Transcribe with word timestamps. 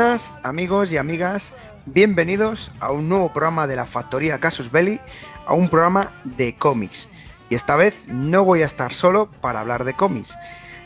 Buenas 0.00 0.32
amigos 0.44 0.94
y 0.94 0.96
amigas, 0.96 1.54
bienvenidos 1.84 2.72
a 2.80 2.90
un 2.90 3.10
nuevo 3.10 3.34
programa 3.34 3.66
de 3.66 3.76
la 3.76 3.84
Factoría 3.84 4.38
Casus 4.38 4.72
Belli, 4.72 4.98
a 5.44 5.52
un 5.52 5.68
programa 5.68 6.10
de 6.24 6.56
cómics. 6.56 7.10
Y 7.50 7.54
esta 7.54 7.76
vez 7.76 8.04
no 8.06 8.42
voy 8.42 8.62
a 8.62 8.64
estar 8.64 8.94
solo 8.94 9.28
para 9.42 9.60
hablar 9.60 9.84
de 9.84 9.92
cómics. 9.92 10.38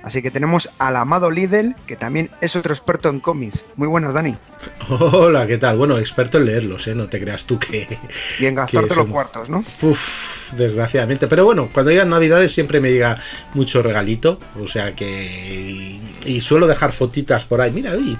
Así 0.02 0.20
que 0.20 0.32
tenemos 0.32 0.68
al 0.80 0.96
amado 0.96 1.30
Lidl, 1.30 1.76
que 1.86 1.94
también 1.94 2.28
es 2.40 2.56
otro 2.56 2.74
experto 2.74 3.08
en 3.08 3.20
cómics. 3.20 3.64
Muy 3.76 3.86
buenas, 3.86 4.14
Dani. 4.14 4.34
Hola, 4.88 5.46
¿qué 5.46 5.58
tal? 5.58 5.78
Bueno, 5.78 5.96
experto 5.96 6.38
en 6.38 6.46
leerlos, 6.46 6.88
¿eh? 6.88 6.96
No 6.96 7.08
te 7.08 7.20
creas 7.20 7.44
tú 7.44 7.56
que... 7.56 7.96
Y 8.40 8.46
en 8.46 8.56
gastarte 8.56 8.96
los 8.96 9.06
cuartos, 9.06 9.48
¿no? 9.48 9.58
Uf, 9.82 10.00
desgraciadamente. 10.56 11.28
Pero 11.28 11.44
bueno, 11.44 11.68
cuando 11.72 11.92
llegan 11.92 12.10
navidades 12.10 12.52
siempre 12.52 12.80
me 12.80 12.90
llega 12.90 13.22
mucho 13.54 13.80
regalito. 13.80 14.40
O 14.60 14.66
sea 14.66 14.92
que... 14.92 16.00
Y, 16.26 16.40
suelo 16.40 16.66
dejar 16.66 16.90
fotitas 16.90 17.44
por 17.44 17.60
ahí. 17.60 17.70
Mira, 17.70 17.92
uy, 17.92 18.18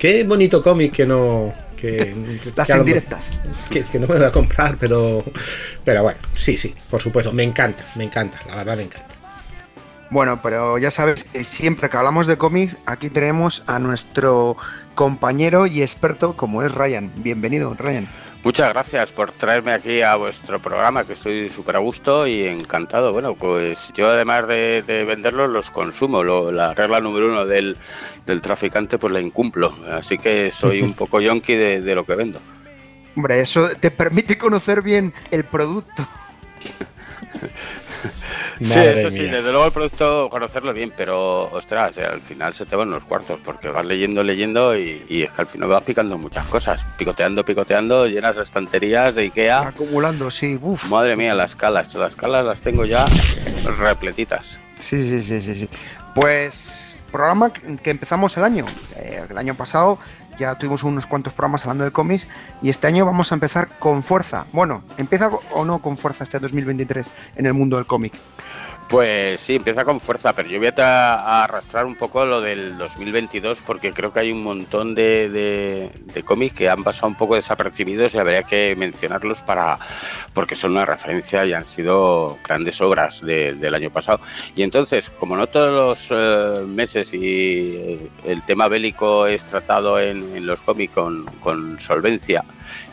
qué 0.00 0.24
bonito 0.24 0.62
cómic 0.62 0.92
que 0.92 1.06
no... 1.06 1.52
Que, 1.76 2.14
Las 2.56 2.70
indirectas. 2.70 3.32
Que, 3.70 3.84
que, 3.84 3.98
no 3.98 4.08
me 4.08 4.16
voy 4.16 4.26
a 4.26 4.32
comprar, 4.32 4.76
pero... 4.78 5.22
Pero 5.84 6.02
bueno, 6.02 6.18
sí, 6.32 6.56
sí, 6.56 6.74
por 6.90 7.00
supuesto. 7.00 7.32
Me 7.32 7.42
encanta, 7.44 7.86
me 7.94 8.04
encanta, 8.04 8.40
la 8.48 8.56
verdad 8.56 8.76
me 8.78 8.82
encanta. 8.84 9.14
Bueno, 10.10 10.40
pero 10.42 10.76
ya 10.78 10.90
sabes 10.90 11.22
que 11.24 11.44
siempre 11.44 11.88
que 11.88 11.96
hablamos 11.96 12.26
de 12.26 12.36
cómics, 12.36 12.78
aquí 12.86 13.10
tenemos 13.10 13.62
a 13.66 13.78
nuestro 13.78 14.56
compañero 14.96 15.66
y 15.66 15.82
experto 15.82 16.34
como 16.34 16.62
es 16.62 16.74
Ryan. 16.74 17.12
Bienvenido, 17.16 17.74
Ryan. 17.78 18.08
Muchas 18.42 18.70
gracias 18.70 19.12
por 19.12 19.32
traerme 19.32 19.72
aquí 19.72 20.00
a 20.00 20.16
vuestro 20.16 20.60
programa, 20.60 21.04
que 21.04 21.12
estoy 21.12 21.50
súper 21.50 21.76
a 21.76 21.80
gusto 21.80 22.26
y 22.26 22.46
encantado. 22.46 23.12
Bueno, 23.12 23.34
pues 23.34 23.92
yo 23.94 24.08
además 24.08 24.48
de, 24.48 25.04
venderlos, 25.06 25.50
los 25.50 25.70
consumo. 25.70 26.24
la 26.50 26.72
regla 26.72 27.00
número 27.00 27.28
uno 27.28 27.44
del, 27.44 27.76
traficante, 28.40 28.96
pues 28.96 29.12
la 29.12 29.20
incumplo. 29.20 29.74
Así 29.90 30.16
que 30.16 30.50
soy 30.50 30.80
un 30.80 30.94
poco 30.94 31.20
yonki 31.20 31.54
de, 31.54 31.82
de 31.82 31.94
lo 31.94 32.06
que 32.06 32.14
vendo. 32.14 32.40
Hombre, 33.14 33.40
eso 33.40 33.68
te 33.78 33.90
permite 33.90 34.38
conocer 34.38 34.80
bien 34.80 35.12
el 35.30 35.44
producto. 35.44 36.06
sí, 38.60 38.78
eso 38.78 39.10
sí, 39.10 39.22
desde 39.22 39.50
luego 39.50 39.66
el 39.66 39.72
producto 39.72 40.28
conocerlo 40.30 40.72
bien, 40.72 40.92
pero 40.96 41.50
ostras, 41.52 41.96
eh, 41.98 42.04
al 42.04 42.20
final 42.20 42.54
se 42.54 42.66
te 42.66 42.76
van 42.76 42.90
los 42.90 43.04
cuartos 43.04 43.40
porque 43.44 43.68
vas 43.68 43.84
leyendo, 43.84 44.22
leyendo 44.22 44.76
y, 44.76 45.22
es 45.22 45.32
que 45.32 45.42
al 45.42 45.46
final 45.46 45.68
vas 45.68 45.84
picando 45.84 46.18
muchas 46.18 46.46
cosas, 46.46 46.86
picoteando, 46.96 47.44
picoteando, 47.44 48.06
llenas 48.06 48.36
de 48.36 48.42
estanterías 48.42 49.14
de 49.14 49.22
Ikea. 49.22 49.68
Acumulando, 49.68 50.30
sí, 50.30 50.58
Uf. 50.60 50.90
Madre 50.90 51.16
mía, 51.16 51.34
las 51.34 51.56
calas, 51.56 51.94
las 51.94 52.14
calas 52.14 52.44
las 52.44 52.62
tengo 52.62 52.84
ya 52.84 53.06
repletitas. 53.78 54.58
Sí, 54.78 55.02
sí, 55.02 55.22
sí, 55.22 55.40
sí, 55.40 55.54
sí. 55.54 55.68
Pues 56.14 56.96
programa 57.10 57.52
que 57.52 57.90
empezamos 57.90 58.36
el 58.36 58.44
año. 58.44 58.66
Eh, 58.96 59.26
el 59.28 59.38
año 59.38 59.54
pasado 59.54 59.98
ya 60.38 60.54
tuvimos 60.54 60.82
unos 60.84 61.06
cuantos 61.06 61.34
programas 61.34 61.64
hablando 61.64 61.84
de 61.84 61.90
cómics 61.90 62.28
y 62.62 62.70
este 62.70 62.86
año 62.86 63.04
vamos 63.04 63.30
a 63.30 63.34
empezar 63.34 63.78
con 63.78 64.02
fuerza. 64.02 64.46
Bueno, 64.52 64.82
¿empieza 64.96 65.28
o 65.50 65.64
no 65.64 65.80
con 65.80 65.96
fuerza 65.96 66.24
este 66.24 66.38
2023 66.38 67.12
en 67.36 67.46
el 67.46 67.54
mundo 67.54 67.76
del 67.76 67.86
cómic? 67.86 68.14
Pues 68.90 69.40
sí, 69.40 69.54
empieza 69.54 69.84
con 69.84 70.00
fuerza, 70.00 70.32
pero 70.32 70.48
yo 70.48 70.58
voy 70.58 70.68
a, 70.76 71.44
arrastrar 71.44 71.86
un 71.86 71.94
poco 71.94 72.26
lo 72.26 72.40
del 72.40 72.76
2022 72.76 73.60
porque 73.64 73.92
creo 73.92 74.12
que 74.12 74.18
hay 74.18 74.32
un 74.32 74.42
montón 74.42 74.96
de, 74.96 75.88
cómics 76.24 76.56
que 76.56 76.68
han 76.68 76.82
pasado 76.82 77.06
un 77.06 77.14
poco 77.14 77.36
desapercibidos 77.36 78.16
y 78.16 78.18
habría 78.18 78.42
que 78.42 78.74
mencionarlos 78.76 79.42
para 79.42 79.78
porque 80.34 80.56
son 80.56 80.72
una 80.72 80.84
referencia 80.84 81.46
y 81.46 81.52
han 81.52 81.66
sido 81.66 82.38
grandes 82.42 82.80
obras 82.80 83.20
del 83.24 83.74
año 83.76 83.90
pasado. 83.90 84.18
Y 84.56 84.64
entonces, 84.64 85.08
como 85.08 85.36
no 85.36 85.46
todos 85.46 85.72
los 85.72 86.08
eh, 86.10 86.64
meses 86.66 87.14
y 87.14 88.10
el 88.24 88.42
tema 88.44 88.66
bélico 88.66 89.28
es 89.28 89.46
tratado 89.46 90.00
en, 90.00 90.44
los 90.44 90.62
cómics 90.62 90.94
con, 90.94 91.78
solvencia 91.78 92.42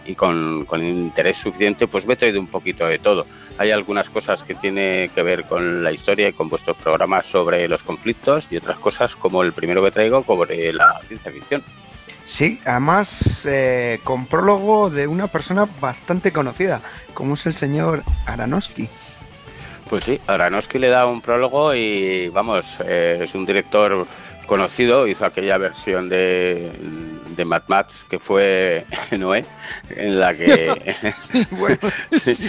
y 0.08 0.16
con, 0.16 0.66
con 0.66 0.84
interés 0.84 1.38
suficiente, 1.38 1.88
pues 1.88 2.08
me 2.08 2.14
he 2.14 2.18
traído 2.18 2.40
un 2.40 2.48
poquito 2.48 2.88
de 2.88 2.98
todo 3.00 3.26
hay 3.58 3.72
algunas 3.72 4.10
cosas 4.10 4.44
que 4.44 4.56
tiene 4.56 5.10
que 5.14 5.24
ver 5.24 5.46
con 5.46 5.84
la 5.84 5.92
historia 5.92 6.30
y 6.30 6.34
con 6.34 6.50
vuestros 6.50 6.78
programas 6.78 7.26
sobre 7.26 7.68
los 7.68 7.84
conflictos 7.84 8.48
y 8.52 8.58
otras 8.58 8.78
cosas 8.80 9.16
como 9.16 9.44
el 9.44 9.54
primero 9.54 9.84
que 9.84 9.92
traigo 9.92 10.24
sobre 10.24 10.72
la 10.74 11.00
ciencia 11.04 11.32
ficción. 11.32 11.64
Sí, 12.24 12.60
además 12.66 13.46
eh, 13.46 14.00
con 14.04 14.26
prólogo 14.26 14.90
de 14.90 15.08
una 15.08 15.28
persona 15.28 15.68
bastante 15.80 16.32
conocida, 16.32 16.82
como 17.14 17.34
es 17.36 17.46
el 17.46 17.54
señor 17.54 18.04
Aranowski. 18.26 18.90
Pues 19.90 20.04
sí, 20.04 20.20
Aranowski 20.28 20.78
le 20.78 20.90
da 20.90 21.06
un 21.06 21.22
prólogo 21.22 21.74
y 21.74 22.28
vamos, 22.30 22.80
eh, 22.86 23.22
es 23.24 23.34
un 23.34 23.46
director 23.46 24.06
conocido, 24.46 25.08
hizo 25.08 25.26
aquella 25.26 25.58
versión 25.58 26.10
de, 26.10 26.70
de 27.38 27.46
Mad 27.46 27.64
Max 27.68 28.06
que 28.10 28.20
fue 28.20 28.86
Noé, 29.18 29.46
en 29.90 30.20
la 30.20 30.36
que. 30.36 30.96
bueno, 31.52 31.80
es 32.12 32.42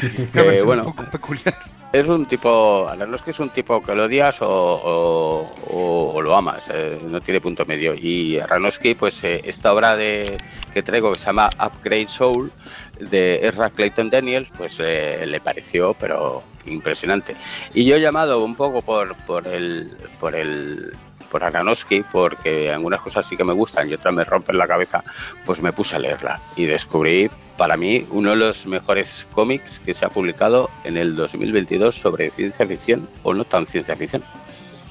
un 0.65 0.85
poco 0.85 1.05
peculiar. 1.11 1.55
Es 1.91 2.07
un 2.07 2.27
tipo, 2.27 2.91
no 2.99 3.17
es 3.17 3.23
que 3.23 3.31
es 3.31 3.41
un 3.41 3.49
tipo 3.49 3.83
que 3.83 3.95
lo 3.95 4.05
odias 4.05 4.43
o, 4.43 5.51
o, 5.71 6.21
lo 6.21 6.37
amas, 6.37 6.69
eh, 6.71 6.99
no 7.07 7.19
tiene 7.23 7.41
punto 7.41 7.65
medio. 7.65 7.95
Y 7.95 8.39
Aronofsky, 8.39 8.95
pues 8.95 9.25
eh, 9.25 9.41
esta 9.45 9.73
obra 9.73 9.97
de, 9.97 10.37
que 10.71 10.83
traigo 10.83 11.13
que 11.13 11.19
se 11.19 11.27
llama 11.27 11.49
Upgrade 11.59 12.09
Soul 12.09 12.53
de 13.01 13.41
Ezra 13.43 13.71
Clayton 13.71 14.11
Daniels, 14.11 14.53
pues 14.55 14.79
eh, 14.81 15.25
le 15.27 15.41
pareció, 15.41 15.95
pero 15.95 16.43
impresionante. 16.67 17.35
Y 17.73 17.87
yo 17.87 17.97
he 17.97 18.01
llamado 18.03 18.45
un 18.45 18.55
poco 18.55 18.83
por, 18.83 19.17
por 19.25 19.49
el, 19.49 19.97
por 20.21 20.35
el 20.35 20.93
por 21.31 21.45
Aronofsky, 21.45 22.05
porque 22.11 22.73
algunas 22.73 23.01
cosas 23.01 23.27
sí 23.27 23.37
que 23.37 23.45
me 23.45 23.53
gustan 23.53 23.89
y 23.89 23.95
otras 23.95 24.15
me 24.15 24.25
rompen 24.25 24.59
la 24.59 24.67
cabeza, 24.67 25.05
pues 25.45 25.63
me 25.63 25.73
puse 25.73 25.97
a 25.97 25.99
leerla 25.99 26.41
y 26.57 26.67
descubrí 26.67 27.31
para 27.57 27.77
mí 27.77 28.07
uno 28.11 28.31
de 28.31 28.37
los 28.37 28.67
mejores 28.67 29.27
cómics 29.33 29.81
que 29.81 29.95
se 29.95 30.05
ha 30.05 30.09
publicado 30.09 30.71
en 30.85 30.97
el 30.97 31.17
2022 31.17 31.95
sobre 31.95 32.31
ciencia 32.31 32.67
ficción 32.67 33.09
o 33.23 33.35
no 33.35 33.45
tan 33.45 33.67
ciencia 33.67 33.97
ficción. 33.97 34.23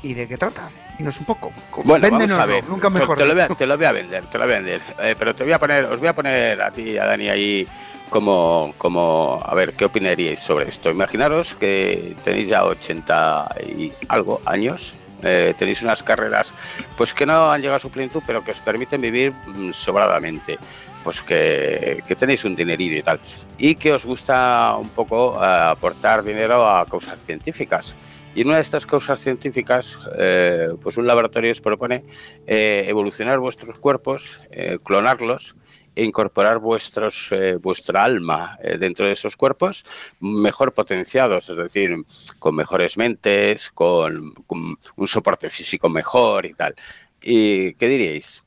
¿Y 0.03 0.14
de 0.14 0.28
qué 0.28 0.38
trata? 0.38 0.70
Dinos 0.98 1.20
un 1.20 1.25
poco. 1.25 1.52
Bueno, 1.84 2.08
vamos 2.09 2.31
a 2.31 2.46
ver. 2.46 2.64
Nunca 2.66 2.90
mejor. 2.90 3.18
Te 3.18 3.25
lo, 3.25 3.34
voy 3.34 3.44
a, 3.44 3.48
te 3.48 3.66
lo 3.66 3.78
voy 3.78 3.86
a 3.86 3.92
vender, 3.92 4.25
te 4.25 4.38
lo 4.38 4.46
voy 4.46 4.54
a 4.54 4.58
vender. 4.58 4.81
Eh, 5.02 5.16
pero 5.18 5.36
te 5.36 5.44
voy 5.44 5.54
a 5.54 5.59
poner, 5.59 5.86
os 5.86 6.00
voy 6.00 6.09
a 6.09 6.16
poner 6.16 6.62
a 6.62 6.72
ti 6.72 6.81
y 6.81 6.98
a 6.98 7.06
Dani 7.06 7.30
ahí 7.30 7.68
como, 8.09 8.74
como, 8.78 9.42
a 9.44 9.54
ver, 9.56 9.74
¿qué 9.74 9.86
opinaríais 9.86 10.40
sobre 10.40 10.69
esto? 10.69 10.90
Imaginaros 10.90 11.56
que 11.56 12.16
tenéis 12.24 12.50
ya 12.50 12.64
80 12.64 13.56
y 13.78 13.92
algo 14.08 14.42
años 14.46 14.98
eh, 15.23 15.53
tenéis 15.57 15.81
unas 15.81 16.03
carreras 16.03 16.53
pues 16.95 17.13
que 17.13 17.25
no 17.25 17.51
han 17.51 17.61
llegado 17.61 17.78
a 17.78 17.79
su 17.79 17.89
plenitud, 17.89 18.22
pero 18.25 18.44
que 18.44 18.51
os 18.51 18.61
permiten 18.61 19.01
vivir 19.01 19.31
mm, 19.31 19.72
sobradamente. 19.72 20.57
Pues 21.03 21.22
que, 21.22 22.03
tenéis 22.17 22.44
un 22.44 22.55
dinerillo 22.55 22.97
y 22.97 23.01
tal. 23.01 23.19
Y 23.57 23.75
que 23.75 23.94
os 23.94 24.06
gusta 24.06 24.75
un 24.77 24.89
poco 24.89 25.41
eh, 25.41 25.47
aportar 25.47 26.23
dinero 26.23 26.67
a 26.67 26.85
causas 26.85 27.23
científicas. 27.23 27.95
Y 28.35 28.41
en 28.41 28.47
una 28.47 28.57
de 28.57 28.61
estas 28.61 28.85
causas 28.85 29.19
científicas, 29.19 30.00
eh, 30.18 30.69
pues 30.83 30.97
un 30.97 31.07
laboratorio 31.07 31.51
os 31.51 31.62
propone 31.62 32.03
evolucionar 32.45 33.39
vuestros 33.39 33.80
cuerpos, 33.80 34.42
clonarlos 34.83 35.56
e 35.97 36.03
incorporar 36.03 36.59
vuestros, 36.59 37.31
eh, 37.31 37.55
vuestra 37.55 38.03
alma 38.03 38.57
eh, 38.61 38.77
dentro 38.77 39.07
de 39.07 39.13
esos 39.13 39.35
cuerpos 39.35 39.83
mejor 40.19 40.71
potenciados, 40.71 41.49
es 41.49 41.57
decir, 41.57 41.89
con 42.38 42.55
mejores 42.55 42.97
mentes, 42.97 43.71
con, 43.71 44.33
un 44.47 45.07
soporte 45.07 45.49
físico 45.49 45.89
mejor 45.89 46.45
y 46.45 46.53
tal. 46.53 46.75
¿Y 47.19 47.73
qué 47.73 47.88
diríais? 47.88 48.44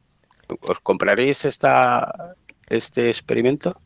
¿Os 0.61 0.79
compraréis 0.79 1.44
esta, 1.44 2.37
este 2.69 3.08
experimento? 3.08 3.81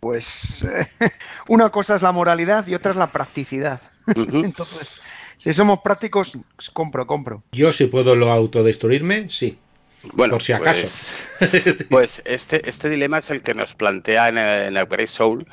Pues 0.00 0.66
una 1.48 1.68
cosa 1.68 1.94
es 1.94 2.00
la 2.02 2.12
moralidad 2.12 2.66
y 2.66 2.74
otra 2.74 2.92
es 2.92 2.96
la 2.96 3.12
practicidad. 3.12 3.82
Entonces, 4.16 5.02
si 5.36 5.52
somos 5.52 5.80
prácticos, 5.84 6.38
compro, 6.72 7.06
compro. 7.06 7.42
Yo 7.52 7.70
si 7.74 7.86
puedo 7.86 8.16
lo 8.16 8.32
autodestruirme, 8.32 9.28
sí. 9.28 9.58
Bueno, 10.02 10.34
por 10.34 10.42
si 10.42 10.52
acaso. 10.52 10.80
Pues, 10.80 11.76
pues, 11.90 12.22
este, 12.24 12.68
este 12.68 12.88
dilema 12.88 13.18
es 13.18 13.30
el 13.30 13.42
que 13.42 13.54
nos 13.54 13.74
plantea 13.74 14.28
en, 14.28 14.38
el, 14.38 14.76
en 14.76 15.06
Soul 15.06 15.46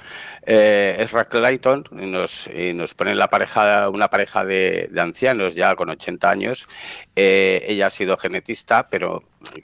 eh, 0.45 0.95
Ezra 0.99 1.25
Clayton 1.25 1.83
y 1.91 2.05
nos, 2.05 2.49
nos 2.73 2.93
pone 2.93 3.13
la 3.13 3.29
pareja, 3.29 3.89
una 3.89 4.09
pareja 4.09 4.45
de, 4.45 4.89
ancianos 4.97 5.55
ya 5.55 5.75
con 5.75 5.89
80 5.89 6.29
años. 6.29 6.67
Eh, 7.15 7.65
ella 7.67 7.87
ha 7.87 7.89
sido 7.89 8.15
genetista, 8.15 8.87
pero 8.87 9.23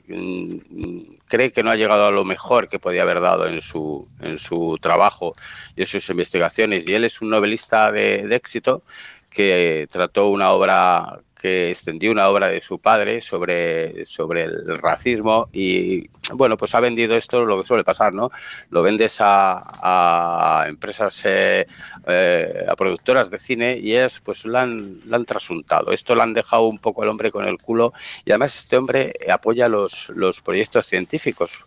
mm, 0.10 1.16
cree 1.28 1.52
que 1.52 1.64
no 1.64 1.72
ha 1.72 1.78
llegado 1.78 2.08
a 2.08 2.12
lo 2.12 2.26
mejor 2.26 2.68
que 2.68 2.80
podía 2.80 3.04
haber 3.04 3.22
dado 3.22 3.48
en 3.48 3.62
su, 3.62 4.10
en 4.20 4.38
su 4.38 4.78
trabajo 4.82 5.34
y 5.78 5.82
en 5.82 5.88
sus 5.88 6.10
investigaciones. 6.10 6.86
Y 6.88 6.94
él 6.94 7.06
es 7.06 7.22
un 7.22 7.30
novelista 7.30 7.90
de, 7.90 8.28
de 8.28 8.36
éxito 8.36 8.84
que 9.30 9.88
trató 9.90 10.28
una 10.28 10.52
obra 10.52 11.22
que 11.44 11.72
extendió 11.72 12.10
una 12.13 12.30
obra 12.30 12.48
de 12.48 12.62
su 12.62 12.80
padre 12.80 13.19
sobre, 13.19 14.06
sobre 14.06 14.45
el 14.45 14.78
racismo 14.80 15.50
y 15.51 16.07
bueno, 16.36 16.58
pues 16.58 16.74
ha 16.76 16.80
vendido 16.80 17.16
esto, 17.16 17.46
lo 17.46 17.62
que 17.62 17.68
suele 17.68 17.84
pasar, 17.84 18.14
¿no? 18.14 18.32
Lo 18.70 18.82
vendes 18.84 19.18
a, 19.20 20.66
empresas, 20.68 21.22
eh, 21.26 21.68
eh, 22.08 22.66
a 22.68 22.76
productoras 22.76 23.30
de 23.30 23.40
cine 23.40 23.78
y 23.78 23.94
es, 23.94 24.20
pues 24.20 24.46
la 24.46 24.62
han, 24.62 25.02
han 25.12 25.26
trasuntado. 25.26 25.92
Esto 25.92 26.16
lo 26.16 26.24
han 26.24 26.34
dejado 26.34 26.64
un 26.68 26.80
poco 26.80 27.04
el 27.04 27.10
hombre 27.10 27.32
con 27.32 27.46
el 27.46 27.58
culo 27.58 27.94
y 28.26 28.32
además 28.32 28.58
este 28.58 28.78
hombre 28.78 29.14
apoya 29.30 29.68
los, 29.68 30.12
los 30.16 30.42
proyectos 30.42 30.88
científicos 30.88 31.66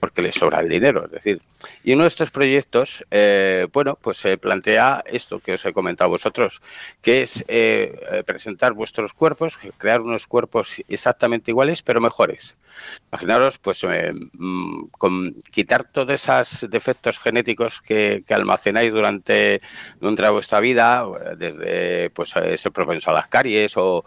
porque 0.00 0.22
le 0.22 0.32
sobra 0.32 0.60
el 0.60 0.68
dinero, 0.68 1.04
es 1.06 1.12
decir. 1.12 1.42
Y 1.84 1.92
uno 1.92 2.02
de 2.02 2.08
estos 2.08 2.30
proyectos, 2.30 3.04
eh, 3.10 3.68
bueno, 3.72 3.96
pues 4.00 4.16
se 4.16 4.36
plantea 4.36 5.02
esto 5.06 5.38
que 5.38 5.54
os 5.54 5.64
he 5.64 5.72
comentado 5.72 6.10
vosotros, 6.10 6.60
que 7.00 7.22
es 7.22 7.44
presentar 8.26 8.72
vuestros 8.72 9.12
cuerpos, 9.12 9.58
crear 9.78 10.00
unos 10.00 10.26
cuerpos 10.26 10.82
exactamente 10.88 11.50
iguales 11.50 11.82
pero 11.82 12.00
mejores. 12.00 12.56
Imaginaros, 13.10 13.58
pues 13.58 13.84
eh, 14.08 14.12
con 14.90 15.34
quitar 15.50 15.84
todos 15.84 16.12
esos 16.12 16.70
defectos 16.70 17.18
genéticos 17.18 17.80
que, 17.80 18.24
almacenáis 18.30 18.92
durante, 18.92 19.60
durante, 20.00 20.30
vuestra 20.30 20.60
vida, 20.60 21.04
desde 21.36 22.10
pues 22.10 22.34
ese 22.36 22.70
propenso 22.70 23.10
a 23.10 23.14
las 23.14 23.28
caries 23.28 23.74
o, 23.76 24.04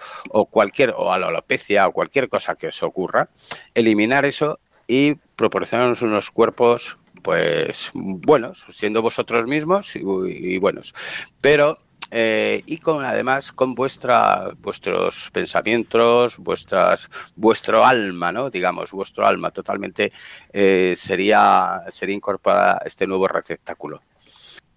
cualquier, 0.49 0.93
o 0.97 1.11
a 1.11 1.17
la 1.17 1.27
alopecia 1.27 1.87
o 1.87 1.91
cualquier 1.91 2.29
cosa 2.29 2.55
que 2.55 2.67
os 2.67 2.83
ocurra, 2.83 3.29
eliminar 3.73 4.25
eso 4.25 4.59
y 4.87 5.15
proporcionarnos 5.35 6.01
unos 6.01 6.31
cuerpos 6.31 6.97
pues 7.21 7.89
buenos, 7.93 8.65
siendo 8.69 9.01
vosotros 9.01 9.47
mismos 9.47 9.95
y 9.95 10.57
buenos. 10.59 10.93
Pero 11.41 11.79
eh, 12.11 12.63
y 12.65 12.77
con 12.77 13.03
además 13.03 13.51
con 13.51 13.75
vuestra 13.75 14.51
vuestros 14.59 15.29
pensamientos 15.31 16.37
vuestras 16.37 17.09
vuestro 17.35 17.85
alma 17.85 18.31
no 18.31 18.49
digamos 18.49 18.91
vuestro 18.91 19.25
alma 19.25 19.51
totalmente 19.51 20.11
eh, 20.53 20.93
sería 20.95 21.81
sería 21.89 22.15
incorporada 22.15 22.81
este 22.85 23.07
nuevo 23.07 23.27
receptáculo 23.27 24.01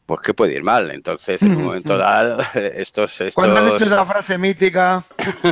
pues 0.09 0.23
que 0.23 0.33
puede 0.33 0.55
ir 0.55 0.65
mal. 0.65 0.91
Entonces, 0.91 1.43
en 1.43 1.55
un 1.55 1.65
momento 1.67 1.99
dado, 1.99 2.39
estos... 2.55 3.21
estos... 3.21 3.35
¿Cuándo 3.35 3.59
han 3.61 3.69
hecho 3.69 3.85
esa 3.85 4.07
frase 4.07 4.39
mítica? 4.39 5.05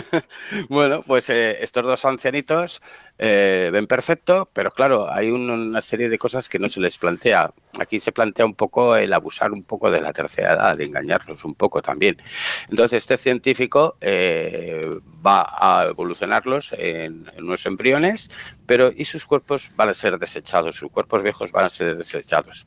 bueno, 0.70 1.02
pues 1.02 1.28
eh, 1.28 1.58
estos 1.60 1.84
dos 1.84 2.02
ancianitos 2.06 2.80
eh, 3.18 3.70
ven 3.72 3.86
perfecto, 3.86 4.48
pero 4.52 4.70
claro, 4.70 5.10
hay 5.10 5.30
una 5.30 5.80
serie 5.80 6.08
de 6.08 6.18
cosas 6.18 6.48
que 6.48 6.58
no 6.58 6.68
se 6.68 6.80
les 6.80 6.98
plantea. 6.98 7.50
Aquí 7.78 7.98
se 7.98 8.12
plantea 8.12 8.44
un 8.44 8.54
poco 8.54 8.96
el 8.96 9.12
abusar 9.12 9.52
un 9.52 9.62
poco 9.62 9.90
de 9.90 10.00
la 10.00 10.12
tercera 10.12 10.52
edad, 10.52 10.76
de 10.76 10.84
engañarlos 10.84 11.44
un 11.44 11.54
poco 11.54 11.80
también. 11.80 12.16
Entonces, 12.68 13.02
este 13.02 13.16
científico 13.16 13.96
eh, 14.00 14.98
va 15.26 15.46
a 15.58 15.86
evolucionarlos 15.88 16.74
en, 16.76 17.30
en, 17.34 17.44
unos 17.44 17.64
embriones, 17.66 18.30
pero 18.66 18.90
y 18.94 19.04
sus 19.06 19.24
cuerpos 19.24 19.72
van 19.76 19.88
a 19.88 19.94
ser 19.94 20.18
desechados, 20.18 20.76
sus 20.76 20.90
cuerpos 20.90 21.22
viejos 21.22 21.52
van 21.52 21.66
a 21.66 21.70
ser 21.70 21.96
desechados. 21.96 22.66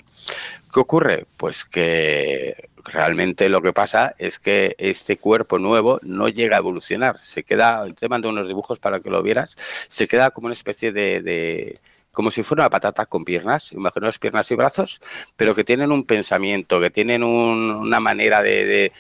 ¿Qué 0.74 0.80
ocurre? 0.80 1.26
Pues 1.38 1.66
que 1.66 2.70
realmente 2.92 3.50
lo 3.50 3.62
que 3.62 3.74
pasa 3.74 4.16
es 4.18 4.40
que 4.40 4.76
este 4.78 5.18
cuerpo 5.18 5.60
nuevo 5.60 6.00
no 6.04 6.28
llega 6.28 6.58
a 6.58 6.60
evolucionar, 6.60 7.18
se 7.18 7.44
queda, 7.44 7.86
te 7.98 8.10
mando 8.10 8.30
unos 8.30 8.48
dibujos 8.48 8.80
para 8.80 9.00
que 9.00 9.10
lo 9.10 9.24
vieras, 9.24 9.56
se 9.88 10.08
queda 10.08 10.32
como 10.32 10.48
una 10.48 10.54
especie 10.54 10.92
de, 10.92 11.80
como 12.12 12.32
si 12.32 12.44
fuera 12.44 12.64
una 12.64 12.70
patata 12.70 13.06
con 13.06 13.24
piernas, 13.24 13.72
imaginaos 13.72 14.20
piernas 14.20 14.50
y 14.52 14.56
brazos, 14.56 15.02
pero 15.36 15.56
que 15.56 15.64
tienen 15.64 15.92
un 15.92 16.06
pensamiento, 16.06 16.82
que 16.82 16.90
tienen 16.90 17.24
una 17.24 18.00
manera 18.00 18.42
de, 18.42 18.92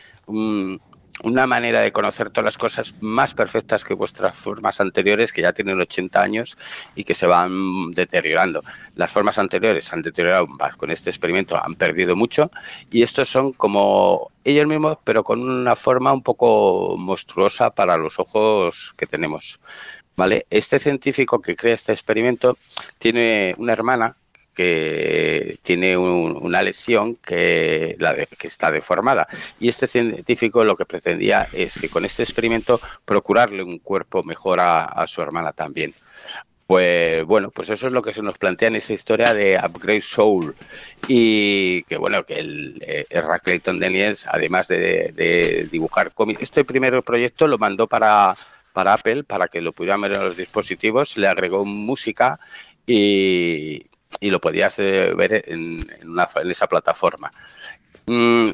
una 1.24 1.48
manera 1.48 1.81
de 1.81 1.92
conocer 1.92 2.30
todas 2.30 2.45
las 2.45 2.57
cosas 2.57 2.95
más 3.01 3.33
perfectas 3.33 3.83
que 3.83 3.94
vuestras 3.94 4.36
formas 4.36 4.80
anteriores, 4.80 5.33
que 5.33 5.42
ya 5.42 5.54
tienen 5.54 5.80
80 5.80 6.21
años 6.21 6.57
y 6.95 7.04
que 7.04 7.16
se 7.16 7.27
van 7.27 7.92
deteriorando. 7.92 8.63
Las 8.95 9.12
formas 9.12 9.39
anteriores 9.39 9.92
han 9.94 10.01
deteriorado 10.01 10.48
más 10.48 10.75
con 10.75 10.92
este 10.92 11.10
experimento, 11.10 11.62
han 11.62 11.75
perdido 11.75 12.16
mucho 12.16 12.51
y 12.92 13.04
estos 13.04 13.30
son 13.30 13.54
como 13.54 14.31
ellos 14.44 14.68
mismos, 14.68 14.98
pero 15.04 15.24
con 15.24 15.42
una 15.42 15.75
forma 15.75 16.13
un 16.13 16.24
poco 16.24 16.95
monstruosa 16.98 17.72
para 17.72 17.98
los 17.98 18.19
ojos 18.19 18.94
que 18.98 19.06
tenemos. 19.06 19.60
¿Vale? 20.15 20.45
Este 20.50 20.80
científico 20.80 21.42
que 21.42 21.56
crea 21.56 21.74
este 21.74 21.94
experimento 21.94 22.57
tiene 22.98 23.56
una 23.57 23.72
hermana 23.72 24.18
que 24.56 25.57
tiene 25.62 25.98
una 25.98 26.62
lesión 26.62 27.16
que, 27.16 27.96
la 28.00 28.16
que 28.16 28.48
está 28.48 28.72
deformada. 28.72 29.28
Y 29.60 29.69
este 29.69 29.88
científico 29.88 30.63
lo 30.63 30.75
que 30.75 30.86
pretendía 30.86 31.48
es 31.54 31.80
que 31.80 31.90
con 31.90 32.06
este 32.06 32.24
experimento 32.24 32.80
procurarle 33.06 33.63
un 33.63 33.80
cuerpo 33.80 34.24
mejor 34.24 34.60
a, 34.60 35.06
su 35.07 35.22
hermana 35.22 35.54
también. 35.54 35.94
Pues 36.68 37.25
bueno, 37.25 37.50
pues 37.50 37.69
eso 37.72 37.88
es 37.88 37.94
lo 37.94 38.04
que 38.04 38.13
se 38.13 38.22
nos 38.22 38.38
plantea 38.38 38.68
en 38.68 38.75
esa 38.75 38.94
historia 38.94 39.34
de 39.34 39.57
Upgrade 39.57 40.01
Soul. 40.01 40.56
Y 41.07 41.84
que 41.84 41.98
bueno, 41.98 42.24
que 42.24 42.40
el 42.40 42.84
eh, 42.86 43.06
R. 43.10 43.40
Clayton 43.44 43.80
Daniels, 43.80 44.28
además 44.28 44.68
de, 44.68 45.68
dibujar 45.72 46.12
cómics, 46.13 46.44
este 46.44 46.63
primer 46.66 47.01
proyecto 47.01 47.48
lo 47.48 47.57
mandó 47.57 47.88
para, 47.88 48.36
para 48.74 48.94
Apple, 48.94 49.24
para 49.24 49.48
que 49.48 49.62
lo 49.62 49.74
pudieran 49.74 50.01
ver 50.01 50.13
en 50.13 50.24
los 50.25 50.38
dispositivos, 50.38 51.18
le 51.18 51.28
agregó 51.28 51.66
música 51.66 52.40
y, 52.86 53.88
y 54.19 54.30
lo 54.30 54.39
podías 54.39 54.77
eh, 54.80 55.13
ver 55.16 55.44
en, 55.48 55.88
esa 56.45 56.68
plataforma. 56.68 57.31
Mm, 58.06 58.54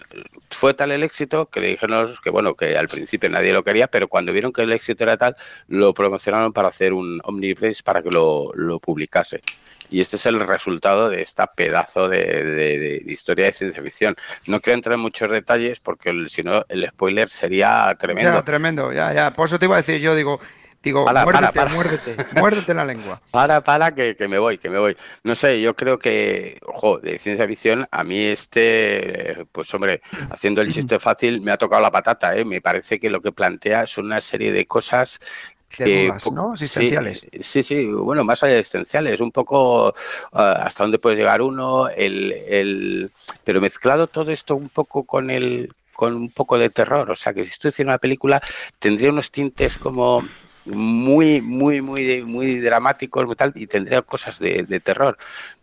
fue 0.50 0.74
tal 0.74 0.92
el 0.92 1.02
éxito 1.04 1.50
que 1.50 1.62
le 1.62 1.68
dijeron 1.70 2.06
que 2.22 2.30
bueno 2.30 2.56
que 2.56 2.78
al 2.78 2.90
principio 2.90 3.30
nadie 3.30 3.54
lo 3.54 3.64
quería, 3.64 3.88
pero 3.88 4.10
cuando 4.10 4.34
vieron 4.34 4.52
que 4.52 4.64
el 4.64 4.74
éxito 4.74 5.06
era 5.06 5.16
tal, 5.16 5.38
lo 5.70 5.94
promocionaron 5.94 6.52
para 6.52 6.68
hacer 6.68 6.92
un 6.92 7.22
omnipress 7.24 7.82
para 7.82 8.04
que 8.04 8.12
lo, 8.12 8.52
publicase. 8.82 9.42
Y 9.90 10.02
este 10.02 10.18
es 10.18 10.26
el 10.26 10.42
resultado 10.42 11.10
de 11.10 11.22
esta 11.22 11.48
pedazo 11.48 12.10
de, 12.10 13.02
historia 13.06 13.46
de 13.46 13.54
ciencia 13.54 13.82
ficción. 13.82 14.16
No 14.46 14.60
quiero 14.60 14.76
entrar 14.76 14.96
en 14.96 15.00
muchos 15.00 15.32
detalles 15.32 15.80
porque 15.80 16.12
si 16.28 16.44
no 16.44 16.66
el 16.68 16.90
spoiler 16.90 17.30
sería 17.30 17.96
tremendo. 17.98 18.34
Ya, 18.34 18.42
tremendo, 18.42 18.92
ya, 18.92 19.14
ya. 19.14 19.32
Por 19.32 19.48
eso 19.48 19.58
te 19.58 19.66
iba 19.66 19.76
a 19.76 19.78
decir 19.78 20.02
yo, 20.02 20.16
digo, 20.16 20.42
Digo, 20.86 21.04
muérdete, 21.04 21.66
muérdete, 21.74 22.16
muérdete 22.40 22.74
la 22.76 22.86
lengua. 22.86 23.20
Para, 23.32 23.62
para, 23.62 23.96
que, 23.96 24.16
me 24.30 24.38
voy, 24.38 24.60
que 24.60 24.70
me 24.70 24.78
voy. 24.78 24.96
No 25.24 25.34
sé, 25.34 25.60
yo 25.60 25.76
creo 25.76 25.98
que, 25.98 26.60
ojo, 26.64 27.00
de 27.00 27.18
ciencia 27.18 27.48
ficción, 27.48 27.88
a 27.90 28.04
mí 28.04 28.20
este, 28.20 29.48
pues 29.52 29.74
hombre, 29.74 30.04
haciendo 30.30 30.62
el 30.62 30.72
chiste 30.72 31.00
fácil, 31.00 31.42
me 31.42 31.52
ha 31.52 31.58
tocado 31.58 31.82
la 31.82 31.90
patata, 31.90 32.38
¿eh? 32.38 32.46
Me 32.46 32.62
parece 32.62 33.00
que 33.00 33.10
lo 33.10 33.20
que 33.20 33.32
plantea 33.32 33.88
son 33.88 34.06
una 34.06 34.22
serie 34.22 34.52
de 34.52 34.68
cosas 34.68 35.20
que, 35.68 36.12
¿no? 36.32 36.54
Existenciales. 36.54 37.26
Sí, 37.42 37.64
sí, 37.64 37.86
bueno, 37.88 38.24
más 38.24 38.44
allá 38.44 38.54
de 38.54 38.60
existenciales, 38.60 39.20
un 39.22 39.32
poco 39.32 39.96
ah, 40.34 40.62
hasta 40.66 40.84
dónde 40.84 41.00
puede 41.00 41.16
llegar 41.16 41.42
uno, 41.42 41.90
el, 41.90 42.32
el, 42.32 43.12
pero 43.44 43.60
mezclado 43.60 44.06
todo 44.06 44.32
esto 44.32 44.56
un 44.56 44.70
poco 44.70 45.04
con 45.04 45.32
el 45.32 45.74
con 45.94 46.14
un 46.14 46.30
poco 46.30 46.58
de 46.58 46.70
terror, 46.70 47.10
o 47.10 47.16
sea 47.16 47.34
que 47.34 47.46
si 47.46 47.68
haciendo 47.68 47.92
una 47.92 47.98
película 47.98 48.42
tendría 48.80 49.10
unos 49.10 49.32
tintes 49.32 49.78
como 49.78 50.24
muy, 50.66 51.42
muy, 51.42 51.82
muy, 51.82 52.24
muy 52.24 52.60
dramáticos 52.60 53.26
y 53.56 53.68
tendría 53.68 54.02
cosas 54.02 54.40
de, 54.40 54.80
terror. 54.84 55.18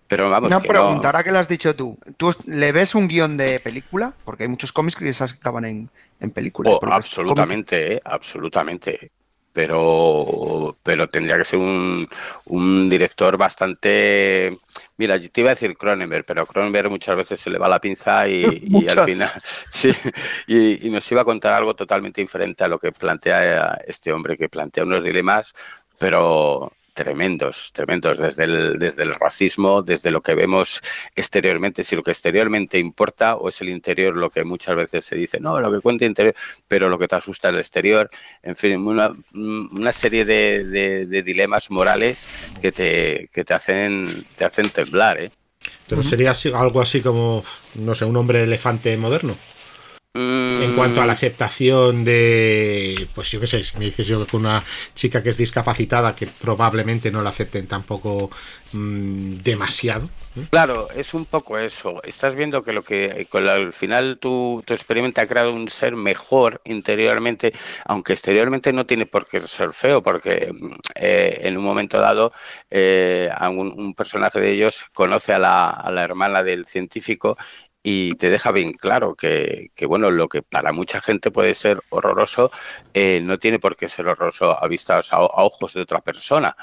Pero 0.09 0.29
vamos. 0.29 0.49
Una 0.49 0.61
pregunta, 0.61 1.09
ahora 1.09 1.23
que 1.23 1.33
lo 1.33 1.39
has 1.39 1.49
dicho 1.49 1.75
tú, 1.75 1.99
¿tú 2.17 2.35
le 2.47 2.73
ves 2.73 2.95
un 2.95 3.09
guion 3.09 3.37
de 3.37 3.61
película? 3.61 4.15
Porque 4.25 4.45
hay 4.45 4.49
muchos 4.49 4.73
cómics 4.73 4.97
que 4.97 5.13
se 5.13 5.25
acaban 5.25 5.65
en, 5.65 5.91
en 6.21 6.31
película. 6.31 6.71
Oh, 6.71 6.81
absolutamente, 6.83 7.95
eh, 7.95 8.01
absolutamente 8.05 9.11
pero, 9.53 10.77
pero 10.83 11.09
tendría 11.09 11.37
que 11.37 11.45
ser 11.45 11.59
un, 11.59 12.09
un, 12.47 12.91
director 12.91 13.37
bastante... 13.37 14.59
Mira, 14.97 15.17
yo 15.17 15.31
te 15.31 15.41
iba 15.41 15.51
a 15.51 15.55
decir 15.55 15.77
Cronenberg, 15.77 16.25
pero 16.25 16.47
Cronenberg 16.47 16.91
muchas 16.91 17.17
veces 17.17 17.41
se 17.41 17.51
le 17.51 17.59
va 17.59 17.69
la 17.69 17.81
pinza 17.81 18.29
y, 18.29 18.45
al 18.97 19.05
final... 19.05 19.31
Sí, 19.71 19.91
y, 20.47 20.87
y, 20.87 20.91
nos 20.91 21.11
iba 21.11 21.23
a 21.23 21.25
contar 21.25 21.55
algo 21.55 21.75
totalmente 21.75 22.21
diferente 22.21 22.65
a 22.65 22.69
lo 22.69 22.79
que 22.79 22.93
plantea 22.93 23.81
este 23.87 24.13
hombre, 24.13 24.37
que 24.37 24.49
plantea 24.49 24.85
unos 24.85 25.03
dilemas, 25.03 25.55
pero 25.99 26.73
tremendos, 26.93 27.73
tremendos, 27.73 28.19
desde 28.19 28.45
el, 28.45 28.79
desde 28.79 29.03
el 29.03 29.15
racismo, 29.15 29.83
desde 29.83 30.11
lo 30.11 30.21
que 30.21 30.35
vemos 30.35 30.81
exteriormente, 31.15 31.85
si 31.85 31.97
lo 31.97 32.03
que 32.03 32.11
exteriormente 32.11 32.79
importa 32.79 33.37
o 33.37 33.49
es 33.49 33.61
el 33.61 33.71
interior 33.71 34.17
lo 34.17 34.31
que 34.31 34.45
muchas 34.45 34.77
veces 34.77 35.05
se 35.05 35.17
dice, 35.17 35.41
no, 35.41 35.61
lo 35.61 35.73
que 35.73 35.81
cuenta 35.81 36.05
interior, 36.05 36.35
pero 36.69 36.89
lo 36.89 36.99
que 36.99 37.09
te 37.09 37.17
asusta 37.17 37.49
es 37.49 37.55
el 37.55 37.61
exterior, 37.61 38.11
en 38.43 38.57
fin, 38.57 38.87
una, 38.87 39.13
una 39.33 39.93
serie 39.93 40.25
de, 40.25 40.65
de, 40.65 41.23
dilemas 41.23 41.71
morales 41.71 42.29
que 42.61 42.73
te, 42.73 43.29
que 43.33 43.45
te 43.45 43.55
hacen, 43.55 44.27
te 44.37 44.45
hacen 44.45 44.71
temblar, 44.71 45.21
¿eh? 45.21 45.31
Pero 45.87 46.03
sería 46.03 46.35
algo 46.55 46.81
así 46.81 47.01
como, 47.01 47.45
no 47.75 47.95
sé, 47.95 48.05
un 48.05 48.17
hombre 48.17 48.43
elefante 48.43 48.97
moderno. 48.97 49.37
Mm, 50.15 50.63
en 50.63 50.77
cuanto 50.77 51.01
a 51.01 51.07
la 51.07 51.15
aceptación 51.15 52.05
de, 52.05 53.09
pues 53.15 53.31
yo 53.31 53.41
qué 53.41 53.47
sé, 53.47 53.65
si 53.65 53.79
me 53.79 53.87
dices 53.87 54.07
yo 54.07 54.27
que 54.27 54.37
una 54.37 54.63
chica 54.95 55.23
que 55.23 55.31
es 55.31 55.39
discapacitada, 55.39 56.15
que 56.15 56.27
probablemente 56.27 57.11
no 57.11 57.23
la 57.23 57.31
acepten 57.31 57.67
tampoco 57.67 58.31
mm, 58.73 59.39
demasiado. 59.39 60.11
Claro, 60.51 60.91
es 60.95 61.15
un 61.15 61.25
poco 61.25 61.57
eso. 61.59 62.03
Estás 62.05 62.37
viendo 62.37 62.63
que 62.63 62.75
lo 62.75 62.83
que 62.83 63.27
con 63.31 63.49
al 63.49 63.73
final 63.73 64.19
tu, 64.19 64.63
tu 64.67 64.75
experimento 64.75 65.23
ha 65.23 65.27
creado 65.27 65.55
un 65.55 65.69
ser 65.69 65.97
mejor 65.97 66.61
interiormente, 66.65 67.55
aunque 67.87 68.13
exteriormente 68.13 68.71
no 68.75 68.85
tiene 68.85 69.07
por 69.07 69.27
qué 69.27 69.41
ser 69.41 69.73
feo, 69.73 70.03
porque 70.03 70.53
eh, 70.95 71.39
en 71.43 71.57
un 71.57 71.65
momento 71.65 71.99
dado 71.99 72.35
eh, 72.71 73.31
un, 73.51 73.95
personaje 73.95 74.41
de 74.41 74.53
ellos 74.53 74.85
conoce 74.93 75.33
a 75.33 75.39
la, 75.39 75.71
a 75.71 75.91
la 75.91 76.03
hermana 76.03 76.43
del 76.43 76.67
científico 76.67 77.39
y 77.83 78.15
te 78.15 78.31
deja 78.31 78.53
bien 78.53 78.73
claro 78.73 79.15
que, 79.17 79.71
bueno, 79.89 80.11
lo 80.11 80.29
que 80.29 80.43
para 80.43 80.73
mucha 80.73 81.01
gente 81.01 81.31
puede 81.33 81.55
ser 81.55 81.81
horroroso, 81.91 82.53
eh, 82.95 83.21
no 83.23 83.39
tiene 83.39 83.59
por 83.59 83.77
qué 83.77 83.89
ser 83.89 84.07
horroroso 84.07 84.63
a 84.63 84.69
vistas 84.69 85.13
a, 85.13 85.21
ojos 85.21 85.75
de 85.75 85.83
otra 85.83 86.01
persona. 86.01 86.57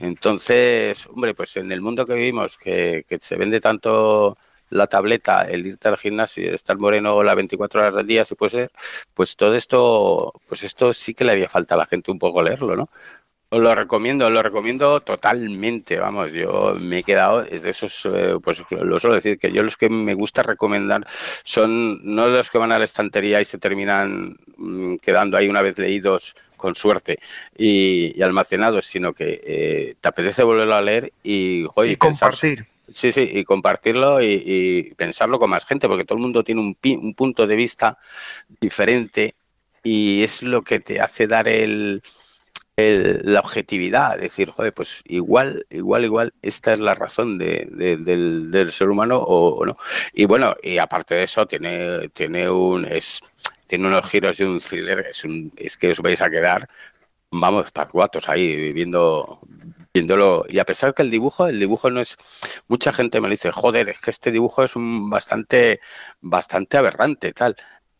Entonces, 0.00 1.06
hombre, 1.06 1.34
pues 1.34 1.56
en 1.56 1.72
el 1.72 1.80
mundo 1.80 2.04
que 2.04 2.14
vivimos, 2.14 2.58
que, 2.58 3.02
se 3.18 3.36
vende 3.36 3.60
tanto 3.60 4.36
la 4.70 4.86
tableta, 4.86 5.42
el 5.42 5.66
irte 5.66 5.88
al 5.88 5.96
gimnasio, 5.96 6.54
estar 6.54 6.76
moreno 6.76 7.22
las 7.22 7.36
24 7.36 7.80
horas 7.80 7.94
del 7.94 8.06
día, 8.06 8.26
si 8.26 8.34
puede 8.34 8.50
ser, 8.50 8.70
pues 9.14 9.36
todo 9.36 9.54
esto, 9.54 10.34
pues 10.46 10.62
esto 10.62 10.92
sí 10.92 11.14
que 11.14 11.24
le 11.24 11.32
haría 11.32 11.48
falta 11.48 11.74
a 11.74 11.78
la 11.78 11.86
gente 11.86 12.10
un 12.10 12.18
poco 12.18 12.42
leerlo, 12.42 12.76
¿no? 12.76 12.90
Os 13.50 13.60
lo 13.62 13.74
recomiendo, 13.74 14.28
lo 14.28 14.42
recomiendo 14.42 15.00
totalmente. 15.00 15.98
Vamos, 15.98 16.32
yo 16.32 16.76
me 16.78 16.98
he 16.98 17.02
quedado, 17.02 17.44
es 17.44 17.62
de 17.62 17.70
esos, 17.70 18.06
eh, 18.12 18.36
pues 18.42 18.62
lo 18.70 19.00
suelo 19.00 19.16
decir, 19.16 19.38
que 19.38 19.50
yo 19.50 19.62
los 19.62 19.78
que 19.78 19.88
me 19.88 20.12
gusta 20.12 20.42
recomendar 20.42 21.06
son 21.44 22.04
no 22.04 22.28
los 22.28 22.50
que 22.50 22.58
van 22.58 22.72
a 22.72 22.78
la 22.78 22.84
estantería 22.84 23.40
y 23.40 23.46
se 23.46 23.56
terminan 23.56 24.36
mm, 24.58 24.96
quedando 24.96 25.38
ahí 25.38 25.48
una 25.48 25.62
vez 25.62 25.78
leídos 25.78 26.36
con 26.58 26.74
suerte 26.74 27.20
y, 27.56 28.20
almacenados, 28.20 28.84
sino 28.84 29.14
que 29.14 29.40
eh, 29.42 29.94
te 29.98 30.08
apetece 30.08 30.42
volverlo 30.42 30.74
a 30.74 30.82
leer 30.82 31.14
y, 31.22 31.64
y, 31.84 31.96
compartir. 31.96 32.66
Sí, 32.92 33.12
sí, 33.12 33.30
y 33.32 33.44
compartirlo 33.44 34.20
y, 34.20 34.92
pensarlo 34.94 35.38
con 35.38 35.48
más 35.48 35.64
gente, 35.64 35.88
porque 35.88 36.04
todo 36.04 36.18
el 36.18 36.22
mundo 36.22 36.44
tiene 36.44 36.60
un, 36.60 36.76
un 37.00 37.14
punto 37.14 37.46
de 37.46 37.56
vista 37.56 37.96
diferente 38.60 39.36
y 39.82 40.22
es 40.22 40.42
lo 40.42 40.60
que 40.60 40.80
te 40.80 41.00
hace 41.00 41.26
dar 41.26 41.48
el 41.48 42.02
la 42.78 43.40
objetividad, 43.40 44.18
decir, 44.18 44.50
joder, 44.50 44.72
pues 44.72 45.02
igual, 45.06 45.66
igual, 45.68 46.04
igual, 46.04 46.34
esta 46.42 46.74
es 46.74 46.78
la 46.78 46.94
razón 46.94 47.36
de, 47.36 47.66
del, 47.98 48.72
ser 48.72 48.88
humano 48.88 49.18
o, 49.18 49.66
no. 49.66 49.76
Y 50.12 50.26
bueno, 50.26 50.54
y 50.62 50.78
aparte 50.78 51.16
de 51.16 51.24
eso, 51.24 51.46
tiene, 51.46 52.08
tiene 52.10 52.48
un 52.48 52.84
es, 52.84 53.20
tiene 53.66 53.88
unos 53.88 54.08
giros 54.08 54.36
de 54.38 54.46
un 54.46 54.60
thriller, 54.60 55.00
es, 55.00 55.24
un, 55.24 55.52
es 55.56 55.76
que 55.76 55.90
os 55.90 56.00
vais 56.00 56.20
a 56.20 56.30
quedar, 56.30 56.68
vamos, 57.32 57.72
pasguatos 57.72 58.28
ahí, 58.28 58.72
viendo, 58.72 59.40
viéndolo. 59.92 60.44
Y 60.48 60.60
a 60.60 60.64
pesar 60.64 60.94
que 60.94 61.02
el 61.02 61.10
dibujo, 61.10 61.48
el 61.48 61.58
dibujo 61.58 61.90
no 61.90 62.00
es. 62.00 62.16
Mucha 62.68 62.92
gente 62.92 63.20
me 63.20 63.28
dice, 63.28 63.50
joder, 63.50 63.88
es 63.88 64.00
que 64.00 64.10
este 64.10 64.30
dibujo 64.30 64.62
es 64.62 64.76
un 64.76 65.10
bastante, 65.10 65.80
bastante 66.20 66.76
aberrante, 66.76 67.32
tal. 67.32 67.56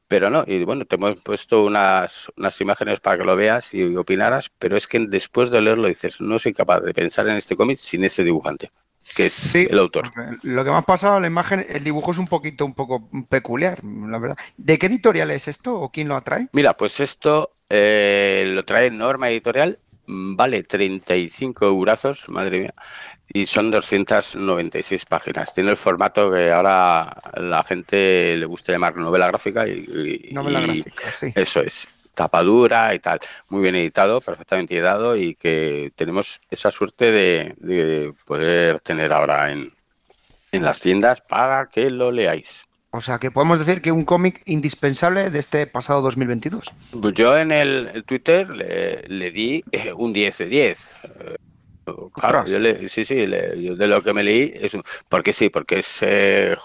Pero 0.08 0.30
no, 0.30 0.42
y 0.46 0.64
bueno, 0.64 0.86
te 0.86 0.96
hemos 0.96 1.20
puesto 1.20 1.64
unas, 1.64 2.32
unas 2.36 2.58
imágenes 2.62 2.98
para 3.00 3.18
que 3.18 3.24
lo 3.24 3.36
veas 3.36 3.74
y 3.74 3.94
opinaras, 3.94 4.50
pero 4.58 4.76
es 4.76 4.86
que 4.86 4.98
después 5.00 5.50
de 5.50 5.60
leerlo 5.60 5.86
dices, 5.86 6.22
no 6.22 6.38
soy 6.38 6.54
capaz 6.54 6.80
de 6.80 6.94
pensar 6.94 7.28
en 7.28 7.36
este 7.36 7.56
cómic 7.56 7.76
sin 7.76 8.04
ese 8.04 8.24
dibujante, 8.24 8.72
que 9.16 9.26
es 9.26 9.54
el 9.54 9.78
autor. 9.78 10.10
Lo 10.42 10.64
que 10.64 10.70
me 10.70 10.76
ha 10.76 10.82
pasado, 10.82 11.20
la 11.20 11.26
imagen, 11.26 11.64
el 11.68 11.84
dibujo 11.84 12.12
es 12.12 12.18
un 12.18 12.26
poquito, 12.26 12.64
un 12.64 12.72
poco 12.74 13.10
peculiar, 13.28 13.84
la 13.84 14.18
verdad. 14.18 14.38
¿De 14.56 14.78
qué 14.78 14.86
editorial 14.86 15.30
es 15.30 15.46
esto 15.46 15.78
o 15.78 15.92
quién 15.92 16.08
lo 16.08 16.16
atrae? 16.16 16.48
Mira, 16.52 16.74
pues 16.74 17.00
esto 17.00 17.52
eh, 17.68 18.44
lo 18.48 18.64
trae 18.64 18.90
Norma 18.90 19.28
Editorial, 19.28 19.78
vale 20.06 20.62
35 20.62 21.66
eurazos, 21.66 22.30
madre 22.30 22.60
mía 22.60 22.74
y 23.32 23.47
son 23.47 23.70
296 23.70 25.04
páginas. 25.04 25.54
Tiene 25.54 25.70
el 25.70 25.76
formato 25.76 26.32
que 26.32 26.50
ahora 26.50 27.20
la 27.35 27.62
gente 27.62 28.37
le 28.37 28.47
gusta 28.47 28.73
llamar 28.73 28.97
novela 28.97 29.26
gráfica 29.26 29.66
y, 29.68 30.30
novela 30.32 30.61
gráfica, 30.61 31.11
sí. 31.11 31.32
Eso 31.35 31.61
es 31.61 31.88
tapadura 32.14 32.92
y 32.94 32.99
tal, 32.99 33.20
muy 33.49 33.62
bien 33.62 33.76
editado, 33.76 34.20
perfectamente 34.20 34.75
editado 34.75 35.16
y 35.16 35.37
que 35.37 35.92
tenemos 35.94 36.40
esa 36.50 36.73
suerte 36.73 37.12
de, 37.12 38.12
poder 38.25 38.80
tener 38.80 39.12
ahora 39.12 39.52
en, 39.52 39.73
en, 40.50 40.64
las 40.64 40.80
tiendas 40.80 41.20
para 41.20 41.66
que 41.66 41.90
lo 41.90 42.11
leáis. 42.11 42.64
O 42.90 43.00
sea, 43.00 43.18
que 43.18 43.30
podemos 43.30 43.64
decir 43.64 43.82
que 43.82 43.92
un 43.92 44.04
cómic 44.04 44.42
indispensable 44.47 45.30
de 45.30 45.38
este 45.38 45.66
pasado 45.68 46.00
2022. 46.02 46.73
Pues 47.00 47.14
yo 47.14 47.37
en 47.37 47.52
el, 47.52 48.02
Twitter 48.04 48.49
le, 48.49 49.02
le, 49.06 49.30
di 49.30 49.62
eh, 49.70 49.92
un 49.92 50.12
10 50.12 50.38
de 50.38 50.47
10. 50.47 50.97
Claro, 52.14 52.45
yo 52.47 52.59
sí, 52.88 53.04
sí, 53.04 53.26
de 53.26 53.87
lo 53.87 54.02
que 54.02 54.12
me 54.12 54.23
leí, 54.23 54.52
es, 54.54 54.76
porque 55.09 55.33
sí, 55.33 55.50
porque 55.50 55.80
es. 55.80 55.99
Eh, 56.02 56.57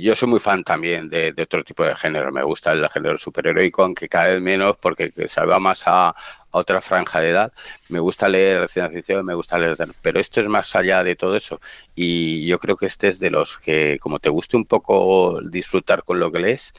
yo 0.00 0.14
soy 0.14 0.28
muy 0.28 0.40
fan 0.40 0.64
también 0.64 1.08
de, 1.08 1.34
otro 1.40 1.62
tipo 1.64 1.84
de 1.84 1.94
género. 1.94 2.30
Me 2.32 2.42
gusta 2.42 2.72
el 2.72 2.88
género 2.88 3.16
superheroico, 3.16 3.82
aunque 3.82 4.08
cada 4.08 4.28
vez 4.28 4.40
menos, 4.40 4.76
porque 4.78 5.12
se 5.28 5.44
va 5.44 5.58
más 5.58 5.82
a, 5.86 6.14
otra 6.50 6.80
franja 6.80 7.20
de 7.20 7.30
edad. 7.30 7.52
Me 7.88 8.00
gusta 8.00 8.28
leer 8.28 8.68
ciencia 8.68 8.88
ficción, 8.94 9.24
me 9.26 9.34
gusta 9.34 9.58
leer. 9.58 9.76
Pero 10.02 10.20
esto 10.20 10.40
es 10.40 10.48
más 10.48 10.74
allá 10.76 11.04
de 11.04 11.16
todo 11.16 11.36
eso. 11.36 11.60
Y 11.94 12.46
yo 12.46 12.58
creo 12.58 12.76
que 12.76 12.86
este 12.86 13.08
es 13.08 13.18
de 13.18 13.30
los 13.30 13.58
que, 13.58 13.98
como 14.00 14.18
te 14.18 14.28
guste 14.28 14.56
un 14.56 14.66
poco 14.66 15.40
disfrutar 15.42 16.04
con 16.04 16.18
lo 16.20 16.30
que 16.32 16.38
lees 16.40 16.74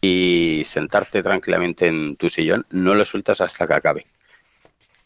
y 0.00 0.62
sentarte 0.66 1.22
tranquilamente 1.22 1.86
en 1.86 2.16
tu 2.16 2.28
sillón, 2.28 2.66
no 2.70 2.94
lo 2.94 3.04
sueltas 3.04 3.40
hasta 3.40 3.66
que 3.66 3.74
acabe. 3.74 4.06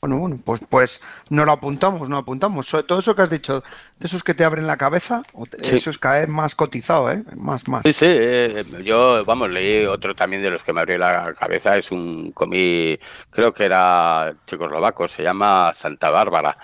Bueno, 0.00 0.18
bueno, 0.18 0.38
pues, 0.44 0.60
pues 0.68 1.00
no 1.28 1.44
lo 1.44 1.50
apuntamos, 1.50 2.02
no 2.02 2.14
lo 2.14 2.20
apuntamos. 2.20 2.68
todo 2.86 3.00
eso 3.00 3.16
que 3.16 3.22
has 3.22 3.30
dicho, 3.30 3.64
de 3.98 4.06
esos 4.06 4.22
que 4.22 4.32
te 4.32 4.44
abren 4.44 4.68
la 4.68 4.76
cabeza, 4.76 5.24
eso 5.60 5.90
es 5.90 5.98
cada 5.98 6.20
vez 6.20 6.28
más 6.28 6.54
cotizado, 6.54 7.10
¿eh? 7.10 7.24
Más, 7.34 7.66
más. 7.66 7.82
Sí, 7.82 7.92
sí, 7.92 8.06
eh, 8.06 8.64
yo, 8.84 9.24
vamos, 9.24 9.50
leí 9.50 9.86
otro 9.86 10.14
también 10.14 10.40
de 10.40 10.50
los 10.50 10.62
que 10.62 10.72
me 10.72 10.82
abrió 10.82 10.98
la 10.98 11.34
cabeza, 11.34 11.76
es 11.76 11.90
un 11.90 12.30
comí, 12.30 12.96
creo 13.30 13.52
que 13.52 13.64
era 13.64 14.36
checoslovaco, 14.46 15.08
se 15.08 15.24
llama 15.24 15.72
Santa 15.74 16.10
Bárbara, 16.10 16.56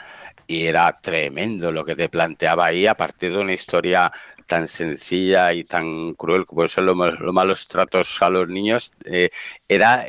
y 0.47 0.67
era 0.67 1.00
tremendo 1.00 1.73
lo 1.73 1.85
que 1.85 1.97
te 1.97 2.09
planteaba 2.09 2.67
ahí 2.67 2.87
a 2.87 2.95
partir 2.95 3.33
de 3.33 3.38
una 3.38 3.53
historia 3.53 4.12
tan 4.46 4.68
sencilla 4.68 5.52
y 5.52 5.64
tan 5.64 6.14
cruel 6.14 6.46
como 6.46 6.68
son 6.68 6.86
los, 6.86 6.96
malos 7.32 7.68
tratos 7.68 8.20
a 8.22 8.30
los 8.30 8.48
niños, 8.48 8.92
eh, 9.04 9.30
era 9.68 10.06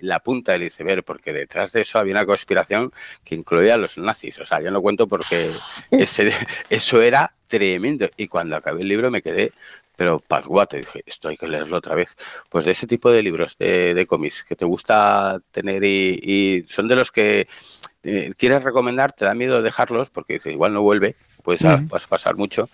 la 0.00 0.20
punta 0.20 0.52
del 0.52 0.64
iceberg, 0.64 1.04
porque 1.04 1.32
detrás 1.32 1.72
de 1.72 1.82
eso 1.82 1.98
había 1.98 2.12
una 2.12 2.26
conspiración 2.26 2.92
que 3.24 3.34
incluía 3.34 3.74
a 3.74 3.78
los 3.78 3.98
nazis. 3.98 4.38
O 4.40 4.44
sea, 4.44 4.60
yo 4.60 4.70
no 4.70 4.82
cuento 4.82 5.06
porque 5.06 5.50
ese, 5.90 6.32
eso 6.70 7.02
era 7.02 7.34
tremendo. 7.46 8.08
Y 8.16 8.28
cuando 8.28 8.56
acabé 8.56 8.82
el 8.82 8.88
libro 8.88 9.10
me 9.10 9.22
quedé, 9.22 9.52
pero 9.96 10.18
pasguato, 10.18 10.76
y 10.76 10.80
dije, 10.80 11.02
esto 11.06 11.28
hay 11.28 11.36
que 11.36 11.46
leerlo 11.46 11.76
otra 11.76 11.94
vez. 11.94 12.16
Pues 12.48 12.64
de 12.64 12.72
ese 12.72 12.86
tipo 12.86 13.10
de 13.10 13.22
libros, 13.22 13.56
de, 13.58 14.04
cómics, 14.08 14.42
que 14.44 14.56
te 14.56 14.64
gusta 14.64 15.40
tener 15.50 15.84
y, 15.84 16.64
son 16.68 16.88
de 16.88 16.96
los 16.96 17.12
que 17.12 17.46
eh, 18.02 18.30
quieres 18.36 18.64
recomendar, 18.64 19.12
te 19.12 19.24
da 19.24 19.34
miedo 19.34 19.62
dejarlos, 19.62 20.10
porque 20.10 20.34
dices, 20.34 20.52
igual 20.52 20.72
no 20.72 20.82
vuelve, 20.82 21.16
puedes, 21.42 21.62
puedes 21.88 22.06
pasar 22.06 22.36
mucho, 22.36 22.68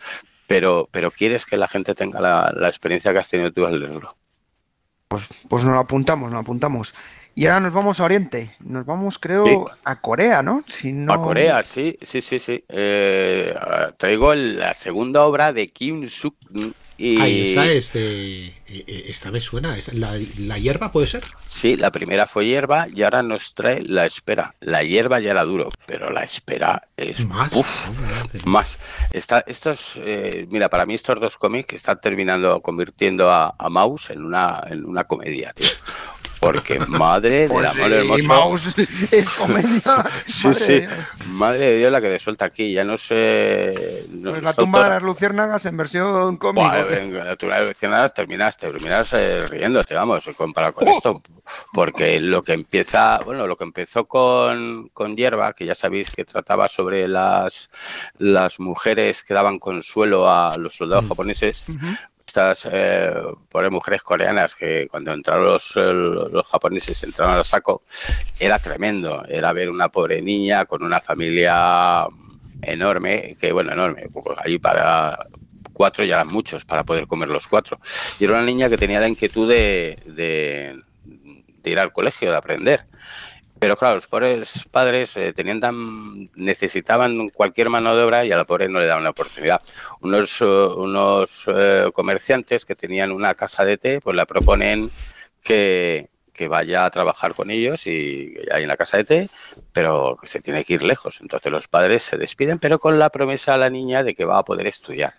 pero, 0.51 0.89
pero 0.91 1.13
quieres 1.13 1.47
que 1.47 1.57
la 1.57 1.69
gente 1.69 1.95
tenga 1.95 2.21
la, 2.21 2.69
experiencia 2.69 3.13
que 3.13 3.19
has 3.19 3.29
tenido 3.29 3.53
tú 3.53 3.67
al 3.67 3.79
leerlo. 3.79 4.17
Pues, 5.07 5.29
pues 5.49 5.63
nos 5.63 5.75
lo 5.75 5.79
apuntamos, 5.79 6.33
nos 6.33 6.41
apuntamos. 6.41 6.93
Y 7.37 7.47
ahora 7.47 7.61
nos 7.61 7.73
vamos 7.73 8.01
a 8.01 8.05
Oriente. 8.05 8.51
Nos 8.59 8.85
vamos, 8.85 9.21
creo, 9.21 9.71
a 9.85 10.01
Corea, 10.01 10.43
¿no? 10.43 10.65
Si 10.67 10.93
A 11.09 11.19
Corea, 11.19 11.63
sí, 11.63 11.97
sí, 12.03 12.21
sí, 12.21 12.41
sí. 12.41 12.65
Eh, 12.69 13.55
traigo 13.97 14.35
la 14.35 14.75
segunda 14.75 15.23
obra 15.25 15.53
de 15.53 15.69
Kim 15.69 16.09
Suk 16.09 16.35
y... 17.01 17.53
esa 17.53 17.67
es 17.67 17.93
de... 17.93 18.47
E, 18.47 18.85
e, 18.87 19.05
esta 19.09 19.31
me 19.31 19.41
suena. 19.41 19.77
¿La, 19.93 20.19
¿La, 20.39 20.59
hierba 20.59 20.93
puede 20.93 21.07
ser? 21.07 21.23
Sí, 21.45 21.77
la 21.77 21.91
primera 21.91 22.27
fue 22.27 22.47
hierba 22.47 22.87
y 22.95 23.03
ahora 23.03 23.23
nos 23.23 23.55
trae 23.55 23.83
la 23.83 24.05
espera. 24.05 24.55
La 24.61 24.83
hierba 24.83 25.19
ya 25.19 25.31
era 25.31 25.45
duro, 25.45 25.71
pero 25.87 26.11
la 26.11 26.23
espera 26.23 26.89
es... 26.97 27.25
Más. 27.27 27.51
más. 28.45 28.79
Está, 29.11 29.43
estos, 29.47 29.99
eh, 30.05 30.47
mira, 30.51 30.69
para 30.69 30.85
mí 30.85 30.95
estos 30.95 31.19
dos 31.19 31.37
cómics 31.37 31.75
están 31.75 32.01
terminando 32.01 32.61
convirtiendo 32.61 33.31
a, 33.31 33.55
a 33.59 33.69
Mouse 33.71 34.11
en 34.11 34.25
una, 34.25 34.61
en 34.69 34.85
una 34.85 35.05
comedia, 35.05 35.53
tío. 35.55 35.69
Porque 36.41 36.79
madre 36.89 37.49
pues 37.49 37.71
amor 37.71 37.93
hermoso. 37.93 38.71
es 39.11 39.29
comedia. 39.31 39.83
sí, 40.27 40.49
madre 40.49 40.59
sí. 40.59 40.81
De 40.81 41.27
madre 41.27 41.67
de 41.67 41.79
Dios 41.79 41.93
la 41.93 42.01
que 42.01 42.09
te 42.09 42.19
suelta 42.19 42.47
aquí. 42.47 42.73
Ya 42.73 42.83
no 42.83 42.97
sé. 42.97 44.07
pues 44.23 44.43
la 44.43 44.55
tumba 44.55 44.85
de 44.85 44.89
las 44.91 45.03
luciérnagas 45.03 45.67
en 45.67 45.77
versión 45.77 46.39
cómica. 46.39 46.85
la 46.85 47.37
tumba 47.37 47.57
de 47.57 47.61
las 47.61 47.69
luciérnagas 47.69 48.15
terminaste, 48.15 48.71
terminas 48.71 49.13
eh, 49.13 49.47
riéndote, 49.47 49.95
vamos, 49.95 50.25
comparado 50.37 50.73
con 50.73 50.89
esto. 50.89 51.23
Porque 51.73 52.21
lo 52.21 52.43
que 52.43 52.55
empieza, 52.55 53.19
bueno, 53.25 53.47
lo 53.47 53.57
que 53.57 53.65
empezó 53.65 54.07
con, 54.09 54.89
con 54.95 55.17
Hierba, 55.17 55.53
que 55.53 55.67
ya 55.67 55.75
sabéis 55.75 56.11
que 56.11 56.25
trataba 56.25 56.69
sobre 56.69 57.07
las, 57.07 57.71
las 58.19 58.61
mujeres 58.61 59.23
que 59.23 59.35
daban 59.35 59.59
consuelo 59.59 60.31
a 60.31 60.57
los 60.57 60.75
soldados 60.77 61.05
mm. 61.05 61.09
japoneses, 61.09 61.67
estas 62.31 62.69
eh, 62.71 63.13
mujeres 63.71 64.03
coreanas 64.03 64.55
que 64.55 64.87
cuando 64.89 65.13
entraron 65.13 65.47
los, 65.47 65.75
los 65.75 66.47
japoneses 66.47 67.03
entraron 67.03 67.35
al 67.35 67.45
saco, 67.45 67.83
era 68.39 68.61
tremendo. 68.61 69.25
Era 69.29 69.53
ver 69.53 69.69
una 69.69 69.89
pobre 69.89 70.23
niña 70.23 70.65
con 70.65 70.85
una 70.85 71.01
familia 71.01 72.07
enorme, 72.63 73.37
que 73.41 73.53
bueno, 73.53 73.73
enorme, 73.73 74.09
pues 74.13 74.39
ahí 74.45 74.59
para 74.59 75.27
cuatro 75.73 76.05
ya 76.05 76.17
eran 76.17 76.29
muchos 76.29 76.65
para 76.65 76.85
poder 76.85 77.09
comer 77.09 77.29
los 77.29 77.49
cuatro. 77.49 77.81
Y 78.21 78.25
era 78.25 78.35
una 78.35 78.45
niña 78.45 78.69
que 78.69 78.79
tenía 78.79 79.01
la 79.01 79.09
inquietud 79.09 79.49
de, 79.49 80.77
ir 81.65 81.79
al 81.79 81.93
colegio, 81.93 82.31
de 82.31 82.37
aprender. 82.37 82.87
Pero 83.61 83.77
claro, 83.77 83.97
los 83.97 84.07
pobres 84.07 84.67
padres 84.71 85.17
eh, 85.19 85.35
tenían 85.35 85.61
tan, 85.61 86.31
necesitaban 86.35 87.29
cualquier 87.29 87.69
mano 87.69 87.95
de 87.95 88.03
obra 88.03 88.25
y 88.25 88.33
a 88.33 88.37
la 88.39 88.47
pobre 88.47 88.71
no 88.71 88.81
le 88.81 88.87
daban 88.87 89.05
la 89.05 89.11
oportunidad. 89.11 89.61
Unos, 90.01 90.41
eh, 90.41 90.45
unos 90.45 91.45
eh, 91.55 91.91
comerciantes 91.93 92.65
que 92.65 92.75
tenían 92.75 93.13
una 93.13 93.35
casa 93.35 93.67
de 93.67 93.77
té, 93.77 94.01
pues 94.01 94.17
le 94.17 94.25
proponen 94.25 94.91
que, 95.45 96.09
que 96.33 96.49
vaya 96.49 96.87
a 96.87 96.91
trabajar 96.91 97.35
con 97.35 97.51
ellos 97.51 97.87
y 97.87 98.35
hay 98.51 98.63
en 98.63 98.69
la 98.69 98.79
casa 98.79 98.97
de 98.97 99.05
té, 99.05 99.29
pero 99.73 100.17
que 100.19 100.27
se 100.27 100.41
tiene 100.41 100.65
que 100.65 100.73
ir 100.73 100.83
lejos. 100.83 101.21
Entonces 101.21 101.53
los 101.53 101.69
padres 101.69 102.03
se 102.03 102.17
despiden, 102.17 102.59
pero 102.59 102.79
con 102.79 102.99
la 102.99 103.11
promesa 103.11 103.53
a 103.53 103.59
la 103.59 103.69
niña 103.69 104.03
de 104.03 104.15
que 104.15 104.25
va 104.25 104.39
a 104.39 104.45
poder 104.45 104.69
estudiar. 104.69 105.13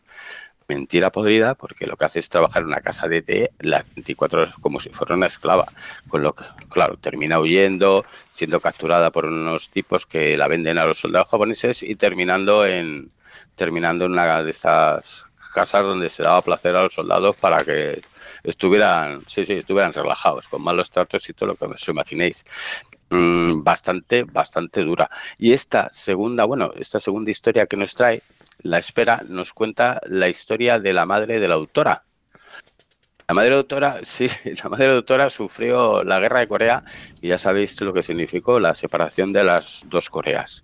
Mentira 0.71 1.11
podrida, 1.11 1.53
porque 1.55 1.85
lo 1.85 1.97
que 1.97 2.05
hace 2.05 2.19
es 2.19 2.29
trabajar 2.29 2.61
en 2.61 2.69
una 2.69 2.79
casa 2.79 3.09
de 3.09 3.21
té 3.21 3.51
las 3.59 3.83
24 3.93 4.43
horas 4.43 4.55
como 4.55 4.79
si 4.79 4.89
fuera 4.89 5.15
una 5.15 5.25
esclava. 5.25 5.67
Con 6.07 6.23
lo 6.23 6.33
que, 6.33 6.45
claro, 6.69 6.95
termina 6.95 7.41
huyendo, 7.41 8.05
siendo 8.29 8.61
capturada 8.61 9.11
por 9.11 9.25
unos 9.25 9.69
tipos 9.69 10.05
que 10.05 10.37
la 10.37 10.47
venden 10.47 10.77
a 10.77 10.85
los 10.85 10.99
soldados 10.99 11.27
japoneses 11.27 11.83
y 11.83 11.95
terminando 11.95 12.65
en, 12.65 13.11
terminando 13.57 14.05
en 14.05 14.13
una 14.13 14.41
de 14.41 14.49
estas 14.49 15.25
casas 15.53 15.85
donde 15.85 16.07
se 16.07 16.23
daba 16.23 16.41
placer 16.41 16.73
a 16.73 16.83
los 16.83 16.93
soldados 16.93 17.35
para 17.35 17.65
que 17.65 18.01
estuvieran, 18.41 19.23
sí, 19.27 19.45
sí, 19.45 19.55
estuvieran 19.55 19.91
relajados, 19.91 20.47
con 20.47 20.61
malos 20.61 20.89
tratos 20.89 21.27
y 21.27 21.33
todo 21.33 21.47
lo 21.47 21.55
que 21.55 21.65
os 21.65 21.87
imaginéis. 21.89 22.45
Mm, 23.09 23.61
bastante, 23.61 24.23
bastante 24.23 24.85
dura. 24.85 25.09
Y 25.37 25.51
esta 25.51 25.89
segunda, 25.91 26.45
bueno, 26.45 26.71
esta 26.77 27.01
segunda 27.01 27.29
historia 27.29 27.67
que 27.67 27.75
nos 27.75 27.93
trae, 27.93 28.21
La 28.63 28.77
Espera, 28.77 29.23
nos 29.27 29.53
cuenta 29.53 30.01
la 30.05 30.29
historia 30.29 30.79
de 30.79 30.93
la 30.93 31.05
madre 31.05 31.39
de 31.39 31.47
la 31.47 31.55
autora. 31.55 32.05
La 33.27 33.35
madre 33.35 33.49
de 33.49 33.55
la 33.55 33.59
autora, 33.59 33.99
sí, 34.03 34.27
la 34.63 34.69
madre 34.69 34.85
de 34.85 34.91
la 34.91 34.97
autora 34.97 35.29
sufrió 35.29 36.03
la 36.03 36.19
guerra 36.19 36.41
de 36.41 36.47
Corea 36.47 36.83
y 37.21 37.29
ya 37.29 37.37
sabéis 37.37 37.79
lo 37.81 37.93
que 37.93 38.03
significó 38.03 38.59
la 38.59 38.75
separación 38.75 39.33
de 39.33 39.43
las 39.43 39.85
dos 39.87 40.09
Coreas. 40.09 40.63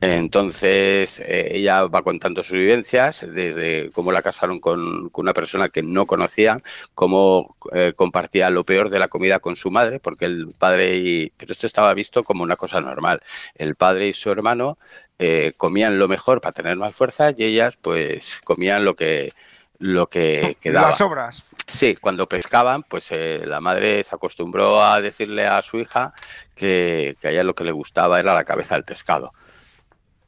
Entonces, 0.00 1.18
eh, 1.18 1.56
ella 1.56 1.86
va 1.86 2.02
contando 2.02 2.44
sus 2.44 2.56
vivencias, 2.56 3.26
desde 3.28 3.90
cómo 3.90 4.12
la 4.12 4.22
casaron 4.22 4.60
con, 4.60 5.10
una 5.12 5.32
persona 5.32 5.68
que 5.70 5.82
no 5.82 6.06
conocía, 6.06 6.60
cómo 6.94 7.56
eh, 7.72 7.92
compartía 7.96 8.48
lo 8.50 8.64
peor 8.64 8.90
de 8.90 9.00
la 9.00 9.08
comida 9.08 9.40
con 9.40 9.56
su 9.56 9.72
madre, 9.72 9.98
porque 9.98 10.26
el 10.26 10.54
padre 10.56 10.98
y... 10.98 11.32
Pero 11.36 11.52
esto 11.52 11.66
estaba 11.66 11.94
visto 11.94 12.22
como 12.22 12.44
una 12.44 12.54
cosa 12.54 12.80
normal. 12.80 13.20
El 13.56 13.74
padre 13.74 14.08
y 14.08 14.12
su 14.12 14.30
hermano 14.30 14.78
eh, 15.18 15.52
comían 15.56 15.98
lo 15.98 16.06
mejor 16.06 16.40
para 16.40 16.52
tener 16.52 16.76
más 16.76 16.94
fuerza 16.94 17.32
y 17.36 17.42
ellas 17.42 17.76
pues 17.76 18.40
comían 18.44 18.84
lo 18.84 18.94
que, 18.94 19.32
lo 19.80 20.06
que 20.06 20.56
quedaba. 20.60 20.90
Las 20.90 21.00
obras. 21.00 21.44
Sí, 21.66 21.96
cuando 21.96 22.28
pescaban, 22.28 22.84
pues 22.84 23.10
la 23.10 23.60
madre 23.60 24.04
se 24.04 24.14
acostumbró 24.14 24.80
a 24.80 25.00
decirle 25.00 25.46
a 25.46 25.60
su 25.60 25.78
hija 25.78 26.14
que, 26.54 27.16
que 27.20 27.28
a 27.28 27.30
ella 27.32 27.42
lo 27.42 27.54
que 27.54 27.64
le 27.64 27.72
gustaba 27.72 28.20
era 28.20 28.32
la 28.32 28.44
cabeza 28.44 28.76
del 28.76 28.84
pescado 28.84 29.32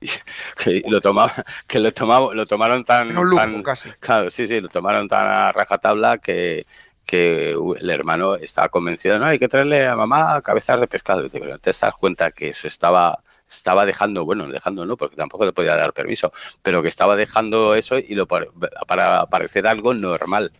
que 0.56 0.82
lo 0.88 1.00
tomaba, 1.00 1.32
que 1.66 1.78
lo 1.78 1.92
tomaba, 1.92 2.34
lo 2.34 2.46
tomaron 2.46 2.84
tan, 2.84 3.12
claro, 3.98 4.30
sí, 4.30 4.48
sí, 4.48 4.60
lo 4.60 4.68
tomaron 4.68 5.08
tan 5.08 5.26
a 5.26 5.52
rajatabla 5.52 6.18
que, 6.18 6.66
que 7.06 7.52
el 7.52 7.90
hermano 7.90 8.36
estaba 8.36 8.68
convencido, 8.68 9.18
no, 9.18 9.26
hay 9.26 9.38
que 9.38 9.48
traerle 9.48 9.86
a 9.86 9.96
mamá 9.96 10.40
cabezas 10.42 10.80
de 10.80 10.86
pescado. 10.86 11.22
Dice, 11.22 11.40
pero 11.40 11.58
te 11.58 11.70
das 11.70 11.94
cuenta 11.98 12.30
que 12.30 12.50
eso 12.50 12.66
estaba, 12.66 13.22
estaba 13.48 13.84
dejando, 13.84 14.24
bueno, 14.24 14.46
dejando 14.48 14.86
no, 14.86 14.96
porque 14.96 15.16
tampoco 15.16 15.44
le 15.44 15.52
podía 15.52 15.76
dar 15.76 15.92
permiso, 15.92 16.32
pero 16.62 16.82
que 16.82 16.88
estaba 16.88 17.16
dejando 17.16 17.74
eso 17.74 17.98
y 17.98 18.14
lo 18.14 18.26
para, 18.26 19.26
parecer 19.26 19.66
algo 19.66 19.92
normal. 19.92 20.52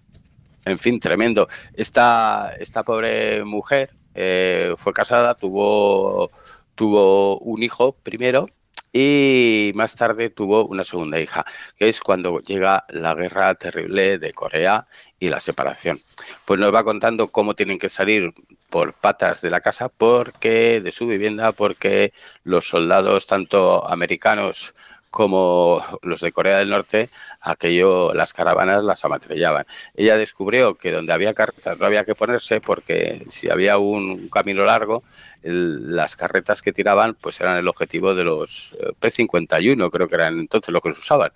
En 0.65 0.79
fin, 0.79 1.01
tremendo. 1.01 1.49
Esta, 1.75 2.53
esta 2.59 2.83
pobre 2.83 3.45
mujer 3.45 3.95
eh, 4.15 4.75
fue 4.77 4.93
casada, 4.93 5.35
tuvo, 5.35 6.31
tuvo 6.75 7.39
un 7.39 7.63
hijo 7.63 7.93
primero 7.93 8.49
y 8.93 9.73
más 9.75 9.95
tarde 9.95 10.31
tuvo 10.31 10.67
una 10.67 10.85
segunda 10.85 11.21
hija, 11.21 11.45
que 11.77 11.89
es 11.89 12.01
cuando 12.01 12.41
llega 12.41 12.85
la 12.89 13.15
guerra 13.15 13.55
terrible 13.55 14.19
de 14.19 14.33
Corea 14.33 14.87
y 15.19 15.29
la 15.29 15.41
separación. 15.41 16.01
Pues 16.45 16.59
nos 16.59 16.75
va 16.75 16.85
contando 16.85 17.29
cómo 17.29 17.55
tienen 17.55 17.79
que 17.79 17.89
salir 17.89 18.33
por 18.69 18.95
patas 18.95 19.43
de 19.43 19.51
la 19.51 19.61
casa 19.61 19.89
porque 19.89 20.81
de 20.81 20.93
su 20.93 21.07
vivienda 21.07 21.53
porque 21.53 22.13
los 22.45 22.69
soldados 22.69 23.27
tanto 23.27 23.89
americanos 23.89 24.75
como 25.11 25.83
los 26.03 26.21
de 26.21 26.33
Corea 26.33 26.59
del 26.59 26.71
Norte, 26.71 27.11
aquello, 27.41 28.15
las 28.15 28.33
caravanas 28.33 28.85
las 28.85 29.05
amatrellaban. 29.05 29.67
Ella 29.95 30.17
descubrió 30.17 30.77
que 30.77 30.93
donde 30.93 31.13
había 31.13 31.35
carretas 31.35 31.79
no 31.79 31.87
había 31.87 32.05
que 32.05 32.15
ponerse 32.15 32.61
porque 32.61 33.27
si 33.29 33.51
había 33.51 33.79
un 33.79 34.29
camino 34.29 34.65
largo, 34.65 35.03
las 35.43 36.17
carretas 36.17 36.63
que 36.63 36.73
tiraban 36.73 37.17
pues 37.21 37.41
eran 37.41 37.57
el 37.57 37.69
objetivo 37.69 38.15
de 38.15 38.25
los 38.25 38.77
eh, 38.79 38.93
P-51, 38.99 39.91
creo 39.91 40.09
que 40.09 40.15
eran 40.15 40.39
entonces 40.39 40.73
lo 40.73 40.81
que 40.81 40.93
se 40.93 41.01
usaban. 41.01 41.33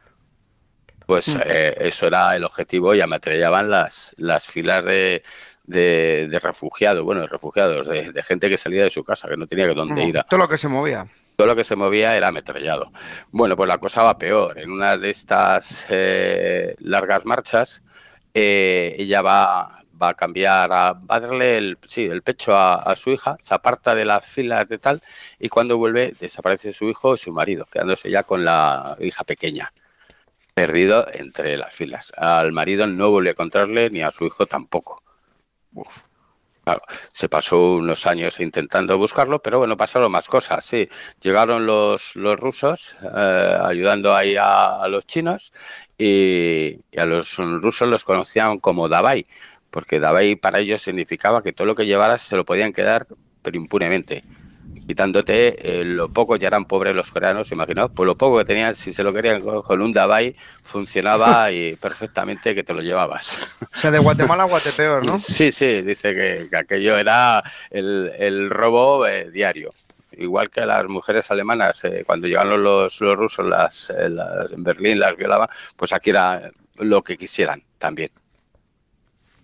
Pues 1.06 1.28
mm. 1.28 1.40
eh, 1.44 1.74
eso 1.80 2.06
era 2.06 2.34
el 2.36 2.44
objetivo 2.44 2.94
y 2.94 3.00
amatrellaban 3.00 3.70
las, 3.70 4.14
las 4.18 4.46
filas 4.46 4.84
de, 4.84 5.22
de, 5.64 6.38
refugiados, 6.40 7.04
bueno, 7.04 7.22
de 7.22 7.26
refugiados, 7.26 7.86
de, 7.88 8.22
gente 8.22 8.48
que 8.48 8.56
salía 8.56 8.84
de 8.84 8.90
su 8.90 9.04
casa, 9.04 9.28
que 9.28 9.36
no 9.36 9.46
tenía 9.46 9.66
que 9.66 9.74
dónde 9.74 10.04
mm, 10.04 10.08
ir. 10.08 10.22
Todo 10.28 10.40
lo 10.40 10.48
que 10.48 10.58
se 10.58 10.68
movía 10.68 11.06
todo 11.36 11.46
lo 11.46 11.56
que 11.56 11.64
se 11.64 11.76
movía 11.76 12.16
era 12.16 12.28
ametrallado. 12.28 12.92
Bueno, 13.30 13.56
pues 13.56 13.68
la 13.68 13.78
cosa 13.78 14.02
va 14.02 14.18
peor. 14.18 14.58
En 14.58 14.70
una 14.70 14.96
de 14.96 15.10
estas 15.10 15.86
eh, 15.90 16.76
largas 16.78 17.24
marchas, 17.26 17.82
eh, 18.34 18.96
ella 18.98 19.22
va, 19.22 19.84
va 20.00 20.10
a 20.10 20.14
cambiar, 20.14 20.72
a, 20.72 20.92
va 20.92 21.16
a 21.16 21.20
darle 21.20 21.56
el, 21.58 21.76
pecho 22.22 22.56
a, 22.56 22.94
su 22.96 23.10
hija, 23.10 23.36
se 23.40 23.54
aparta 23.54 23.94
de 23.94 24.04
las 24.04 24.26
filas 24.26 24.68
de 24.68 24.78
tal, 24.78 25.02
y 25.38 25.48
cuando 25.48 25.78
vuelve 25.78 26.14
desaparece 26.20 26.72
su 26.72 26.88
hijo 26.88 27.14
y 27.14 27.18
su 27.18 27.32
marido, 27.32 27.66
quedándose 27.66 28.10
ya 28.10 28.22
con 28.24 28.44
la 28.44 28.96
hija 29.00 29.24
pequeña, 29.24 29.72
perdido 30.54 31.06
entre 31.12 31.56
las 31.56 31.74
filas. 31.74 32.12
Al 32.16 32.52
marido 32.52 32.86
no 32.86 33.10
volvió 33.10 33.30
a 33.30 33.32
encontrarle, 33.32 33.90
ni 33.90 34.02
a 34.02 34.10
su 34.10 34.26
hijo 34.26 34.46
tampoco. 34.46 35.02
Uf. 35.72 36.02
Claro, 36.64 36.80
se 37.12 37.28
pasó 37.28 37.74
unos 37.74 38.06
años 38.06 38.40
intentando 38.40 38.96
buscarlo, 38.96 39.42
pero 39.42 39.58
bueno, 39.58 39.76
pasaron 39.76 40.10
más 40.10 40.28
cosas, 40.28 40.64
sí. 40.64 40.88
Llegaron 41.20 41.66
los, 41.66 42.16
los 42.16 42.40
rusos 42.40 42.96
eh, 43.02 43.58
ayudando 43.62 44.14
ahí 44.14 44.34
a, 44.40 44.86
los 44.88 45.06
chinos 45.06 45.52
y, 45.98 46.78
a 46.96 47.04
los 47.04 47.36
rusos 47.36 47.86
los 47.88 48.04
conocían 48.06 48.60
como 48.60 48.88
Dabai, 48.88 49.26
porque 49.70 50.00
Dabai 50.00 50.36
para 50.36 50.60
ellos 50.60 50.80
significaba 50.80 51.42
que 51.42 51.52
todo 51.52 51.66
lo 51.66 51.74
que 51.74 51.84
llevaras 51.84 52.22
se 52.22 52.34
lo 52.34 52.46
podían 52.46 52.72
quedar, 52.72 53.06
pero 53.42 53.58
impunemente 53.58 54.24
quitándote 54.86 55.80
eh, 55.80 55.84
lo 55.84 56.08
poco, 56.08 56.36
ya 56.36 56.48
eran 56.48 56.64
pobres 56.64 56.94
los 56.94 57.10
coreanos, 57.10 57.50
imaginaos, 57.52 57.90
pues 57.94 58.06
lo 58.06 58.16
poco 58.16 58.38
que 58.38 58.44
tenían, 58.44 58.74
si 58.74 58.92
se 58.92 59.02
lo 59.02 59.12
querían 59.12 59.42
con 59.42 59.82
un 59.82 59.92
Dabai, 59.92 60.36
funcionaba 60.62 61.50
y 61.52 61.76
perfectamente 61.76 62.54
que 62.54 62.64
te 62.64 62.74
lo 62.74 62.82
llevabas. 62.82 63.58
O 63.62 63.76
sea, 63.76 63.90
de 63.90 63.98
Guatemala 63.98 64.44
a 64.44 64.46
Guatepeor, 64.46 65.06
¿no? 65.06 65.18
Sí, 65.24 65.52
sí, 65.52 65.82
dice 65.82 66.14
que, 66.14 66.56
aquello 66.56 66.96
era 66.96 67.42
el, 67.70 68.50
robo 68.50 69.06
eh, 69.06 69.30
diario. 69.30 69.72
Igual 70.16 70.48
que 70.48 70.64
las 70.64 70.86
mujeres 70.86 71.30
alemanas, 71.30 71.82
eh, 71.84 72.04
cuando 72.06 72.28
llegaron 72.28 72.62
los, 72.62 73.00
los 73.00 73.16
rusos 73.16 73.44
las, 73.44 73.90
en 73.90 74.62
Berlín 74.62 75.00
las 75.00 75.16
violaban, 75.16 75.48
pues 75.76 75.92
aquí 75.92 76.10
era 76.10 76.50
lo 76.76 77.02
que 77.02 77.16
quisieran 77.16 77.64
también. 77.78 78.10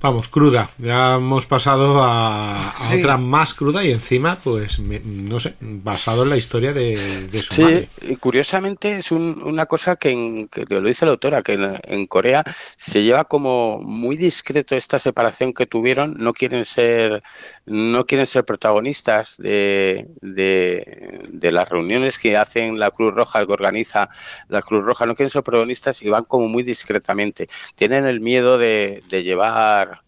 Vamos, 0.03 0.29
cruda. 0.29 0.71
Ya 0.79 1.17
hemos 1.17 1.45
pasado 1.45 2.03
a, 2.03 2.73
otra 2.97 3.19
más 3.19 3.53
cruda 3.53 3.85
y 3.85 3.93
encima, 3.93 4.39
pues, 4.43 4.79
no 4.79 5.41
sé, 5.41 5.55
basado 5.61 6.23
en 6.23 6.31
la 6.31 6.39
historia 6.39 6.73
de, 6.73 7.29
su 7.31 7.55
sí, 7.55 7.89
Y 8.03 8.17
curiosamente 8.17 8.97
es 8.97 9.13
una 9.13 9.67
cosa 9.67 9.97
que, 9.97 10.49
lo 10.69 10.81
dice 10.81 11.05
la 11.05 11.13
autora, 11.13 11.43
que 11.43 11.79
en, 11.85 12.07
Corea 12.07 12.43
se 12.77 13.03
lleva 13.03 13.25
como 13.25 13.79
muy 13.83 14.17
discreto 14.17 14.75
esta 14.75 14.99
separación 14.99 15.53
que 15.53 15.67
tuvieron. 15.67 16.17
No 16.19 16.33
quieren 16.33 16.65
ser, 16.65 17.23
no 17.67 18.05
quieren 18.07 18.27
ser 18.27 18.45
protagonistas 18.45 19.37
de, 19.39 20.09
de, 20.21 21.53
las 21.53 21.69
reuniones 21.69 22.19
que 22.19 22.37
hacen 22.37 22.79
la 22.79 22.91
Cruz 22.91 23.15
Roja, 23.15 23.47
que 23.47 23.53
organiza 23.53 24.09
la 24.49 24.63
Cruz 24.63 24.85
Roja. 24.85 25.07
No 25.07 25.15
quieren 25.15 25.31
ser 25.31 25.43
protagonistas 25.43 26.03
y 26.03 26.09
van 26.09 26.25
como 26.25 26.49
muy 26.49 26.63
discretamente. 26.63 27.49
Tienen 27.75 28.07
el 28.07 28.21
miedo 28.21 28.59
de 28.59 29.03
llevar 29.09 30.03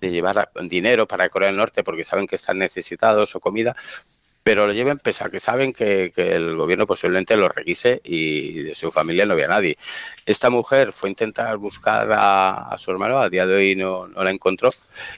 de 0.00 0.10
llevar 0.10 0.50
dinero 0.68 1.06
para 1.06 1.28
Corea 1.28 1.48
del 1.48 1.58
Norte 1.58 1.82
porque 1.82 2.04
saben 2.04 2.26
que 2.26 2.36
están 2.36 2.58
necesitados 2.58 3.34
o 3.34 3.40
comida, 3.40 3.76
pero 4.42 4.66
lo 4.66 4.72
lleven 4.72 4.98
pese 4.98 5.24
a 5.24 5.28
que 5.28 5.40
saben 5.40 5.72
que, 5.72 6.12
el 6.16 6.56
gobierno 6.56 6.86
posiblemente 6.86 7.36
lo 7.36 7.48
requise 7.48 8.00
y 8.04 8.62
de 8.62 8.74
su 8.74 8.90
familia 8.90 9.26
no 9.26 9.34
había 9.34 9.48
nadie. 9.48 9.76
Esta 10.24 10.50
mujer 10.50 10.92
fue 10.92 11.08
a 11.08 11.10
intentar 11.10 11.56
buscar 11.58 12.08
a, 12.12 12.74
su 12.78 12.90
hermano, 12.90 13.18
a 13.18 13.28
día 13.28 13.46
de 13.46 13.56
hoy 13.56 13.76
no, 13.76 14.06
no, 14.08 14.24
la 14.24 14.30
encontró 14.30 14.70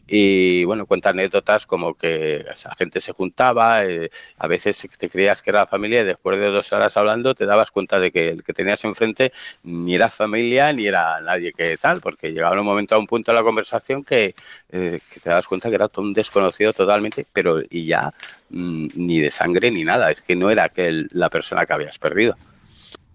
y 0.07 0.65
bueno, 0.65 0.87
cuenta 0.87 1.11
anécdotas 1.11 1.67
como 1.67 1.95
que 1.95 2.45
esa 2.53 2.75
gente 2.75 3.01
se 3.01 3.13
juntaba, 3.13 3.85
eh, 3.85 4.11
a 4.39 4.47
veces 4.47 4.89
te 4.99 5.09
creías 5.09 5.43
que 5.43 5.51
era 5.51 5.67
familia 5.67 6.03
y 6.03 6.05
después 6.05 6.39
de 6.39 6.47
dos 6.47 6.73
horas 6.73 6.97
hablando 6.97 7.35
te 7.35 7.47
dabas 7.47 7.71
cuenta 7.71 7.99
de 8.01 8.11
que 8.11 8.29
el 8.31 8.45
que 8.45 8.53
tenías 8.53 8.85
enfrente 8.85 9.33
ni 9.63 9.95
era 9.95 10.11
familia 10.11 10.73
ni 10.73 10.87
era 10.87 11.21
nadie 11.21 11.53
que 11.53 11.77
tal, 11.79 12.01
porque 12.01 12.33
llegaba 12.33 12.59
un 12.61 12.67
momento 12.67 12.95
a 12.95 12.99
un 12.99 13.07
punto 13.07 13.33
de 13.33 13.37
la 13.39 13.45
conversación 13.45 14.05
que, 14.05 14.35
eh, 14.71 15.01
que 15.13 15.21
te 15.21 15.31
das 15.31 15.47
cuenta 15.47 15.69
que 15.69 15.75
era 15.77 15.89
todo 15.89 16.05
un 16.05 16.13
desconocido 16.13 16.73
totalmente, 16.73 17.27
pero 17.33 17.61
y 17.69 17.87
ya 17.87 18.13
mm, 18.51 18.89
ni 18.95 19.21
de 19.21 19.31
sangre 19.31 19.71
ni 19.71 19.85
nada, 19.85 20.11
es 20.11 20.23
que 20.23 20.37
no 20.37 20.51
era 20.51 20.65
aquel, 20.65 21.09
la 21.13 21.31
persona 21.31 21.67
que 21.67 21.73
habías 21.73 21.99
perdido. 21.99 22.37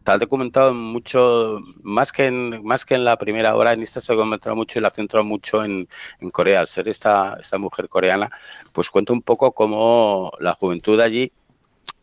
Está 0.05 0.19
documentado 0.19 0.71
mucho, 0.71 1.57
más 1.81 2.11
que 2.11 2.27
en, 2.27 2.63
más 2.63 2.85
que 2.85 2.93
en 2.93 3.03
la 3.05 3.17
primera 3.17 3.55
hora, 3.55 3.73
en 3.73 3.81
esta 3.81 3.99
se 3.99 4.13
ha 4.13 4.15
documentado 4.15 4.55
mucho 4.55 4.77
y 4.77 4.83
la 4.83 4.89
ha 4.89 4.91
centrado 4.91 5.25
mucho 5.25 5.65
en, 5.65 5.87
Corea. 6.31 6.59
Al 6.59 6.67
ser 6.67 6.87
esta, 6.89 7.37
esta 7.39 7.57
mujer 7.57 7.89
coreana, 7.89 8.29
pues 8.71 8.91
cuenta 8.91 9.13
un 9.13 9.23
poco 9.23 9.51
cómo 9.53 10.31
la 10.39 10.53
juventud 10.53 10.99
allí 10.99 11.31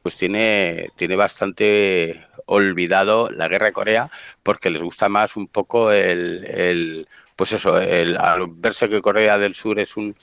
pues 0.02 0.16
tiene, 0.16 0.90
tiene 0.96 1.14
bastante 1.14 2.26
olvidado 2.46 3.30
la 3.30 3.46
guerra 3.46 3.66
de 3.66 3.72
Corea 3.72 4.10
porque 4.42 4.68
les 4.68 4.82
gusta 4.82 5.08
más 5.08 5.36
un 5.36 5.46
poco 5.46 5.92
el, 5.92 6.44
el 6.46 7.06
pues 7.36 7.52
eso, 7.52 7.80
el, 7.80 8.18
verse 8.56 8.88
que 8.88 9.00
Corea 9.00 9.38
del 9.38 9.54
Sur 9.54 9.78
es 9.78 9.96
un, 9.96 10.16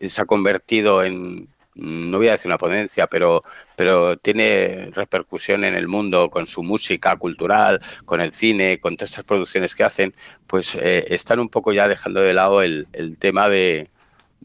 se 0.00 0.22
ha 0.22 0.24
convertido 0.24 1.04
en, 1.04 1.48
no 1.76 2.18
voy 2.18 2.28
a 2.28 2.32
decir 2.32 2.48
una 2.48 2.58
ponencia, 2.58 3.06
pero, 3.06 3.42
pero 3.76 4.16
tiene 4.18 4.90
repercusión 4.92 5.64
en 5.64 5.74
el 5.74 5.88
mundo 5.88 6.30
con 6.30 6.46
su 6.46 6.62
música 6.62 7.16
cultural, 7.16 7.80
con 8.04 8.20
el 8.20 8.32
cine, 8.32 8.80
con 8.80 8.96
todas 8.96 9.10
estas 9.10 9.24
producciones 9.24 9.74
que 9.74 9.84
hacen, 9.84 10.14
pues 10.46 10.74
eh, 10.76 11.04
están 11.08 11.40
un 11.40 11.48
poco 11.48 11.72
ya 11.72 11.88
dejando 11.88 12.20
de 12.20 12.32
lado 12.34 12.62
el, 12.62 12.88
el 12.92 13.18
tema 13.18 13.48
de, 13.48 13.90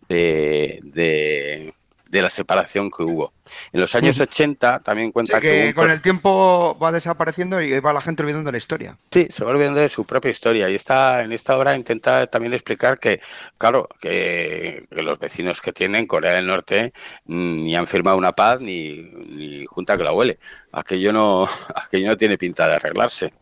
de 0.10 0.80
de 0.84 1.74
la 2.20 2.30
separación 2.30 2.90
que 2.90 3.04
hubo. 3.04 3.34
En 3.72 3.80
los 3.80 3.96
años 3.96 4.20
80 4.20 4.80
también 4.80 5.12
cuenta 5.12 5.40
que, 5.40 5.74
con 5.74 5.90
el 5.90 6.02
tiempo 6.02 6.78
va 6.82 6.92
desapareciendo 6.92 7.62
y 7.62 7.80
va 7.80 7.94
la 7.94 8.02
gente 8.02 8.24
olvidando 8.24 8.52
la 8.52 8.58
historia. 8.58 8.98
Sí, 9.12 9.28
se 9.30 9.44
va 9.44 9.52
olvidando 9.52 9.80
de 9.80 9.90
su 9.90 10.06
propia 10.06 10.32
historia 10.32 10.70
y 10.70 10.76
está 10.76 11.22
en 11.22 11.32
esta 11.32 11.58
obra 11.58 11.76
intenta 11.76 12.28
también 12.28 12.54
explicar 12.54 13.00
que, 13.00 13.22
claro, 13.58 13.88
que, 14.00 14.86
los 14.90 15.20
vecinos 15.20 15.62
que 15.62 15.72
tienen 15.72 16.08
Corea 16.08 16.34
del 16.34 16.48
Norte 16.48 16.94
mm, 17.26 17.64
ni 17.64 17.76
han 17.76 17.88
firmado 17.88 18.18
una 18.18 18.34
paz 18.34 18.60
ni, 18.60 19.66
junta 19.68 19.98
que 19.98 20.04
la 20.04 20.14
huele. 20.14 20.40
Aquello 20.72 21.14
no, 21.14 21.48
aquello 21.76 22.08
no 22.08 22.18
tiene 22.18 22.38
pinta 22.38 22.68
de 22.68 22.76
arreglarse. 22.76 23.34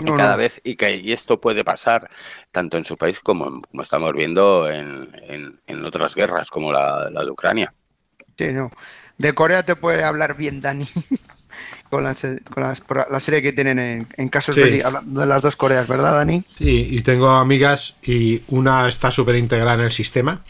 Y 0.00 0.10
cada 0.12 0.34
vez, 0.34 0.60
y 0.64 0.74
que 0.74 0.96
y 0.96 1.12
esto 1.12 1.40
puede 1.40 1.62
pasar 1.62 2.08
tanto 2.50 2.76
en 2.76 2.84
su 2.84 2.96
país 2.96 3.20
como, 3.20 3.62
como 3.62 3.82
estamos 3.82 4.12
viendo 4.12 4.68
en, 4.68 5.60
en, 5.68 5.84
otras 5.84 6.16
guerras, 6.16 6.50
como 6.50 6.72
la 6.72 7.10
de 7.10 7.30
Ucrania. 7.30 7.72
Sí, 8.36 8.52
no. 8.52 8.70
De 9.18 9.32
Corea 9.32 9.64
te 9.64 9.76
puede 9.76 10.04
hablar 10.04 10.36
bien 10.36 10.60
Dani. 10.60 10.86
con, 11.90 12.04
la 12.04 13.20
serie 13.20 13.42
que 13.42 13.52
tienen 13.52 14.06
en, 14.16 14.28
casos 14.28 14.56
de, 14.56 14.82
las 15.14 15.42
dos 15.42 15.56
Coreas, 15.56 15.86
¿verdad, 15.86 16.14
Dani? 16.14 16.42
Sí, 16.46 16.88
y 16.90 17.02
tengo 17.02 17.28
amigas 17.30 17.96
y 18.02 18.42
una 18.48 18.88
está 18.88 19.10
súper 19.10 19.36
integrada 19.36 19.74
en 19.74 19.80
el 19.80 19.92
sistema 19.92 20.42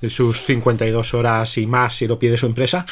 de 0.00 0.08
sus 0.08 0.42
52 0.42 1.14
horas 1.14 1.56
y 1.58 1.66
más 1.66 1.96
si 1.96 2.06
lo 2.06 2.18
pide 2.18 2.36
su 2.36 2.46
empresa 2.46 2.86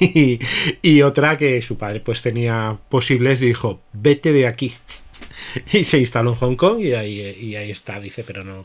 y, 0.00 1.02
otra 1.02 1.36
que 1.36 1.60
su 1.60 1.76
padre 1.76 2.00
pues 2.00 2.22
tenía 2.22 2.78
posibles 2.88 3.42
y 3.42 3.46
dijo 3.46 3.80
vete 3.92 4.32
de 4.32 4.46
aquí 4.46 4.74
y 5.72 5.82
se 5.82 5.98
instaló 5.98 6.30
en 6.30 6.36
Hong 6.36 6.56
Kong 6.56 6.80
y 6.80 6.94
ahí, 6.94 7.20
y 7.20 7.56
ahí 7.56 7.72
está 7.72 7.98
dice 7.98 8.22
pero 8.24 8.44
no 8.44 8.64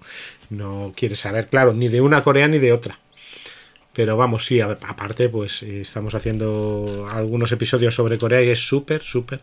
no 0.51 0.93
quiere 0.95 1.15
saber 1.15 1.47
claro 1.47 1.73
ni 1.73 1.87
de 1.87 2.01
una 2.01 2.23
Corea 2.23 2.47
ni 2.47 2.59
de 2.59 2.71
otra 2.71 2.99
pero 3.97 4.15
vamos, 4.15 4.45
sí, 4.45 4.61
aparte, 4.61 5.27
pues 5.27 5.63
eh, 5.63 5.81
estamos 5.81 6.13
haciendo 6.13 7.07
algunos 7.09 7.51
episodios 7.51 7.95
sobre 7.95 8.19
Corea 8.19 8.43
y 8.43 8.49
es 8.49 8.59
súper, 8.59 9.01
súper 9.01 9.41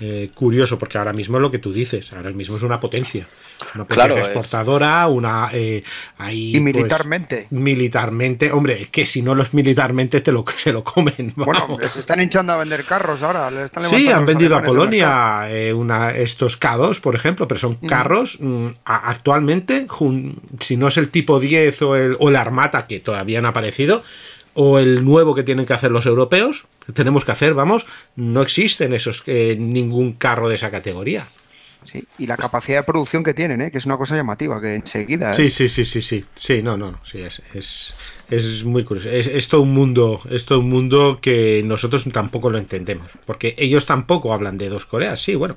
eh, 0.00 0.30
curioso, 0.34 0.78
porque 0.78 0.96
ahora 0.96 1.12
mismo 1.12 1.36
es 1.36 1.42
lo 1.42 1.50
que 1.50 1.58
tú 1.58 1.72
dices, 1.72 2.12
ahora 2.12 2.30
mismo 2.30 2.56
es 2.56 2.62
una 2.62 2.80
potencia. 2.80 3.26
Una 3.74 3.84
potencia 3.84 4.24
exportadora, 4.24 5.06
una. 5.08 5.50
Eh, 5.52 5.84
y 6.30 6.52
pues, 6.52 6.62
militarmente. 6.62 7.46
militarmente, 7.50 8.50
hombre, 8.50 8.82
es 8.82 8.88
que 8.88 9.04
si 9.04 9.20
no 9.20 9.34
los 9.34 9.52
militarmente 9.52 10.22
te 10.22 10.32
lo, 10.32 10.44
se 10.56 10.72
lo 10.72 10.82
comen. 10.82 11.34
Bueno, 11.36 11.76
se 11.86 12.00
están 12.00 12.20
hinchando 12.20 12.54
a 12.54 12.56
vender 12.56 12.86
carros 12.86 13.22
ahora. 13.22 13.50
sí, 13.90 14.08
han 14.08 14.24
vendido 14.24 14.56
a 14.56 14.62
Polonia 14.62 15.46
una, 15.74 16.10
estos 16.10 16.58
K2, 16.58 17.00
por 17.00 17.14
ejemplo, 17.14 17.46
pero 17.46 17.60
son 17.60 17.78
mm. 17.80 17.86
carros 17.86 18.38
mm, 18.40 18.68
actualmente, 18.84 19.86
si 20.60 20.76
no 20.78 20.88
es 20.88 20.96
el 20.96 21.10
tipo 21.10 21.40
10 21.40 21.82
o 21.82 21.96
el, 21.96 22.16
o 22.18 22.30
el 22.30 22.36
Armata, 22.36 22.86
que 22.86 23.00
todavía 23.00 23.42
no 23.42 23.48
ha 23.48 23.50
aparecido, 23.50 24.02
o 24.54 24.78
el 24.78 25.04
nuevo 25.04 25.34
que 25.34 25.42
tienen 25.42 25.66
que 25.66 25.74
hacer 25.74 25.90
los 25.90 26.06
europeos, 26.06 26.64
tenemos 26.94 27.24
que 27.24 27.32
hacer, 27.32 27.54
vamos, 27.54 27.86
no 28.16 28.42
existen 28.42 28.92
esos 28.92 29.22
eh, 29.26 29.56
ningún 29.58 30.12
carro 30.14 30.48
de 30.48 30.56
esa 30.56 30.70
categoría. 30.70 31.26
Sí, 31.82 32.04
y 32.18 32.26
la 32.26 32.36
capacidad 32.36 32.80
de 32.80 32.84
producción 32.84 33.24
que 33.24 33.32
tienen, 33.32 33.62
¿eh? 33.62 33.70
que 33.70 33.78
es 33.78 33.86
una 33.86 33.96
cosa 33.96 34.14
llamativa, 34.14 34.60
que 34.60 34.74
enseguida. 34.74 35.32
¿eh? 35.32 35.34
Sí, 35.34 35.50
sí, 35.50 35.68
sí, 35.68 35.84
sí, 35.84 36.02
sí. 36.02 36.24
Sí, 36.36 36.62
no, 36.62 36.76
no, 36.76 36.92
no. 36.92 37.00
Sí, 37.04 37.22
es, 37.22 37.40
es, 37.54 37.94
es 38.28 38.64
muy 38.64 38.84
curioso. 38.84 39.08
Es, 39.08 39.26
es, 39.26 39.48
todo 39.48 39.62
un 39.62 39.72
mundo, 39.72 40.20
es 40.30 40.44
todo 40.44 40.60
un 40.60 40.68
mundo 40.68 41.20
que 41.22 41.64
nosotros 41.66 42.04
tampoco 42.12 42.50
lo 42.50 42.58
entendemos. 42.58 43.08
Porque 43.24 43.54
ellos 43.56 43.86
tampoco 43.86 44.34
hablan 44.34 44.58
de 44.58 44.68
dos 44.68 44.84
Coreas. 44.84 45.22
Sí, 45.22 45.34
bueno, 45.36 45.56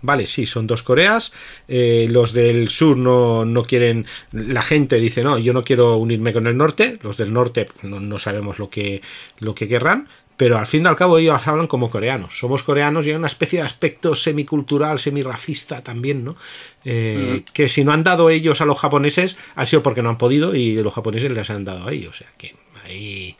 Vale, 0.00 0.26
sí, 0.26 0.46
son 0.46 0.66
dos 0.66 0.82
Coreas. 0.82 1.32
Eh, 1.66 2.06
los 2.10 2.32
del 2.32 2.68
sur 2.68 2.96
no, 2.96 3.44
no, 3.44 3.64
quieren. 3.64 4.06
La 4.32 4.62
gente 4.62 4.96
dice, 4.96 5.22
no, 5.24 5.38
yo 5.38 5.52
no 5.52 5.64
quiero 5.64 5.96
unirme 5.96 6.32
con 6.32 6.46
el 6.46 6.56
norte. 6.56 6.98
Los 7.02 7.16
del 7.16 7.32
norte 7.32 7.68
no, 7.82 8.00
no 8.00 8.18
sabemos 8.18 8.58
lo 8.58 8.70
que, 8.70 9.02
lo 9.40 9.54
que 9.54 9.68
querrán. 9.68 10.08
Pero 10.38 10.56
al 10.56 10.68
fin 10.68 10.84
y 10.84 10.86
al 10.86 10.94
cabo 10.94 11.18
ellos 11.18 11.40
hablan 11.44 11.66
como 11.66 11.90
coreanos. 11.90 12.38
Somos 12.38 12.62
coreanos 12.62 13.04
y 13.04 13.10
hay 13.10 13.16
una 13.16 13.26
especie 13.26 13.58
de 13.58 13.66
aspecto 13.66 14.14
semicultural, 14.14 15.00
semirracista 15.00 15.82
también, 15.82 16.24
¿no? 16.24 16.36
Eh, 16.84 17.42
que 17.52 17.68
si 17.68 17.82
no 17.82 17.92
han 17.92 18.04
dado 18.04 18.30
ellos 18.30 18.60
a 18.60 18.64
los 18.64 18.78
japoneses, 18.78 19.36
ha 19.56 19.66
sido 19.66 19.82
porque 19.82 20.00
no 20.00 20.10
han 20.10 20.16
podido 20.16 20.54
y 20.54 20.76
los 20.76 20.94
japoneses 20.94 21.32
les 21.32 21.50
han 21.50 21.64
dado 21.64 21.88
a 21.88 21.92
ellos. 21.92 22.10
O 22.10 22.18
sea 22.18 22.28
que 22.38 22.54
ahí. 22.84 23.36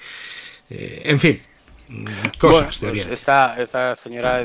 Eh, 0.71 1.03
en 1.05 1.21
fin, 1.21 1.41
cosas. 2.39 2.79
Pues 2.79 3.07
esta, 3.07 3.55
esta, 3.59 3.97
señora 3.97 4.45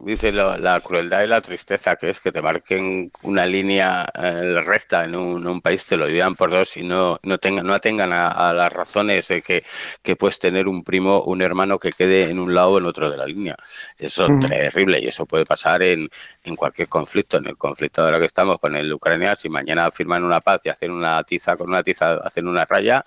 dice 0.00 0.32
la, 0.32 0.80
crueldad 0.80 1.22
y 1.24 1.26
la 1.26 1.40
tristeza 1.40 1.96
que 1.96 2.10
es 2.10 2.20
que 2.20 2.32
te 2.32 2.42
marquen 2.42 3.10
una 3.22 3.46
línea 3.46 4.06
eh, 4.14 4.60
recta 4.64 5.04
en 5.04 5.14
un, 5.16 5.60
país, 5.60 5.86
te 5.86 5.96
lo 5.96 6.06
digan 6.06 6.34
por 6.34 6.50
dos 6.50 6.76
y 6.76 6.82
no, 6.82 7.18
no, 7.22 7.38
tengan, 7.38 7.66
no 7.66 7.74
atengan 7.74 8.12
a, 8.12 8.52
las 8.52 8.72
razones 8.72 9.28
de 9.28 9.42
que, 9.42 9.64
que, 10.02 10.16
puedes 10.16 10.38
tener 10.38 10.68
un 10.68 10.84
primo, 10.84 11.22
un 11.22 11.42
hermano 11.42 11.78
que 11.78 11.92
quede 11.92 12.30
en 12.30 12.38
un 12.38 12.54
lado 12.54 12.70
o 12.70 12.78
en 12.78 12.86
otro 12.86 13.10
de 13.10 13.16
la 13.16 13.26
línea. 13.26 13.56
Eso 13.98 14.26
es 14.26 14.48
terrible 14.48 15.00
y 15.00 15.08
eso 15.08 15.26
puede 15.26 15.44
pasar 15.44 15.82
en, 15.82 16.08
en 16.44 16.56
cualquier 16.56 16.88
conflicto. 16.88 17.38
En 17.38 17.46
el 17.46 17.56
conflicto 17.56 18.02
ahora 18.02 18.18
que 18.18 18.26
estamos 18.26 18.58
con 18.58 18.76
el 18.76 18.92
Ucrania, 18.92 19.36
si 19.36 19.48
mañana 19.48 19.90
firman 19.90 20.24
una 20.24 20.40
paz 20.40 20.60
y 20.64 20.68
hacen 20.68 20.90
una 20.90 21.22
tiza 21.24 21.56
con 21.56 21.68
una 21.68 21.82
tiza, 21.82 22.14
hacen 22.14 22.46
una 22.48 22.64
raya, 22.64 23.04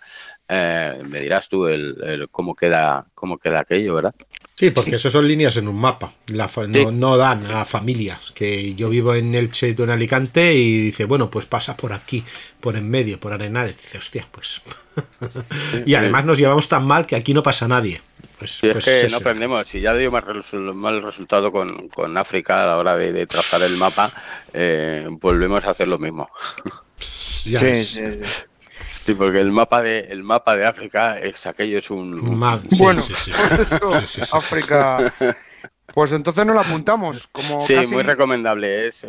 eh, 0.53 1.01
me 1.07 1.21
dirás 1.21 1.47
tú 1.47 1.65
el, 1.65 2.27
cómo 2.29 2.55
queda 2.55 3.05
cómo 3.15 3.37
queda 3.37 3.61
aquello, 3.61 3.95
¿verdad? 3.95 4.13
Sí, 4.55 4.69
porque 4.69 4.97
eso 4.97 5.09
son 5.09 5.25
líneas 5.25 5.55
en 5.55 5.69
un 5.69 5.77
mapa. 5.77 6.11
no, 6.91 7.17
dan 7.17 7.49
a 7.49 7.63
familias. 7.63 8.31
Que 8.35 8.75
yo 8.75 8.89
vivo 8.89 9.15
en 9.15 9.33
Elche, 9.33 9.73
tú 9.73 9.83
en 9.83 9.91
Alicante, 9.91 10.53
y 10.53 10.79
dice, 10.79 11.05
bueno, 11.05 11.31
pues 11.31 11.45
pasa 11.45 11.77
por 11.77 11.93
aquí, 11.93 12.25
por 12.59 12.75
en 12.75 12.89
medio, 12.89 13.17
por 13.17 13.31
Arenales. 13.31 13.77
Dice, 13.77 13.97
hostia, 13.97 14.27
pues. 14.29 14.61
y 15.85 15.95
además 15.95 16.25
nos 16.25 16.37
llevamos 16.37 16.67
tan 16.67 16.85
mal 16.85 17.05
que 17.05 17.15
aquí 17.15 17.33
no 17.33 17.41
pasa 17.41 17.67
nadie. 17.67 18.01
Pues, 18.37 18.59
es 18.61 18.73
pues 18.73 18.85
que 18.85 19.07
no 19.09 19.17
aprendemos. 19.17 19.65
Si 19.67 19.79
ya 19.79 19.95
dio 19.95 20.11
mal, 20.11 20.25
mal 20.75 21.01
resultado 21.01 21.51
con, 21.51 22.17
África 22.17 22.61
a 22.61 22.65
la 22.65 22.77
hora 22.77 22.97
de, 22.97 23.25
trazar 23.25 23.61
el 23.63 23.77
mapa, 23.77 24.11
eh, 24.53 25.07
volvemos 25.09 25.65
a 25.65 25.71
hacer 25.71 25.87
lo 25.87 25.97
mismo. 25.97 26.29
sí, 26.99 27.57
sí, 27.57 27.83
sí. 27.85 28.41
Sí, 28.91 29.13
porque 29.13 29.39
el 29.39 29.51
mapa 29.51 29.81
de 29.81 29.99
el 30.09 30.23
mapa 30.23 30.55
de 30.55 30.65
África 30.65 31.17
es 31.17 31.45
aquello 31.47 31.77
es 31.77 31.89
un, 31.89 32.39
bueno, 32.77 33.03
África 34.31 35.13
pues 35.93 36.11
entonces 36.11 36.45
no 36.45 36.53
lo 36.53 36.59
apuntamos. 36.61 37.27
Como 37.27 37.59
sí, 37.59 37.75
muy 37.91 38.03
recomendable. 38.03 38.87
Es, 38.87 39.05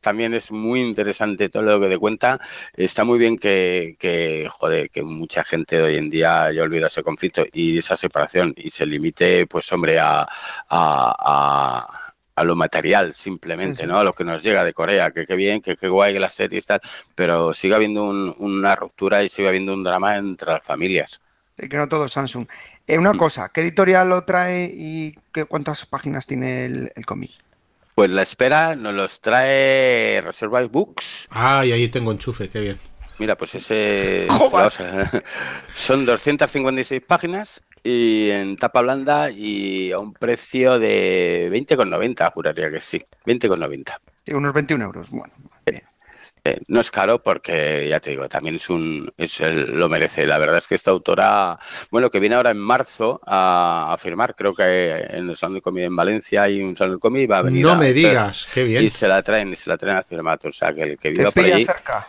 también 0.00 0.34
es 0.34 0.50
muy 0.50 0.80
interesante 0.80 1.48
todo 1.48 1.62
lo 1.62 1.80
que 1.80 1.88
te 1.88 1.98
cuenta. 1.98 2.40
Está 2.74 3.04
muy 3.04 3.18
bien 3.18 3.36
que, 3.36 3.96
que, 3.98 4.48
joder, 4.50 4.90
que 4.90 5.02
mucha 5.02 5.44
gente 5.44 5.80
hoy 5.82 5.96
en 5.96 6.10
día 6.10 6.44
haya 6.44 6.62
olvidado 6.62 6.88
ese 6.88 7.02
conflicto 7.02 7.44
y 7.52 7.78
esa 7.78 7.96
separación 7.96 8.54
y 8.56 8.70
se 8.70 8.86
limite, 8.86 9.46
pues 9.46 9.70
hombre, 9.72 9.98
a 10.00 10.26
a 10.70 12.03
lo 12.42 12.56
material 12.56 13.14
simplemente, 13.14 13.86
¿no? 13.86 13.98
A 13.98 14.04
lo 14.04 14.12
que 14.12 14.24
nos 14.24 14.42
llega 14.42 14.64
de 14.64 14.72
Corea, 14.72 15.12
que 15.12 15.26
qué 15.26 15.36
bien, 15.36 15.60
que 15.60 15.76
qué 15.76 15.88
guay 15.88 16.12
que 16.12 16.18
la 16.18 16.30
serie 16.30 16.58
y 16.58 16.62
tal, 16.62 16.80
pero 17.14 17.54
sigue 17.54 17.76
habiendo 17.76 18.04
una 18.04 18.74
ruptura 18.74 19.22
y 19.22 19.28
sigue 19.28 19.48
habiendo 19.48 19.72
un 19.72 19.84
drama 19.84 20.16
entre 20.16 20.52
las 20.52 20.64
familias. 20.64 21.20
que 21.56 21.76
no 21.76 21.88
todo 21.88 22.08
Samsung. 22.08 22.48
Eh, 22.86 22.98
una 22.98 23.12
mm. 23.12 23.18
cosa, 23.18 23.50
¿qué 23.54 23.60
editorial 23.60 24.08
lo 24.08 24.24
trae 24.24 24.68
y 24.74 25.14
qué, 25.32 25.44
cuántas 25.44 25.86
páginas 25.86 26.26
tiene 26.26 26.64
el, 26.64 27.06
cómic? 27.06 27.30
Pues 27.94 28.10
la 28.10 28.22
espera 28.22 28.74
nos 28.74 28.94
los 28.94 29.20
trae 29.20 30.20
Reservoir 30.20 30.66
Books. 30.66 31.28
Ah, 31.30 31.64
y 31.64 31.70
ahí 31.70 31.88
tengo 31.88 32.10
enchufe, 32.10 32.48
qué 32.48 32.58
bien. 32.58 32.80
Mira, 33.20 33.36
pues 33.36 33.54
ese... 33.54 34.26
son 35.72 36.04
256 36.04 37.00
páginas 37.06 37.62
y 37.84 38.30
en 38.30 38.56
tapa 38.56 38.80
blanda 38.80 39.30
y 39.30 39.92
a 39.92 39.98
un 39.98 40.14
precio 40.14 40.78
de 40.78 41.50
20,90, 41.52 42.32
juraría 42.32 42.70
que 42.70 42.80
sí, 42.80 43.04
20,90. 43.26 43.98
unos 44.34 44.52
21 44.54 44.84
euros, 44.84 45.10
bueno, 45.10 45.34
bien. 45.66 45.82
Eh, 46.46 46.60
no 46.68 46.80
es 46.80 46.90
caro 46.90 47.22
porque, 47.22 47.86
ya 47.88 48.00
te 48.00 48.10
digo, 48.10 48.28
también 48.28 48.56
es 48.56 48.68
un, 48.68 49.10
es 49.16 49.40
lo 49.40 49.88
merece. 49.88 50.26
La 50.26 50.36
verdad 50.36 50.58
es 50.58 50.66
que 50.66 50.74
esta 50.74 50.90
autora, 50.90 51.58
bueno, 51.90 52.10
que 52.10 52.20
viene 52.20 52.36
ahora 52.36 52.50
en 52.50 52.58
marzo 52.58 53.18
a, 53.26 53.96
firmar, 53.98 54.34
creo 54.34 54.54
que 54.54 54.90
en 54.92 55.30
el 55.30 55.36
Salón 55.36 55.54
de 55.54 55.60
Comida 55.62 55.86
en 55.86 55.96
Valencia 55.96 56.42
hay 56.42 56.62
un 56.62 56.76
Salón 56.76 56.96
de 56.96 57.00
Comida 57.00 57.26
va 57.28 57.38
a 57.38 57.42
venir. 57.42 57.64
No 57.64 57.76
me 57.76 57.94
digas, 57.94 58.46
qué 58.52 58.64
bien. 58.64 58.82
Y 58.82 58.90
se 58.90 59.08
la 59.08 59.22
traen, 59.22 59.52
y 59.52 59.56
se 59.56 59.70
la 59.70 59.78
traen 59.78 59.96
a 59.96 60.02
firmar. 60.02 60.38
O 60.44 60.52
sea, 60.52 60.74
que 60.74 60.82
el 60.82 60.98
que 60.98 61.10
viva 61.10 61.30
por 61.30 61.44
ahí, 61.44 61.64
cerca, 61.64 62.06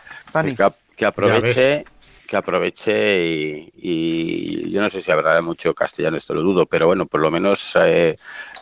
que, 0.94 1.06
aproveche 1.06 1.84
que 2.26 2.36
aproveche 2.36 3.70
y, 3.74 4.70
yo 4.70 4.80
no 4.80 4.90
sé 4.90 5.00
si 5.00 5.10
habrá 5.10 5.40
mucho 5.40 5.74
castellano, 5.74 6.16
esto 6.16 6.34
lo 6.34 6.42
dudo, 6.42 6.66
pero 6.66 6.86
bueno, 6.86 7.06
por 7.06 7.20
lo 7.20 7.30
menos 7.30 7.76
eh, 7.80 8.16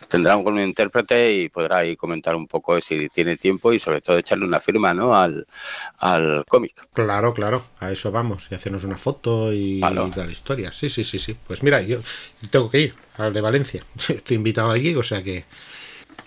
tendrá 0.08 0.36
un, 0.36 0.60
intérprete 0.60 1.32
y 1.32 1.48
podrá 1.48 1.78
ahí 1.78 1.96
comentar 1.96 2.36
un 2.36 2.46
poco 2.46 2.80
si 2.80 3.08
tiene 3.08 3.36
tiempo 3.36 3.72
y 3.72 3.80
sobre 3.80 4.00
todo 4.00 4.18
echarle 4.18 4.44
una 4.44 4.60
firma 4.60 4.94
¿no? 4.94 5.16
al, 5.16 5.46
al 5.98 6.44
cómic. 6.46 6.74
Claro, 6.92 7.34
claro, 7.34 7.64
a 7.80 7.90
eso 7.90 8.12
vamos, 8.12 8.46
y 8.50 8.54
hacernos 8.54 8.84
una 8.84 8.96
foto 8.96 9.52
y, 9.52 9.80
dar 9.80 9.94
la 9.94 10.32
historia. 10.32 10.70
Sí, 10.72 10.88
sí, 10.88 11.02
sí, 11.02 11.18
sí. 11.18 11.36
Pues 11.46 11.62
mira, 11.62 11.82
yo 11.82 11.98
tengo 12.50 12.70
que 12.70 12.80
ir 12.80 12.94
al 13.16 13.32
de 13.32 13.40
Valencia. 13.40 13.84
Estoy 14.08 14.36
invitado 14.36 14.70
allí, 14.70 14.94
o 14.94 15.02
sea 15.02 15.22
que 15.22 15.44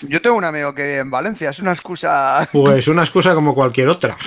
yo 0.01 0.21
tengo 0.21 0.35
un 0.35 0.43
amigo 0.43 0.73
que 0.73 0.99
en 0.99 1.09
Valencia, 1.09 1.49
es 1.49 1.59
una 1.59 1.71
excusa. 1.71 2.47
Pues 2.51 2.87
una 2.87 3.03
excusa 3.03 3.33
como 3.33 3.53
cualquier 3.53 3.89
otra. 3.89 4.17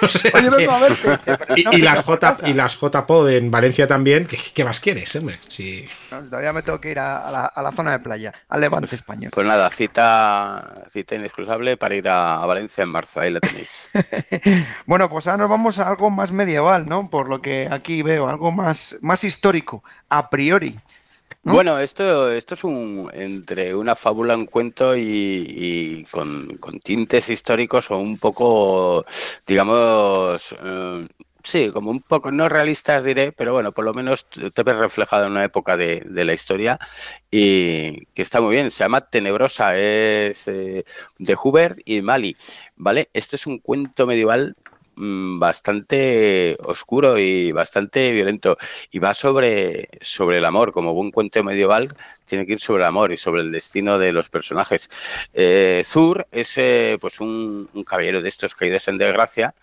Oye, 0.34 0.50
vengo 0.50 0.72
a 0.72 0.80
verte. 0.80 1.18
y, 1.56 1.78
las 1.78 2.04
J, 2.04 2.36
y 2.46 2.54
las 2.54 2.76
JPO 2.76 3.28
en 3.28 3.50
Valencia 3.50 3.86
también, 3.86 4.26
¿qué, 4.26 4.64
más 4.64 4.80
quieres, 4.80 5.14
hombre? 5.16 5.38
todavía 6.08 6.52
me 6.52 6.62
tengo 6.62 6.80
que 6.80 6.90
ir 6.90 6.98
a, 6.98 7.50
la, 7.56 7.72
zona 7.72 7.92
de 7.92 8.00
playa, 8.00 8.32
al 8.48 8.60
Levante 8.60 8.88
pues, 8.88 9.00
español. 9.00 9.30
Pues 9.34 9.46
nada, 9.46 9.70
cita, 9.70 10.84
cita 10.92 11.14
inexcusable 11.14 11.76
para 11.76 11.94
ir 11.94 12.08
a, 12.08 12.44
Valencia 12.46 12.82
en 12.82 12.90
marzo, 12.90 13.20
ahí 13.20 13.30
la 13.30 13.40
tenéis. 13.40 13.88
bueno, 14.86 15.08
pues 15.08 15.26
ahora 15.26 15.38
nos 15.38 15.50
vamos 15.50 15.78
a 15.78 15.88
algo 15.88 16.10
más 16.10 16.32
medieval, 16.32 16.88
¿no? 16.88 17.10
Por 17.10 17.28
lo 17.28 17.40
que 17.40 17.68
aquí 17.70 18.02
veo, 18.02 18.28
algo 18.28 18.50
más, 18.50 18.98
más 19.02 19.24
histórico, 19.24 19.84
a 20.08 20.30
priori. 20.30 20.78
Bueno, 21.42 21.78
esto, 21.78 22.30
esto 22.30 22.54
es 22.54 22.64
un 22.64 23.10
entre 23.14 23.74
una 23.74 23.96
fábula, 23.96 24.36
un 24.36 24.44
cuento 24.44 24.94
y, 24.94 26.06
con, 26.10 26.58
tintes 26.84 27.30
históricos 27.30 27.90
o 27.90 27.98
un 27.98 28.18
poco, 28.18 29.06
digamos, 29.46 30.54
eh, 30.62 31.08
sí, 31.42 31.70
como 31.70 31.90
un 31.90 32.02
poco, 32.02 32.30
no 32.30 32.48
realistas 32.50 33.04
diré, 33.04 33.32
pero 33.32 33.54
bueno, 33.54 33.72
por 33.72 33.86
lo 33.86 33.94
menos 33.94 34.28
te 34.28 34.62
ves 34.62 34.76
reflejado 34.76 35.24
en 35.24 35.32
una 35.32 35.44
época 35.44 35.78
de, 35.78 36.04
la 36.10 36.34
historia 36.34 36.78
y 37.30 38.04
que 38.14 38.22
está 38.22 38.42
muy 38.42 38.54
bien. 38.54 38.70
Se 38.70 38.84
llama 38.84 39.08
Tenebrosa, 39.08 39.78
es 39.78 40.46
eh, 40.46 40.84
de 41.18 41.38
Huber 41.42 41.76
y 41.86 42.02
Mali, 42.02 42.36
¿vale? 42.76 43.08
Esto 43.14 43.36
es 43.36 43.46
un 43.46 43.58
cuento 43.60 44.06
medieval 44.06 44.56
bastante 45.00 46.56
oscuro 46.62 47.18
y 47.18 47.52
bastante 47.52 48.10
violento. 48.12 48.56
Y 48.90 48.98
va 48.98 49.14
sobre, 49.14 49.88
sobre 50.00 50.38
el 50.38 50.44
amor, 50.44 50.72
como 50.72 50.94
buen 50.94 51.10
cuento 51.10 51.42
medieval, 51.42 51.94
tiene 52.24 52.46
que 52.46 52.52
ir 52.52 52.60
sobre 52.60 52.82
el 52.82 52.88
amor 52.88 53.12
y 53.12 53.16
sobre 53.16 53.42
el 53.42 53.52
destino 53.52 53.98
de 53.98 54.12
los 54.12 54.28
personajes. 54.28 54.88
Eh, 55.32 55.82
Zur 55.84 56.26
es 56.30 56.56
eh, 56.58 56.98
pues 57.00 57.20
un, 57.20 57.68
un, 57.72 57.84
caballero 57.84 58.22
de 58.22 58.28
estos 58.28 58.54
caídos 58.54 58.86
en 58.88 58.98
desgracia 58.98 59.54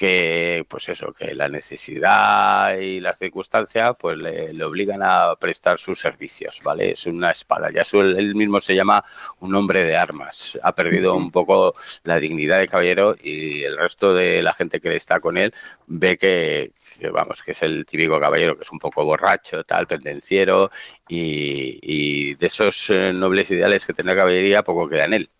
que 0.00 0.64
pues 0.66 0.88
eso, 0.88 1.12
que 1.12 1.34
la 1.34 1.50
necesidad 1.50 2.74
y 2.78 3.00
las 3.00 3.18
circunstancias 3.18 3.94
pues 3.98 4.16
le, 4.16 4.64
obligan 4.64 5.02
a 5.02 5.36
prestar 5.38 5.76
sus 5.76 6.00
servicios, 6.00 6.62
¿vale? 6.64 6.92
Es 6.92 7.04
una 7.04 7.30
espada, 7.30 7.70
ya 7.70 7.82
él 7.92 8.34
mismo 8.34 8.60
se 8.60 8.74
llama 8.74 9.04
un 9.40 9.54
hombre 9.54 9.84
de 9.84 9.98
armas, 9.98 10.58
ha 10.62 10.74
perdido 10.74 11.14
un 11.14 11.30
poco 11.30 11.74
la 12.04 12.18
dignidad 12.18 12.60
de 12.60 12.68
caballero 12.68 13.14
y 13.22 13.62
el 13.62 13.76
resto 13.76 14.14
de 14.14 14.42
la 14.42 14.54
gente 14.54 14.80
que 14.80 14.96
está 14.96 15.20
con 15.20 15.36
él 15.36 15.52
ve 15.86 16.16
que, 16.16 16.70
vamos, 17.12 17.42
que 17.42 17.50
es 17.50 17.62
el 17.62 17.84
típico 17.84 18.18
caballero 18.18 18.56
que 18.56 18.62
es 18.62 18.72
un 18.72 18.78
poco 18.78 19.04
borracho, 19.04 19.64
tal, 19.64 19.86
pendenciero 19.86 20.70
y, 21.08 21.78
y 21.82 22.36
de 22.36 22.46
esos 22.46 22.88
eh, 22.88 23.12
nobles 23.12 23.50
ideales 23.50 23.84
que 23.84 23.92
tiene 23.92 24.12
la 24.12 24.16
caballería 24.16 24.62
poco 24.62 24.88
queda 24.88 25.04
en 25.04 25.12
él. 25.12 25.30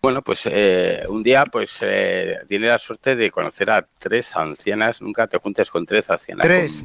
Bueno, 0.00 0.22
pues 0.22 0.48
eh, 0.50 1.04
un 1.08 1.22
día 1.22 1.44
pues 1.44 1.78
eh, 1.82 2.38
tiene 2.46 2.68
la 2.68 2.78
suerte 2.78 3.16
de 3.16 3.30
conocer 3.30 3.70
a 3.70 3.86
tres 3.98 4.34
ancianas. 4.36 5.02
Nunca 5.02 5.26
te 5.26 5.38
juntes 5.38 5.70
con 5.70 5.84
tres 5.84 6.08
ancianas. 6.10 6.46
Tres, 6.46 6.84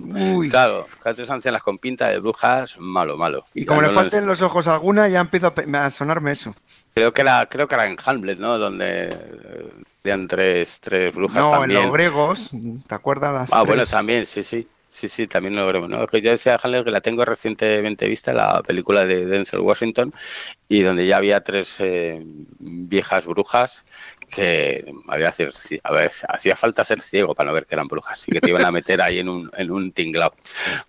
Claro, 0.50 0.88
tres 1.04 1.30
ancianas 1.30 1.62
con 1.62 1.78
pinta 1.78 2.10
de 2.10 2.20
brujas, 2.20 2.78
malo, 2.80 3.18
malo. 3.18 3.46
Y 3.54 3.66
como 3.66 3.82
le 3.82 3.90
falten 3.90 4.26
los 4.26 4.42
ojos 4.42 4.68
a 4.68 4.74
alguna, 4.74 5.08
ya 5.08 5.22
empieza 5.22 5.54
a, 5.74 5.90
sonarme 5.92 6.32
eso. 6.32 6.56
Creo 6.94 7.14
que 7.14 7.22
era, 7.22 7.48
creo 7.48 7.68
que 7.68 7.76
era 7.76 7.86
en 7.86 7.98
Hamlet, 8.04 8.40
¿no? 8.40 8.58
Donde 8.58 9.10
eh, 9.10 10.26
tres, 10.28 10.80
tres 10.82 11.14
brujas 11.14 11.42
no, 11.42 11.52
también. 11.52 11.80
en 11.80 11.86
los 11.86 11.94
griegos, 11.94 12.52
¿te 12.88 12.96
acuerdas 12.96 13.34
las 13.34 13.54
Ah, 13.54 13.64
bueno, 13.64 13.86
también, 13.86 14.26
sí, 14.26 14.44
sí. 14.44 14.68
Sí, 14.94 15.10
sí, 15.10 15.26
también 15.28 15.56
lo 15.56 15.66
veremos. 15.66 15.90
Que 16.08 16.22
yo 16.22 16.30
decía 16.30 16.54
a 16.54 16.84
que 16.84 16.92
la 16.92 17.02
tengo 17.02 17.26
recientemente 17.26 18.08
vista, 18.08 18.32
la 18.32 18.62
película 18.62 19.06
de 19.06 19.26
Denzel 19.26 19.62
Washington, 19.62 20.14
y 20.68 20.82
donde 20.82 21.08
ya 21.08 21.18
había 21.18 21.44
tres 21.44 21.80
eh, 21.80 22.22
viejas 22.60 23.26
brujas 23.26 23.86
que 24.24 24.86
había, 25.08 25.30
hacía 25.30 26.56
falta 26.56 26.86
ser 26.86 27.02
ciego 27.02 27.36
para 27.36 27.50
no 27.50 27.54
ver 27.54 27.66
que 27.66 27.76
eran 27.76 27.88
brujas 27.88 28.28
y 28.28 28.32
que 28.32 28.42
te 28.42 28.50
iban 28.50 28.66
a 28.66 28.72
meter 28.72 29.02
ahí 29.02 29.20
en 29.20 29.30
un, 29.30 29.52
en 29.56 29.72
un 29.72 29.92
tinglao. 29.92 30.34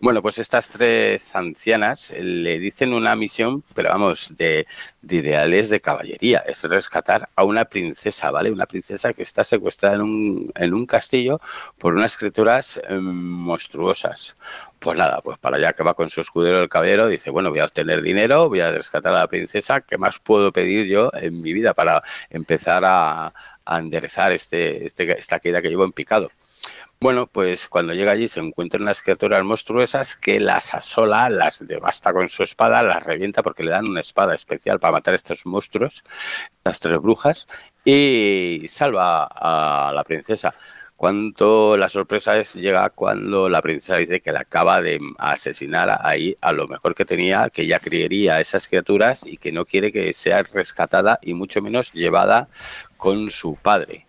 Bueno, 0.01 0.23
pues 0.23 0.39
estas 0.39 0.69
tres 0.69 1.35
ancianas 1.35 2.13
le 2.19 2.59
dicen 2.59 2.93
una 2.93 3.17
misión, 3.17 3.63
pero 3.75 3.91
vamos, 3.91 4.35
de, 4.37 4.67
ideales 5.09 5.69
de 5.69 5.81
caballería, 5.81 6.39
es 6.47 6.63
rescatar 6.65 7.29
a 7.35 7.45
una 7.45 7.65
princesa, 7.65 8.31
¿vale? 8.31 8.51
Una 8.51 8.67
princesa 8.67 9.13
que 9.13 9.23
está 9.23 9.45
secuestrada 9.45 9.97
en 9.97 10.03
un, 10.03 10.53
en 10.55 10.75
un 10.75 10.87
castillo 10.87 11.41
por 11.79 11.95
unas 11.95 12.17
criaturas 12.17 12.81
em, 12.89 13.03
monstruosas. 13.03 14.37
Pues 14.85 14.99
nada, 14.99 15.23
pues 15.23 15.39
para 15.39 15.57
allá 15.57 15.73
que 15.73 15.83
va 15.83 15.95
con 15.95 16.11
su 16.11 16.21
escudero 16.21 16.61
el 16.63 16.69
caballero, 16.69 17.09
dice, 17.09 17.31
bueno, 17.31 17.49
voy 17.49 17.61
a 17.61 17.65
obtener 17.65 18.03
dinero, 18.03 18.51
voy 18.51 18.61
a 18.61 18.71
rescatar 18.71 19.15
a 19.15 19.21
la 19.21 19.29
princesa, 19.29 19.81
¿qué 19.81 19.97
más 19.97 20.19
puedo 20.19 20.53
pedir 20.53 20.87
yo 20.87 21.11
en 21.15 21.41
mi 21.41 21.55
vida 21.55 21.73
para 21.73 22.03
empezar 22.29 22.83
a, 22.85 23.33
enderezar 23.67 24.33
este, 24.33 24.85
este, 24.85 25.19
esta 25.19 25.41
caída 25.41 25.63
que 25.63 25.71
llevo 25.71 25.85
en 25.87 25.93
picado? 25.93 26.31
Bueno, 27.01 27.27
pues 27.27 27.67
cuando 27.67 27.95
llega 27.95 28.13
allí 28.13 28.29
se 28.29 28.41
encuentran 28.41 28.83
unas 28.83 29.01
criaturas 29.01 29.43
monstruosas 29.43 30.17
que 30.17 30.39
las 30.39 30.75
asola, 30.75 31.31
las 31.31 31.67
devasta 31.67 32.13
con 32.13 32.29
su 32.29 32.43
espada, 32.43 32.83
las 32.83 33.03
revienta 33.03 33.43
porque 33.43 33.65
le 33.65 33.71
dan 33.71 33.87
una 33.87 34.01
espada 34.01 34.35
especial 34.35 34.81
para 34.81 34.93
matar 34.93 35.13
a 35.13 35.17
estos 35.17 35.47
monstruos, 35.47 36.05
las 36.63 36.79
tres 36.79 37.01
brujas, 37.01 37.49
y 37.87 38.67
salva 38.69 39.25
a 39.25 39.93
la 39.95 40.05
princesa. 40.05 40.55
Cuánto 40.97 41.77
la 41.77 41.89
sorpresa 41.89 42.39
es 42.39 42.55
llega 42.55 42.89
cuando 42.91 43.49
la 43.49 43.61
princesa 43.61 43.97
dice 43.97 44.21
que 44.21 44.31
la 44.31 44.41
acaba 44.41 44.81
de 44.81 45.01
asesinar 45.19 46.01
ahí 46.03 46.37
a 46.41 46.53
lo 46.53 46.69
mejor 46.69 46.95
que 46.95 47.05
tenía, 47.05 47.51
que 47.51 47.63
ella 47.63 47.81
creería 47.81 48.37
a 48.37 48.41
esas 48.41 48.69
criaturas 48.69 49.25
y 49.27 49.37
que 49.37 49.51
no 49.51 49.65
quiere 49.65 49.91
que 49.91 50.13
sea 50.13 50.43
rescatada 50.45 51.19
y 51.21 51.35
mucho 51.35 51.61
menos 51.63 51.93
llevada 51.93 52.49
con 52.97 53.29
su 53.29 53.57
padre. 53.57 54.07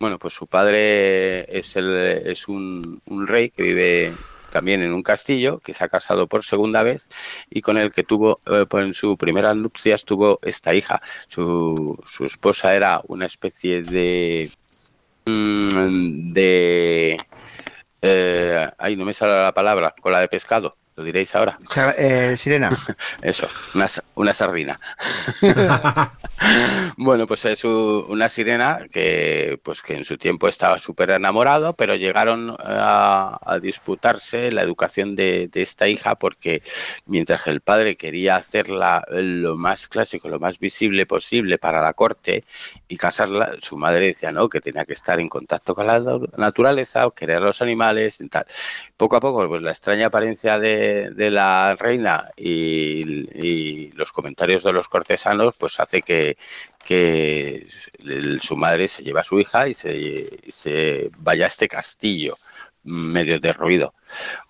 Bueno, 0.00 0.18
pues 0.18 0.34
su 0.34 0.46
padre 0.48 1.56
es, 1.56 1.76
el, 1.76 1.94
es 1.94 2.48
un, 2.48 3.00
rey 3.26 3.48
que 3.50 3.62
vive 3.62 4.14
también 4.50 4.82
en 4.82 4.92
un 4.92 5.02
castillo, 5.02 5.60
que 5.60 5.72
se 5.72 5.84
ha 5.84 5.88
casado 5.88 6.26
por 6.26 6.44
segunda 6.44 6.82
vez 6.82 7.08
y 7.48 7.60
con 7.60 7.78
el 7.78 7.92
que 7.92 8.02
tuvo, 8.02 8.40
eh, 8.46 8.66
pues 8.68 8.84
en 8.84 8.92
su 8.92 9.16
primera 9.16 9.54
nupcias 9.54 10.04
tuvo 10.04 10.40
esta 10.42 10.74
hija. 10.74 11.00
Su, 11.28 11.98
su 12.04 12.24
esposa 12.24 12.74
era 12.74 13.00
una 13.06 13.26
especie 13.26 13.82
de 13.82 14.50
de... 15.26 17.16
Eh, 18.02 18.70
ay, 18.78 18.96
no 18.96 19.04
me 19.04 19.14
sale 19.14 19.40
la 19.42 19.54
palabra, 19.54 19.94
cola 20.00 20.20
de 20.20 20.28
pescado. 20.28 20.76
Lo 20.96 21.02
diréis 21.02 21.34
ahora. 21.34 21.58
Eh, 21.98 22.36
sirena. 22.36 22.70
Eso, 23.22 23.48
una, 23.74 23.88
una 24.14 24.32
sardina. 24.32 24.78
bueno, 26.96 27.26
pues 27.26 27.44
es 27.46 27.64
una 27.64 28.28
sirena 28.28 28.86
que, 28.92 29.58
pues 29.62 29.82
que 29.82 29.94
en 29.94 30.04
su 30.04 30.16
tiempo 30.18 30.46
estaba 30.46 30.78
súper 30.78 31.10
enamorado, 31.10 31.72
pero 31.72 31.96
llegaron 31.96 32.56
a, 32.60 33.58
disputarse 33.60 34.52
la 34.52 34.62
educación 34.62 35.16
de, 35.16 35.50
esta 35.54 35.88
hija 35.88 36.16
porque 36.16 36.62
mientras 37.06 37.42
que 37.42 37.50
el 37.50 37.60
padre 37.60 37.96
quería 37.96 38.36
hacerla 38.36 39.04
lo 39.10 39.56
más 39.56 39.88
clásico, 39.88 40.28
lo 40.28 40.38
más 40.38 40.58
visible 40.58 41.06
posible 41.06 41.58
para 41.58 41.82
la 41.82 41.94
corte 41.94 42.44
y 42.88 42.96
casarla, 42.96 43.54
su 43.60 43.76
madre 43.76 44.06
decía 44.06 44.30
no, 44.30 44.48
que 44.48 44.60
tenía 44.60 44.84
que 44.84 44.92
estar 44.92 45.18
en 45.18 45.28
contacto 45.28 45.74
con 45.74 45.86
la 45.86 46.00
naturaleza, 46.36 47.08
querer 47.14 47.38
a 47.38 47.40
los 47.40 47.62
animales 47.62 48.20
y 48.20 48.28
tal. 48.28 48.46
Poco 48.96 49.16
a 49.16 49.20
poco, 49.20 49.48
pues 49.48 49.62
la 49.62 49.70
extraña 49.70 50.06
apariencia 50.06 50.58
de 50.58 50.83
de, 51.10 51.30
la 51.30 51.76
reina 51.76 52.24
y, 52.36 53.90
los 53.92 54.12
comentarios 54.12 54.62
de 54.64 54.72
los 54.72 54.88
cortesanos, 54.88 55.54
pues 55.58 55.78
hace 55.80 56.02
que, 56.02 56.36
que 56.84 57.66
su 58.40 58.56
madre 58.56 58.88
se 58.88 59.02
lleva 59.02 59.20
a 59.20 59.24
su 59.24 59.38
hija 59.40 59.68
y 59.68 59.74
se, 59.74 60.40
se 60.48 61.10
vaya 61.18 61.44
a 61.44 61.48
este 61.48 61.68
castillo 61.68 62.36
medio 62.84 63.40
derruido. 63.40 63.94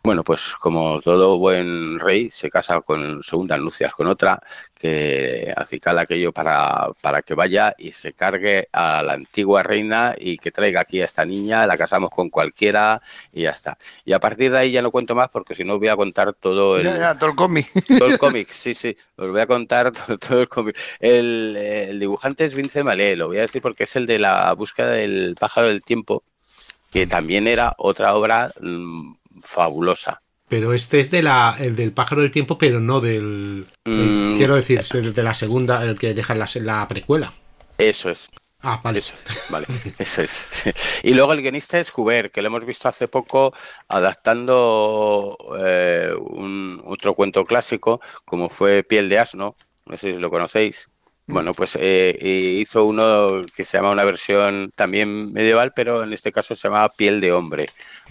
Bueno, 0.02 0.22
pues 0.22 0.54
como 0.60 1.00
todo 1.00 1.38
buen 1.38 1.98
rey 1.98 2.30
se 2.30 2.50
casa 2.50 2.80
con 2.82 3.22
segunda 3.22 3.56
nupcias 3.56 3.92
con 3.94 4.08
otra 4.08 4.40
que 4.74 5.52
acicala 5.56 6.02
aquello 6.02 6.32
para, 6.32 6.88
para 7.00 7.22
que 7.22 7.34
vaya 7.34 7.74
y 7.78 7.92
se 7.92 8.12
cargue 8.12 8.68
a 8.72 9.02
la 9.02 9.14
antigua 9.14 9.62
reina 9.62 10.14
y 10.18 10.36
que 10.36 10.50
traiga 10.50 10.80
aquí 10.80 11.00
a 11.00 11.06
esta 11.06 11.24
niña, 11.24 11.66
la 11.66 11.78
casamos 11.78 12.10
con 12.10 12.28
cualquiera 12.28 13.00
y 13.32 13.42
ya 13.42 13.50
está. 13.50 13.78
Y 14.04 14.12
a 14.12 14.20
partir 14.20 14.50
de 14.50 14.58
ahí 14.58 14.72
ya 14.72 14.82
no 14.82 14.90
cuento 14.90 15.14
más 15.14 15.28
porque 15.30 15.54
si 15.54 15.64
no 15.64 15.78
voy 15.78 15.88
a 15.88 15.96
contar 15.96 16.34
todo 16.34 16.76
el, 16.76 16.86
todo 17.18 17.30
el 17.30 17.36
cómic. 17.36 17.70
Todo 17.98 18.08
el 18.08 18.18
cómic, 18.18 18.48
sí, 18.50 18.74
sí, 18.74 18.96
os 19.16 19.30
voy 19.30 19.40
a 19.40 19.46
contar 19.46 19.92
todo, 20.18 20.40
el 20.40 20.48
cómic. 20.48 20.76
El, 20.98 21.96
dibujante 22.00 22.44
es 22.44 22.54
Vince 22.54 22.82
Malé, 22.82 23.16
lo 23.16 23.28
voy 23.28 23.38
a 23.38 23.42
decir 23.42 23.62
porque 23.62 23.84
es 23.84 23.96
el 23.96 24.06
de 24.06 24.18
la 24.18 24.52
búsqueda 24.54 24.90
del 24.90 25.36
pájaro 25.38 25.68
del 25.68 25.82
tiempo 25.82 26.24
que 26.94 27.09
también 27.09 27.48
era 27.48 27.74
otra 27.76 28.14
obra 28.14 28.52
mm, 28.61 29.14
fabulosa. 29.42 30.22
Pero 30.48 30.72
este 30.72 31.00
es 31.00 31.11
de 31.11 31.24
la, 31.24 31.57
el 31.59 31.74
del 31.74 31.90
pájaro 31.90 32.22
del 32.22 32.30
tiempo, 32.30 32.57
pero 32.57 32.78
no 32.78 33.00
del. 33.00 33.66
Mm. 33.85 34.37
quiero 34.37 34.54
decir, 34.54 34.78
es 34.78 34.92
el 34.92 35.12
de 35.12 35.22
la 35.24 35.35
segunda, 35.35 35.83
el 35.83 35.98
que 35.98 36.14
deja 36.14 36.37
la, 36.37 36.48
la 36.54 36.87
precuela. 36.87 37.33
Eso 37.78 38.11
es. 38.11 38.30
Ah, 38.62 38.80
vale. 38.83 39.00
Eso, 39.00 39.14
vale, 39.50 39.66
eso 39.98 40.22
es. 40.22 40.46
Y 41.02 41.14
luego 41.14 41.33
el 41.33 41.42
guionista 41.42 41.80
es 41.80 41.92
Hubert, 41.94 42.33
que 42.33 42.42
lo 42.42 42.46
hemos 42.46 42.64
visto 42.64 42.88
hace 42.88 43.09
poco 43.09 43.52
adaptando 43.88 45.37
eh, 45.59 46.12
un, 46.16 46.80
otro 46.87 47.14
cuento 47.14 47.44
clásico, 47.44 48.00
como 48.24 48.48
fue 48.48 48.85
Piel 48.85 49.09
de 49.09 49.18
Asno, 49.18 49.57
no 49.85 49.96
sé 49.96 50.12
si 50.12 50.18
lo 50.18 50.30
conocéis. 50.30 50.88
Bueno, 51.26 51.54
pues 51.54 51.78
eh, 51.80 52.18
hizo 52.60 52.84
uno 52.84 53.46
que 53.56 53.64
se 53.64 53.78
llama 53.78 53.90
una 53.90 54.04
versión 54.04 54.72
también 54.74 55.32
medieval, 55.32 55.72
pero 55.74 56.02
en 56.02 56.12
este 56.12 56.32
caso 56.32 56.54
se 56.54 56.68
llama 56.68 56.88
Piel 56.90 57.20
de 57.20 57.32
Hombre, 57.32 57.66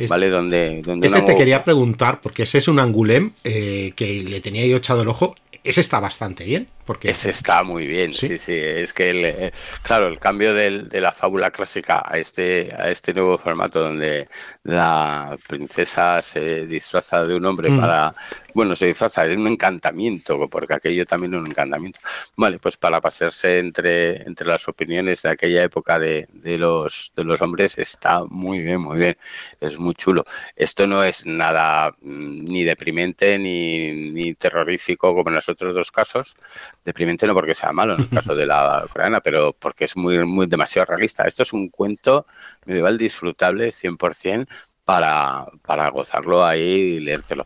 ¿vale? 0.10 0.30
Donde, 0.30 0.82
donde 0.82 1.08
ese 1.08 1.21
te 1.21 1.36
quería 1.36 1.63
preguntar, 1.63 2.21
porque 2.21 2.43
ese 2.43 2.58
es 2.58 2.67
un 2.67 2.80
angulem 2.80 3.32
eh, 3.43 3.93
que 3.95 4.23
le 4.23 4.41
tenía 4.41 4.65
yo 4.65 4.78
echado 4.78 5.04
el 5.04 5.10
ojo. 5.10 5.36
Ese 5.63 5.82
está 5.82 5.99
bastante 5.99 6.43
bien. 6.43 6.67
Porque... 6.86 7.12
Ese 7.12 7.30
está 7.30 7.63
muy 7.63 7.88
bien, 7.88 8.13
sí, 8.13 8.38
sí. 8.38 8.54
Es 8.54 8.93
que, 8.93 9.10
el, 9.10 9.26
eh, 9.26 9.54
claro, 9.82 10.08
el 10.08 10.19
cambio 10.19 10.54
del, 10.54 10.89
de 10.89 11.02
la 11.02 11.12
fábula 11.12 11.52
clásica 11.52 12.04
a 12.06 12.17
este, 12.17 12.74
a 12.78 12.89
este 12.89 13.13
nuevo 13.13 13.38
formato 13.38 13.80
donde 13.80 14.28
la 14.63 15.38
princesa 15.48 16.22
se 16.22 16.67
disfraza 16.67 17.26
de 17.26 17.36
un 17.36 17.46
hombre 17.46 17.69
mm. 17.69 17.80
para, 17.80 18.15
bueno, 18.54 18.76
se 18.76 18.88
disfraza 18.88 19.26
de 19.26 19.36
un 19.36 19.48
encantamiento, 19.48 20.50
porque 20.50 20.74
aquello 20.74 21.06
también 21.06 21.34
es 21.34 21.39
un 21.39 21.48
encantamiento. 21.48 22.00
Vale, 22.36 22.60
pues 22.60 22.78
para 22.78 23.00
pasarse 23.00 23.60
entre, 23.60 24.24
entre 24.24 24.48
las 24.48 24.67
opiniones 24.67 25.22
de 25.22 25.30
aquella 25.30 25.63
época 25.63 26.00
de, 26.00 26.28
de, 26.34 26.58
los, 26.58 27.12
de 27.15 27.24
los 27.24 27.41
hombres 27.41 27.78
está 27.78 28.24
muy 28.26 28.60
bien, 28.60 28.82
muy 28.82 28.98
bien. 28.98 29.17
Es 29.60 29.80
muy 29.80 29.93
chulo. 29.93 30.26
Esto 30.56 30.86
no 30.88 31.04
es 31.04 31.26
nada 31.26 31.91
mm, 32.02 32.43
ni 32.46 32.63
deprimente 32.63 33.38
ni, 33.38 34.12
ni 34.12 34.34
terrorífico 34.36 35.13
como 35.15 35.30
en 35.30 35.36
los 35.36 35.50
otros 35.50 35.74
dos 35.74 35.91
casos, 35.91 36.36
deprimente 36.84 37.28
no 37.28 37.34
porque 37.34 37.56
sea 37.56 37.72
malo 37.72 37.96
en 37.96 38.02
el 38.02 38.10
caso 38.10 38.36
de 38.36 38.46
la 38.46 38.86
coreana, 38.91 39.22
pero 39.22 39.54
porque 39.60 39.86
es 39.86 39.96
muy, 39.96 40.26
muy 40.26 40.48
demasiado 40.48 40.86
realista. 40.86 41.24
Esto 41.24 41.43
es 41.43 41.54
un 41.54 41.69
cuento 41.69 42.26
medieval 42.65 42.98
disfrutable 42.98 43.69
100% 43.69 44.48
para, 44.84 45.46
para 45.62 45.89
gozarlo 45.89 46.46
ahí 46.46 46.62
y 46.62 47.00
leértelo. 47.00 47.46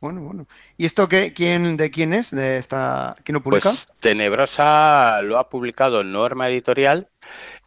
Bueno, 0.00 0.20
bueno. 0.20 0.46
¿Y 0.76 0.84
esto 0.84 1.08
qué, 1.08 1.32
quién, 1.32 1.76
de 1.76 1.90
quién 1.90 2.12
es? 2.12 2.30
¿De 2.30 2.56
esta, 2.58 3.16
¿Quién 3.24 3.34
lo 3.34 3.42
publica? 3.42 3.70
Pues 3.70 3.86
Tenebrosa 3.98 5.20
lo 5.22 5.38
ha 5.38 5.48
publicado 5.48 6.04
Norma 6.04 6.48
Editorial. 6.48 7.08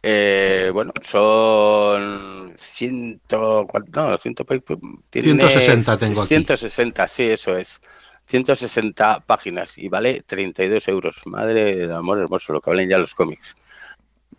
Eh, 0.02 0.70
bueno, 0.72 0.92
son 1.02 2.54
ciento, 2.56 3.66
no, 3.92 4.18
ciento, 4.18 4.44
160 4.46 5.98
tengo 5.98 6.20
aquí. 6.20 6.28
160, 6.28 7.08
sí, 7.08 7.24
eso 7.24 7.56
es. 7.56 7.80
160 8.26 9.20
páginas 9.20 9.78
y 9.78 9.88
vale 9.88 10.22
32 10.24 10.88
euros. 10.88 11.22
Madre 11.26 11.76
del 11.76 11.92
amor 11.92 12.18
hermoso, 12.18 12.52
lo 12.52 12.60
que 12.60 12.70
valen 12.70 12.88
ya 12.88 12.98
los 12.98 13.14
cómics. 13.14 13.56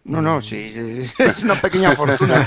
No, 0.05 0.21
no, 0.21 0.41
sí, 0.41 0.71
es 1.17 1.43
una 1.43 1.55
pequeña 1.55 1.91
fortuna. 1.95 2.45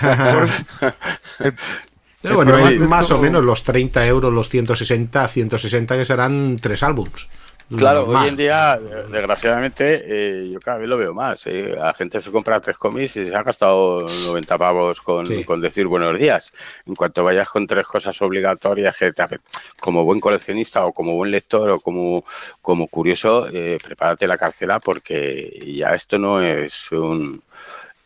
bueno, 2.22 2.56
es 2.56 2.88
más 2.88 3.10
o 3.10 3.18
menos 3.18 3.44
los 3.44 3.62
30 3.62 4.06
euros, 4.06 4.32
los 4.32 4.48
160, 4.48 5.26
160 5.26 5.96
que 5.96 6.04
serán 6.04 6.56
tres 6.60 6.82
álbums. 6.82 7.28
Claro, 7.74 8.06
hoy 8.06 8.28
en 8.28 8.36
día, 8.36 8.78
desgraciadamente, 9.10 10.02
eh, 10.04 10.50
yo 10.50 10.60
cada 10.60 10.78
vez 10.78 10.88
lo 10.88 10.96
veo 10.96 11.12
más. 11.12 11.48
Eh. 11.48 11.74
La 11.76 11.92
gente 11.94 12.20
se 12.20 12.30
compra 12.30 12.60
tres 12.60 12.78
cómics 12.78 13.16
y 13.16 13.24
se 13.24 13.34
ha 13.34 13.42
gastado 13.42 14.02
90 14.02 14.56
pavos 14.56 15.02
con, 15.02 15.26
decir 15.60 15.88
buenos 15.88 16.16
días. 16.16 16.52
En 16.86 16.94
cuanto 16.94 17.24
vayas 17.24 17.48
con 17.48 17.66
tres 17.66 17.84
cosas 17.88 18.22
obligatorias, 18.22 18.96
que 18.96 19.12
como 19.80 20.04
buen 20.04 20.20
coleccionista 20.20 20.86
o 20.86 20.92
como 20.92 21.14
buen 21.16 21.32
lector 21.32 21.68
o 21.70 21.80
como, 21.80 22.24
como 22.62 22.86
curioso, 22.86 23.48
eh, 23.52 23.78
prepárate 23.82 24.28
la 24.28 24.38
carcela 24.38 24.78
porque 24.78 25.74
ya 25.76 25.92
esto 25.92 26.18
no 26.18 26.40
es 26.40 26.92
un, 26.92 27.42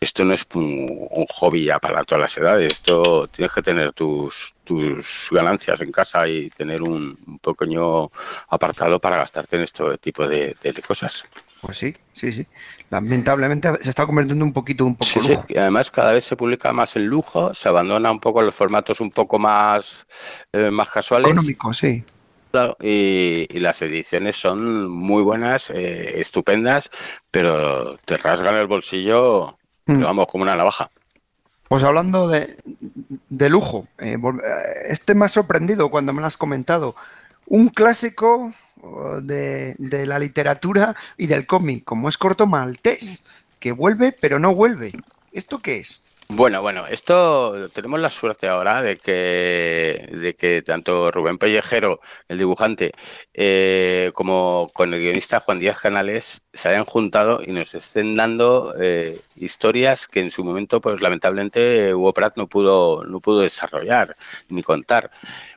esto 0.00 0.24
no 0.24 0.32
es 0.32 0.46
un, 0.54 1.08
hobby 1.28 1.64
ya 1.66 1.78
para 1.78 2.04
todas 2.04 2.22
las 2.22 2.36
edades. 2.38 2.72
Esto 2.72 3.28
tienes 3.28 3.52
que 3.52 3.60
tener 3.60 3.92
tus, 3.92 4.54
tus 4.64 5.28
ganancias 5.30 5.78
en 5.82 5.92
casa 5.92 6.26
y 6.26 6.48
tener 6.48 6.80
un, 6.80 7.38
pequeño 7.42 8.10
apartado 8.48 8.98
para 8.98 9.18
gastarte 9.18 9.56
en 9.56 9.62
este 9.62 9.98
tipo 9.98 10.26
de, 10.26 10.56
cosas. 10.86 11.26
Pues 11.60 11.76
sí, 11.76 11.94
sí, 12.14 12.32
sí. 12.32 12.46
Lamentablemente 12.88 13.68
se 13.82 13.90
está 13.90 14.06
convirtiendo 14.06 14.42
un 14.42 14.54
poquito 14.54 14.86
un 14.86 14.96
poco 14.96 15.20
lujo. 15.20 15.44
Sí. 15.46 15.58
Además 15.58 15.90
cada 15.90 16.14
vez 16.14 16.24
se 16.24 16.34
publica 16.34 16.72
más 16.72 16.96
en 16.96 17.06
lujo, 17.06 17.52
se 17.52 17.68
abandona 17.68 18.10
un 18.10 18.20
poco 18.20 18.40
los 18.40 18.54
formatos 18.54 19.00
un 19.00 19.10
poco 19.10 19.38
más, 19.38 20.06
eh, 20.52 20.70
más 20.70 20.88
casuales. 20.88 21.30
Económico, 21.30 21.74
sí. 21.74 22.02
Y, 22.80 23.46
las 23.60 23.82
ediciones 23.82 24.34
son 24.34 24.88
muy 24.88 25.22
buenas, 25.22 25.70
eh, 25.70 26.18
estupendas, 26.18 26.90
pero 27.30 27.98
te 27.98 28.16
rasgan 28.16 28.56
el 28.56 28.66
bolsillo 28.66 29.59
Mm. 29.86 30.02
vamos, 30.02 30.26
como 30.26 30.42
una 30.42 30.56
navaja. 30.56 30.90
Pues 31.68 31.84
hablando 31.84 32.26
de, 32.26 33.48
lujo, 33.48 33.86
eh, 33.98 34.16
este 34.88 35.14
me 35.14 35.26
ha 35.26 35.28
sorprendido 35.28 35.88
cuando 35.88 36.12
me 36.12 36.20
lo 36.20 36.26
has 36.26 36.36
comentado. 36.36 36.96
Un 37.46 37.68
clásico 37.68 38.52
de, 39.22 39.76
de 39.78 40.06
la 40.06 40.18
literatura 40.18 40.96
y 41.16 41.26
del 41.28 41.46
cómic, 41.46 41.84
como 41.84 42.08
es 42.08 42.18
Corto 42.18 42.46
Maltés, 42.46 43.24
que 43.60 43.70
vuelve 43.70 44.10
pero 44.10 44.40
no 44.40 44.54
vuelve. 44.54 44.92
¿Esto 45.32 45.60
qué 45.60 45.78
es? 45.78 46.02
Bueno, 46.32 46.62
bueno, 46.62 46.86
esto 46.86 47.68
tenemos 47.70 47.98
la 47.98 48.08
suerte 48.08 48.46
ahora 48.46 48.82
de 48.82 48.96
que, 48.98 50.08
de 50.12 50.34
que 50.34 50.62
tanto 50.62 51.10
Rubén 51.10 51.38
Pellejero, 51.38 52.00
el 52.28 52.38
dibujante, 52.38 52.92
eh, 53.34 54.12
como 54.14 54.70
con 54.72 54.94
el 54.94 55.00
guionista 55.00 55.40
Juan 55.40 55.58
Díaz 55.58 55.80
Canales 55.80 56.42
se 56.52 56.68
hayan 56.68 56.84
juntado 56.84 57.40
y 57.44 57.50
nos 57.50 57.74
estén 57.74 58.14
dando 58.14 58.74
eh, 58.80 59.20
historias 59.34 60.06
que 60.06 60.20
en 60.20 60.30
su 60.30 60.44
momento, 60.44 60.80
pues 60.80 61.00
lamentablemente, 61.00 61.92
Hugo 61.94 62.14
Pratt 62.14 62.36
no 62.36 62.46
pudo, 62.46 63.04
no 63.04 63.18
pudo 63.20 63.40
desarrollar 63.40 64.14
ni 64.50 64.62
contar. 64.62 65.10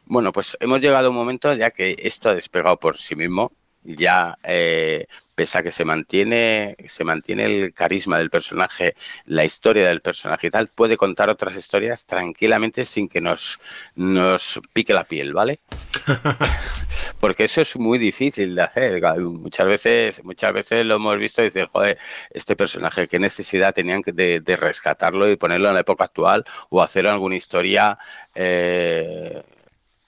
Bueno, 0.06 0.32
pues 0.32 0.58
hemos 0.60 0.82
llegado 0.82 1.06
a 1.06 1.10
un 1.12 1.16
momento 1.16 1.54
ya 1.54 1.70
que 1.70 1.96
esto 2.00 2.30
ha 2.30 2.36
despegado 2.36 2.80
por 2.80 2.98
sí 2.98 3.16
mismo 3.16 3.52
ya 3.84 4.38
eh, 4.44 5.08
pese 5.36 5.58
a 5.58 5.64
que 5.64 5.72
se 5.72 5.86
mantiene, 5.86 6.76
se 6.88 7.04
mantiene 7.04 7.46
el 7.46 7.74
carisma 7.74 8.18
del 8.18 8.30
personaje, 8.30 8.96
la 9.26 9.44
historia 9.44 9.88
del 9.88 10.02
personaje 10.02 10.48
y 10.48 10.50
tal, 10.50 10.68
puede 10.68 10.98
contar 10.98 11.30
otras 11.30 11.56
historias 11.56 12.06
tranquilamente 12.06 12.86
sin 12.86 13.08
que 13.08 13.22
nos, 13.22 13.60
nos 13.96 14.60
pique 14.74 14.94
la 14.94 15.04
piel, 15.04 15.34
¿vale? 15.34 15.60
Porque 17.20 17.46
eso 17.46 17.62
es 17.62 17.76
muy 17.78 17.98
difícil 17.98 18.56
de 18.56 18.62
hacer. 18.62 19.02
Muchas 19.20 19.66
veces, 19.66 20.24
muchas 20.24 20.54
veces 20.54 20.86
lo 20.86 20.96
hemos 20.96 21.18
visto 21.18 21.42
y 21.42 21.46
decir, 21.46 21.66
joder, 21.66 21.98
este 22.30 22.56
personaje, 22.56 23.08
qué 23.08 23.20
necesidad 23.20 23.74
tenían 23.74 24.02
de, 24.06 24.40
de 24.40 24.56
rescatarlo 24.56 25.30
y 25.30 25.36
ponerlo 25.36 25.70
en 25.70 25.76
la 25.76 25.82
época 25.82 26.06
actual 26.06 26.46
o 26.70 26.82
hacer 26.82 27.08
alguna 27.08 27.36
historia 27.36 27.98
eh, 28.36 29.42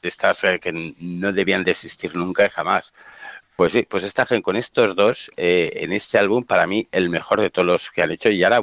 de 0.02 0.10
estas 0.10 0.44
eh, 0.44 0.60
que 0.60 0.94
no 1.00 1.32
debían 1.34 1.64
de 1.64 1.72
existir 1.72 2.16
nunca 2.16 2.46
y 2.46 2.50
jamás. 2.50 2.94
Pues 3.56 3.72
sí, 3.72 3.86
pues 3.90 4.04
esta 4.04 4.26
gente 4.26 4.42
con 4.44 4.58
estos 4.58 4.96
dos, 4.96 5.32
eh, 5.38 5.72
en 5.76 5.94
este 5.94 6.18
álbum, 6.18 6.44
para 6.44 6.68
mí, 6.68 6.90
el 6.92 7.10
mejor 7.10 7.40
de 7.40 7.50
todos 7.50 7.66
los 7.66 7.90
que 7.90 8.02
han 8.02 8.12
hecho, 8.12 8.30
ya 8.30 8.48
era, 8.48 8.60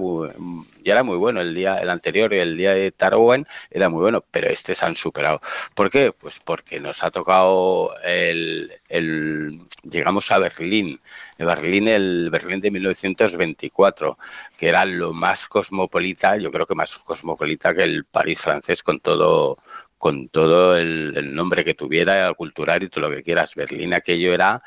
ya 0.85 0.93
era 0.93 1.03
muy 1.03 1.17
bueno. 1.17 1.41
El 1.41 1.55
día, 1.55 1.77
el 1.79 1.89
anterior, 1.89 2.35
el 2.35 2.59
día 2.59 2.75
de 2.75 2.91
Tarwan, 2.93 3.47
era 3.71 3.89
muy 3.89 4.01
bueno, 4.01 4.23
pero 4.31 4.49
este 4.49 4.75
se 4.75 4.85
han 4.85 4.95
superado. 4.95 5.41
¿Por 5.75 5.91
qué? 5.91 6.13
Pues 6.13 6.41
porque 6.41 6.79
nos 6.79 7.03
ha 7.03 7.11
tocado 7.11 7.95
el, 8.05 8.71
el 8.91 9.61
llegamos 9.83 10.31
a 10.31 10.39
Berlín, 10.39 11.01
el 11.39 11.47
Berlín, 11.47 11.89
el 11.89 12.29
Berlín 12.31 12.61
de 12.61 12.71
1924, 12.71 14.19
que 14.59 14.69
era 14.69 14.85
lo 14.85 15.15
más 15.15 15.47
cosmopolita, 15.47 16.37
yo 16.37 16.51
creo 16.51 16.67
que 16.67 16.75
más 16.75 16.99
cosmopolita 16.99 17.75
que 17.75 17.83
el 17.83 18.05
París 18.05 18.41
francés 18.41 18.83
con 18.83 19.01
todo 19.01 19.57
con 20.03 20.29
todo 20.31 20.77
el, 20.77 21.33
nombre 21.33 21.65
que 21.65 21.75
tuviera, 21.75 22.35
cultural 22.35 22.83
y 22.83 22.89
todo 22.89 23.09
lo 23.09 23.15
que 23.15 23.23
quieras. 23.23 23.55
Berlín 23.55 23.95
aquello 23.95 24.35
era... 24.35 24.61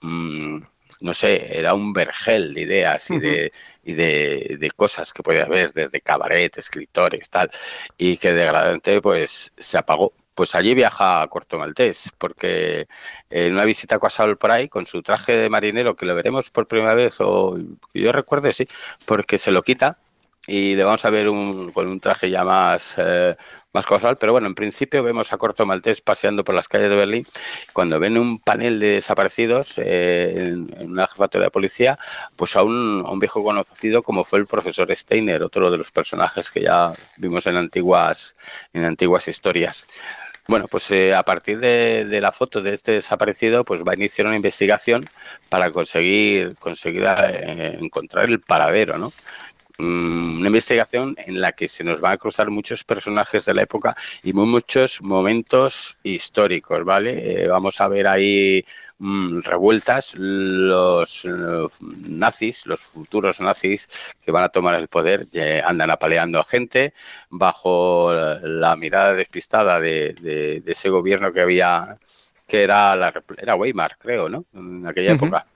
Mm, 0.00 0.62
no 1.00 1.14
sé, 1.14 1.56
era 1.56 1.74
un 1.74 1.92
vergel 1.92 2.52
de 2.52 2.62
ideas 2.62 3.08
y 3.10 3.20
de, 3.20 3.52
y 3.84 3.92
de, 3.92 4.56
de, 4.58 4.70
cosas 4.72 5.12
que 5.12 5.22
podía 5.22 5.44
haber, 5.44 5.72
desde 5.72 6.00
cabaret, 6.00 6.58
escritores, 6.58 7.30
tal, 7.30 7.50
y 7.96 8.16
que 8.16 8.32
de 8.32 9.00
pues 9.00 9.52
se 9.56 9.78
apagó. 9.78 10.12
Pues 10.34 10.56
allí 10.56 10.74
viaja 10.74 11.22
a 11.22 11.28
Corto 11.28 11.56
Maltés, 11.56 12.10
porque 12.18 12.88
en 13.30 13.52
una 13.54 13.64
visita 13.64 13.94
a 13.94 14.00
Casal 14.00 14.36
por 14.38 14.50
ahí, 14.50 14.68
con 14.68 14.86
su 14.86 15.02
traje 15.02 15.36
de 15.36 15.48
marinero, 15.48 15.94
que 15.94 16.04
lo 16.04 16.14
veremos 16.16 16.50
por 16.50 16.66
primera 16.66 16.94
vez, 16.94 17.16
o 17.20 17.56
yo 17.94 18.12
recuerde, 18.12 18.52
sí, 18.52 18.66
porque 19.06 19.38
se 19.38 19.52
lo 19.52 19.62
quita 19.62 20.00
y 20.46 20.74
le 20.74 20.84
vamos 20.84 21.04
a 21.04 21.10
ver 21.10 21.28
un, 21.28 21.70
con 21.70 21.86
un 21.86 22.00
traje 22.00 22.30
ya 22.30 22.44
más, 22.44 22.94
eh, 22.96 23.36
más 23.72 23.86
casual, 23.86 24.16
pero 24.18 24.32
bueno, 24.32 24.46
en 24.48 24.54
principio 24.54 25.02
vemos 25.02 25.32
a 25.32 25.38
Corto 25.38 25.66
Maltés 25.66 26.00
paseando 26.00 26.44
por 26.44 26.54
las 26.54 26.66
calles 26.66 26.90
de 26.90 26.96
Berlín. 26.96 27.26
Cuando 27.72 28.00
ven 28.00 28.18
un 28.18 28.40
panel 28.40 28.80
de 28.80 28.94
desaparecidos 28.94 29.78
eh, 29.78 30.48
en, 30.48 30.90
una 30.90 31.06
jefatura 31.06 31.44
de 31.44 31.50
policía, 31.50 31.98
pues 32.36 32.56
a 32.56 32.62
un, 32.62 33.04
a 33.06 33.10
un, 33.10 33.18
viejo 33.18 33.44
conocido 33.44 34.02
como 34.02 34.24
fue 34.24 34.38
el 34.40 34.46
profesor 34.46 34.94
Steiner, 34.94 35.42
otro 35.42 35.70
de 35.70 35.76
los 35.76 35.90
personajes 35.90 36.50
que 36.50 36.62
ya 36.62 36.92
vimos 37.18 37.46
en 37.46 37.56
antiguas, 37.56 38.34
en 38.72 38.84
antiguas 38.84 39.28
historias. 39.28 39.86
Bueno, 40.50 40.66
pues 40.68 40.90
eh, 40.90 41.14
a 41.14 41.22
partir 41.22 41.60
de, 41.60 42.20
la 42.20 42.32
foto 42.32 42.60
de 42.60 42.74
este 42.74 42.90
desaparecido, 42.90 43.64
pues 43.64 43.84
va 43.84 43.92
a 43.92 43.94
iniciar 43.94 44.26
una 44.26 44.34
investigación 44.34 45.04
para 45.48 45.70
conseguir, 45.70 46.56
conseguir 46.56 47.04
eh, 47.04 47.78
encontrar 47.80 48.28
el 48.28 48.40
paradero, 48.40 48.98
¿no? 48.98 49.12
Mm, 49.80 50.40
una 50.40 50.48
investigación 50.48 51.16
en 51.18 51.40
la 51.40 51.52
que 51.52 51.66
se 51.66 51.82
nos 51.84 52.00
van 52.02 52.12
a 52.12 52.18
cruzar 52.18 52.50
muchos 52.50 52.84
personajes 52.84 53.46
de 53.46 53.54
la 53.54 53.62
época 53.62 53.96
y 54.22 54.34
muchos 54.34 55.00
momentos 55.00 55.96
históricos, 56.02 56.84
¿vale? 56.84 57.44
Eh, 57.44 57.48
vamos 57.48 57.80
a 57.80 57.88
ver 57.88 58.06
ahí 58.06 58.62
mm, 58.98 59.40
revueltas 59.40 60.14
los, 60.16 61.26
nazis, 61.80 62.66
los 62.66 62.82
futuros 62.82 63.40
nazis 63.40 63.88
que 64.22 64.30
van 64.30 64.44
a 64.44 64.50
tomar 64.50 64.74
el 64.74 64.88
poder, 64.88 65.26
andan 65.64 65.90
apaleando 65.90 66.38
a 66.40 66.44
gente 66.44 66.92
bajo 67.30 68.12
la 68.42 68.76
mirada 68.76 69.14
despistada 69.14 69.80
de, 69.80 70.62
ese 70.66 70.90
gobierno 70.90 71.32
que 71.32 71.40
había 71.40 71.98
que 72.46 72.64
era 72.64 72.96
la 72.96 73.12
era 73.38 73.54
Weimar, 73.54 73.96
creo, 73.96 74.28
¿no? 74.28 74.44
En 74.52 74.84
aquella 74.86 75.12
época. 75.12 75.46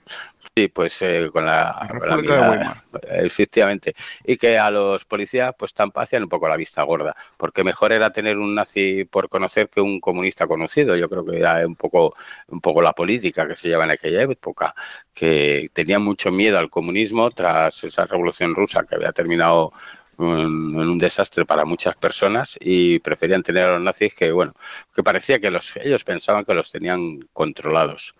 Sí, 0.57 0.69
pues 0.69 1.03
eh, 1.03 1.31
con 1.33 1.45
la, 1.45 2.81
efectivamente. 3.11 3.93
Y 4.25 4.37
que 4.37 4.57
a 4.57 4.71
los 4.71 5.05
policías 5.05 5.53
pues 5.59 5.75
tampoco 5.75 6.03
hacían 6.03 6.23
un 6.23 6.29
poco 6.29 6.47
la 6.49 6.57
vista 6.57 6.85
gorda, 6.85 7.17
porque 7.37 7.65
mejor 7.65 7.93
era 7.93 8.13
tener 8.13 8.39
un 8.39 8.55
nazi 8.55 9.05
por 9.05 9.29
conocer 9.29 9.69
que 9.69 9.81
un 9.81 9.99
comunista 9.99 10.47
conocido. 10.47 10.95
Yo 10.97 11.09
creo 11.09 11.25
que 11.25 11.39
era 11.39 11.67
un 11.67 11.75
poco, 11.75 12.15
un 12.47 12.61
poco 12.61 12.81
la 12.83 12.93
política 12.93 13.49
que 13.49 13.57
se 13.57 13.67
lleva 13.67 13.83
en 13.83 13.91
aquella 13.91 14.23
época, 14.23 14.77
que 15.13 15.71
tenía 15.73 15.99
mucho 15.99 16.31
miedo 16.31 16.57
al 16.57 16.71
comunismo 16.71 17.33
tras 17.33 17.83
esa 17.83 18.05
revolución 18.05 18.55
rusa 18.55 18.85
que 18.85 18.95
había 18.95 19.11
terminado 19.11 19.73
en 20.21 20.27
un 20.27 20.99
desastre 20.99 21.45
para 21.45 21.65
muchas 21.65 21.97
personas 21.97 22.57
y 22.61 23.01
preferían 23.01 23.43
tener 23.43 23.65
a 23.65 23.73
los 23.73 23.83
nazis 23.83 24.15
que, 24.15 24.31
bueno, 24.31 24.55
que 24.95 25.03
parecía 25.03 25.41
que 25.41 25.51
los, 25.51 25.77
ellos 25.79 26.05
pensaban 26.05 26.45
que 26.45 26.55
los 26.55 26.71
tenían 26.71 27.29
controlados. 27.33 28.15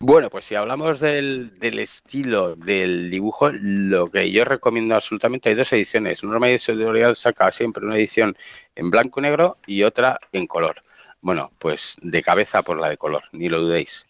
Bueno, 0.00 0.30
pues 0.30 0.44
si 0.44 0.54
hablamos 0.54 1.00
del, 1.00 1.50
estilo 1.60 2.54
del 2.54 3.10
dibujo, 3.10 3.50
lo 3.50 4.08
que 4.08 4.30
yo 4.30 4.44
recomiendo 4.44 4.94
absolutamente 4.94 5.48
hay 5.48 5.56
dos 5.56 5.72
ediciones. 5.72 6.22
Norma 6.22 6.48
Editorial 6.48 7.16
saca 7.16 7.50
siempre 7.50 7.84
una 7.84 7.96
edición 7.96 8.36
en 8.76 8.90
blanco 8.90 9.18
y 9.18 9.24
negro 9.24 9.58
y 9.66 9.82
otra 9.82 10.20
en 10.32 10.46
color. 10.46 10.84
Bueno, 11.20 11.50
pues 11.58 11.96
de 12.00 12.22
cabeza 12.22 12.62
por 12.62 12.78
la 12.78 12.88
de 12.90 12.96
color, 12.96 13.24
ni 13.32 13.48
lo 13.48 13.60
dudéis. 13.60 14.06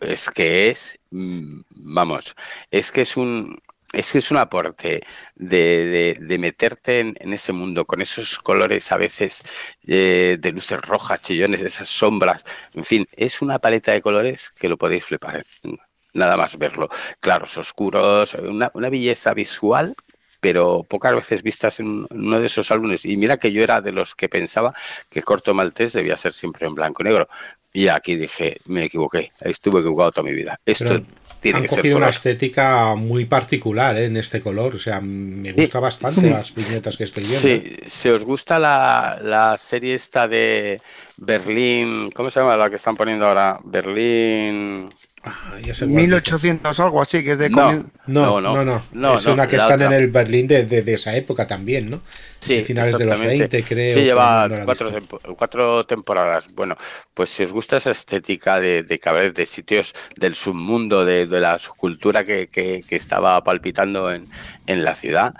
es 0.00 0.28
que 0.28 0.68
es, 0.68 0.98
mm, 1.10 1.62
vamos, 1.70 2.34
es 2.70 2.92
que 2.92 3.02
es 3.02 3.16
un, 3.16 3.58
es 3.94 4.12
que 4.12 4.18
es 4.18 4.30
un 4.30 4.36
aporte 4.38 5.02
de, 5.34 6.18
de, 6.20 6.38
meterte 6.38 7.00
en, 7.00 7.32
ese 7.32 7.52
mundo 7.52 7.84
con 7.84 8.02
esos 8.02 8.38
colores 8.38 8.90
a 8.92 8.96
veces 8.96 9.42
eh, 9.86 10.36
de 10.38 10.52
luces 10.52 10.80
rojas, 10.80 11.20
chillones, 11.20 11.62
esas 11.62 11.88
sombras, 11.88 12.44
en 12.74 12.84
fin, 12.84 13.06
es 13.12 13.42
una 13.42 13.58
paleta 13.58 13.92
de 13.92 14.02
colores 14.02 14.50
que 14.50 14.68
lo 14.68 14.76
podéis 14.76 15.04
flipar, 15.04 15.44
nada 16.12 16.36
más 16.36 16.58
verlo. 16.58 16.88
Claros, 17.20 17.56
oscuros, 17.58 18.34
una, 18.34 18.70
una 18.74 18.90
belleza 18.90 19.34
visual 19.34 19.94
pero 20.40 20.82
pocas 20.82 21.14
veces 21.14 21.42
vistas 21.42 21.80
en 21.80 22.06
uno 22.10 22.38
de 22.38 22.44
esos 22.44 22.70
álbumes. 22.70 23.06
Y 23.06 23.16
mira 23.16 23.38
que 23.38 23.50
yo 23.50 23.62
era 23.62 23.80
de 23.80 23.92
los 23.92 24.14
que 24.14 24.28
pensaba 24.28 24.74
que 25.08 25.22
Corto 25.22 25.54
Maltés 25.54 25.94
debía 25.94 26.18
ser 26.18 26.34
siempre 26.34 26.66
en 26.66 26.74
blanco 26.74 27.02
y 27.02 27.06
negro. 27.06 27.30
Y 27.72 27.88
aquí 27.88 28.14
dije, 28.14 28.58
me 28.66 28.84
equivoqué, 28.84 29.32
estuve 29.40 29.80
equivocado 29.80 30.12
toda 30.12 30.28
mi 30.28 30.34
vida. 30.34 30.60
Esto 30.66 31.00
han 31.52 31.66
cogido 31.66 31.96
una 31.96 32.08
estética 32.08 32.94
muy 32.94 33.24
particular 33.24 33.96
¿eh? 33.96 34.06
en 34.06 34.16
este 34.16 34.40
color. 34.40 34.76
O 34.76 34.78
sea, 34.78 35.00
me 35.00 35.52
gusta 35.52 35.80
bastante 35.80 36.30
las 36.30 36.54
viñetas 36.54 36.96
que 36.96 37.04
estoy 37.04 37.24
viendo. 37.24 37.40
Sí, 37.40 37.76
si 37.86 38.08
os 38.08 38.24
gusta 38.24 38.58
la, 38.58 39.18
la, 39.22 39.58
serie 39.58 39.94
esta 39.94 40.28
de 40.28 40.80
Berlín, 41.16 42.10
¿cómo 42.12 42.30
se 42.30 42.40
llama 42.40 42.56
la 42.56 42.70
que 42.70 42.76
están 42.76 42.96
poniendo 42.96 43.26
ahora? 43.26 43.58
Berlín. 43.64 44.90
1800 45.86 46.80
algo 46.80 47.00
así, 47.00 47.24
que 47.24 47.32
es 47.32 47.38
de... 47.38 47.50
No, 47.50 48.40
no, 48.40 48.40
no, 48.40 48.82
no, 48.92 49.14
es 49.14 49.26
una 49.26 49.46
que 49.46 49.56
están 49.56 49.80
en 49.82 49.92
el 49.92 50.08
Berlín 50.08 50.46
de, 50.46 50.64
de, 50.64 50.94
esa 50.94 51.16
época 51.16 51.46
también, 51.46 51.90
¿no? 51.90 52.02
Sí, 52.40 52.62
finales 52.62 52.98
de 52.98 53.04
los 53.06 53.18
20, 53.18 53.62
creo. 53.62 53.94
Sí, 53.94 54.04
lleva 54.04 54.48
cuatro, 54.64 54.92
cuatro, 55.36 55.86
temporadas. 55.86 56.46
Bueno, 56.54 56.76
pues 57.14 57.30
si 57.30 57.42
os 57.42 57.52
gusta 57.52 57.78
esa 57.78 57.90
estética 57.90 58.60
de, 58.60 58.82
de 58.82 58.98
cabaret, 58.98 59.34
de 59.34 59.46
sitios 59.46 59.94
del 60.16 60.34
submundo, 60.34 61.04
de, 61.04 61.26
de 61.26 61.40
la 61.40 61.58
subcultura 61.58 62.24
que, 62.24 62.48
que, 62.48 62.82
que 62.86 62.96
estaba 62.96 63.42
palpitando 63.42 64.12
en, 64.12 64.28
en 64.66 64.84
la 64.84 64.94
ciudad, 64.94 65.34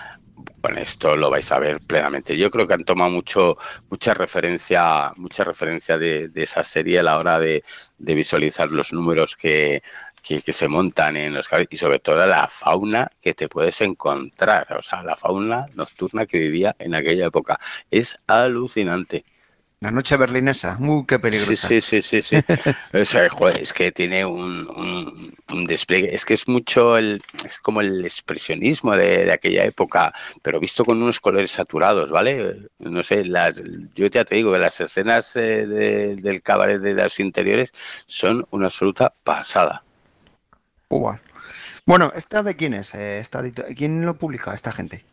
con 0.64 0.78
esto 0.78 1.14
lo 1.14 1.28
vais 1.28 1.52
a 1.52 1.58
ver 1.58 1.78
plenamente. 1.80 2.38
Yo 2.38 2.50
creo 2.50 2.66
que 2.66 2.72
han 2.72 2.84
tomado 2.84 3.10
mucho, 3.10 3.58
mucha 3.90 4.14
referencia, 4.14 5.12
mucha 5.16 5.44
referencia 5.44 5.98
de, 5.98 6.30
esa 6.36 6.64
serie 6.64 7.00
a 7.00 7.02
la 7.02 7.18
hora 7.18 7.38
de, 7.38 7.62
visualizar 7.98 8.70
los 8.70 8.94
números 8.94 9.36
que, 9.36 9.82
que, 10.26 10.40
se 10.54 10.66
montan 10.66 11.18
en 11.18 11.34
los 11.34 11.50
y 11.68 11.76
sobre 11.76 11.98
todo 11.98 12.24
la 12.24 12.48
fauna 12.48 13.10
que 13.20 13.34
te 13.34 13.46
puedes 13.46 13.78
encontrar, 13.82 14.66
o 14.78 14.80
sea, 14.80 15.02
la 15.02 15.16
fauna 15.16 15.66
nocturna 15.74 16.24
que 16.24 16.38
vivía 16.38 16.74
en 16.78 16.94
aquella 16.94 17.26
época. 17.26 17.60
Es 17.90 18.16
alucinante. 18.26 19.26
La 19.84 19.90
noche 19.90 20.16
berlinesa, 20.16 20.78
muy 20.78 21.04
qué 21.04 21.18
peligrosa. 21.18 21.68
Sí, 21.68 21.82
sí, 21.82 22.00
sí, 22.00 22.22
sí. 22.22 22.36
es 22.94 23.72
que 23.74 23.92
tiene 23.92 24.24
un, 24.24 25.36
despliegue, 25.66 26.14
es 26.14 26.24
que 26.24 26.32
es 26.32 26.48
mucho 26.48 26.96
el, 26.96 27.20
es 27.44 27.58
como 27.58 27.82
el 27.82 28.02
expresionismo 28.02 28.96
de, 28.96 29.30
aquella 29.30 29.62
época, 29.66 30.14
pero 30.40 30.58
visto 30.58 30.86
con 30.86 31.02
unos 31.02 31.20
colores 31.20 31.50
saturados, 31.50 32.10
¿vale? 32.10 32.70
No 32.78 33.02
sé, 33.02 33.26
las, 33.26 33.60
yo 33.94 34.06
ya 34.06 34.24
te 34.24 34.36
digo 34.36 34.54
que 34.54 34.58
las 34.58 34.80
escenas 34.80 35.36
eh, 35.36 35.66
del 35.66 36.40
cabaret 36.40 36.80
de 36.80 36.94
los 36.94 37.20
interiores 37.20 37.70
son 38.06 38.46
una 38.52 38.68
absoluta 38.68 39.12
pasada. 39.22 39.84
Bueno, 41.84 42.10
¿esta 42.16 42.42
de 42.42 42.56
quién 42.56 42.72
es? 42.72 42.94
Eh, 42.94 43.22
¿Quién 43.76 44.06
lo 44.06 44.16
publica 44.16 44.54
esta 44.54 44.72
gente? 44.72 45.04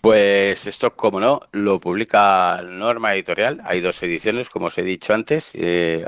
Pues 0.00 0.66
esto, 0.66 0.96
como 0.96 1.20
no, 1.20 1.40
lo 1.52 1.78
publica 1.78 2.62
Norma 2.64 3.12
Editorial. 3.14 3.60
Hay 3.64 3.80
dos 3.80 4.02
ediciones, 4.02 4.48
como 4.48 4.66
os 4.66 4.78
he 4.78 4.82
dicho 4.82 5.12
antes. 5.12 5.50
Eh, 5.54 6.06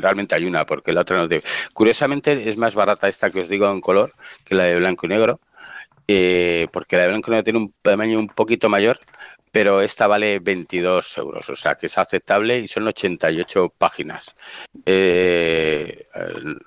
realmente 0.00 0.34
hay 0.34 0.46
una, 0.46 0.64
porque 0.64 0.92
la 0.92 1.02
otra 1.02 1.18
no 1.18 1.28
tiene. 1.28 1.44
Curiosamente, 1.74 2.48
es 2.48 2.56
más 2.56 2.74
barata 2.74 3.08
esta 3.08 3.30
que 3.30 3.40
os 3.40 3.48
digo 3.48 3.70
en 3.70 3.82
color 3.82 4.14
que 4.44 4.54
la 4.54 4.64
de 4.64 4.76
blanco 4.76 5.04
y 5.06 5.10
negro, 5.10 5.40
eh, 6.08 6.66
porque 6.72 6.96
la 6.96 7.02
de 7.02 7.08
blanco 7.08 7.30
y 7.30 7.32
negro 7.32 7.44
tiene 7.44 7.58
un 7.58 7.74
tamaño 7.82 8.18
un 8.18 8.28
poquito 8.28 8.70
mayor, 8.70 9.00
pero 9.52 9.82
esta 9.82 10.06
vale 10.06 10.38
22 10.38 11.18
euros, 11.18 11.50
o 11.50 11.54
sea 11.54 11.74
que 11.74 11.86
es 11.86 11.98
aceptable 11.98 12.58
y 12.58 12.68
son 12.68 12.88
88 12.88 13.72
páginas. 13.76 14.34
Eh, 14.86 16.04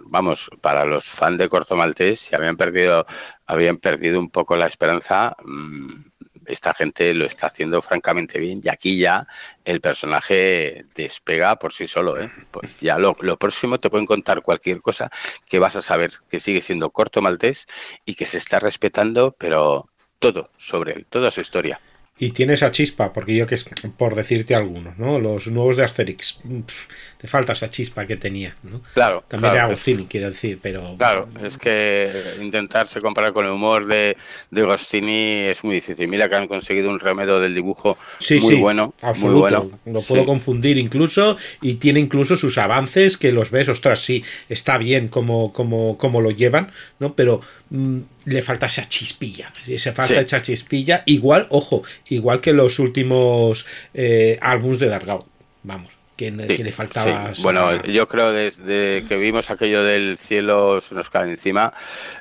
vamos, 0.02 0.50
para 0.62 0.86
los 0.86 1.06
fans 1.06 1.38
de 1.40 1.50
Corto 1.50 1.76
Maltés, 1.76 2.20
si 2.20 2.36
habían 2.36 2.58
perdido, 2.58 3.06
habían 3.48 3.78
perdido 3.78 4.20
un 4.20 4.30
poco 4.30 4.56
la 4.56 4.68
esperanza. 4.68 5.36
Mm, 5.44 6.09
esta 6.50 6.74
gente 6.74 7.14
lo 7.14 7.26
está 7.26 7.48
haciendo 7.48 7.82
francamente 7.82 8.40
bien 8.40 8.62
y 8.64 8.70
aquí 8.70 9.00
ya 9.00 9.28
el 9.64 9.82
personaje 9.82 10.86
despega 10.96 11.58
por 11.58 11.74
sí 11.74 11.88
solo. 11.88 12.20
¿eh? 12.20 12.32
Pues 12.52 12.72
ya 12.82 12.98
lo, 12.98 13.16
próximo 13.38 13.80
te 13.80 13.90
pueden 13.90 14.06
contar 14.06 14.42
cualquier 14.42 14.82
cosa 14.82 15.10
que 15.50 15.60
vas 15.60 15.76
a 15.76 15.82
saber 15.82 16.12
que 16.30 16.40
sigue 16.40 16.62
siendo 16.62 16.90
corto 16.90 17.22
maltés 17.22 17.68
y 18.06 18.16
que 18.16 18.26
se 18.26 18.38
está 18.38 18.60
respetando, 18.60 19.36
pero 19.38 19.90
todo 20.20 20.50
sobre 20.58 20.94
él, 20.94 21.06
toda 21.06 21.32
su 21.32 21.42
historia. 21.42 21.80
Y 22.22 22.32
tiene 22.32 22.54
esa 22.54 22.70
chispa, 22.72 23.14
porque 23.14 23.34
yo 23.34 23.48
que 23.48 23.56
es 23.56 23.66
por 23.96 24.14
decirte 24.14 24.54
algunos, 24.54 24.98
¿no? 24.98 25.20
Los 25.20 25.48
nuevos 25.48 25.78
de 25.78 25.86
Asterix, 25.86 26.40
le 26.44 27.30
falta 27.30 27.54
esa 27.54 27.70
chispa 27.70 28.06
que 28.06 28.18
tenía, 28.18 28.58
¿no? 28.64 28.82
Claro. 28.94 29.24
También 29.26 29.54
era 29.54 29.64
Agostini, 29.64 30.06
quiero 30.06 30.30
decir, 30.30 30.60
pero. 30.62 30.96
Claro, 30.98 31.30
es 31.42 31.58
que 31.58 32.12
intentarse 32.42 33.00
comparar 33.00 33.32
con 33.32 33.46
el 33.46 33.52
humor 33.52 33.88
de, 33.88 34.18
de 34.52 34.62
Agostini 34.62 35.46
es 35.48 35.64
muy 35.64 35.76
difícil. 35.76 36.10
Mira 36.10 36.28
que 36.28 36.36
han 36.36 36.48
conseguido 36.48 36.90
un 36.90 37.00
remedio 37.00 37.40
del 37.40 37.56
dibujo 37.56 37.98
muy 38.42 38.56
bueno. 38.56 38.94
Muy 39.20 39.34
bueno. 39.36 39.72
Lo 39.86 40.02
puedo 40.02 40.26
confundir 40.26 40.78
incluso, 40.78 41.38
y 41.62 41.76
tiene 41.76 42.02
incluso 42.02 42.36
sus 42.36 42.58
avances 42.58 43.16
que 43.16 43.32
los 43.32 43.50
ves, 43.50 43.70
ostras, 43.70 44.00
sí, 44.00 44.26
está 44.50 44.78
bien 44.78 45.08
como, 45.08 45.54
como, 45.54 45.98
como 45.98 46.20
lo 46.20 46.32
llevan, 46.32 46.72
¿no? 47.00 47.14
Pero 47.14 47.40
Mm, 47.72 48.00
le 48.30 48.42
falta 48.42 48.68
esa 48.68 48.88
chispilla. 48.88 49.52
Se 49.64 49.92
falta 49.92 50.22
esa 50.22 50.42
chispilla. 50.42 51.04
Igual, 51.06 51.48
ojo, 51.50 51.84
igual 52.08 52.42
que 52.42 52.54
los 52.54 52.80
últimos 52.80 53.66
eh, 53.94 54.38
álbumes 54.42 54.80
de 54.80 54.88
Dargao. 54.88 55.28
Vamos 55.64 55.99
que, 56.20 56.64
le 56.64 56.72
faltaba. 56.74 57.32
Bueno, 57.40 57.82
yo 57.84 58.08
creo 58.10 58.34
desde 58.34 59.06
que 59.08 59.18
vimos 59.18 59.50
aquello 59.50 59.84
del 59.84 60.18
cielo 60.18 60.82
se 60.82 60.94
nos 60.94 61.10
cae 61.10 61.30
encima, 61.30 61.72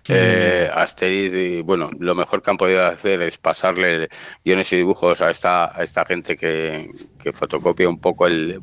eh, 0.07 0.71
Asterix, 0.73 1.65
bueno, 1.65 1.91
lo 1.99 2.15
mejor 2.15 2.41
que 2.41 2.51
han 2.51 2.57
podido 2.57 2.87
hacer 2.87 3.23
es 3.23 3.39
pasarle 3.39 4.09
guiones 4.45 4.73
y 4.73 4.77
dibujos 4.77 5.21
a 5.21 5.31
esta, 5.31 5.77
a 5.77 5.83
esta 5.83 6.05
gente 6.05 6.37
que, 6.37 6.89
fotocopia 7.33 7.89
un 7.89 8.01
poco 8.01 8.27
el, 8.27 8.63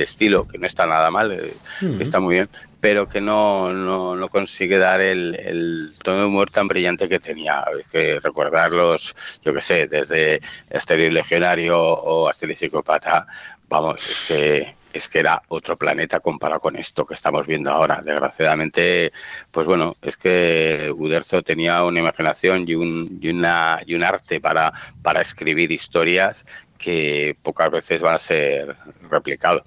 estilo, 0.00 0.46
que 0.46 0.56
no 0.56 0.66
está 0.66 0.86
nada 0.86 1.10
mal, 1.10 1.32
eh, 1.32 1.52
está 1.98 2.18
muy 2.20 2.36
bien, 2.36 2.48
pero 2.80 3.06
que 3.08 3.20
no, 3.20 3.72
no, 3.72 4.28
consigue 4.28 4.78
dar 4.78 5.00
el, 5.02 5.90
tono 6.02 6.20
de 6.20 6.24
humor 6.26 6.50
tan 6.50 6.66
brillante 6.66 7.08
que 7.08 7.18
tenía. 7.18 7.60
Hay 7.66 7.82
que 7.90 8.20
recordarlos, 8.20 9.14
yo 9.44 9.52
que 9.52 9.60
sé, 9.60 9.86
desde 9.86 10.40
Asterix 10.72 11.12
Legionario 11.12 11.78
o 11.78 12.28
Asterix 12.28 12.60
Psicópata, 12.60 13.26
vamos, 13.70 14.06
es 14.10 14.26
que 14.28 14.74
es 14.92 15.08
que 15.08 15.20
era 15.20 15.40
otro 15.48 15.78
planeta 15.78 16.18
comparado 16.18 16.60
con 16.60 16.74
esto 16.74 17.06
que 17.06 17.14
estamos 17.14 17.46
viendo 17.46 17.70
ahora. 17.70 18.02
Desgraciadamente, 18.04 19.12
pues 19.52 19.64
bueno, 19.64 19.94
es 20.02 20.16
que 20.16 20.92
Uderzo 20.92 21.42
tenía 21.42 21.84
una 21.84 22.00
imaginación 22.00 22.64
y 22.66 22.74
un, 22.74 23.20
y 23.22 23.30
una, 23.30 23.80
y 23.86 23.94
un 23.94 24.02
arte 24.02 24.40
para, 24.40 24.72
para 25.00 25.20
escribir 25.20 25.70
historias 25.70 26.44
que 26.76 27.36
pocas 27.42 27.70
veces 27.70 28.02
van 28.02 28.14
a 28.16 28.18
ser 28.18 28.74
replicados. 29.08 29.62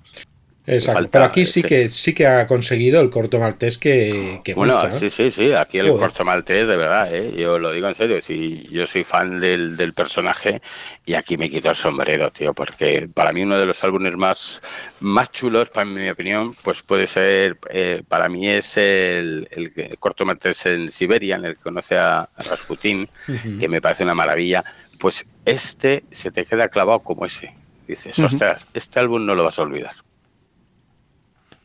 Exacto. 0.66 1.10
Pero 1.12 1.26
aquí 1.26 1.46
sí 1.46 1.62
que 1.62 1.90
sí 1.90 2.14
que 2.14 2.26
ha 2.26 2.48
conseguido 2.48 3.02
el 3.02 3.10
corto 3.10 3.38
maltés 3.38 3.78
que, 3.78 4.40
Bueno, 4.56 4.98
sí, 4.98 5.10
sí, 5.10 5.30
sí. 5.30 5.52
Aquí 5.52 5.80
el 5.80 5.90
corto 5.90 6.24
maltés, 6.24 6.66
de 6.68 6.78
verdad, 6.78 7.14
¿eh? 7.14 7.34
yo 7.38 7.60
lo 7.60 7.72
digo 7.72 7.88
en 7.90 7.96
serio. 7.96 8.22
Si 8.22 8.66
yo 8.72 8.86
soy 8.86 9.04
fan 9.04 9.42
del, 9.42 9.76
del, 9.76 9.94
personaje 9.94 10.62
y 11.06 11.16
aquí 11.16 11.38
me 11.38 11.50
quito 11.50 11.70
el 11.70 11.76
sombrero, 11.76 12.32
tío, 12.32 12.54
porque 12.54 13.10
para 13.14 13.34
mí 13.34 13.44
uno 13.44 13.60
de 13.60 13.66
los 13.66 13.84
álbumes 13.84 14.16
más, 14.16 14.62
más 15.02 15.32
chulos, 15.32 15.70
para 15.70 15.86
mi 15.86 16.10
opinión, 16.10 16.54
pues 16.64 16.82
puede 16.82 17.08
ser, 17.08 17.58
eh, 17.70 18.02
para 18.08 18.30
mí 18.30 18.48
es 18.48 18.78
el, 18.78 19.50
el, 19.52 19.98
corto 20.00 20.26
maltés 20.26 20.66
en 20.66 20.90
Siberia, 20.90 21.36
en 21.36 21.46
el 21.46 21.56
que 21.56 21.62
conoce 21.62 21.98
a, 21.98 22.30
Rasputin, 22.38 23.10
que 23.60 23.68
me 23.68 23.82
parece 23.82 24.04
una 24.04 24.16
maravilla. 24.16 24.64
Pues 24.98 25.26
este 25.44 26.04
se 26.12 26.32
te 26.32 26.46
queda 26.46 26.70
clavado 26.70 27.00
como 27.00 27.26
ese. 27.26 27.54
Dices, 27.86 28.18
ostras, 28.20 28.66
este 28.74 29.02
álbum 29.02 29.26
no 29.26 29.36
lo 29.36 29.44
vas 29.44 29.60
a 29.60 29.64
olvidar. 29.64 29.94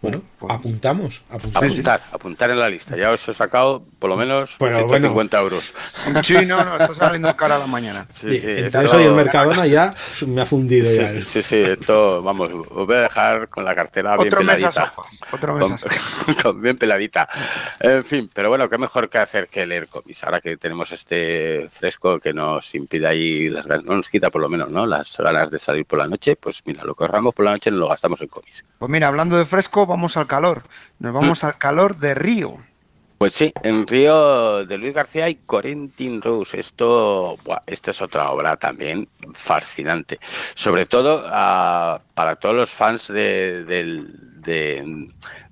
Bueno, 0.01 0.23
pues, 0.39 0.53
apuntamos, 0.53 1.23
Apuntar, 1.29 2.01
apuntar 2.13 2.51
en 2.53 2.61
la 2.61 2.71
lista. 2.71 2.97
Ya 2.97 3.11
os 3.11 3.29
he 3.29 3.35
sacado 3.35 3.83
por 3.99 4.09
lo 4.09 4.17
menos 4.17 4.57
150 4.57 5.41
euros. 5.41 5.75
Sí, 6.23 6.47
no, 6.47 6.65
no, 6.65 6.77
está 6.77 6.95
saliendo 6.95 7.37
cara 7.37 7.57
a 7.57 7.59
la 7.59 7.67
mañana. 7.67 8.07
Sí, 8.09 8.39
sí, 8.39 8.49
eso 8.49 9.01
y 9.01 9.05
el 9.05 9.13
Mercadona 9.13 9.67
ya 9.67 9.93
me 10.25 10.43
ha 10.43 10.47
fundido 10.47 10.89
sí, 10.89 10.97
ya. 10.97 11.25
Sí, 11.25 11.43
sí, 11.43 11.57
esto, 11.57 12.23
vamos, 12.23 12.49
os 12.71 12.87
voy 12.87 12.95
a 12.95 13.01
dejar 13.01 13.49
con 13.49 13.65
la 13.65 13.75
cartera 13.75 14.17
bien 14.17 14.31
peladita. 14.31 14.93
otro 15.33 15.57
mes 15.57 15.85
con, 16.43 16.63
bien 16.63 16.79
peladita. 16.79 17.29
En 17.81 18.05
fin, 18.05 18.31
pero 18.33 18.51
bueno, 18.51 18.69
qué 18.69 18.79
mejor 18.79 19.09
que 19.09 19.19
hacer 19.19 19.49
que 19.49 19.67
leer 19.67 19.89
cómics. 19.89 20.23
Ahora 20.23 20.41
que 20.41 20.57
tenemos 20.57 20.93
este 20.93 21.69
fresco 21.71 22.21
que 22.21 22.33
nos 22.33 22.73
impide 22.77 23.09
ahí, 23.09 23.49
las 23.49 23.67
no 23.67 23.97
nos 23.97 24.09
quita 24.09 24.31
por 24.31 24.43
lo 24.43 24.49
menos, 24.49 24.71
¿no? 24.71 24.87
Las 24.87 25.17
ganas 25.19 25.51
de 25.51 25.59
salir 25.59 25.85
por 25.87 25.99
la 25.99 26.07
noche, 26.07 26.37
pues 26.37 26.63
mira, 26.67 26.85
lo 26.85 26.95
que 26.95 27.03
ahorramos 27.03 27.35
por 27.35 27.45
la 27.45 27.51
noche 27.51 27.73
no 27.73 27.79
lo 27.79 27.89
gastamos 27.89 28.21
en 28.21 28.29
cómics. 28.29 28.65
Pues 28.79 28.91
mira, 28.91 29.09
hablando 29.09 29.37
de 29.37 29.45
fresco, 29.45 29.88
vamos 29.89 30.17
al 30.17 30.27
calor. 30.27 30.63
Nos 30.99 31.13
vamos 31.13 31.43
mm. 31.43 31.47
al 31.47 31.59
calor 31.59 31.97
de 31.97 32.15
Río. 32.15 32.57
Pues 33.19 33.35
sí, 33.35 33.53
en 33.65 33.85
Río 33.85 34.65
de 34.65 34.79
Luis 34.79 34.95
García 34.95 35.29
y 35.29 35.35
Corentin 35.35 36.23
Rose. 36.23 36.61
Esto, 36.61 37.37
esta 37.67 37.91
es 37.91 38.01
otra 38.01 38.31
obra 38.31 38.57
también 38.57 39.09
fascinante. 39.33 40.21
Sobre 40.55 40.87
todo 40.87 41.25
ah, 41.27 42.01
para 42.15 42.37
todos 42.37 42.55
los 42.55 42.71
fans 42.71 43.09
de, 43.09 43.65
de, 43.65 45.11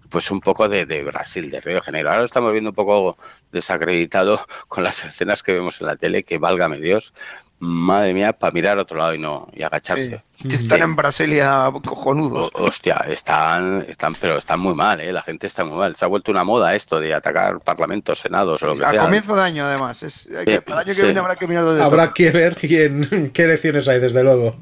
pues 0.08 0.30
un 0.30 0.40
poco 0.40 0.68
de, 0.68 0.84
Brasil, 1.02 1.50
de 1.50 1.60
Río 1.60 1.74
de 1.74 1.80
Janeiro. 1.80 2.08
Ahora 2.08 2.20
lo 2.20 2.26
estamos 2.26 2.52
viendo 2.52 2.70
un 2.70 2.76
poco 2.76 3.18
desacreditado 3.50 4.40
con 4.68 4.84
las 4.84 5.04
escenas 5.04 5.42
que 5.42 5.52
vemos 5.52 5.80
en 5.80 5.88
la 5.88 5.96
tele, 5.96 6.22
que 6.22 6.38
válgame 6.38 6.78
Dios, 6.78 7.14
madre 7.58 8.12
mía, 8.12 8.32
para 8.32 8.52
mirar 8.52 8.78
a 8.78 8.82
otro 8.82 8.96
lado 8.96 9.14
y 9.14 9.18
no 9.18 9.48
y 9.54 9.62
agacharse. 9.62 10.22
Están 10.44 10.82
en 10.82 10.96
Brasilia 10.96 11.70
cojonudos. 11.84 12.50
hostia, 12.54 12.96
están, 13.08 13.84
están, 13.88 14.14
pero 14.14 14.36
están 14.36 14.60
muy 14.60 14.74
mal, 14.74 15.00
¿eh? 15.00 15.10
la 15.10 15.22
gente 15.22 15.46
está 15.46 15.64
muy 15.64 15.78
mal. 15.78 15.96
Se 15.96 16.04
ha 16.04 16.08
vuelto 16.08 16.30
una 16.30 16.44
moda 16.44 16.74
esto 16.74 17.00
de 17.00 17.14
atacar 17.14 17.60
parlamentos, 17.60 18.18
senados 18.18 18.62
o 18.62 18.66
lo 18.66 18.76
que 18.76 18.84
a 18.84 18.90
sea. 18.90 19.00
A 19.00 19.04
comienzo 19.04 19.34
de 19.34 19.42
año, 19.42 19.64
además. 19.64 20.02
Es, 20.02 20.26
el 20.26 20.62
año 20.68 20.94
que 20.94 21.02
viene 21.02 21.20
habrá 21.20 21.36
que 21.36 21.46
mirar 21.46 21.64
Habrá 21.80 22.12
que 22.12 22.30
ver 22.30 22.54
quién, 22.54 23.30
qué 23.34 23.44
elecciones 23.44 23.88
hay, 23.88 24.00
desde 24.00 24.22
luego. 24.22 24.56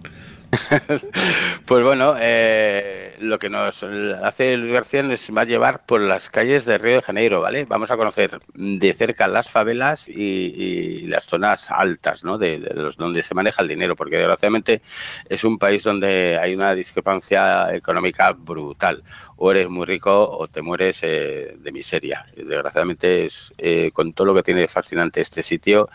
pues 1.66 1.84
bueno, 1.84 2.14
eh, 2.18 3.14
lo 3.20 3.38
que 3.38 3.48
nos 3.48 3.82
hace 3.82 4.57
Luis 4.57 4.72
García 4.72 5.02
nos 5.02 5.30
va 5.30 5.42
a 5.42 5.44
llevar 5.44 5.84
por 5.86 6.00
las 6.00 6.30
calles 6.30 6.64
de 6.64 6.78
Río 6.78 6.96
de 6.96 7.02
Janeiro, 7.02 7.40
¿vale? 7.40 7.64
Vamos 7.64 7.90
a 7.90 7.96
conocer 7.96 8.40
de 8.55 8.94
cerca 8.94 9.26
las 9.26 9.50
favelas 9.50 10.09
y, 10.09 11.07
las 11.07 11.26
zonas 11.26 11.70
altas, 11.70 12.24
¿no? 12.24 12.38
De, 12.38 12.59
los 12.59 12.96
donde 12.96 13.22
se 13.22 13.34
maneja 13.34 13.62
el 13.62 13.68
dinero, 13.68 13.96
porque 13.96 14.16
desgraciadamente 14.16 14.82
es 15.28 15.44
un 15.44 15.59
país 15.59 15.82
donde 15.82 16.38
hay 16.38 16.55
una 16.55 16.74
discrepancia 16.74 17.74
económica 17.74 18.32
brutal. 18.32 19.02
O 19.36 19.50
eres 19.50 19.68
muy 19.68 19.84
rico 19.84 20.30
o 20.30 20.46
te 20.48 20.62
mueres 20.62 21.00
eh, 21.02 21.57
de 21.59 21.72
miseria. 21.72 22.26
Desgraciadamente 22.36 23.24
es 23.24 23.52
eh, 23.59 23.90
con 23.92 24.12
todo 24.12 24.28
lo 24.28 24.34
que 24.34 24.42
tiene 24.42 24.68
fascinante 24.68 25.20
este 25.20 25.42
sitio, 25.42 25.88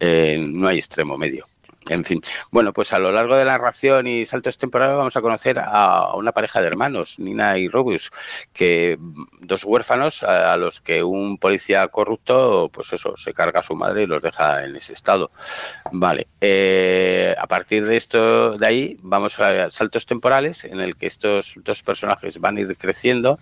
no 0.00 0.68
hay 0.68 0.78
extremo 0.78 1.16
medio. 1.16 1.51
En 1.88 2.04
fin, 2.04 2.20
bueno, 2.50 2.72
pues 2.72 2.92
a 2.92 2.98
lo 2.98 3.10
largo 3.10 3.36
de 3.36 3.44
la 3.44 3.52
narración 3.52 4.06
y 4.06 4.24
saltos 4.24 4.56
temporales 4.56 4.96
vamos 4.96 5.16
a 5.16 5.20
conocer 5.20 5.58
a 5.58 6.14
una 6.14 6.32
pareja 6.32 6.60
de 6.60 6.68
hermanos, 6.68 7.18
Nina 7.18 7.58
y 7.58 7.68
Robus, 7.68 8.10
que 8.52 8.98
dos 9.40 9.64
huérfanos 9.64 10.22
a, 10.22 10.56
los 10.56 10.80
que 10.80 11.02
un 11.02 11.38
policía 11.38 11.86
corrupto, 11.88 12.70
pues 12.72 12.92
eso, 12.92 13.16
se 13.16 13.34
carga 13.34 13.60
a 13.60 13.62
su 13.62 13.74
madre 13.74 14.04
y 14.04 14.06
los 14.06 14.22
deja 14.22 14.64
en 14.64 14.76
ese 14.76 14.92
estado. 14.92 15.32
Vale, 15.90 16.28
eh, 16.40 17.34
a 17.38 17.46
partir 17.46 17.84
de 17.86 17.96
esto, 17.96 18.56
de 18.56 18.66
ahí, 18.66 18.96
vamos 19.02 19.40
a 19.40 19.70
saltos 19.70 20.06
temporales 20.06 20.64
en 20.64 20.80
el 20.80 20.96
que 20.96 21.06
estos 21.06 21.54
dos 21.64 21.82
personajes 21.82 22.38
van 22.38 22.56
a 22.56 22.60
ir 22.60 22.76
creciendo 22.76 23.38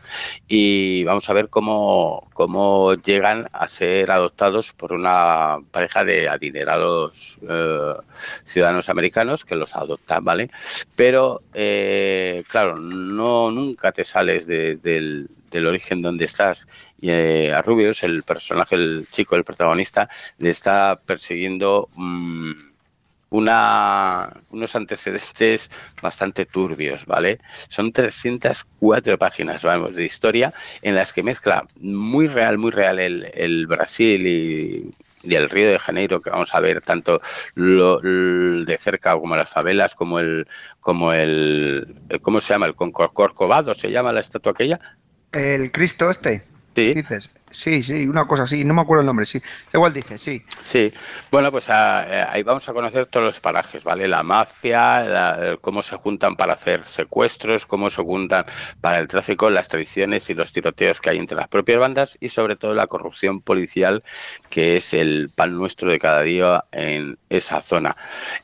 y 0.48 1.04
vamos 1.04 1.28
a 1.28 1.34
ver 1.34 1.50
cómo, 1.50 2.28
cómo 2.32 2.94
llegan 2.94 3.48
a 3.52 3.68
ser 3.68 4.10
adoptados 4.10 4.72
por 4.72 4.92
una 4.92 5.58
pareja 5.70 6.04
de 6.04 6.28
adinerados. 6.28 7.38
Eh, 7.48 7.94
ciudadanos 8.44 8.88
americanos 8.88 9.44
que 9.44 9.56
los 9.56 9.74
adoptan, 9.76 10.24
¿vale? 10.24 10.50
Pero, 10.96 11.42
eh, 11.54 12.42
claro, 12.48 12.78
no 12.78 13.50
nunca 13.50 13.92
te 13.92 14.04
sales 14.04 14.46
del, 14.46 15.28
origen 15.66 16.02
donde 16.02 16.24
estás. 16.24 16.66
Y 17.00 17.10
eh, 17.10 17.52
a 17.52 17.62
Rubius, 17.62 18.02
el 18.02 18.22
personaje, 18.22 18.74
el 18.76 19.06
chico, 19.10 19.36
el 19.36 19.44
protagonista, 19.44 20.08
le 20.38 20.50
está 20.50 21.00
persiguiendo 21.04 21.88
mm, 21.94 22.52
una, 23.30 24.28
unos 24.50 24.76
antecedentes 24.76 25.70
bastante 26.02 26.44
turbios, 26.46 27.06
¿vale? 27.06 27.38
Son 27.68 27.92
304 27.92 29.18
páginas, 29.18 29.62
vamos, 29.62 29.94
de 29.94 30.04
historia 30.04 30.52
en 30.82 30.94
las 30.96 31.12
que 31.12 31.22
mezcla 31.22 31.66
muy 31.80 32.26
real, 32.28 32.58
muy 32.58 32.72
real 32.72 32.98
el, 32.98 33.30
el 33.34 33.66
Brasil 33.66 34.26
y 34.26 34.94
y 35.22 35.34
el 35.34 35.50
Río 35.50 35.70
de 35.70 35.78
Janeiro, 35.78 36.20
que 36.20 36.30
vamos 36.30 36.54
a 36.54 36.60
ver 36.60 36.80
tanto 36.80 37.20
lo, 37.54 38.00
de 38.00 38.76
cerca 38.78 39.12
como 39.18 39.36
las 39.36 39.50
favelas, 39.50 39.94
como 39.94 40.18
el, 40.18 40.46
como 40.80 41.12
el, 41.12 41.96
¿cómo 42.22 42.40
se 42.40 42.54
llama? 42.54 42.66
El 42.66 42.74
Corcovado, 42.74 43.74
¿se 43.74 43.90
llama 43.90 44.12
la 44.12 44.20
estatua 44.20 44.52
aquella? 44.52 44.80
El 45.32 45.70
Cristo 45.72 46.10
este. 46.10 46.42
Dices, 46.74 47.34
sí, 47.50 47.82
sí, 47.82 48.06
una 48.06 48.26
cosa 48.26 48.44
así, 48.44 48.64
no 48.64 48.72
me 48.74 48.80
acuerdo 48.80 49.00
el 49.00 49.06
nombre, 49.06 49.26
sí. 49.26 49.40
Igual 49.74 49.92
dice, 49.92 50.16
sí. 50.16 50.42
Sí, 50.62 50.92
bueno, 51.30 51.50
pues 51.50 51.68
ah, 51.68 52.06
eh, 52.08 52.24
ahí 52.30 52.42
vamos 52.42 52.68
a 52.68 52.72
conocer 52.72 53.06
todos 53.06 53.26
los 53.26 53.40
parajes, 53.40 53.84
¿vale? 53.84 54.08
La 54.08 54.22
mafia, 54.22 55.58
cómo 55.60 55.82
se 55.82 55.96
juntan 55.96 56.36
para 56.36 56.54
hacer 56.54 56.86
secuestros, 56.86 57.66
cómo 57.66 57.90
se 57.90 58.02
juntan 58.02 58.46
para 58.80 58.98
el 58.98 59.08
tráfico, 59.08 59.50
las 59.50 59.68
traiciones 59.68 60.30
y 60.30 60.34
los 60.34 60.52
tiroteos 60.52 61.00
que 61.00 61.10
hay 61.10 61.18
entre 61.18 61.36
las 61.36 61.48
propias 61.48 61.78
bandas 61.78 62.16
y 62.20 62.28
sobre 62.28 62.56
todo 62.56 62.72
la 62.74 62.86
corrupción 62.86 63.40
policial, 63.40 64.02
que 64.48 64.76
es 64.76 64.94
el 64.94 65.30
pan 65.34 65.56
nuestro 65.56 65.90
de 65.90 65.98
cada 65.98 66.22
día 66.22 66.64
en 66.72 67.18
esa 67.28 67.60
zona. 67.62 67.96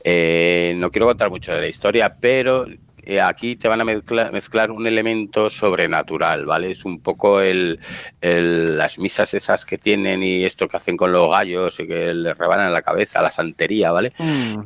Eh, 0.03 0.73
no 0.77 0.91
quiero 0.91 1.07
contar 1.07 1.29
mucho 1.29 1.53
de 1.53 1.61
la 1.61 1.67
historia, 1.67 2.17
pero 2.19 2.65
eh, 3.09 3.21
aquí 3.21 3.55
te 3.55 3.69
van 3.69 3.79
a 3.79 3.85
mezclar, 3.85 4.69
un 4.69 4.85
elemento 4.85 5.49
sobrenatural, 5.49 6.45
¿vale? 6.45 6.71
Es 6.71 6.83
un 6.83 6.99
poco 6.99 7.39
el, 7.39 7.79
las 8.19 8.99
misas 8.99 9.33
esas 9.33 9.63
que 9.63 9.77
tienen 9.77 10.21
y 10.23 10.43
esto 10.43 10.67
que 10.67 10.75
hacen 10.75 10.97
con 10.97 11.13
los 11.13 11.31
gallos 11.31 11.79
y 11.79 11.87
que 11.87 12.13
les 12.13 12.37
rebanan 12.37 12.73
la 12.73 12.81
cabeza, 12.81 13.21
la 13.21 13.31
santería, 13.31 13.93
¿vale? 13.93 14.11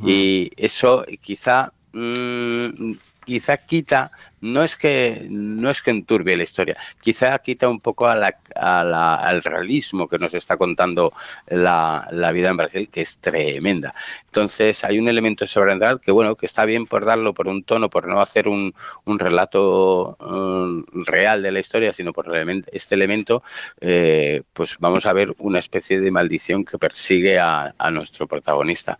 Y 0.03 0.49
eso 0.57 1.05
quizá 1.21 1.71
mm, 1.93 2.93
quizá 3.25 3.57
quita, 3.57 4.11
no 4.41 4.63
es 4.63 4.75
que 4.75 5.27
no 5.29 5.69
es 5.69 5.81
que 5.81 5.91
enturbie 5.91 6.35
la 6.35 6.43
historia, 6.43 6.75
quizá 7.01 7.37
quita 7.39 7.69
un 7.69 7.79
poco 7.79 8.07
a 8.07 8.15
la, 8.15 9.15
al 9.15 9.43
realismo 9.43 10.07
que 10.07 10.17
nos 10.17 10.33
está 10.33 10.57
contando 10.57 11.13
la, 11.47 12.07
vida 12.33 12.49
en 12.49 12.57
Brasil, 12.57 12.89
que 12.89 13.01
es 13.01 13.19
tremenda. 13.19 13.93
Entonces 14.25 14.83
hay 14.83 14.99
un 14.99 15.07
elemento 15.07 15.45
sobrenatural 15.45 15.99
que 15.99 16.11
bueno, 16.11 16.35
que 16.35 16.45
está 16.45 16.65
bien 16.65 16.85
por 16.85 17.05
darlo 17.05 17.33
por 17.33 17.47
un 17.47 17.63
tono, 17.63 17.89
por 17.89 18.07
no 18.07 18.21
hacer 18.21 18.47
un, 18.47 18.73
un 19.05 19.19
relato 19.19 20.17
um, 20.19 20.83
real 21.05 21.43
de 21.43 21.51
la 21.51 21.59
historia, 21.59 21.93
sino 21.93 22.13
por 22.13 22.31
este 22.71 22.95
elemento, 22.95 23.43
eh, 23.79 24.43
pues 24.53 24.77
vamos 24.79 25.05
a 25.05 25.13
ver 25.13 25.35
una 25.39 25.59
especie 25.59 25.99
de 25.99 26.11
maldición 26.11 26.65
que 26.65 26.77
persigue 26.77 27.39
a 27.39 27.73
nuestro 27.91 28.27
protagonista. 28.27 28.99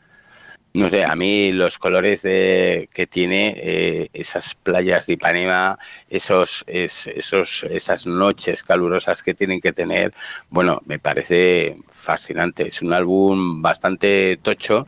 No 0.74 0.89
sé, 0.89 1.03
a 1.03 1.15
mí 1.17 1.51
los 1.51 1.78
colores 1.78 2.22
de, 2.22 2.88
que 2.93 3.05
tiene 3.05 3.55
eh, 3.57 4.09
esas 4.13 4.55
playas 4.55 5.05
de 5.05 5.13
Ipanema, 5.13 5.78
esos, 6.09 6.63
esos, 6.65 7.65
esas 7.65 8.07
noches 8.07 8.63
calurosas 8.63 9.22
que 9.22 9.34
tienen 9.34 9.59
que 9.59 9.74
tener, 9.74 10.13
bueno, 10.49 10.82
me 10.86 10.97
parece 10.97 11.78
fascinante. 11.89 12.67
Es 12.67 12.82
un 12.82 12.93
álbum 12.93 13.61
bastante 13.61 14.39
tocho 14.41 14.88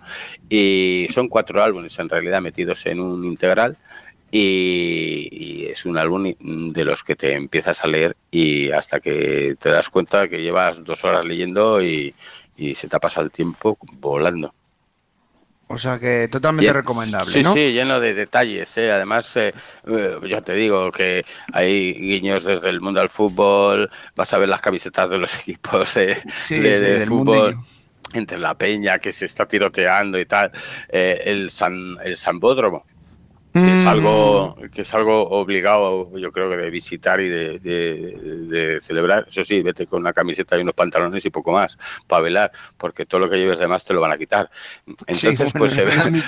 y 0.50 1.08
son 1.14 1.28
cuatro 1.28 1.62
álbumes 1.62 2.00
en 2.00 2.08
realidad 2.08 2.42
metidos 2.42 2.86
en 2.86 3.02
un 3.02 3.26
integral. 3.26 3.78
Y, 4.32 5.68
es 5.70 5.86
un 5.86 5.98
álbum 5.98 6.34
de 6.74 6.86
los 6.86 7.04
que 7.04 7.16
te 7.16 7.34
empiezas 7.34 7.84
a 7.84 7.88
leer 7.88 8.16
y 8.32 8.72
hasta 8.72 9.00
que 9.00 9.56
te 9.60 9.70
das 9.70 9.90
cuenta 9.90 10.28
que 10.28 10.42
llevas 10.42 10.84
dos 10.84 11.04
horas 11.04 11.26
leyendo 11.26 11.82
y, 11.82 12.14
y 12.58 12.76
se 12.76 12.88
te 12.88 12.96
ha 12.96 13.00
pasado 13.00 13.26
el 13.26 13.32
tiempo 13.32 13.78
volando. 13.94 14.54
O 15.74 15.78
sea 15.78 15.98
que 15.98 16.28
totalmente 16.28 16.72
recomendable. 16.72 17.32
Sí, 17.32 17.44
sí, 17.44 17.74
lleno 17.74 18.00
de 18.00 18.14
detalles. 18.14 18.78
¿eh? 18.78 18.92
Además, 18.92 19.36
eh, 19.38 19.54
eh, 19.88 20.20
ya 20.28 20.42
te 20.42 20.54
digo 20.54 20.92
que 20.92 21.26
hay 21.52 21.94
guiños 21.94 22.44
desde 22.44 22.70
el 22.70 22.80
mundo 22.80 23.02
al 23.02 23.10
fútbol. 23.10 23.90
Vas 24.16 24.32
a 24.34 24.38
ver 24.38 24.50
las 24.50 24.62
camisetas 24.62 25.10
de 25.10 25.18
los 25.18 25.36
equipos 25.42 25.96
de, 25.96 26.16
fútbol. 27.08 27.58
Entre 28.14 28.38
la 28.38 28.56
peña 28.56 29.00
que 29.00 29.12
se 29.12 29.26
está 29.26 29.48
tiroteando 29.48 30.20
y 30.20 30.26
tal. 30.26 30.52
el, 30.90 31.50
San, 31.50 31.98
el 32.04 32.16
Sambódromo 32.18 32.86
que 33.54 33.82
es 33.82 33.86
algo 33.86 34.58
mm. 34.60 34.70
que 34.70 34.82
es 34.82 34.94
algo 34.94 35.30
obligado 35.30 36.10
yo 36.18 36.32
creo 36.32 36.50
que 36.50 36.58
de 36.58 36.70
visitar 36.72 37.22
y 37.22 37.30
de, 37.30 38.80
celebrar 38.82 39.28
eso 39.30 39.44
sí 39.44 39.62
vete 39.62 39.86
con 39.86 40.02
una 40.02 40.12
camiseta 40.12 40.58
y 40.58 40.62
unos 40.62 40.74
pantalones 40.74 41.24
y 41.26 41.30
poco 41.30 41.52
más 41.52 41.78
para 42.08 42.24
velar 42.24 42.52
porque 42.78 43.06
todo 43.06 43.22
lo 43.22 43.30
que 43.30 43.38
lleves 43.38 43.60
de 43.60 43.68
más 43.68 43.86
te 43.86 43.94
lo 43.94 44.02
van 44.02 44.12
a 44.12 44.18
quitar 44.18 44.50
entonces 45.06 45.54
pues 45.54 45.72
se 45.72 45.86
ven 45.86 46.24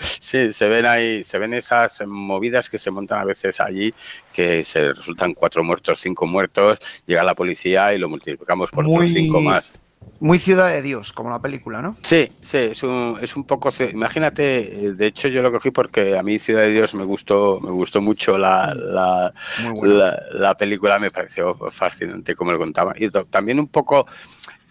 sí. 0.00 0.52
se 0.52 0.68
ven 0.68 0.86
ahí 0.86 1.22
se 1.22 1.38
ven 1.38 1.54
esas 1.54 2.02
movidas 2.06 2.68
que 2.68 2.78
se 2.78 2.90
montan 2.90 3.20
a 3.20 3.24
veces 3.24 3.60
allí 3.60 3.94
que 4.34 4.64
se 4.64 4.92
resultan 4.92 5.34
cuatro 5.34 5.62
muertos 5.62 6.00
cinco 6.00 6.26
muertos 6.26 6.80
llega 7.06 7.22
la 7.22 7.34
policía 7.34 7.94
y 7.94 7.98
lo 7.98 8.08
multiplicamos 8.08 8.72
por 8.72 8.86
cinco 9.08 9.40
más 9.40 9.72
muy 10.20 10.38
Ciudad 10.38 10.70
de 10.70 10.82
Dios, 10.82 11.12
como 11.12 11.30
la 11.30 11.40
película, 11.40 11.82
¿no? 11.82 11.96
Sí, 12.02 12.32
sí, 12.40 12.58
es 12.58 12.82
un, 12.82 13.18
es 13.20 13.36
un 13.36 13.44
poco. 13.44 13.70
Imagínate, 13.92 14.86
eh, 14.86 14.92
de 14.92 15.06
hecho, 15.06 15.28
yo 15.28 15.42
lo 15.42 15.52
cogí 15.52 15.70
porque 15.70 16.16
a 16.16 16.22
mí 16.22 16.38
Ciudad 16.38 16.62
de 16.62 16.72
Dios 16.72 16.94
me 16.94 17.04
gustó, 17.04 17.60
me 17.60 17.70
gustó 17.70 18.00
mucho 18.00 18.38
la, 18.38 18.74
la, 18.74 19.34
la, 20.32 20.56
película, 20.56 20.98
me 20.98 21.10
pareció 21.10 21.54
fascinante 21.70 22.34
como 22.34 22.52
lo 22.52 22.58
contaba. 22.58 22.94
Y 22.96 23.10
también 23.30 23.60
un 23.60 23.68
poco 23.68 24.06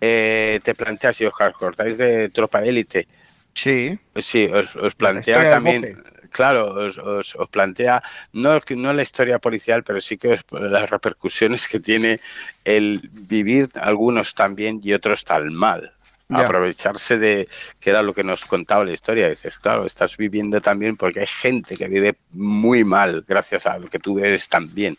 eh, 0.01 0.59
te 0.63 0.73
planteas, 0.73 1.17
si 1.17 1.25
os 1.25 1.39
acordáis 1.39 1.97
de 1.97 2.29
Tropa 2.29 2.63
Élite. 2.63 3.07
Sí. 3.53 3.97
Sí, 4.15 4.45
os, 4.47 4.75
os 4.75 4.95
plantea 4.95 5.51
también 5.51 6.03
claro, 6.35 6.73
os, 6.75 7.37
plantea 7.49 8.03
no, 8.33 8.59
no 8.75 8.93
la 8.93 9.01
historia 9.01 9.39
policial, 9.39 9.83
pero 9.85 10.01
sí 10.01 10.17
que 10.17 10.37
las 10.51 10.89
repercusiones 10.89 11.65
que 11.65 11.79
tiene 11.79 12.19
el 12.65 13.09
vivir 13.09 13.69
algunos 13.75 14.35
tan 14.35 14.53
bien 14.53 14.81
y 14.83 14.91
otros 14.91 15.23
tan 15.23 15.53
mal. 15.53 15.93
Aprovecharse 16.27 17.19
de 17.19 17.47
que 17.79 17.91
era 17.91 18.01
lo 18.01 18.11
que 18.11 18.23
nos 18.23 18.45
contaba 18.45 18.83
la 18.83 18.91
historia. 18.91 19.29
Dices, 19.29 19.59
claro, 19.59 19.85
estás 19.85 20.17
viviendo 20.17 20.59
también 20.59 20.97
porque 20.97 21.19
hay 21.19 21.27
gente 21.27 21.77
que 21.77 21.87
vive 21.87 22.17
muy 22.31 22.83
mal 22.83 23.23
gracias 23.27 23.67
a 23.67 23.77
lo 23.77 23.87
que 23.87 23.99
tú 23.99 24.15
vives 24.15 24.49
tan 24.49 24.73
bien. 24.73 24.97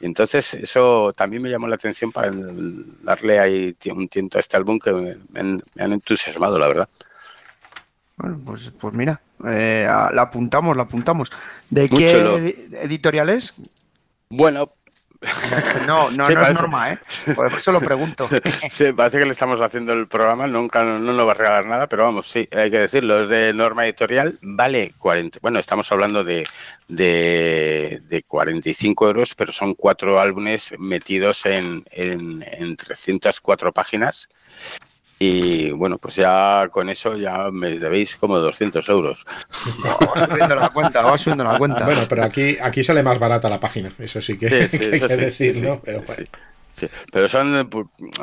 Y 0.00 0.06
entonces 0.06 0.52
eso 0.52 1.14
también 1.16 1.42
me 1.42 1.48
llamó 1.48 1.68
la 1.68 1.76
atención 1.76 2.10
para 2.10 2.30
darle 3.02 3.38
ahí 3.38 3.76
un 3.86 4.08
tiento 4.08 4.36
a 4.36 4.40
este 4.40 4.56
álbum 4.56 4.78
que 4.78 4.92
me 4.92 5.16
han 5.40 5.92
entusiasmado, 5.92 6.58
la 6.58 6.66
verdad. 6.66 6.88
Bueno, 8.16 8.40
pues, 8.44 8.72
pues 8.78 8.94
mira, 8.94 9.20
eh, 9.46 9.86
la 9.88 10.22
apuntamos, 10.22 10.76
la 10.76 10.84
apuntamos. 10.84 11.30
¿De 11.70 11.88
qué 11.88 12.54
editoriales? 12.82 13.54
Bueno. 14.28 14.70
No, 15.86 16.10
no, 16.10 16.28
no 16.30 16.42
es 16.42 16.54
norma, 16.54 16.92
¿eh? 16.92 16.98
Por 17.34 17.50
eso 17.52 17.72
lo 17.72 17.80
pregunto. 17.80 18.28
Sí, 18.70 18.92
parece 18.92 19.18
que 19.18 19.24
le 19.24 19.32
estamos 19.32 19.58
haciendo 19.60 19.94
el 19.94 20.06
programa, 20.06 20.46
nunca 20.46 20.82
no, 20.82 20.98
nos 20.98 21.26
va 21.26 21.30
a 21.30 21.34
regalar 21.34 21.64
nada, 21.64 21.86
pero 21.86 22.04
vamos, 22.04 22.26
sí, 22.30 22.46
hay 22.52 22.70
que 22.70 22.80
decirlo, 22.80 23.22
es 23.22 23.28
de 23.30 23.54
norma 23.54 23.86
editorial, 23.86 24.38
vale 24.42 24.92
40. 24.98 25.38
Bueno, 25.40 25.58
estamos 25.58 25.90
hablando 25.92 26.24
de, 26.24 26.46
de, 26.88 28.02
de 28.04 28.22
45 28.22 29.06
euros, 29.06 29.34
pero 29.34 29.50
son 29.50 29.74
cuatro 29.74 30.20
álbumes 30.20 30.74
metidos 30.78 31.46
en, 31.46 31.84
en, 31.90 32.44
en 32.46 32.76
304 32.76 33.72
páginas 33.72 34.28
y 35.18 35.70
bueno, 35.70 35.98
pues 35.98 36.16
ya 36.16 36.68
con 36.70 36.88
eso 36.88 37.16
ya 37.16 37.50
me 37.50 37.78
debéis 37.78 38.16
como 38.16 38.38
200 38.38 38.88
euros. 38.88 39.26
va 39.84 40.26
subiendo 40.26 40.54
la 40.56 40.68
cuenta, 40.70 41.02
va 41.02 41.18
subiendo 41.18 41.44
la 41.44 41.58
cuenta. 41.58 41.84
Bueno, 41.84 42.02
pero 42.08 42.24
aquí, 42.24 42.56
aquí 42.60 42.82
sale 42.82 43.02
más 43.02 43.18
barata 43.18 43.48
la 43.48 43.60
página, 43.60 43.92
eso 43.98 44.20
sí 44.20 44.36
que, 44.36 44.46
hay 44.46 44.68
que 44.68 45.16
decir, 45.16 45.62
¿no? 45.62 45.80
Pero, 45.80 46.02
pero 47.12 47.28
son, 47.28 47.70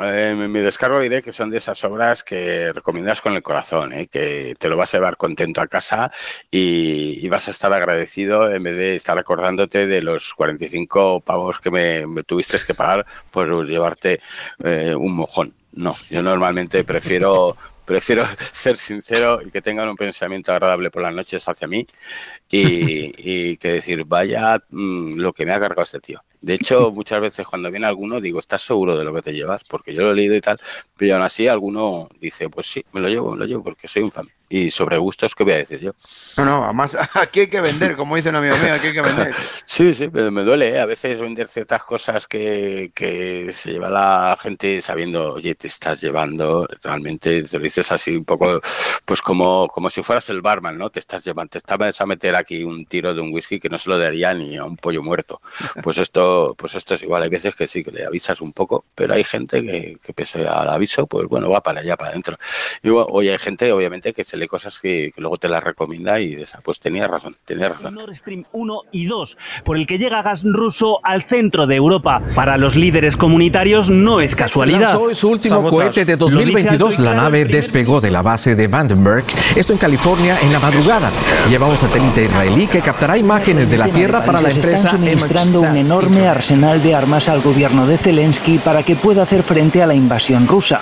eh, 0.02 0.34
mi 0.48 0.60
descargo 0.60 1.00
diré 1.00 1.22
que 1.22 1.32
son 1.32 1.50
de 1.50 1.58
esas 1.58 1.82
obras 1.84 2.22
que 2.22 2.72
recomiendas 2.72 3.22
con 3.22 3.34
el 3.34 3.42
corazón, 3.42 3.92
¿eh? 3.92 4.08
que 4.08 4.54
te 4.58 4.68
lo 4.68 4.76
vas 4.76 4.92
a 4.92 4.98
llevar 4.98 5.16
contento 5.16 5.60
a 5.60 5.66
casa 5.66 6.12
y, 6.50 7.26
vas 7.28 7.48
a 7.48 7.50
estar 7.52 7.72
agradecido 7.72 8.52
en 8.52 8.62
vez 8.62 8.76
de 8.76 8.94
estar 8.94 9.18
acordándote 9.18 9.86
de 9.86 10.02
los 10.02 10.34
45 10.34 11.20
pavos 11.20 11.60
que 11.60 11.70
me, 11.70 12.22
tuviste 12.24 12.58
que 12.66 12.74
pagar 12.74 13.06
por 13.30 13.66
llevarte 13.66 14.20
eh, 14.62 14.94
un 14.94 15.14
mojón. 15.14 15.54
No, 15.72 15.94
yo 16.10 16.22
normalmente 16.22 16.84
prefiero 16.84 17.56
prefiero 17.84 18.24
ser 18.52 18.76
sincero 18.76 19.40
y 19.44 19.50
que 19.50 19.62
tengan 19.62 19.88
un 19.88 19.96
pensamiento 19.96 20.52
agradable 20.52 20.90
por 20.90 21.02
las 21.02 21.14
noches 21.14 21.46
hacia 21.46 21.68
mí 21.68 21.86
y, 22.50 23.56
que 23.58 23.72
decir, 23.72 24.04
vaya 24.04 24.58
mm, 24.70 25.16
lo 25.16 25.32
que 25.32 25.46
me 25.46 25.52
ha 25.52 25.60
cargado 25.60 25.82
este 25.82 26.00
tío. 26.00 26.22
De 26.40 26.54
hecho, 26.54 26.90
muchas 26.94 27.20
veces 27.20 27.46
cuando 27.46 27.70
viene 27.70 27.86
alguno 27.86 28.20
digo, 28.20 28.38
¿estás 28.38 28.62
seguro 28.62 28.96
de 28.96 29.04
lo 29.04 29.14
que 29.14 29.22
te 29.22 29.32
llevas? 29.32 29.64
Porque 29.64 29.94
yo 29.94 30.02
lo 30.02 30.12
he 30.12 30.14
leído 30.14 30.34
y 30.34 30.40
tal, 30.40 30.58
pero 30.96 31.14
aún 31.14 31.24
así 31.24 31.48
alguno 31.48 32.08
dice, 32.20 32.48
pues 32.48 32.66
sí, 32.66 32.84
me 32.92 33.00
lo 33.00 33.08
llevo, 33.08 33.32
me 33.32 33.38
lo 33.38 33.46
llevo 33.46 33.62
porque 33.62 33.88
soy 33.88 34.02
un 34.02 34.12
fan. 34.12 34.28
Y 34.54 34.70
sobre 34.70 34.98
gustos, 34.98 35.34
¿qué 35.34 35.44
voy 35.44 35.54
a 35.54 35.56
decir 35.56 35.80
yo? 35.80 35.92
No, 36.36 36.44
no, 36.44 36.64
además 36.64 36.98
aquí 37.14 37.40
hay 37.40 37.46
que 37.46 37.62
vender, 37.62 37.96
como 37.96 38.16
dice 38.16 38.28
un 38.28 38.36
amigo 38.36 38.54
mío, 38.62 38.74
aquí 38.74 38.88
hay 38.88 38.92
que 38.92 39.00
vender. 39.00 39.34
Sí, 39.64 39.94
sí, 39.94 40.08
pero 40.08 40.30
me 40.30 40.42
duele, 40.42 40.76
¿eh? 40.76 40.80
a 40.80 40.84
veces 40.84 41.22
vender 41.22 41.48
ciertas 41.48 41.82
cosas 41.84 42.26
que, 42.26 42.92
que 42.94 43.50
se 43.54 43.72
lleva 43.72 43.88
la 43.88 44.36
gente 44.38 44.82
sabiendo, 44.82 45.32
oye, 45.32 45.54
te 45.54 45.68
estás 45.68 46.02
llevando, 46.02 46.68
realmente 46.82 47.42
te 47.44 47.56
lo 47.56 47.64
dices 47.64 47.90
así 47.92 48.14
un 48.14 48.26
poco, 48.26 48.60
pues 49.06 49.22
como, 49.22 49.68
como 49.68 49.88
si 49.88 50.02
fueras 50.02 50.28
el 50.28 50.42
barman, 50.42 50.76
¿no? 50.76 50.90
Te 50.90 51.00
estás 51.00 51.24
llevando, 51.24 51.48
te 51.52 51.58
estás 51.58 52.00
a 52.02 52.04
meter 52.04 52.36
aquí 52.36 52.62
un 52.62 52.84
tiro 52.84 53.14
de 53.14 53.22
un 53.22 53.32
whisky 53.32 53.58
que 53.58 53.70
no 53.70 53.78
se 53.78 53.88
lo 53.88 53.98
daría 53.98 54.34
ni 54.34 54.58
a 54.58 54.64
un 54.64 54.76
pollo 54.76 55.02
muerto. 55.02 55.40
Pues 55.82 55.96
esto 55.96 56.54
pues 56.58 56.74
esto 56.74 56.92
es 56.92 57.02
igual, 57.02 57.22
hay 57.22 57.30
veces 57.30 57.54
que 57.54 57.66
sí, 57.66 57.82
que 57.82 57.90
le 57.90 58.04
avisas 58.04 58.42
un 58.42 58.52
poco, 58.52 58.84
pero 58.94 59.14
hay 59.14 59.24
gente 59.24 59.62
que, 59.62 59.96
que 60.04 60.12
pese 60.12 60.46
al 60.46 60.68
aviso, 60.68 61.06
pues 61.06 61.26
bueno, 61.26 61.48
va 61.48 61.62
para 61.62 61.80
allá, 61.80 61.96
para 61.96 62.10
adentro. 62.10 62.36
Y 62.82 62.90
hoy 62.90 63.30
hay 63.30 63.38
gente, 63.38 63.72
obviamente, 63.72 64.12
que 64.12 64.24
se 64.24 64.41
lee 64.42 64.48
cosas 64.48 64.78
que, 64.80 65.10
luego 65.16 65.36
te 65.36 65.48
las 65.48 65.62
recomienda 65.62 66.20
y 66.20 66.34
esa, 66.34 66.60
pues 66.60 66.80
tenía 66.80 67.06
razón, 67.06 67.36
tenía 67.44 67.68
razón. 67.68 67.94
Nord 67.94 68.14
Stream 68.14 68.44
1 68.52 68.80
y 68.92 69.06
2, 69.06 69.38
por 69.64 69.76
el 69.76 69.86
que 69.86 69.98
llega 69.98 70.22
gas 70.22 70.42
ruso 70.44 71.00
al 71.02 71.22
centro 71.22 71.66
de 71.66 71.76
Europa. 71.76 72.22
Para 72.34 72.56
los 72.56 72.76
líderes 72.76 73.16
comunitarios 73.16 73.88
no 73.88 74.20
es 74.20 74.34
casualidad. 74.34 74.96
Hoy 74.96 75.14
su 75.14 75.30
último 75.30 75.68
cohete 75.68 76.04
de 76.04 76.16
2022, 76.16 76.98
la 76.98 77.14
nave 77.14 77.44
despegó 77.44 78.00
de 78.00 78.10
la 78.10 78.22
base 78.22 78.54
de 78.54 78.68
Vandenberg, 78.68 79.24
esto 79.56 79.72
en 79.72 79.78
California, 79.78 80.38
en 80.40 80.52
la 80.52 80.60
madrugada. 80.60 81.10
Lleva 81.48 81.66
un 81.66 81.78
satélite 81.78 82.24
israelí 82.24 82.66
que 82.66 82.82
captará 82.82 83.16
imágenes 83.16 83.70
de 83.70 83.78
la 83.78 83.88
Tierra 83.88 84.24
para 84.24 84.40
la 84.40 84.50
empresa. 84.50 84.88
Están 84.88 84.90
suministrando 84.98 85.60
un 85.60 85.76
enorme 85.76 86.26
arsenal 86.26 86.82
de 86.82 86.94
armas 86.94 87.28
al 87.28 87.40
gobierno 87.40 87.86
de 87.86 87.98
Zelensky 87.98 88.58
para 88.58 88.82
que 88.82 88.96
pueda 88.96 89.22
hacer 89.22 89.42
frente 89.42 89.82
a 89.82 89.86
la 89.86 89.94
invasión 89.94 90.46
rusa. 90.46 90.80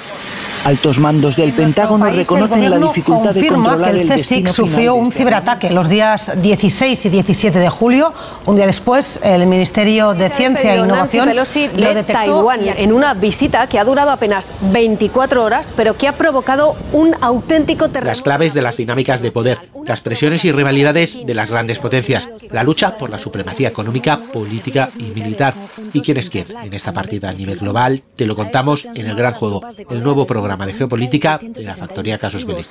Altos 0.64 0.98
mandos 0.98 1.36
del 1.36 1.52
Pentágono 1.52 2.10
reconocen 2.10 2.70
la 2.70 2.78
dificultad 2.78 3.34
de 3.34 3.46
controlar 3.46 3.92
que 3.92 4.00
el 4.02 4.08
CSIC 4.08 4.48
sufrió 4.48 4.94
un 4.94 5.04
este 5.04 5.18
ciberataque 5.18 5.70
los 5.70 5.88
días 5.88 6.32
16 6.40 7.06
y 7.06 7.08
17 7.08 7.58
de 7.58 7.70
julio. 7.70 8.12
Un 8.44 8.56
día 8.56 8.66
después, 8.66 9.20
el 9.22 9.46
Ministerio 9.46 10.12
de 10.12 10.28
Ciencia 10.28 10.74
e 10.74 10.78
Innovación 10.78 11.28
Pelosi 11.28 11.70
lo 11.74 11.94
detectó 11.94 12.12
Taiwán 12.12 12.60
en 12.62 12.92
una 12.92 13.14
visita 13.14 13.66
que 13.68 13.78
ha 13.78 13.84
durado 13.84 14.10
apenas 14.10 14.52
24 14.60 15.42
horas, 15.42 15.72
pero 15.74 15.96
que 15.96 16.08
ha 16.08 16.12
provocado 16.12 16.76
un 16.92 17.14
auténtico 17.22 17.88
terremoto. 17.88 18.10
Las 18.10 18.22
claves 18.22 18.52
de 18.52 18.60
las 18.60 18.76
dinámicas 18.76 19.22
de 19.22 19.32
poder, 19.32 19.70
las 19.86 20.02
presiones 20.02 20.44
y 20.44 20.52
rivalidades 20.52 21.24
de 21.24 21.34
las 21.34 21.50
grandes 21.50 21.78
potencias, 21.78 22.28
la 22.50 22.64
lucha 22.64 22.98
por 22.98 23.08
la 23.08 23.18
supremacía 23.18 23.68
económica, 23.68 24.20
política 24.32 24.90
y 24.98 25.04
militar. 25.04 25.54
¿Y 25.94 26.02
quién 26.02 26.18
es 26.18 26.28
quién? 26.28 26.46
En 26.62 26.74
esta 26.74 26.92
partida 26.92 27.30
a 27.30 27.32
nivel 27.32 27.58
global 27.58 28.02
te 28.14 28.26
lo 28.26 28.36
contamos 28.36 28.84
en 28.94 29.06
el 29.06 29.16
gran 29.16 29.32
juego, 29.32 29.62
el 29.88 30.02
nuevo 30.02 30.26
programa 30.26 30.49
de 30.56 30.74
geopolítica 30.74 31.38
de 31.42 31.62
la 31.62 31.74
factoría 31.74 32.18
Casus 32.18 32.44
Belli. 32.44 32.64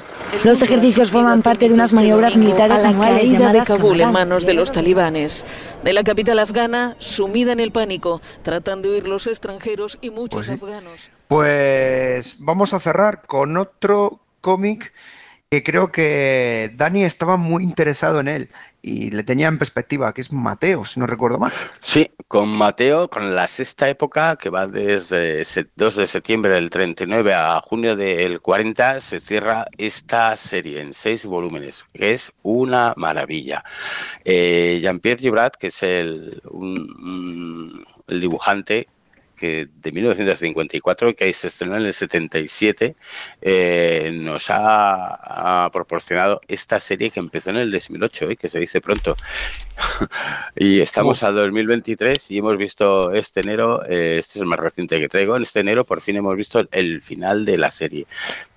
Los 0.44 0.62
ejercicios 0.62 1.12
forman 1.12 1.42
parte 1.42 1.68
de 1.68 1.74
unas 1.74 1.94
maniobras 1.94 2.36
militares 2.38 2.80
a 2.80 2.84
la 2.84 2.90
anuales 2.90 3.30
caída 3.30 3.54
de 3.54 3.62
Kabul 3.64 4.02
en 4.02 4.12
manos 4.12 4.46
de 4.46 4.54
los 4.54 4.72
talibanes. 4.72 5.46
De 5.84 5.94
la 5.94 6.04
capital 6.04 6.40
afgana, 6.40 6.96
sumida 7.00 7.52
en 7.54 7.60
el 7.60 7.72
pánico, 7.72 8.22
tratan 8.44 8.82
de 8.82 8.90
huir 8.90 9.08
los 9.08 9.28
extranjeros 9.28 9.98
y 10.02 10.10
muchos 10.10 10.48
Pues 10.48 10.48
sí. 10.48 10.54
afganos. 10.66 11.12
Pues 11.28 12.36
vamos 12.40 12.74
a 12.74 12.80
cerrar 12.80 13.22
con 13.26 13.56
otro 13.58 14.20
cómic 14.42 14.94
que 15.52 15.64
creo 15.64 15.92
que 15.92 16.70
Dani 16.76 17.04
estaba 17.04 17.36
muy 17.36 17.64
interesado 17.64 18.20
en 18.20 18.28
él 18.28 18.50
y 18.84 19.10
le 19.10 19.24
tenía 19.24 19.48
en 19.48 19.58
perspectiva, 19.58 20.14
que 20.14 20.22
es 20.22 20.32
Mateo, 20.32 20.86
si 20.86 21.00
no 21.00 21.08
recuerdo 21.08 21.40
mal. 21.40 21.52
Sí, 21.80 22.12
con 22.28 22.50
Mateo, 22.50 23.10
con 23.10 23.34
la 23.34 23.48
sexta 23.48 23.90
época, 23.90 24.36
que 24.36 24.52
va 24.52 24.68
desde 24.68 25.42
ese 25.42 25.68
2 25.76 25.96
de 25.96 26.06
septiembre 26.06 26.52
del 26.54 26.70
39 26.70 27.34
a 27.34 27.60
junio 27.62 27.96
del 27.96 28.42
40, 28.42 29.00
se 29.00 29.20
cierra 29.20 29.66
esta 29.80 30.38
serie 30.38 30.82
en 30.82 30.94
seis 30.94 31.26
volúmenes, 31.26 31.84
que 31.94 32.14
es 32.14 32.32
una 32.44 32.94
maravilla. 32.96 33.64
Eh, 34.24 34.78
Jean-Pierre 34.84 35.20
Gibrat, 35.20 35.56
que 35.56 35.68
es 35.68 35.82
el, 35.82 36.40
un- 36.52 37.84
el 38.08 38.22
dibujante 38.22 38.88
que 39.40 39.68
de 39.74 39.92
1954, 39.92 41.16
que 41.16 41.32
se 41.34 41.48
estrenó 41.48 41.78
en 41.78 41.86
el 41.86 41.94
77, 41.94 42.96
eh, 43.42 44.12
nos 44.14 44.50
ha, 44.50 45.66
ha 45.66 45.72
proporcionado 45.72 46.42
esta 46.48 46.80
serie 46.80 47.10
que 47.10 47.20
empezó 47.20 47.50
en 47.52 47.58
el 47.58 47.72
2008, 47.72 48.32
eh, 48.32 48.36
que 48.36 48.50
se 48.50 48.60
dice 48.60 48.82
pronto. 48.82 49.16
y 50.56 50.80
estamos 50.80 51.24
a 51.24 51.32
2023 51.32 52.32
y 52.32 52.38
hemos 52.38 52.58
visto 52.58 53.12
este 53.12 53.42
enero, 53.42 53.84
eh, 53.86 54.18
este 54.20 54.40
es 54.40 54.42
el 54.42 54.48
más 54.48 54.60
reciente 54.60 55.00
que 55.00 55.08
traigo, 55.08 55.36
en 55.36 55.44
este 55.44 55.60
enero 55.60 55.86
por 55.86 56.02
fin 56.02 56.18
hemos 56.18 56.36
visto 56.36 56.62
el, 56.72 57.02
final 57.02 57.46
de 57.46 57.58
la 57.58 57.72
serie. 57.72 58.08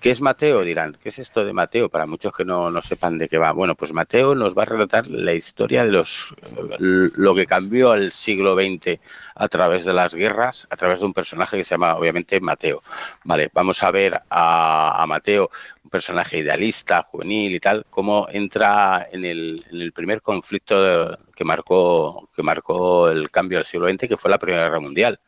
¿Qué 0.01 0.11
es 0.11 0.21
Mateo? 0.21 0.63
Dirán, 0.63 0.97
¿qué 1.01 1.11
es 1.11 1.19
esto 1.19 1.45
de 1.45 1.53
Mateo? 1.53 1.89
Para 1.89 2.07
muchos 2.07 2.35
que 2.35 2.45
no, 2.45 2.71
no 2.71 2.83
sepan 2.83 3.19
de 3.19 3.29
qué 3.29 3.39
va. 3.39 3.53
Bueno, 3.53 3.75
pues 3.75 3.93
Mateo 3.93 4.35
nos 4.35 4.57
va 4.57 4.63
a 4.63 4.67
relatar 4.67 5.07
la 5.07 5.33
historia 5.33 5.85
de 5.85 5.93
los 5.93 6.35
lo 6.79 7.35
que 7.35 7.47
cambió 7.47 7.95
el 7.95 8.11
siglo 8.11 8.55
XX 8.55 8.99
a 9.35 9.49
través 9.49 9.85
de 9.85 9.93
las 9.93 10.15
guerras, 10.15 10.67
a 10.71 10.77
través 10.77 11.01
de 11.01 11.07
un 11.07 11.13
personaje 11.13 11.57
que 11.57 11.65
se 11.65 11.75
llama 11.75 11.95
obviamente 11.95 12.41
Mateo. 12.41 12.83
Vale, 13.25 13.51
vamos 13.53 13.83
a 13.83 13.91
ver 13.91 14.21
a, 14.29 15.03
a 15.03 15.07
Mateo, 15.07 15.51
un 15.85 15.91
personaje 15.91 16.39
idealista, 16.39 17.03
juvenil 17.03 17.55
y 17.55 17.61
tal, 17.61 17.85
cómo 17.91 18.27
entra 18.31 19.07
en 19.13 19.25
el, 19.25 19.93
primer 19.95 20.23
conflicto 20.23 21.19
que 21.35 21.45
marcó 21.45 22.29
que 22.35 22.43
marcó 22.43 23.09
el 23.11 23.31
cambio 23.31 23.59
del 23.59 23.67
siglo 23.67 23.89
XX, 23.89 24.09
que 24.09 24.17
fue 24.17 24.31
la 24.31 24.39
Primera 24.39 24.65
Guerra 24.65 24.81
Mundial. 24.81 25.19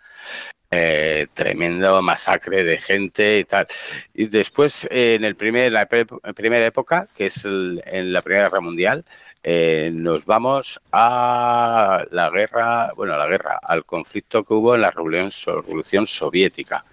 Eh, 0.71 1.29
tremendo 1.35 2.03
masacre 2.03 2.65
de 2.65 2.79
gente 2.79 3.39
y 3.39 3.45
tal. 3.45 3.67
Y 4.13 4.27
después, 4.27 4.87
eh, 4.91 5.15
en 5.15 5.25
el 5.25 5.37
primer, 5.37 5.71
la 5.73 5.87
pre- 5.87 6.07
primera 6.35 6.67
época, 6.67 7.07
que 7.15 7.27
es 7.27 7.45
el- 7.45 7.81
en 7.87 8.13
la 8.13 8.23
Primera 8.23 8.45
Guerra 8.49 8.61
Mundial, 8.61 9.05
eh, 9.45 9.91
nos 9.93 10.25
vamos 10.25 10.81
a 10.91 12.05
la 12.11 12.31
guerra, 12.31 12.93
bueno, 12.97 13.15
a 13.15 13.19
la 13.19 13.27
guerra, 13.27 13.61
al 13.63 13.85
conflicto 13.85 14.43
que 14.43 14.55
hubo 14.55 14.75
en 14.75 14.81
la 14.81 14.91
Revolución, 14.91 15.63
Revolución 15.63 16.07
Soviética. 16.07 16.85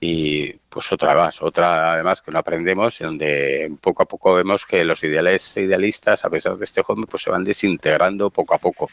Y 0.00 0.52
pues 0.68 0.92
otra 0.92 1.14
más, 1.14 1.42
otra 1.42 1.94
además 1.94 2.22
que 2.22 2.30
no 2.30 2.38
aprendemos, 2.38 3.00
en 3.00 3.06
donde 3.08 3.76
poco 3.80 4.04
a 4.04 4.06
poco 4.06 4.34
vemos 4.34 4.64
que 4.64 4.84
los 4.84 5.02
ideales 5.02 5.56
idealistas, 5.56 6.24
a 6.24 6.30
pesar 6.30 6.56
de 6.56 6.64
este 6.64 6.82
joven, 6.82 7.04
pues 7.04 7.24
se 7.24 7.30
van 7.30 7.42
desintegrando 7.42 8.30
poco 8.30 8.54
a 8.54 8.58
poco. 8.58 8.88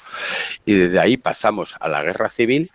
Y 0.66 0.74
desde 0.74 1.00
ahí 1.00 1.18
pasamos 1.18 1.76
a 1.80 1.88
la 1.88 2.02
guerra 2.02 2.30
civil 2.30 2.72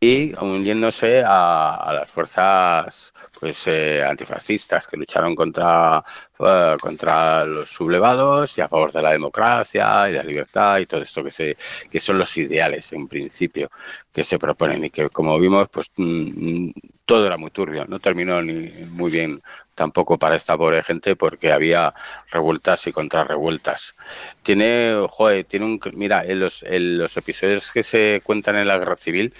y 0.00 0.34
uniéndose 0.38 1.22
a 1.24 1.92
las 1.94 2.10
fuerzas 2.10 3.13
pues 3.44 3.66
eh, 3.66 4.02
antifascistas 4.02 4.86
que 4.86 4.96
lucharon 4.96 5.34
contra, 5.34 6.02
eh, 6.40 6.76
contra 6.80 7.44
los 7.44 7.68
sublevados 7.68 8.56
y 8.56 8.62
a 8.62 8.68
favor 8.70 8.90
de 8.90 9.02
la 9.02 9.12
democracia 9.12 10.08
y 10.08 10.14
la 10.14 10.22
libertad 10.22 10.78
y 10.78 10.86
todo 10.86 11.02
esto 11.02 11.22
que 11.22 11.30
se 11.30 11.54
que 11.90 12.00
son 12.00 12.16
los 12.16 12.34
ideales 12.38 12.90
en 12.94 13.06
principio 13.06 13.70
que 14.10 14.24
se 14.24 14.38
proponen 14.38 14.82
y 14.86 14.88
que 14.88 15.10
como 15.10 15.38
vimos 15.38 15.68
pues 15.68 15.90
mm, 15.94 16.68
mm, 16.68 16.72
todo 17.04 17.26
era 17.26 17.36
muy 17.36 17.50
turbio. 17.50 17.84
No 17.86 17.98
terminó 17.98 18.40
ni 18.40 18.68
muy 18.92 19.10
bien 19.10 19.42
tampoco 19.74 20.18
para 20.18 20.36
esta 20.36 20.56
pobre 20.56 20.82
gente 20.82 21.14
porque 21.14 21.52
había 21.52 21.92
revueltas 22.30 22.86
y 22.86 22.92
contrarrevueltas. 22.92 23.94
Tiene 24.42 25.04
joder, 25.10 25.44
tiene 25.44 25.66
un 25.66 25.78
mira 25.92 26.24
en 26.24 26.40
los, 26.40 26.62
en 26.62 26.96
los 26.96 27.14
episodios 27.18 27.70
que 27.70 27.82
se 27.82 28.22
cuentan 28.24 28.56
en 28.56 28.68
la 28.68 28.78
guerra 28.78 28.96
civil 28.96 29.34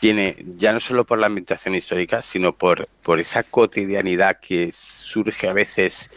tiene 0.00 0.36
ya 0.56 0.72
no 0.72 0.80
solo 0.80 1.04
por 1.04 1.18
la 1.18 1.26
ambientación 1.26 1.74
histórica, 1.74 2.22
sino 2.22 2.54
por, 2.56 2.88
por 3.02 3.20
esa 3.20 3.42
cotidianidad 3.42 4.38
que 4.40 4.70
surge 4.72 5.48
a 5.48 5.52
veces 5.52 6.10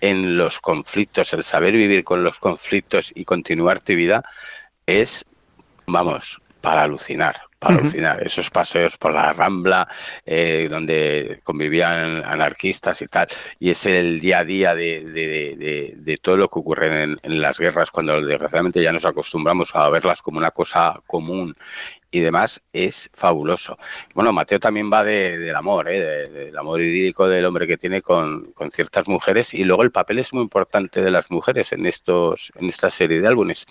en 0.00 0.36
los 0.36 0.60
conflictos, 0.60 1.32
el 1.32 1.42
saber 1.42 1.72
vivir 1.74 2.04
con 2.04 2.22
los 2.22 2.38
conflictos 2.38 3.12
y 3.14 3.24
continuar 3.24 3.80
tu 3.80 3.94
vida, 3.94 4.22
es, 4.86 5.24
vamos, 5.86 6.40
para 6.60 6.82
alucinar, 6.82 7.40
para 7.58 7.76
alucinar. 7.78 8.22
Esos 8.22 8.50
paseos 8.50 8.96
por 8.98 9.12
la 9.14 9.32
Rambla, 9.32 9.88
eh, 10.26 10.68
donde 10.70 11.40
convivían 11.42 12.22
anarquistas 12.24 13.00
y 13.02 13.06
tal, 13.08 13.28
y 13.58 13.70
es 13.70 13.86
el 13.86 14.20
día 14.20 14.40
a 14.40 14.44
día 14.44 14.74
de, 14.74 15.04
de- 15.04 15.56
de- 15.56 15.94
de 15.96 16.16
todo 16.18 16.36
lo 16.36 16.48
que 16.48 16.58
ocurre 16.58 17.02
en, 17.04 17.18
en 17.22 17.40
las 17.40 17.58
guerras, 17.58 17.90
cuando 17.90 18.20
desgraciadamente 18.20 18.82
ya 18.82 18.92
nos 18.92 19.04
acostumbramos 19.06 19.74
a 19.74 19.88
verlas 19.88 20.20
como 20.22 20.38
una 20.38 20.50
cosa 20.50 21.00
común 21.06 21.54
y 22.14 22.20
demás, 22.20 22.60
es 22.72 23.10
fabuloso. 23.12 23.76
Bueno, 24.14 24.32
Mateo 24.32 24.60
también 24.60 24.88
va 24.92 25.02
de- 25.02 25.36
del 25.36 25.56
amor, 25.56 25.88
¿eh? 25.90 25.98
de- 25.98 26.28
del 26.28 26.56
amor 26.56 26.80
idílico 26.80 27.26
del 27.26 27.44
hombre 27.44 27.66
que 27.66 27.76
tiene 27.76 28.02
con, 28.02 28.52
con 28.52 28.70
ciertas 28.70 29.08
mujeres, 29.08 29.52
y 29.52 29.64
luego 29.64 29.82
el 29.82 29.90
papel 29.90 30.20
es 30.20 30.32
muy 30.32 30.42
importante 30.42 31.02
de 31.02 31.10
las 31.10 31.32
mujeres 31.32 31.72
en, 31.72 31.86
estos, 31.86 32.52
en 32.54 32.68
esta 32.68 32.88
serie 32.88 33.20
de 33.20 33.26
álbumes, 33.26 33.66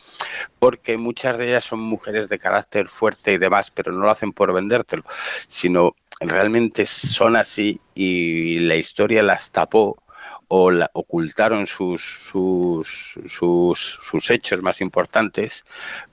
porque 0.60 0.98
muchas 0.98 1.38
de 1.38 1.48
ellas 1.48 1.64
son 1.64 1.80
mujeres 1.80 2.28
de 2.28 2.38
carácter 2.38 2.90
fuerte 2.90 3.32
y 3.32 3.38
demás, 3.38 3.72
pero 3.72 3.94
no 3.94 4.02
lo 4.02 4.10
hacen 4.12 4.34
por 4.34 4.52
vendértelo, 4.52 5.04
sino 5.48 5.96
realmente 6.20 6.86
son 6.86 7.38
así 7.38 7.80
y 7.96 8.60
la 8.60 8.76
historia 8.76 9.24
las 9.24 9.52
tapó 9.54 10.04
o 10.50 10.70
la- 10.70 10.92
ocultaron 10.94 11.66
sus, 11.66 12.02
sus, 12.04 13.18
sus, 13.26 13.80
sus 13.80 14.30
hechos 14.32 14.62
más 14.62 14.82
importantes 14.82 15.64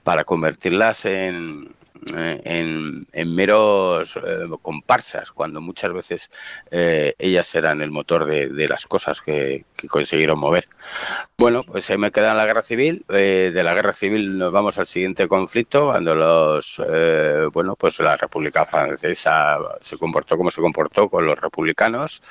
para 0.03 0.23
convertirlas 0.23 1.03
en, 1.05 1.75
en, 2.15 3.07
en 3.11 3.35
meros 3.35 4.17
eh, 4.17 4.45
comparsas, 4.61 5.31
cuando 5.31 5.61
muchas 5.61 5.93
veces 5.93 6.31
eh, 6.71 7.15
ellas 7.19 7.53
eran 7.55 7.81
el 7.81 7.91
motor 7.91 8.25
de, 8.25 8.67
las 8.67 8.87
cosas 8.87 9.21
que, 9.21 9.65
consiguieron 9.89 10.39
mover. 10.39 10.67
Bueno, 11.37 11.63
pues 11.63 11.89
ahí 11.89 11.97
me 11.97 12.11
queda 12.11 12.33
la 12.33 12.45
guerra 12.45 12.61
civil. 12.61 13.03
eh, 13.09 13.51
de 13.53 13.63
la 13.63 13.73
guerra 13.73 13.93
civil 13.93 14.37
nos 14.37 14.51
vamos 14.51 14.77
al 14.77 14.85
siguiente 14.85 15.27
conflicto, 15.27 15.87
cuando 15.87 16.15
los, 16.15 16.81
eh, 16.87 17.47
bueno, 17.51 17.75
pues 17.75 17.99
la 17.99 18.15
República 18.15 18.65
Francesa 18.65 19.57
se 19.81 19.97
comportó 19.97 20.37
como 20.37 20.51
se 20.51 20.61
comportó 20.61 21.09
con 21.09 21.25
los 21.25 21.39
republicanos 21.39 22.21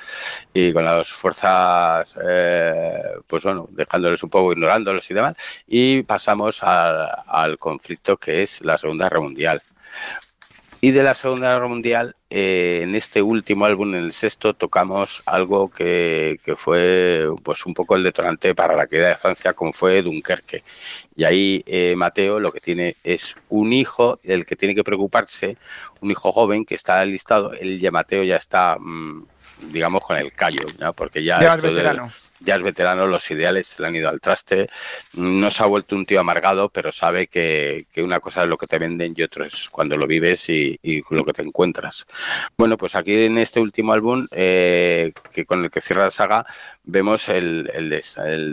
y 0.53 0.71
con 0.73 0.85
las 0.85 1.09
fuerzas, 1.09 2.17
eh, 2.23 3.03
pues 3.27 3.43
bueno, 3.43 3.67
dejándoles 3.71 4.23
un 4.23 4.29
poco, 4.29 4.53
ignorándolos 4.53 5.09
y 5.11 5.13
demás. 5.13 5.35
Y 5.67 6.03
pasamos 6.03 6.61
al 6.63 7.57
conflicto 7.57 8.17
que 8.17 8.43
es 8.43 8.61
la 8.61 8.77
Segunda 8.77 9.05
Guerra 9.05 9.21
Mundial. 9.21 9.60
Y 10.83 10.89
de 10.89 11.03
la 11.03 11.13
Segunda 11.13 11.53
Guerra 11.53 11.67
Mundial, 11.67 12.15
eh, 12.31 12.79
en 12.81 12.95
este 12.95 13.21
último 13.21 13.65
álbum, 13.65 13.93
en 13.93 14.01
el 14.01 14.11
sexto, 14.11 14.55
tocamos 14.55 15.21
algo 15.27 15.69
que, 15.69 16.39
fue 16.57 17.27
pues 17.43 17.67
un 17.67 17.75
poco 17.75 17.95
el 17.95 18.01
detonante 18.01 18.55
para 18.55 18.75
la 18.75 18.87
caída 18.87 19.09
de 19.09 19.15
Francia, 19.15 19.53
como 19.53 19.73
fue 19.73 20.01
Dunkerque. 20.01 20.63
Y 21.15 21.23
ahí 21.23 21.63
eh, 21.67 21.93
Mateo 21.95 22.39
lo 22.39 22.51
que 22.51 22.59
tiene 22.59 22.95
es 23.03 23.35
un 23.49 23.73
hijo 23.73 24.19
del 24.23 24.43
que 24.43 24.55
tiene 24.55 24.73
que 24.73 24.83
preocuparse, 24.83 25.55
un 25.99 26.09
hijo 26.09 26.31
joven 26.31 26.65
que 26.65 26.73
está 26.73 27.05
listado. 27.05 27.53
Él 27.53 27.79
ya 27.79 27.91
Mateo 27.91 28.23
ya 28.23 28.37
está, 28.37 28.77
mm, 28.79 29.27
digamos, 29.71 30.01
con 30.01 30.17
el 30.17 30.33
callo, 30.33 30.65
porque 30.95 31.23
ya, 31.23 31.39
ya 31.39 31.53
es 31.53 31.61
veterano 31.61 32.11
ya 32.41 32.55
es 32.55 32.63
veterano, 32.63 33.07
los 33.07 33.29
ideales 33.31 33.67
se 33.67 33.81
le 33.81 33.87
han 33.87 33.95
ido 33.95 34.09
al 34.09 34.19
traste, 34.19 34.67
no 35.13 35.51
se 35.51 35.63
ha 35.63 35.67
vuelto 35.67 35.95
un 35.95 36.05
tío 36.05 36.19
amargado, 36.19 36.69
pero 36.69 36.91
sabe 36.91 37.27
que, 37.27 37.85
una 37.97 38.19
cosa 38.19 38.43
es 38.43 38.49
lo 38.49 38.57
que 38.57 38.67
te 38.67 38.79
venden 38.79 39.13
y 39.15 39.23
otro 39.23 39.45
es 39.45 39.69
cuando 39.69 39.95
lo 39.97 40.07
vives 40.07 40.49
y, 40.49 40.79
lo 41.11 41.25
que 41.25 41.33
te 41.33 41.41
encuentras. 41.43 42.05
Bueno, 42.57 42.77
pues 42.77 42.95
aquí 42.95 43.13
en 43.25 43.37
este 43.37 43.59
último 43.59 43.93
álbum, 43.93 44.27
eh, 44.31 45.11
que 45.31 45.45
con 45.45 45.63
el 45.63 45.69
que 45.69 45.81
cierra 45.81 46.03
la 46.03 46.09
saga, 46.11 46.45
vemos 46.83 47.29
el, 47.29 47.69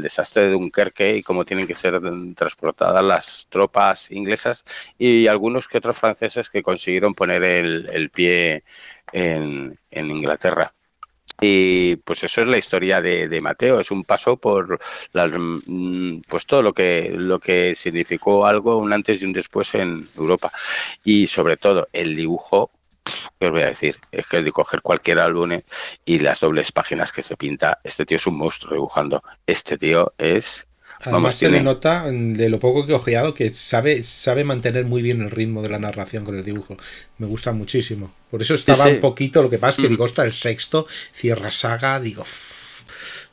desastre 0.02 0.44
de 0.44 0.50
Dunkerque 0.52 1.16
y 1.16 1.22
cómo 1.22 1.44
tienen 1.44 1.66
que 1.66 1.74
ser 1.74 2.00
transportadas 2.34 3.04
las 3.04 3.46
tropas 3.48 4.10
inglesas 4.10 4.64
y 4.98 5.26
algunos 5.26 5.68
que 5.68 5.78
otros 5.78 5.98
franceses 5.98 6.50
que 6.50 6.62
consiguieron 6.62 7.14
poner 7.14 7.42
el, 7.44 8.10
pie 8.10 8.64
en 9.12 9.78
Inglaterra. 9.92 10.72
Y 11.40 11.96
pues 11.96 12.24
eso 12.24 12.40
es 12.40 12.46
la 12.48 12.58
historia 12.58 13.00
de, 13.00 13.40
Mateo, 13.40 13.80
es 13.80 13.90
un 13.90 14.04
paso 14.04 14.36
por 14.36 14.78
las, 15.12 15.30
mm, 15.36 16.20
pues 16.28 16.46
todo 16.46 16.62
lo 16.62 16.72
que, 16.72 17.12
lo 17.14 17.38
que 17.38 17.74
significó 17.74 18.46
algo 18.46 18.78
un 18.78 18.92
antes 18.92 19.22
y 19.22 19.24
un 19.24 19.32
después 19.32 19.74
en 19.74 20.08
Europa. 20.16 20.52
Y 21.04 21.26
sobre 21.28 21.56
todo 21.56 21.86
el 21.92 22.16
dibujo, 22.16 22.70
¿qué 23.38 23.46
os 23.46 23.52
voy 23.52 23.62
a 23.62 23.66
decir? 23.66 23.98
Es 24.12 24.26
que 24.26 24.42
de 24.42 24.52
coger 24.52 24.82
cualquier 24.82 25.20
álbum 25.20 25.60
y 26.04 26.18
las 26.18 26.40
dobles 26.40 26.72
páginas 26.72 27.12
que 27.12 27.22
se 27.22 27.36
pinta, 27.36 27.80
este 27.84 28.04
tío 28.06 28.16
es 28.16 28.26
un 28.26 28.36
monstruo 28.36 28.74
dibujando. 28.74 29.22
Este 29.46 29.78
tío 29.78 30.12
es 30.18 30.67
Además 31.00 31.36
se 31.36 31.48
le 31.48 31.62
nota 31.62 32.10
de 32.10 32.48
lo 32.48 32.58
poco 32.58 32.84
que 32.84 32.92
he 32.92 32.96
ojeado 32.96 33.32
que 33.32 33.54
sabe, 33.54 34.02
sabe 34.02 34.42
mantener 34.44 34.84
muy 34.84 35.00
bien 35.00 35.22
el 35.22 35.30
ritmo 35.30 35.62
de 35.62 35.68
la 35.68 35.78
narración 35.78 36.24
con 36.24 36.36
el 36.36 36.44
dibujo. 36.44 36.76
Me 37.18 37.26
gusta 37.26 37.52
muchísimo. 37.52 38.12
Por 38.30 38.42
eso 38.42 38.54
estaba 38.54 38.86
un 38.86 39.00
poquito, 39.00 39.42
lo 39.42 39.50
que 39.50 39.58
pasa 39.58 39.80
es 39.80 39.84
que 39.84 39.88
mm. 39.88 39.92
digo, 39.92 40.06
está 40.06 40.24
el 40.24 40.32
sexto, 40.32 40.86
cierra 41.12 41.52
saga, 41.52 42.00
digo, 42.00 42.24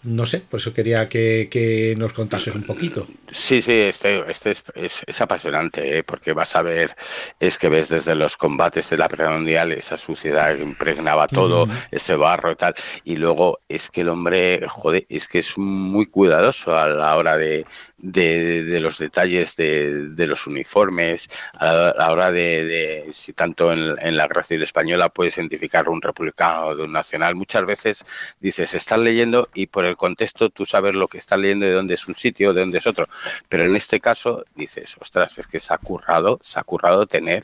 no 0.06 0.26
sé, 0.26 0.40
por 0.40 0.60
eso 0.60 0.74
quería 0.74 1.10
que, 1.10 1.96
nos 1.98 2.14
contases 2.14 2.54
un 2.56 2.64
poquito. 2.64 3.08
Sí, 3.28 3.62
sí, 3.62 3.74
este, 3.74 4.24
este 4.30 4.54
es, 4.76 5.22
apasionante, 5.22 5.98
¿eh? 5.98 6.04
porque 6.04 6.34
vas 6.34 6.56
a 6.56 6.62
ver, 6.62 6.92
es 7.40 7.58
que 7.58 7.70
ves 7.70 7.90
desde 7.90 8.16
los 8.16 8.38
combates 8.38 8.90
de 8.90 8.98
la 8.98 9.08
Primera 9.08 9.32
Mundial 9.32 9.72
esa 9.72 9.98
suciedad 9.98 10.56
que 10.56 10.64
impregnaba 10.64 11.28
todo, 11.28 11.68
ese 11.92 12.16
barro 12.16 12.52
y 12.52 12.56
tal, 12.56 12.74
y 13.04 13.16
luego 13.16 13.60
es 13.68 13.90
que 13.90 14.02
el 14.02 14.10
hombre, 14.10 14.62
joder, 14.68 15.06
es 15.10 15.28
que 15.28 15.40
es 15.40 15.58
muy 15.58 16.06
cuidadoso 16.06 16.78
a 16.78 16.88
la 16.88 17.16
hora 17.16 17.38
de, 17.38 17.66
de, 17.98 18.80
los 18.80 18.98
detalles 18.98 19.56
de, 19.56 20.28
los 20.28 20.48
uniformes, 20.48 21.28
a 21.54 21.94
la, 21.98 22.12
hora 22.12 22.32
de, 22.32 23.08
si 23.12 23.34
tanto 23.34 23.72
en, 23.72 24.18
la 24.18 24.28
Civil 24.44 24.64
Española 24.64 25.10
puedes 25.10 25.38
identificar 25.38 25.90
un 25.90 26.02
republicano 26.02 26.68
o 26.68 26.76
de 26.76 26.84
un 26.84 26.92
nacional. 26.92 27.36
Muchas 27.36 27.66
veces 27.66 28.06
dices, 28.40 28.74
estás 28.74 29.00
leyendo 29.00 29.50
y 29.54 29.68
por 29.68 29.86
el 29.86 29.96
contexto 29.98 30.50
tú 30.50 30.66
sabes 30.66 30.96
lo 30.96 31.08
que 31.08 31.18
estás 31.18 31.40
leyendo, 31.40 31.66
de 31.66 31.72
dónde 31.72 31.94
es 31.94 32.08
un 32.08 32.16
sitio, 32.16 32.54
de 32.54 32.62
dónde 32.62 32.80
es 32.80 32.88
otro. 32.88 33.08
Pero 33.50 33.66
en 33.66 33.76
este 33.76 34.00
caso 34.00 34.44
dices, 34.56 34.96
ostras, 35.00 35.38
es 35.38 35.48
que 35.48 35.60
se 35.60 35.74
ha 35.74 35.78
currado, 35.78 36.40
se 36.44 36.60
ha 36.60 36.64
currado 36.64 37.08
tener 37.08 37.44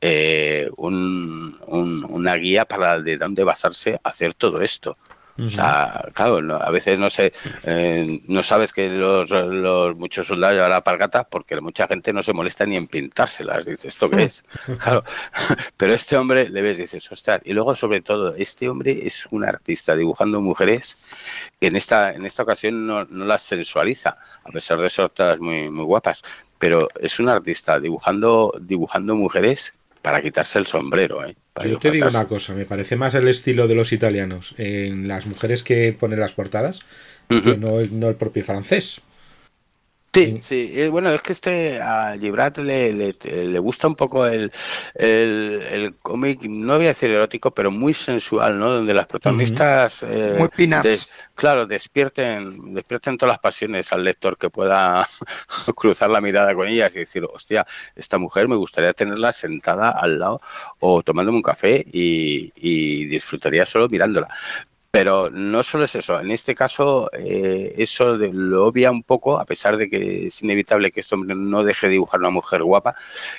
eh, 0.00 0.68
una 0.76 2.34
guía 2.34 2.64
para 2.66 3.00
de 3.00 3.16
dónde 3.16 3.44
basarse 3.44 3.98
hacer 4.04 4.34
todo 4.34 4.60
esto. 4.60 4.98
O 5.38 5.48
sea, 5.48 6.08
claro, 6.14 6.62
a 6.62 6.70
veces 6.70 6.98
no 6.98 7.10
sé, 7.10 7.32
eh, 7.62 8.22
no 8.26 8.42
sabes 8.42 8.72
que 8.72 8.88
los, 8.88 9.30
muchos 9.96 10.26
soldados 10.26 10.56
llevan 10.56 10.70
la 10.70 10.82
pargata 10.82 11.24
porque 11.24 11.60
mucha 11.60 11.86
gente 11.86 12.12
no 12.12 12.22
se 12.22 12.32
molesta 12.32 12.64
ni 12.64 12.76
en 12.76 12.86
pintárselas. 12.86 13.64
Dices, 13.66 13.86
¿esto 13.86 14.08
qué 14.10 14.24
es? 14.24 14.44
Claro, 14.82 15.04
pero 15.76 15.94
este 15.94 16.16
hombre 16.16 16.48
le 16.48 16.62
ves, 16.62 16.78
dices, 16.78 17.10
ostras. 17.10 17.40
Y 17.44 17.52
luego, 17.52 17.74
sobre 17.74 18.00
todo, 18.00 18.34
este 18.34 18.68
hombre 18.68 19.06
es 19.06 19.26
un 19.30 19.44
artista 19.44 19.96
dibujando 19.96 20.40
mujeres 20.40 20.98
que 21.60 21.68
en 21.68 21.76
esta, 21.76 22.12
en 22.12 22.24
esta 22.24 22.42
ocasión 22.42 22.86
no, 22.86 23.04
las 23.04 23.42
sensualiza, 23.42 24.16
a 24.44 24.50
pesar 24.50 24.78
de 24.78 24.90
ser 24.90 25.08
todas 25.10 25.40
muy, 25.40 25.70
muy 25.70 25.84
guapas. 25.84 26.22
Pero 26.58 26.88
es 27.00 27.18
un 27.20 27.28
artista 27.28 27.78
dibujando, 27.80 28.54
dibujando 28.60 29.14
mujeres 29.14 29.74
para 30.06 30.22
quitarse 30.22 30.60
el 30.60 30.66
sombrero. 30.66 31.26
¿eh? 31.26 31.34
Yo 31.64 31.80
te 31.80 31.90
digo 31.90 32.06
una 32.06 32.28
cosa, 32.28 32.54
me 32.54 32.64
parece 32.64 32.94
más 32.94 33.12
el 33.14 33.26
estilo 33.26 33.66
de 33.66 33.74
los 33.74 33.92
italianos 33.92 34.54
en 34.56 35.08
las 35.08 35.26
mujeres 35.26 35.64
que 35.64 35.92
ponen 35.98 36.20
las 36.20 36.30
portadas, 36.30 36.78
que 37.26 37.56
no, 37.56 37.80
no 37.90 38.08
el 38.08 38.14
propio 38.14 38.44
francés. 38.44 39.00
Sí, 40.16 40.38
sí, 40.40 40.72
eh, 40.74 40.88
bueno, 40.88 41.10
es 41.10 41.20
que 41.20 41.32
este 41.32 41.78
a 41.78 42.16
Gibrat 42.18 42.56
le, 42.56 42.90
le, 42.90 43.58
gusta 43.58 43.86
un 43.86 43.94
poco 43.94 44.26
el, 44.26 44.50
el, 44.94 45.94
cómic, 46.00 46.40
no 46.44 46.76
voy 46.76 46.86
a 46.86 46.88
decir 46.88 47.10
erótico, 47.10 47.50
pero 47.50 47.70
muy 47.70 47.92
sensual, 47.92 48.58
¿no? 48.58 48.70
Donde 48.70 48.94
las 48.94 49.04
protagonistas, 49.04 50.02
eh, 50.08 50.36
muy 50.38 50.48
claro, 51.34 51.66
despierten, 51.66 52.72
despierten 52.72 53.18
todas 53.18 53.34
las 53.34 53.40
pasiones 53.40 53.92
al 53.92 54.04
lector 54.04 54.38
que 54.38 54.48
pueda 54.48 55.06
cruzar 55.76 56.08
la 56.08 56.22
mirada 56.22 56.54
con 56.54 56.66
ellas 56.66 56.96
y 56.96 57.00
decir, 57.00 57.22
hostia, 57.30 57.66
esta 57.94 58.16
mujer 58.16 58.48
me 58.48 58.56
gustaría 58.56 58.94
tenerla 58.94 59.34
sentada 59.34 59.90
al 59.90 60.18
lado 60.18 60.40
o 60.80 61.02
tomándome 61.02 61.36
un 61.36 61.42
café 61.42 61.84
y, 61.92 62.54
y 62.56 63.04
disfrutaría 63.04 63.66
solo 63.66 63.86
mirándola. 63.90 64.28
Pero 64.96 65.28
no 65.28 65.62
solo 65.62 65.84
es 65.84 65.94
eso, 65.94 66.18
en 66.18 66.30
este 66.30 66.54
caso 66.54 67.10
eh, 67.12 67.74
eso 67.76 68.16
lo 68.16 68.64
obvia 68.64 68.90
un 68.90 69.02
poco, 69.02 69.38
a 69.38 69.44
pesar 69.44 69.76
de 69.76 69.90
que 69.90 70.28
es 70.28 70.42
inevitable 70.42 70.90
que 70.90 71.00
esto 71.00 71.18
no 71.18 71.62
deje 71.64 71.88
de 71.88 71.92
dibujar 71.92 72.20
una 72.20 72.30
mujer 72.30 72.62
guapa, 72.62 72.94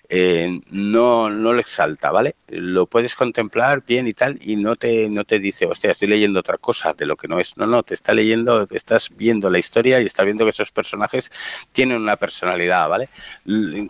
eh, 0.08 0.60
no, 0.70 1.32
no 1.32 1.54
lo 1.54 1.60
exalta, 1.60 2.12
¿vale? 2.12 2.36
Lo 2.50 2.86
puedes 2.86 3.16
contemplar 3.16 3.84
bien 3.84 4.08
y 4.08 4.14
tal 4.14 4.38
y 4.40 4.56
no 4.56 4.76
te, 4.76 5.10
no 5.10 5.24
te 5.24 5.40
dice, 5.40 5.66
hostia, 5.66 5.90
estoy 5.90 6.10
leyendo 6.10 6.42
otra 6.42 6.60
cosa 6.60 6.92
de 6.96 7.08
lo 7.08 7.16
que 7.16 7.28
no 7.28 7.40
es. 7.40 7.58
No, 7.58 7.66
no, 7.66 7.82
te 7.82 7.96
está 7.96 8.14
leyendo, 8.14 8.68
estás 8.70 9.10
viendo 9.18 9.50
la 9.50 9.58
historia 9.58 10.00
y 10.00 10.06
estás 10.06 10.26
viendo 10.26 10.44
que 10.44 10.52
esos 10.52 10.72
personajes 10.72 11.32
tienen 11.72 12.00
una 12.00 12.18
personalidad, 12.18 12.88
¿vale? 12.88 13.10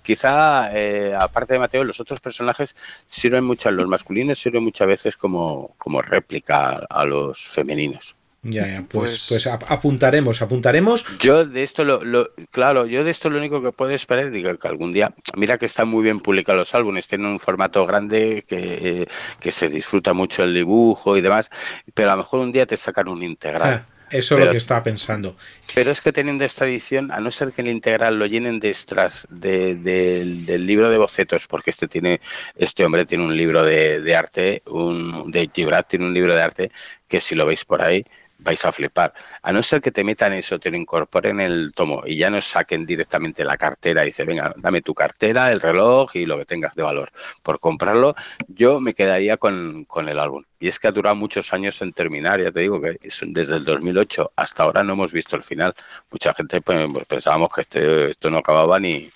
Quizá, 0.02 0.72
eh, 0.74 1.14
aparte 1.20 1.56
de 1.56 1.60
Mateo, 1.60 1.84
los 1.84 2.00
otros 2.00 2.22
personajes 2.22 2.78
sirven 3.06 3.44
mucho, 3.44 3.70
los 3.72 3.90
masculinos 3.90 4.40
sirven 4.40 4.64
muchas 4.64 4.88
veces 4.88 5.18
como, 5.18 5.76
como 5.78 6.02
réplica 6.02 6.86
a 6.90 7.04
los 7.04 7.57
femeninos. 7.58 8.16
Ya, 8.44 8.68
ya, 8.68 8.86
pues, 8.90 9.26
pues, 9.28 9.44
pues 9.44 9.48
apuntaremos, 9.48 10.42
apuntaremos. 10.42 11.04
Yo 11.20 11.44
de 11.44 11.64
esto 11.64 11.84
lo, 11.84 12.30
claro, 12.52 12.86
yo 12.86 13.04
de 13.04 13.10
esto 13.10 13.30
lo 13.30 13.40
único 13.40 13.62
que 13.64 13.72
puedo 13.72 13.92
esperar, 13.92 14.30
digo 14.30 14.56
que 14.58 14.68
algún 14.68 14.94
día, 14.94 15.12
mira 15.36 15.58
que 15.58 15.66
están 15.66 15.90
muy 15.90 16.04
bien 16.04 16.20
publicados 16.20 16.60
los 16.60 16.76
álbumes, 16.76 17.08
tienen 17.08 17.28
un 17.28 17.40
formato 17.40 17.86
grande 17.88 18.44
que, 18.48 19.08
que 19.40 19.52
se 19.52 19.70
disfruta 19.70 20.14
mucho 20.14 20.44
el 20.44 20.54
dibujo 20.54 21.18
y 21.18 21.22
demás, 21.22 21.50
pero 21.94 22.12
a 22.12 22.16
lo 22.16 22.20
mejor 22.20 22.40
un 22.42 22.52
día 22.52 22.68
te 22.68 22.78
sacan 22.78 23.08
un 23.08 23.24
integral. 23.24 23.86
Ah, 23.86 23.97
eso 24.12 24.36
es 24.36 24.40
lo 24.40 24.52
que 24.52 24.58
estaba 24.58 24.84
pensando. 24.84 25.36
Pero 25.76 25.92
es 25.92 26.02
que 26.02 26.12
teniendo 26.12 26.44
esta 26.44 26.66
edición, 26.66 27.12
a 27.12 27.20
no 27.20 27.32
ser 27.32 27.52
que 27.52 27.62
el 27.62 27.68
integral 27.68 28.18
lo 28.18 28.26
llenen 28.26 28.60
de 28.60 28.70
extras 28.70 29.28
del 29.30 30.66
libro 30.66 30.90
de 30.90 30.98
bocetos, 30.98 31.48
porque 31.48 31.72
este 31.72 31.88
tiene, 31.88 32.22
este 32.56 32.86
hombre 32.86 33.06
tiene 33.06 33.26
un 33.26 33.36
libro 33.36 33.64
de, 33.64 34.16
arte, 34.16 34.62
un 34.66 35.32
de 35.32 35.50
Gibrat 35.54 35.88
tiene 35.88 36.06
un 36.06 36.14
libro 36.14 36.36
de 36.36 36.42
arte 36.42 36.72
que 37.08 37.20
si 37.20 37.36
lo 37.36 37.46
veis 37.46 37.66
por 37.66 37.82
ahí, 37.82 38.06
vais 38.40 38.64
a 38.66 38.72
flipar. 38.72 39.14
A 39.42 39.52
no 39.52 39.62
ser 39.64 39.82
que 39.82 39.92
te 39.92 40.04
metan 40.04 40.34
eso, 40.34 40.60
te 40.60 40.70
lo 40.70 40.78
incorporen 40.78 41.40
en 41.40 41.52
el 41.52 41.72
tomo 41.74 42.04
y 42.06 42.18
ya 42.18 42.30
no 42.30 42.42
saquen 42.42 42.86
directamente 42.86 43.44
la 43.44 43.58
cartera 43.58 44.04
y 44.04 44.08
dice, 44.08 44.26
venga, 44.26 44.54
dame 44.58 44.82
tu 44.82 44.94
cartera, 44.94 45.52
el 45.52 45.62
reloj 45.62 46.16
y 46.16 46.26
lo 46.26 46.38
que 46.38 46.46
tengas 46.46 46.76
de 46.76 46.84
valor. 46.84 47.10
Por 47.42 47.60
comprarlo, 47.60 48.16
yo 48.48 48.80
me 48.80 48.94
quedaría 48.94 49.38
con, 49.38 49.86
con 49.86 50.10
el 50.10 50.20
álbum. 50.20 50.44
Y 50.60 50.68
es 50.68 50.80
que 50.80 50.88
ha 50.88 50.92
durado 50.92 51.16
muchos 51.16 51.54
años 51.54 51.82
en 51.82 51.94
terminar, 51.94 52.42
ya 52.42 52.52
te 52.52 52.62
digo 52.62 52.82
que 52.82 52.98
desde 53.28 53.56
el 53.56 53.64
2008 53.64 54.32
hasta 54.36 54.64
ahora 54.64 54.84
no 54.84 54.94
hemos 54.94 55.12
visto 55.12 55.36
el 55.36 55.44
final. 55.44 55.74
Mucha 56.10 56.34
gente 56.34 56.62
pues, 56.62 56.88
pensábamos 57.08 57.54
que 57.54 57.62
este, 57.62 58.12
esto 58.12 58.30
no 58.30 58.40
acababa 58.40 58.80
ni, 58.80 59.12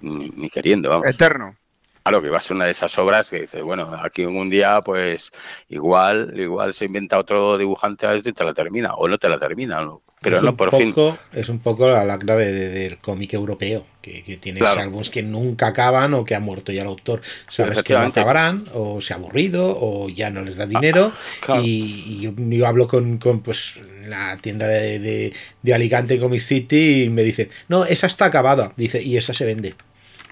ni, 0.00 0.48
queriendo. 0.50 0.90
Vamos. 0.90 1.06
Eterno. 1.06 1.56
Claro, 2.04 2.20
que 2.20 2.28
va 2.28 2.36
a 2.36 2.40
ser 2.40 2.54
una 2.54 2.66
de 2.66 2.72
esas 2.72 2.98
obras 2.98 3.30
que 3.30 3.40
dices, 3.40 3.62
bueno, 3.62 3.90
aquí 4.02 4.26
un 4.26 4.50
día, 4.50 4.82
pues 4.82 5.30
igual, 5.70 6.38
igual 6.38 6.74
se 6.74 6.84
inventa 6.84 7.18
otro 7.18 7.56
dibujante 7.56 8.06
y 8.22 8.32
te 8.32 8.44
la 8.44 8.52
termina, 8.52 8.92
o 8.92 9.08
no 9.08 9.16
te 9.16 9.26
la 9.26 9.38
termina, 9.38 9.80
pero 10.20 10.42
no 10.42 10.54
por 10.54 10.76
fin. 10.76 10.94
Es 11.32 11.48
un 11.48 11.60
poco 11.60 11.88
la 11.88 12.04
lacra 12.04 12.36
del 12.36 12.98
cómic 12.98 13.32
europeo, 13.32 13.86
que, 14.02 14.22
que 14.22 14.36
tienes 14.36 14.62
álbumes 14.64 15.08
que 15.08 15.22
nunca 15.22 15.68
acaban 15.68 16.12
o 16.12 16.26
que 16.26 16.34
ha 16.34 16.40
muerto 16.40 16.72
ya 16.72 16.82
el 16.82 16.88
autor. 16.88 17.22
Sabes 17.48 17.82
que 17.82 17.94
no 17.94 18.00
acabarán, 18.00 18.64
o 18.74 19.00
se 19.00 19.14
ha 19.14 19.16
aburrido, 19.16 19.74
o 19.80 20.10
ya 20.10 20.28
no 20.28 20.42
les 20.42 20.56
da 20.56 20.66
dinero. 20.66 21.10
Ah, 21.48 21.62
y, 21.64 22.20
yo, 22.20 22.66
hablo 22.66 22.86
con, 22.86 23.18
pues, 23.42 23.80
la 24.06 24.36
tienda 24.42 24.68
de, 24.68 24.98
de, 24.98 25.32
de 25.62 25.74
Alicante 25.74 26.20
Comic 26.20 26.40
City 26.40 27.04
y 27.04 27.08
me 27.08 27.22
dicen, 27.22 27.48
no, 27.68 27.86
esa 27.86 28.06
está 28.06 28.26
acabada, 28.26 28.74
dice, 28.76 29.02
y 29.02 29.16
esa 29.16 29.32
se 29.32 29.46
vende. 29.46 29.74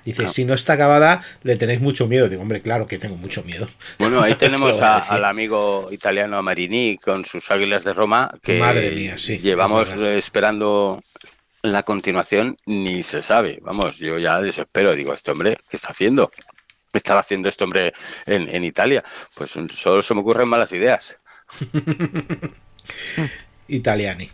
Dice, 0.04 0.28
si 0.30 0.44
no 0.44 0.54
está 0.54 0.74
acabada, 0.74 1.22
le 1.42 1.56
tenéis 1.56 1.80
mucho 1.80 2.06
miedo. 2.06 2.28
Digo, 2.28 2.42
hombre, 2.42 2.60
claro 2.60 2.86
que 2.86 2.98
tengo 2.98 3.16
mucho 3.16 3.42
miedo. 3.44 3.68
Bueno, 3.98 4.20
ahí 4.20 4.34
tenemos 4.38 4.80
al 4.80 5.24
amigo 5.24 5.88
italiano 5.90 6.42
Marini 6.42 6.98
con 6.98 7.24
sus 7.24 7.50
Águilas 7.50 7.84
de 7.84 7.92
Roma, 7.92 8.34
que 8.42 8.58
Madre 8.58 8.90
mía, 8.90 9.16
sí, 9.18 9.38
llevamos 9.38 9.94
esperando 9.94 11.00
la 11.62 11.84
continuación, 11.84 12.58
ni 12.66 13.02
se 13.02 13.22
sabe. 13.22 13.58
Vamos, 13.62 13.98
yo 13.98 14.18
ya 14.18 14.40
desespero. 14.40 14.94
Digo, 14.94 15.14
este 15.14 15.30
hombre, 15.30 15.58
¿qué 15.68 15.76
está 15.76 15.90
haciendo? 15.90 16.32
¿Qué 16.90 16.98
estaba 16.98 17.20
haciendo 17.20 17.48
este 17.48 17.64
hombre 17.64 17.94
en, 18.26 18.48
en 18.48 18.64
Italia? 18.64 19.02
Pues 19.34 19.56
solo 19.74 20.02
se 20.02 20.14
me 20.14 20.20
ocurren 20.20 20.48
malas 20.48 20.72
ideas. 20.72 21.20
Italiani 23.68 24.28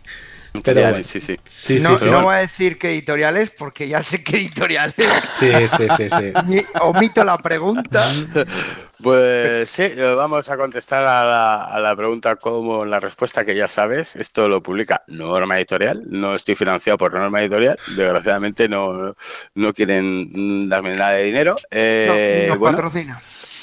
no, 0.53 1.99
no 1.99 2.21
voy 2.23 2.35
a 2.35 2.37
decir 2.39 2.77
qué 2.77 2.89
editoriales 2.89 3.51
porque 3.51 3.87
ya 3.87 4.01
sé 4.01 4.23
qué 4.23 4.37
editoriales. 4.37 4.95
Sí, 5.39 5.51
sí, 5.77 5.87
sí, 5.97 6.09
sí. 6.09 6.65
Omito 6.81 7.23
la 7.23 7.37
pregunta. 7.37 8.03
Pues 9.01 9.69
sí, 9.69 9.93
vamos 9.95 10.49
a 10.49 10.57
contestar 10.57 11.05
a 11.05 11.79
la, 11.79 11.95
pregunta 11.95 12.35
como 12.35 12.83
la 12.83 12.99
respuesta 12.99 13.45
que 13.45 13.55
ya 13.55 13.69
sabes. 13.69 14.17
Esto 14.17 14.49
lo 14.49 14.61
publica 14.61 15.03
Norma 15.07 15.57
Editorial. 15.57 16.03
No 16.09 16.35
estoy 16.35 16.55
financiado 16.55 16.97
por 16.97 17.13
Norma 17.13 17.39
Editorial. 17.39 17.79
Desgraciadamente 17.95 18.67
no, 18.67 19.15
no 19.55 19.73
quieren 19.73 20.67
darme 20.67 20.97
nada 20.97 21.11
de 21.11 21.23
dinero. 21.23 21.55
Eh, 21.71 22.47
no, 22.49 22.59
patrocina. 22.59 23.17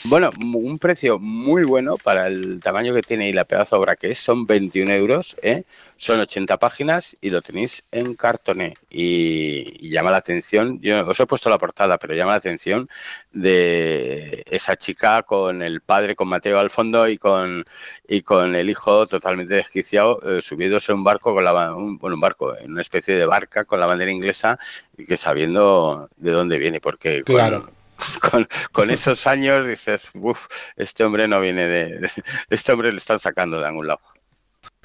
Bueno, 0.08 0.30
un 0.38 0.78
precio 0.78 1.18
muy 1.18 1.64
bueno 1.64 1.96
para 1.98 2.28
el 2.28 2.62
tamaño 2.62 2.94
que 2.94 3.02
tiene 3.02 3.28
y 3.28 3.32
la 3.32 3.44
pedazo 3.44 3.76
obra 3.76 3.96
que 3.96 4.12
es. 4.12 4.18
Son 4.18 4.46
21 4.46 4.92
euros, 4.92 5.36
¿eh? 5.42 5.64
son 5.96 6.20
80 6.20 6.58
páginas 6.58 7.16
y 7.20 7.30
lo 7.30 7.42
tenéis 7.42 7.82
en 7.90 8.14
cartoné. 8.14 8.76
Y, 8.88 9.88
llama 9.90 10.12
la 10.12 10.18
atención, 10.18 10.80
yo 10.80 11.04
os 11.04 11.18
he 11.18 11.26
puesto 11.26 11.50
la 11.50 11.58
portada, 11.58 11.98
pero 11.98 12.14
llama 12.14 12.32
la 12.32 12.36
atención 12.36 12.88
de 13.32 14.44
esa 14.48 14.76
chica 14.76 15.22
con 15.22 15.60
el 15.60 15.80
padre, 15.80 16.14
con 16.14 16.28
Mateo 16.28 16.60
al 16.60 16.70
fondo 16.70 17.08
y 17.08 17.18
con, 17.18 17.64
y 18.06 18.22
con 18.22 18.54
el 18.54 18.70
hijo 18.70 19.08
totalmente 19.08 19.54
desquiciado, 19.54 20.20
eh, 20.22 20.40
subiéndose 20.40 20.92
en 20.92 20.98
un 20.98 21.04
barco, 21.04 21.34
con 21.34 21.42
la, 21.42 21.74
un, 21.74 21.98
bueno, 21.98 22.14
un 22.14 22.20
barco, 22.20 22.56
en 22.56 22.70
una 22.70 22.80
especie 22.80 23.16
de 23.16 23.26
barca 23.26 23.64
con 23.64 23.80
la 23.80 23.86
bandera 23.86 24.12
inglesa 24.12 24.56
y 24.96 25.04
que 25.04 25.16
sabiendo 25.16 26.08
de 26.16 26.30
dónde 26.30 26.58
viene, 26.58 26.80
porque 26.80 27.24
claro. 27.24 27.75
esos 28.90 29.26
años 29.26 29.66
dices, 29.66 30.10
uff, 30.14 30.46
este 30.76 31.04
hombre 31.04 31.28
no 31.28 31.40
viene 31.40 31.66
de, 31.66 32.10
Este 32.50 32.72
hombre 32.72 32.92
le 32.92 32.98
están 32.98 33.18
sacando 33.18 33.58
de 33.60 33.66
algún 33.66 33.86
lado. 33.88 34.00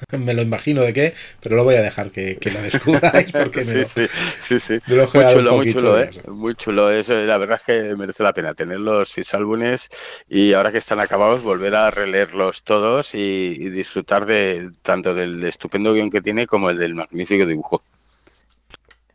Me 0.18 0.34
lo 0.34 0.42
imagino 0.42 0.82
de 0.82 0.92
qué, 0.92 1.14
pero 1.40 1.56
lo 1.56 1.64
voy 1.64 1.76
a 1.76 1.82
dejar 1.82 2.10
que, 2.10 2.36
que 2.36 2.50
lo 2.52 2.62
descubráis 2.62 3.30
porque 3.32 3.62
sí, 3.62 3.84
sí, 3.84 4.06
sí, 4.38 4.58
sí. 4.58 4.78
muy 4.86 5.26
chulo, 5.26 5.56
muy 5.56 5.72
chulo, 5.72 6.00
¿eh? 6.00 6.10
Muy 6.28 6.54
chulo. 6.54 6.90
Eso, 6.90 7.14
la 7.14 7.38
verdad 7.38 7.60
es 7.60 7.64
que 7.64 7.96
merece 7.96 8.22
la 8.22 8.32
pena 8.32 8.54
tener 8.54 8.80
los 8.80 9.08
seis 9.08 9.32
álbumes 9.34 9.88
y 10.28 10.52
ahora 10.52 10.72
que 10.72 10.78
están 10.78 11.00
acabados 11.00 11.42
volver 11.42 11.74
a 11.74 11.90
releerlos 11.90 12.62
todos 12.64 13.14
y, 13.14 13.54
y 13.58 13.70
disfrutar 13.70 14.26
de 14.26 14.70
tanto 14.82 15.14
del 15.14 15.42
estupendo 15.44 15.92
guion 15.92 16.10
que 16.10 16.20
tiene 16.20 16.46
como 16.46 16.70
el 16.70 16.78
del 16.78 16.94
magnífico 16.94 17.46
dibujo. 17.46 17.82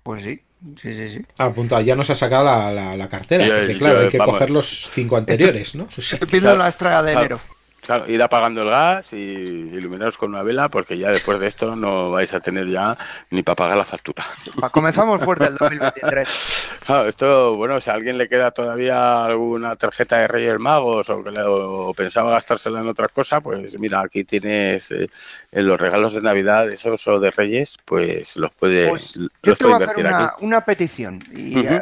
Pues 0.03 0.23
sí, 0.23 0.41
Sí, 0.75 0.93
sí, 0.93 1.09
sí. 1.09 1.25
Apuntado, 1.37 1.81
ya 1.81 1.95
nos 1.95 2.09
ha 2.09 2.15
sacado 2.15 2.43
la, 2.43 3.07
cartera. 3.09 3.45
porque, 3.45 3.77
claro, 3.77 3.99
hay 3.99 4.09
que 4.09 4.17
coger 4.17 4.49
los 4.49 4.89
cinco 4.91 5.17
anteriores, 5.17 5.75
¿no? 5.75 5.87
Estoy 5.95 6.27
pidiendo 6.27 6.55
la 6.55 6.67
estrella 6.67 7.03
de 7.03 7.11
enero. 7.13 7.39
Claro, 7.87 8.05
ir 8.11 8.21
apagando 8.21 8.63
el 8.63 8.69
gas 8.69 9.13
y 9.13 9.15
iluminaros 9.15 10.17
con 10.17 10.31
una 10.31 10.43
vela 10.43 10.67
porque 10.67 10.97
ya 10.97 11.07
después 11.07 11.39
de 11.39 11.47
esto 11.47 11.73
no 11.73 12.11
vais 12.11 12.33
a 12.33 12.41
tener 12.41 12.67
ya 12.67 12.97
ni 13.29 13.43
para 13.43 13.55
pagar 13.55 13.77
la 13.77 13.85
factura. 13.85 14.25
Comenzamos 14.73 15.23
fuerte 15.23 15.45
el 15.45 15.55
2023. 15.55 16.71
Claro, 16.85 17.07
esto, 17.07 17.55
bueno, 17.55 17.79
si 17.79 17.89
a 17.89 17.93
alguien 17.93 18.17
le 18.17 18.27
queda 18.27 18.51
todavía 18.51 19.23
alguna 19.23 19.77
tarjeta 19.77 20.17
de 20.17 20.27
Reyes 20.27 20.59
Magos 20.59 21.09
o, 21.09 21.23
que 21.23 21.93
pensaba 21.95 22.31
gastársela 22.31 22.81
en 22.81 22.89
otra 22.89 23.07
cosa, 23.07 23.39
pues 23.39 23.79
mira, 23.79 24.01
aquí 24.01 24.25
tienes 24.25 24.91
eh, 24.91 25.07
los 25.53 25.79
regalos 25.79 26.11
de 26.11 26.21
Navidad, 26.21 26.69
esos 26.69 27.07
o 27.07 27.21
de 27.21 27.31
Reyes, 27.31 27.77
pues 27.85 28.35
los 28.35 28.51
puedes. 28.51 28.89
Pues 28.89 29.13
yo 29.43 29.55
te 29.55 29.63
voy 29.63 29.73
a 29.73 29.77
hacer 29.77 30.05
una, 30.41 30.59
petición 30.65 31.23
y, 31.31 31.59
eh, 31.59 31.81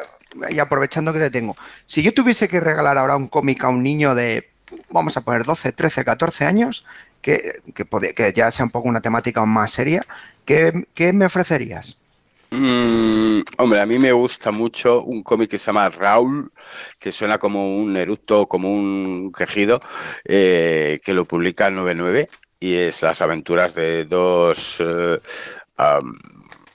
y 0.51 0.59
aprovechando 0.59 1.11
que 1.13 1.19
te 1.19 1.31
tengo. 1.31 1.57
Si 1.87 2.03
yo 2.03 2.13
tuviese 2.13 2.47
que 2.47 2.59
regalar 2.59 2.95
ahora 2.99 3.15
un 3.15 3.27
cómic 3.27 3.63
a 3.63 3.69
un 3.69 3.81
niño 3.81 4.13
de 4.13 4.53
vamos 4.91 5.17
a 5.17 5.21
poner 5.21 5.43
12, 5.43 5.71
13, 5.71 6.05
14 6.05 6.45
años, 6.45 6.85
que, 7.21 7.39
que, 7.73 8.33
ya 8.33 8.51
sea 8.51 8.65
un 8.65 8.71
poco 8.71 8.87
una 8.87 9.01
temática 9.01 9.45
más 9.45 9.71
seria, 9.71 10.05
¿qué, 10.45 10.85
me 11.13 11.25
ofrecerías? 11.25 11.97
Mm, 12.51 13.41
hombre, 13.57 13.81
a 13.81 13.85
mí 13.85 13.97
me 13.97 14.11
gusta 14.11 14.51
mucho 14.51 15.03
un 15.03 15.23
cómic 15.23 15.49
que 15.49 15.57
se 15.57 15.67
llama 15.67 15.89
Raúl, 15.89 16.51
que 16.99 17.11
suena 17.11 17.37
como 17.37 17.77
un 17.77 17.97
eructo, 17.97 18.47
como 18.47 18.71
un 18.71 19.31
quejido, 19.31 19.81
eh, 20.23 20.99
que 21.03 21.13
lo 21.13 21.25
publica 21.25 21.69
99 21.69 22.29
y 22.59 22.75
es 22.75 23.01
las 23.01 23.21
aventuras 23.21 23.75
de 23.75 24.05
dos 24.05 24.77
eh, 24.79 25.19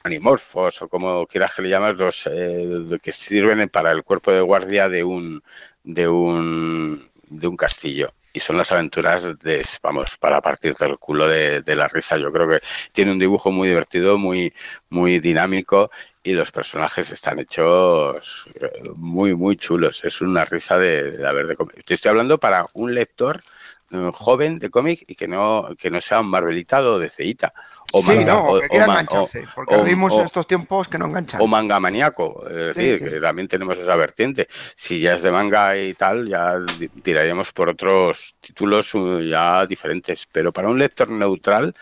animorfos 0.02 0.82
o 0.82 0.88
como 0.88 1.26
quieras 1.26 1.54
que 1.54 1.62
le 1.62 1.70
llames, 1.70 1.96
los 1.96 2.28
eh, 2.30 2.98
que 3.02 3.12
sirven 3.12 3.68
para 3.68 3.92
el 3.92 4.02
cuerpo 4.02 4.32
de 4.32 4.40
guardia 4.40 4.88
de 4.88 5.04
un 5.04 5.42
de 5.82 6.08
un 6.08 7.09
de 7.30 7.48
un 7.48 7.56
castillo. 7.56 8.12
Y 8.32 8.40
son 8.40 8.56
las 8.58 8.70
aventuras 8.70 9.38
de, 9.40 9.66
vamos, 9.82 10.16
para 10.18 10.40
partir 10.40 10.74
del 10.74 10.98
culo 10.98 11.26
de, 11.26 11.62
la 11.74 11.88
risa. 11.88 12.16
Yo 12.16 12.30
creo 12.30 12.48
que 12.48 12.60
tiene 12.92 13.10
un 13.12 13.18
dibujo 13.18 13.50
muy 13.50 13.68
divertido, 13.68 14.18
muy, 14.18 14.52
muy 14.88 15.18
dinámico 15.18 15.90
y 16.22 16.34
los 16.34 16.52
personajes 16.52 17.10
están 17.10 17.38
hechos 17.40 18.48
eh, 18.60 18.90
muy, 18.94 19.34
muy 19.34 19.56
chulos. 19.56 20.04
Es 20.04 20.20
una 20.20 20.44
risa 20.44 20.78
de, 20.78 21.12
de 21.12 21.26
haber 21.26 21.48
de 21.48 21.56
Te 21.84 21.94
estoy 21.94 22.10
hablando 22.10 22.38
para 22.38 22.66
un 22.74 22.94
lector 22.94 23.42
eh, 23.90 24.10
joven 24.12 24.60
de 24.60 24.70
cómic 24.70 25.04
y 25.08 25.16
que 25.16 25.26
no, 25.26 25.70
que 25.76 25.90
no 25.90 26.00
sea 26.00 26.20
un 26.20 26.30
Marvelitado 26.30 27.00
de 27.00 27.10
ceita 27.10 27.52
o 27.92 28.00
sí, 28.00 28.24
no, 28.24 28.60
que 28.60 28.68
quiera 28.68 28.86
engancharse, 28.86 29.46
porque 29.54 29.76
vimos 29.82 30.16
en 30.18 30.24
estos 30.24 30.46
tiempos 30.46 30.88
que 30.88 30.98
no 30.98 31.06
enganchan. 31.06 31.40
O 31.40 31.46
manga 31.46 31.80
maníaco, 31.80 32.46
es 32.48 32.76
decir, 32.76 33.10
que 33.10 33.20
también 33.20 33.48
tenemos 33.48 33.78
esa 33.78 33.96
vertiente. 33.96 34.48
Si 34.74 35.00
ya 35.00 35.14
es 35.14 35.22
de 35.22 35.30
manga 35.30 35.76
y 35.76 35.94
tal, 35.94 36.28
ya 36.28 36.54
tiraríamos 37.02 37.52
por 37.52 37.68
otros 37.68 38.36
títulos 38.40 38.94
uh, 38.94 39.20
ya 39.20 39.66
diferentes, 39.66 40.26
pero 40.30 40.52
para 40.52 40.68
un 40.68 40.78
lector 40.78 41.10
neutral, 41.10 41.74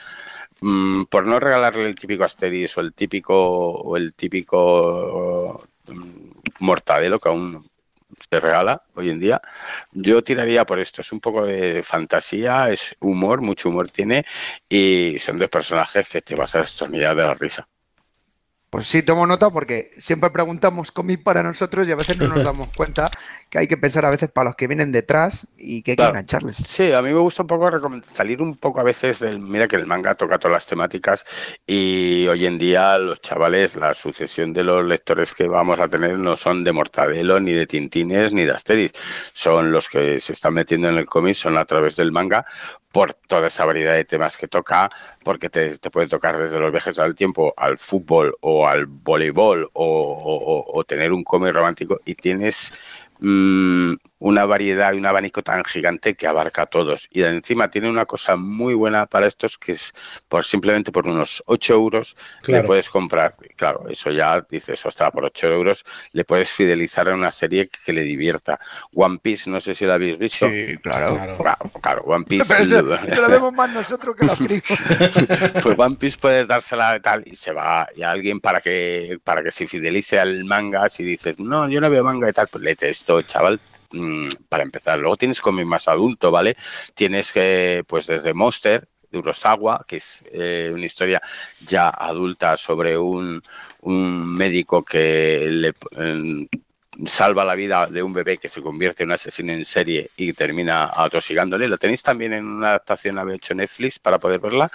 mm, 0.61 1.05
por 1.05 1.27
no 1.27 1.41
regalarle 1.41 1.87
el 1.87 1.95
típico 1.95 2.25
Asterix 2.25 2.77
o 2.79 2.81
el 2.81 2.93
típico 2.93 3.37
o 3.37 3.97
el 3.97 4.15
típico 4.15 5.61
mm, 5.87 6.29
Mortadelo 6.61 7.19
que 7.19 7.29
aún 7.29 7.65
se 8.31 8.41
regala 8.41 8.83
hoy 8.95 9.11
en 9.11 9.21
día. 9.21 9.41
Yo 9.93 10.23
tiraría 10.23 10.65
por 10.65 10.79
esto, 10.79 11.01
es 11.01 11.13
un 11.13 11.21
poco 11.21 11.45
de 11.47 11.83
fantasía, 11.83 12.71
es 12.71 12.95
humor, 13.01 13.41
mucho 13.41 13.69
humor 13.69 13.91
tiene 13.91 14.25
y 14.69 15.17
son 15.19 15.39
dos 15.39 15.49
personajes 15.49 16.09
que 16.09 16.21
te 16.23 16.35
vas 16.35 16.55
a 16.55 16.61
destornillar 16.61 17.17
de 17.17 17.23
la 17.23 17.35
risa. 17.35 17.69
Pues 18.71 18.87
sí, 18.87 19.03
tomo 19.03 19.27
nota 19.27 19.49
porque 19.49 19.91
siempre 19.97 20.29
preguntamos 20.29 20.93
cómic 20.93 21.23
para 21.23 21.43
nosotros 21.43 21.89
y 21.89 21.93
a 21.93 21.97
veces 21.97 22.19
no 22.19 22.29
nos 22.29 22.45
damos 22.45 22.69
cuenta 22.77 23.11
que 23.49 23.59
hay 23.59 23.67
que 23.67 23.79
pensar 23.79 24.05
a 24.05 24.11
veces 24.11 24.31
para 24.31 24.51
los 24.51 24.57
que 24.57 24.67
vienen 24.67 24.93
detrás 24.93 25.47
y 25.57 25.83
que 25.83 25.93
hay 25.93 25.97
que 25.97 26.05
engancharles. 26.05 26.57
Sí, 26.57 26.93
a 26.93 27.01
mí 27.01 27.13
me 27.13 27.19
gusta 27.19 27.43
un 27.43 27.47
poco 27.47 27.71
salir 28.07 28.43
un 28.43 28.57
poco 28.57 28.81
a 28.81 28.83
veces 28.83 29.21
del. 29.21 29.39
Mira 29.39 29.67
que 29.67 29.77
el 29.77 29.87
manga 29.87 30.15
toca 30.15 30.39
todas 30.39 30.53
las 30.53 30.67
temáticas 30.67 31.25
y 31.67 32.27
hoy 32.29 32.45
en 32.45 32.59
día 32.59 32.99
los 32.99 33.23
chavales, 33.23 33.77
la 33.77 33.95
sucesión 33.95 34.53
de 34.53 34.65
los 34.65 34.85
lectores 34.85 35.33
que 35.33 35.49
vamos 35.49 35.81
a 35.81 35.89
tener 35.89 36.19
no 36.19 36.37
son 36.37 36.63
de 36.63 36.73
Mortadelo, 36.73 37.41
ni 37.41 37.53
de 37.53 37.67
Tintines, 37.67 38.33
ni 38.33 38.45
de 38.45 38.53
Asterix. 38.53 38.93
Son 39.33 39.73
los 39.73 39.89
que 39.89 40.21
se 40.21 40.35
están 40.35 40.53
metiendo 40.53 40.91
en 40.91 40.99
el 40.99 41.07
cómic, 41.07 41.35
son 41.35 41.57
a 41.57 41.65
través 41.65 41.97
del 41.97 42.13
manga, 42.13 42.45
por 42.93 43.15
toda 43.15 43.49
esa 43.49 43.65
variedad 43.65 43.95
de 43.95 44.05
temas 44.05 44.37
que 44.37 44.49
toca, 44.49 44.89
porque 45.23 45.51
te, 45.51 45.79
puede 45.91 46.09
tocar 46.09 46.39
desde 46.39 46.59
los 46.59 46.73
viajes 46.73 46.99
al 46.99 47.15
tiempo 47.15 47.55
al 47.57 47.79
fútbol 47.79 48.37
o 48.41 48.67
al 48.67 48.87
voleibol 48.87 49.71
o, 49.75 50.85
tener 50.87 51.13
un 51.13 51.23
cómic 51.23 51.53
romántico 51.53 52.01
y 52.05 52.15
tienes 52.15 52.73
mm, 53.21 53.95
una 54.19 54.45
variedad 54.45 54.93
y 54.93 54.99
un 54.99 55.07
abanico 55.07 55.43
tan 55.43 55.65
gigante 55.65 56.15
que 56.15 56.27
abarca 56.27 56.63
a 56.63 56.67
todos. 56.67 57.09
Y 57.11 57.23
encima 57.23 57.71
tiene 57.71 57.89
una 57.89 58.07
cosa 58.07 58.37
muy 58.37 58.75
buena 58.75 59.07
para 59.07 59.27
estos 59.27 59.59
que 59.59 59.73
es 59.73 59.93
por 60.29 60.45
simplemente 60.45 60.91
por 60.93 61.07
unos 61.07 61.43
8 61.47 61.75
euros 61.75 62.17
le 62.47 62.63
puedes 62.63 62.89
comprar. 62.89 63.37
Claro, 63.57 63.87
eso 63.89 64.11
ya 64.11 64.45
dices, 64.49 64.85
ostras, 64.85 65.11
por 65.13 65.25
8 65.25 65.47
euros 65.49 65.85
le 66.13 66.25
puedes 66.25 66.51
fidelizar 66.51 67.09
a 67.09 67.15
una 67.15 67.31
serie 67.31 67.69
que 67.85 67.93
le 67.93 68.03
divierta. 68.03 68.59
One 68.93 69.19
Piece, 69.23 69.49
no 69.49 69.61
sé 69.61 69.75
si 69.75 69.85
la 69.87 69.95
habéis 69.95 70.19
visto. 70.19 70.49
Sí, 70.49 70.77
claro. 70.83 71.39
Claro, 71.81 72.03
One 72.05 72.25
Piece. 72.29 72.45
se 72.45 72.83
lo 72.83 73.29
vemos 73.29 73.53
más 73.53 73.71
nosotros 73.71 74.17
que 74.17 74.27
la 74.27 74.35
Pues 75.63 75.79
One 75.79 75.97
Piece 75.97 76.19
puede 76.19 76.45
dársela 76.45 77.01
tal 77.01 77.23
y 77.27 77.37
se 77.37 77.53
va. 77.53 77.89
Y 77.95 78.03
alguien 78.03 78.41
para 78.41 78.61
que, 78.61 79.19
para 79.23 79.43
que 79.43 79.53
se 79.53 79.67
fidelice 79.67 80.19
al 80.19 80.45
manga, 80.45 80.89
si 80.89 81.05
dices, 81.05 81.39
no, 81.39 81.69
yo 81.69 81.81
no 81.81 81.91
veo 81.91 82.03
manga 82.03 82.29
y 82.29 82.33
tal, 82.33 82.49
pues 82.49 82.65
lete 82.65 82.89
esto, 82.89 83.23
chaval 83.23 83.61
Mm, 83.93 84.29
para 84.49 84.63
empezar. 84.63 84.99
Luego 84.99 85.17
tienes 85.17 85.41
cómic 85.41 85.67
más 85.67 85.89
adulto, 85.89 86.31
¿vale? 86.31 86.57
Tienes 86.95 87.33
que, 87.33 87.85
pues 87.87 88.07
desde 88.07 88.35
Monster, 88.35 88.87
de 89.11 89.23
que 89.87 89.97
es 89.97 90.23
eh, 90.33 90.71
una 90.73 90.85
historia 90.85 91.23
ya 91.65 91.89
adulta 91.89 92.57
sobre 92.59 92.99
un, 92.99 93.43
un 93.81 94.37
médico 94.37 94.85
que 94.85 95.49
le, 95.51 95.73
salva 97.07 97.45
la 97.45 97.55
vida 97.55 97.87
de 97.87 98.03
un 98.03 98.13
bebé 98.13 98.39
que 98.39 98.49
se 98.49 98.61
convierte 98.61 99.05
en 99.05 99.11
un 99.11 99.15
asesino 99.15 99.53
en 99.53 99.65
serie 99.65 100.11
y 100.17 100.33
termina 100.33 100.91
atosigándole. 100.95 101.69
Lo 101.69 101.79
tenéis 101.79 102.03
también 102.03 102.33
en 102.33 102.45
una 102.45 102.71
adaptación 102.71 103.19
había 103.19 103.37
hecho 103.37 103.55
Netflix 103.55 103.99
para 103.99 104.19
poder 104.19 104.41
verla 104.41 104.71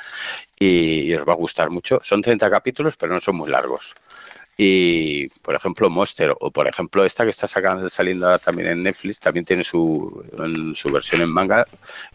y, 0.57 1.13
os 1.13 1.27
va 1.27 1.33
a 1.33 1.35
gustar 1.35 1.69
mucho. 1.69 1.99
Son 2.01 2.21
30 2.21 2.49
capítulos, 2.49 2.97
pero 2.97 3.13
no 3.13 3.19
son 3.19 3.35
muy 3.35 3.49
largos. 3.49 3.95
Y, 4.57 5.29
por 5.41 5.55
ejemplo, 5.55 5.89
Monster, 5.89 6.33
o 6.39 6.51
por 6.51 6.67
ejemplo, 6.67 7.03
esta 7.03 7.23
que 7.23 7.31
está 7.31 7.47
sacando, 7.47 7.89
saliendo 7.89 8.27
ahora 8.27 8.39
también 8.39 8.69
en 8.69 8.83
Netflix, 8.83 9.19
también 9.19 9.45
tiene 9.45 9.63
su, 9.63 10.23
su 10.75 10.91
versión 10.91 11.21
en 11.21 11.29
manga, 11.29 11.65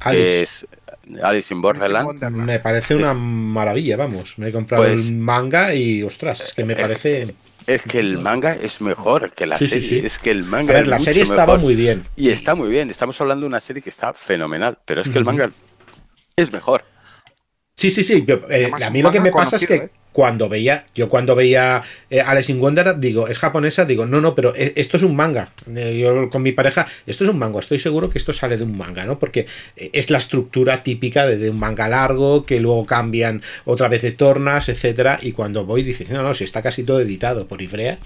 que 0.08 0.42
es 0.42 0.66
Alice 1.22 1.52
in 1.52 1.60
Borderland. 1.60 2.30
Me 2.30 2.60
parece 2.60 2.94
una 2.94 3.12
maravilla, 3.12 3.96
vamos. 3.96 4.38
Me 4.38 4.48
he 4.48 4.52
comprado 4.52 4.84
pues 4.84 5.08
el 5.08 5.16
manga 5.16 5.74
y, 5.74 6.02
ostras, 6.02 6.40
es 6.40 6.54
que 6.54 6.64
me 6.64 6.76
parece... 6.76 7.34
Es 7.66 7.82
que 7.82 7.98
el 7.98 8.16
manga 8.16 8.54
es 8.54 8.80
mejor 8.80 9.32
que 9.32 9.44
la 9.44 9.58
serie. 9.58 10.06
Es 10.06 10.18
que 10.18 10.30
el 10.30 10.44
manga. 10.44 10.80
la 10.80 10.98
serie 10.98 11.22
estaba 11.22 11.58
muy 11.58 11.74
bien. 11.74 12.06
Y 12.16 12.30
está 12.30 12.54
muy 12.54 12.70
bien. 12.70 12.88
Estamos 12.88 13.20
hablando 13.20 13.42
de 13.42 13.48
una 13.48 13.60
serie 13.60 13.82
que 13.82 13.90
está 13.90 14.14
fenomenal. 14.14 14.78
Pero 14.86 15.02
es 15.02 15.08
que 15.10 15.18
el 15.18 15.24
manga 15.26 15.50
es 16.34 16.50
mejor. 16.50 16.84
Sí, 17.78 17.92
sí, 17.92 18.02
sí. 18.02 18.26
Eh, 18.50 18.72
a 18.84 18.90
mí 18.90 19.02
lo 19.02 19.12
que 19.12 19.20
me 19.20 19.30
pasa 19.30 19.54
es 19.54 19.64
que 19.64 19.74
¿eh? 19.76 19.90
cuando 20.10 20.48
veía, 20.48 20.86
yo 20.96 21.08
cuando 21.08 21.36
veía 21.36 21.80
eh, 22.10 22.20
Alice 22.20 22.50
in 22.50 22.60
Wonderland, 22.60 23.00
digo, 23.00 23.28
es 23.28 23.38
japonesa, 23.38 23.84
digo, 23.84 24.04
no, 24.04 24.20
no, 24.20 24.34
pero 24.34 24.52
e, 24.56 24.72
esto 24.74 24.96
es 24.96 25.04
un 25.04 25.14
manga. 25.14 25.52
Eh, 25.76 25.96
yo 25.96 26.28
con 26.28 26.42
mi 26.42 26.50
pareja, 26.50 26.88
esto 27.06 27.22
es 27.22 27.30
un 27.30 27.38
manga, 27.38 27.60
estoy 27.60 27.78
seguro 27.78 28.10
que 28.10 28.18
esto 28.18 28.32
sale 28.32 28.56
de 28.56 28.64
un 28.64 28.76
manga, 28.76 29.04
¿no? 29.04 29.20
Porque 29.20 29.46
es 29.76 30.10
la 30.10 30.18
estructura 30.18 30.82
típica 30.82 31.24
de, 31.24 31.50
un 31.50 31.60
manga 31.60 31.86
largo, 31.86 32.44
que 32.44 32.58
luego 32.58 32.84
cambian 32.84 33.42
otra 33.64 33.86
vez 33.86 34.02
de 34.02 34.10
tornas, 34.10 34.68
etcétera, 34.68 35.20
y 35.22 35.30
cuando 35.30 35.64
voy 35.64 35.84
dices, 35.84 36.10
no, 36.10 36.24
no, 36.24 36.34
si 36.34 36.42
está 36.42 36.62
casi 36.62 36.82
todo 36.82 36.98
editado 36.98 37.46
por 37.46 37.62
Ifrea 37.62 38.00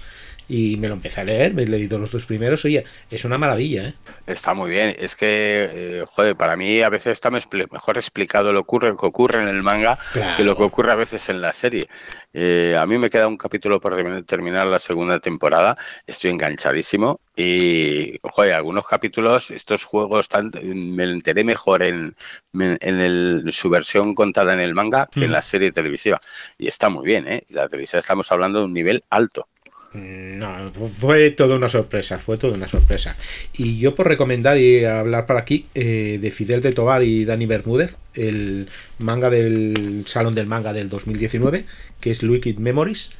y 0.47 0.77
me 0.77 0.87
lo 0.87 0.95
empecé 0.95 1.21
a 1.21 1.23
leer, 1.23 1.53
me 1.53 1.63
he 1.63 1.67
leído 1.67 1.99
los 1.99 2.11
dos 2.11 2.25
primeros, 2.25 2.63
oye, 2.65 2.83
es 3.09 3.25
una 3.25 3.37
maravilla, 3.37 3.89
¿eh? 3.89 3.93
Está 4.27 4.53
muy 4.53 4.69
bien, 4.69 4.95
es 4.99 5.15
que, 5.15 5.69
eh, 5.71 6.05
joder, 6.07 6.35
para 6.35 6.55
mí 6.55 6.81
a 6.81 6.89
veces 6.89 7.13
está 7.13 7.29
mejor 7.29 7.97
explicado 7.97 8.51
lo 8.51 8.63
que 8.63 9.05
ocurre 9.05 9.41
en 9.41 9.47
el 9.47 9.63
manga 9.63 9.97
que 10.35 10.43
lo 10.43 10.55
que 10.55 10.63
ocurre 10.63 10.91
a 10.91 10.95
veces 10.95 11.29
en 11.29 11.41
la 11.41 11.53
serie. 11.53 11.87
Eh, 12.33 12.75
a 12.79 12.85
mí 12.85 12.97
me 12.97 13.09
queda 13.09 13.27
un 13.27 13.37
capítulo 13.37 13.79
por 13.79 13.95
terminar 14.25 14.67
la 14.67 14.79
segunda 14.79 15.19
temporada, 15.19 15.77
estoy 16.07 16.31
enganchadísimo 16.31 17.21
y, 17.35 18.17
joder, 18.21 18.53
algunos 18.53 18.85
capítulos, 18.85 19.51
estos 19.51 19.85
juegos, 19.85 20.29
me 20.63 21.03
enteré 21.03 21.43
mejor 21.43 21.83
en, 21.83 22.15
en 22.53 23.51
su 23.51 23.69
versión 23.69 24.13
contada 24.13 24.53
en 24.53 24.59
el 24.59 24.73
manga 24.73 25.09
que 25.11 25.25
en 25.25 25.31
mm. 25.31 25.33
la 25.33 25.41
serie 25.41 25.71
televisiva. 25.71 26.19
Y 26.57 26.67
está 26.67 26.89
muy 26.89 27.05
bien, 27.05 27.27
¿eh? 27.27 27.45
La 27.49 27.67
televisiva 27.67 27.99
estamos 27.99 28.31
hablando 28.31 28.59
de 28.59 28.65
un 28.65 28.73
nivel 28.73 29.03
alto. 29.09 29.47
Mm, 29.93 30.39
no, 30.39 30.71
fue 30.73 31.31
toda 31.31 31.55
una 31.55 31.69
sorpresa, 31.69 32.17
fue 32.17 32.37
toda 32.37 32.55
una 32.55 32.67
sorpresa. 32.67 33.15
Y 33.53 33.77
yo 33.77 33.95
por 33.95 34.07
recomendar 34.07 34.57
y 34.57 34.85
hablar 34.85 35.25
para 35.25 35.41
aquí 35.41 35.67
eh, 35.75 36.17
de 36.21 36.31
Fidel 36.31 36.61
de 36.61 36.71
Tobar 36.71 37.03
y 37.03 37.25
Dani 37.25 37.45
Bermúdez, 37.45 37.97
el 38.15 38.69
manga 38.97 39.29
del 39.29 40.05
Salón 40.07 40.35
del 40.35 40.47
Manga 40.47 40.73
del 40.73 40.89
2019, 40.89 41.65
que 41.99 42.11
es 42.11 42.23
Liquid 42.23 42.57
Memories. 42.57 43.11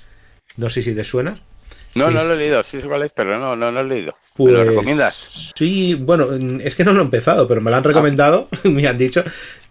No 0.58 0.70
sé 0.70 0.82
si 0.82 0.94
te 0.94 1.04
suena. 1.04 1.40
No, 1.96 2.10
no 2.10 2.24
lo 2.24 2.34
he 2.34 2.38
leído, 2.38 2.64
sí 2.64 2.78
es 2.78 2.86
cuál 2.86 3.04
es, 3.04 3.12
pero 3.12 3.38
no, 3.38 3.56
no, 3.56 3.72
lo 3.72 3.82
he 3.82 3.84
leído. 3.84 4.16
¿Me 4.40 4.52
lo 4.52 4.58
pues, 4.58 4.68
recomiendas? 4.70 5.52
Sí, 5.56 5.94
bueno, 5.94 6.30
es 6.60 6.76
que 6.76 6.84
no 6.84 6.94
lo 6.94 7.02
he 7.02 7.04
empezado, 7.04 7.48
pero 7.48 7.62
me 7.62 7.70
lo 7.70 7.78
han 7.78 7.84
recomendado, 7.84 8.48
me 8.64 8.88
han 8.88 8.98
dicho 8.98 9.24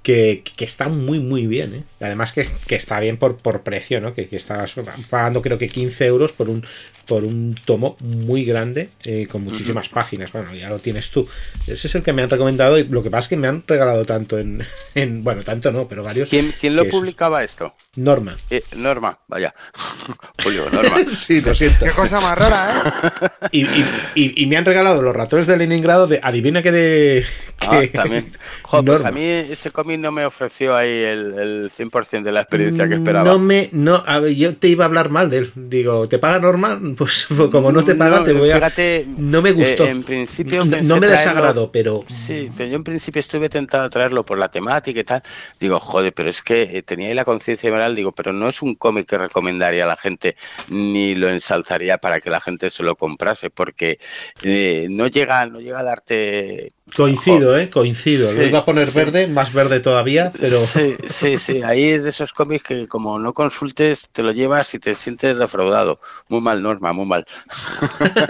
que, 0.03 0.43
está 0.59 0.89
muy, 0.89 1.21
muy 1.21 1.47
bien. 1.47 1.75
¿eh? 1.75 1.83
Además 2.01 2.33
que, 2.33 2.47
que, 2.67 2.75
está 2.75 2.99
bien 3.01 3.17
por, 3.17 3.37
por 3.37 3.63
precio, 3.63 4.01
¿no? 4.01 4.15
Que, 4.15 4.29
que 4.29 4.37
estás 4.37 4.75
pagando 5.09 5.43
creo 5.43 5.59
que 5.59 5.69
15 5.69 6.07
euros 6.07 6.33
por 6.33 6.49
un, 6.49 6.65
por 7.07 7.25
un 7.25 7.59
tomo 7.65 7.97
muy 8.01 8.45
grande 8.45 8.91
eh, 9.05 9.27
con 9.27 9.43
muchísimas 9.43 9.89
páginas. 9.89 10.33
Bueno, 10.33 10.55
ya 10.55 10.69
lo 10.71 10.79
tienes 10.79 11.11
tú. 11.11 11.29
Ese 11.67 11.87
es 11.87 11.95
el 11.95 12.03
que 12.03 12.13
me 12.13 12.23
han 12.23 12.31
recomendado 12.31 12.79
y 12.79 12.85
lo 12.85 13.03
que 13.03 13.11
pasa 13.11 13.23
es 13.23 13.29
que 13.29 13.37
me 13.37 13.49
han 13.49 13.65
regalado 13.67 14.05
tanto 14.05 14.39
en, 14.39 14.65
en 14.95 15.23
bueno, 15.23 15.43
tanto 15.43 15.71
no, 15.73 15.89
pero 15.89 16.03
varios. 16.03 16.31
¿Quién, 16.31 16.53
quién 16.59 16.77
lo 16.77 16.85
publicaba 16.87 17.45
esto? 17.45 17.75
Norma. 17.95 18.39
Eh, 18.49 18.65
Norma, 18.75 19.19
vaya. 19.29 19.55
Julio, 20.43 20.65
Norma. 20.73 20.97
sí, 21.11 21.43
lo 21.43 21.55
siento. 21.55 21.85
Qué 21.85 21.91
cosa 21.91 22.23
más 22.23 22.39
rara, 22.39 23.13
¿eh? 23.21 23.49
y, 23.53 23.67
y, 23.67 24.43
y, 24.43 24.47
me 24.47 24.57
han 24.57 24.65
regalado 24.65 25.03
los 25.03 25.15
ratones 25.15 25.47
de 25.47 25.59
Leningrado 25.59 26.07
de 26.07 26.19
adivina 26.23 26.63
que 26.63 26.73
de... 26.73 27.27
ah, 27.61 27.83
también. 27.93 28.33
pues 28.71 29.05
a 29.05 29.11
mí 29.11 29.23
ese 29.23 29.73
cómic 29.73 30.01
no 30.01 30.11
me 30.11 30.25
ofreció 30.25 30.75
ahí 30.75 30.89
el, 30.89 31.39
el 31.39 31.71
100% 31.71 32.23
de 32.23 32.33
la 32.33 32.41
experiencia 32.41 32.89
que 32.89 32.95
esperaba. 32.95 33.29
No 33.29 33.39
me, 33.39 33.69
no, 33.73 34.03
a 34.07 34.21
ver, 34.21 34.33
yo 34.37 34.57
te 34.57 34.69
iba 34.69 34.87
a 34.87 34.89
hablar 34.89 35.11
mal 35.11 35.29
de 35.29 35.39
él. 35.39 35.53
Digo, 35.55 36.09
¿te 36.09 36.19
paga 36.19 36.39
normal? 36.39 36.95
Pues, 36.97 37.27
pues 37.29 37.51
como 37.51 37.73
no 37.73 37.85
te 37.85 37.95
paga, 37.95 38.25
te 38.25 38.33
voy 38.33 38.51
a. 38.53 38.55
Fíjate, 38.55 39.07
no 39.19 39.43
me 39.43 39.53
gustó. 39.53 39.85
Eh, 39.85 39.91
en 39.91 40.03
principio, 40.03 40.65
no, 40.65 40.97
me 40.97 41.09
desagradó, 41.09 41.71
pero. 41.71 42.07
Sí, 42.09 42.51
pero 42.57 42.71
yo 42.71 42.77
en 42.77 42.85
principio 42.85 43.21
estuve 43.21 43.51
tentado 43.51 43.85
a 43.85 43.91
traerlo 43.91 44.25
por 44.25 44.39
la 44.39 44.51
temática 44.51 44.99
y 44.99 45.05
tal. 45.05 45.23
Digo, 45.61 45.79
joder, 45.79 46.15
pero 46.15 46.31
es 46.31 46.41
que 46.41 46.63
eh, 46.63 46.83
tenía 46.83 47.09
ahí 47.09 47.15
la 47.15 47.27
conciencia 47.27 47.69
Digo, 47.91 48.13
pero 48.13 48.33
no 48.33 48.49
es 48.49 48.63
un 48.63 48.75
cómic 48.75 49.09
que 49.09 49.19
recomendaría 49.19 49.85
a 49.85 49.89
la 49.89 49.97
gente 49.97 50.37
ni 50.69 51.15
lo 51.15 51.29
ensalzaría 51.29 51.99
para 51.99 52.21
que 52.21 52.31
la 52.31 52.41
gente 52.41 52.71
se 52.71 52.83
lo 52.83 52.97
comprase, 52.97 53.51
porque 53.51 53.99
eh, 54.43 54.87
no, 54.91 55.07
llega, 55.07 55.47
no 55.47 55.61
llega 55.61 55.81
a 55.81 55.85
darte 55.85 56.73
Coincido, 56.97 57.57
¿eh? 57.57 57.71
Coincido. 57.71 58.33
Lo 58.33 58.45
iba 58.45 58.59
a 58.59 58.65
poner 58.65 58.91
verde, 58.91 59.29
más 59.29 59.53
verde 59.53 59.79
todavía, 59.79 60.33
pero... 60.39 60.57
Sí, 60.57 60.97
sí, 61.07 61.39
sí. 61.39 61.63
Ahí 61.63 61.85
es 61.85 62.03
de 62.03 62.11
esos 62.11 62.33
cómics 62.33 62.65
que 62.65 62.89
como 62.89 63.21
no 63.21 63.33
consultes, 63.33 64.09
te 64.11 64.23
lo 64.23 64.33
llevas 64.33 64.75
y 64.75 64.81
te 64.81 64.95
sientes 64.97 65.39
defraudado. 65.39 66.01
Muy 66.29 66.41
mal, 66.41 66.61
Norma, 66.61 66.93
muy 66.93 67.07
mal. 67.07 67.25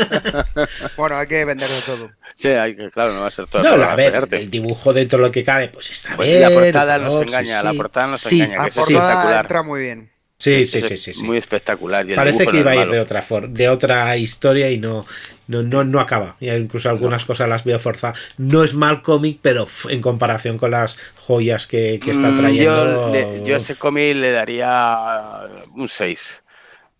bueno, 0.98 1.16
hay 1.16 1.26
que 1.26 1.44
venderlo 1.46 1.76
todo. 1.86 2.10
Sí, 2.34 2.48
hay 2.48 2.76
que, 2.76 2.90
claro, 2.90 3.14
no 3.14 3.22
va 3.22 3.28
a 3.28 3.30
ser 3.30 3.46
todo. 3.46 3.62
No, 3.62 3.82
a 3.82 3.96
ver, 3.96 4.28
el 4.30 4.50
dibujo 4.50 4.92
dentro 4.92 5.18
de 5.18 5.24
lo 5.26 5.32
que 5.32 5.42
cabe, 5.44 5.68
pues 5.68 5.90
está 5.90 6.14
pues 6.14 6.28
bien. 6.28 6.42
La 6.42 6.50
portada 6.50 6.98
nos 6.98 7.22
engaña, 7.22 7.62
la 7.62 7.72
portada 7.72 8.06
nos 8.06 8.26
engaña, 8.30 8.68
que 8.68 8.80
la 8.80 8.84
portada 8.86 9.40
entra 9.40 9.62
muy 9.62 9.80
bien. 9.80 10.11
Sí, 10.42 10.66
sí, 10.66 10.80
sí, 10.82 10.96
sí, 10.96 11.22
Muy 11.22 11.36
espectacular. 11.36 12.04
Parece 12.16 12.48
que 12.48 12.58
iba 12.58 12.72
a 12.72 12.74
ir 12.74 12.90
de 12.90 12.98
otra, 12.98 13.24
de 13.48 13.68
otra 13.68 14.16
historia 14.16 14.72
y 14.72 14.78
no, 14.78 15.06
no, 15.46 15.62
no, 15.62 15.84
no 15.84 16.00
acaba. 16.00 16.34
Y 16.40 16.50
incluso 16.50 16.90
algunas 16.90 17.24
cosas 17.24 17.48
las 17.48 17.62
veo 17.62 17.78
forzadas. 17.78 18.18
No 18.38 18.64
es 18.64 18.74
mal 18.74 19.02
cómic, 19.02 19.38
pero 19.40 19.68
en 19.88 20.00
comparación 20.00 20.58
con 20.58 20.72
las 20.72 20.98
joyas 21.28 21.68
que, 21.68 22.00
que 22.00 22.10
está 22.10 22.28
mm, 22.28 22.38
trayendo. 22.40 23.14
Yo, 23.14 23.44
yo 23.44 23.54
a 23.54 23.58
ese 23.58 23.76
cómic 23.76 24.16
le 24.16 24.32
daría 24.32 25.42
un 25.76 25.86
6. 25.86 26.42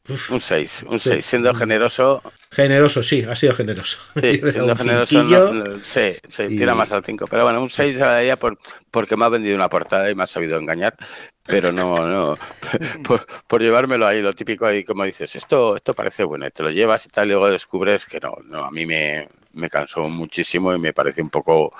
Un 0.08 0.40
6, 0.40 0.86
un 0.88 0.98
6, 0.98 1.24
siendo 1.24 1.54
generoso. 1.54 2.22
Generoso, 2.50 3.04
sí, 3.04 3.24
ha 3.28 3.36
sido 3.36 3.54
generoso. 3.54 3.98
Sí, 4.20 4.40
siendo 4.44 4.74
generoso, 4.74 5.22
no, 5.22 5.80
sí, 5.80 6.16
tira 6.48 6.74
más 6.74 6.90
al 6.92 7.04
5. 7.04 7.26
Pero 7.28 7.44
bueno, 7.44 7.62
un 7.62 7.70
6 7.70 7.96
se 7.96 8.04
daría 8.04 8.36
por, 8.36 8.58
porque 8.90 9.16
me 9.16 9.24
ha 9.24 9.28
vendido 9.28 9.54
una 9.54 9.68
portada 9.68 10.10
y 10.10 10.16
me 10.16 10.24
ha 10.24 10.26
sabido 10.26 10.58
engañar. 10.58 10.96
Pero 11.44 11.70
no, 11.70 11.94
no, 12.06 12.38
por, 13.04 13.26
por, 13.46 13.62
llevármelo 13.62 14.06
ahí, 14.06 14.22
lo 14.22 14.32
típico 14.32 14.66
ahí, 14.66 14.82
como 14.82 15.04
dices, 15.04 15.36
esto, 15.36 15.76
esto 15.76 15.92
parece 15.92 16.24
bueno, 16.24 16.46
y 16.46 16.50
te 16.50 16.62
lo 16.62 16.70
llevas 16.70 17.06
y 17.06 17.08
tal, 17.08 17.28
y 17.28 17.30
luego 17.30 17.50
descubres 17.50 18.06
que 18.06 18.20
no, 18.20 18.36
no, 18.44 18.64
a 18.64 18.70
mí 18.70 18.86
me, 18.86 19.28
me 19.54 19.68
cansó 19.68 20.08
muchísimo 20.08 20.72
y 20.74 20.78
me 20.78 20.92
parece 20.92 21.22
un 21.22 21.30
poco 21.30 21.72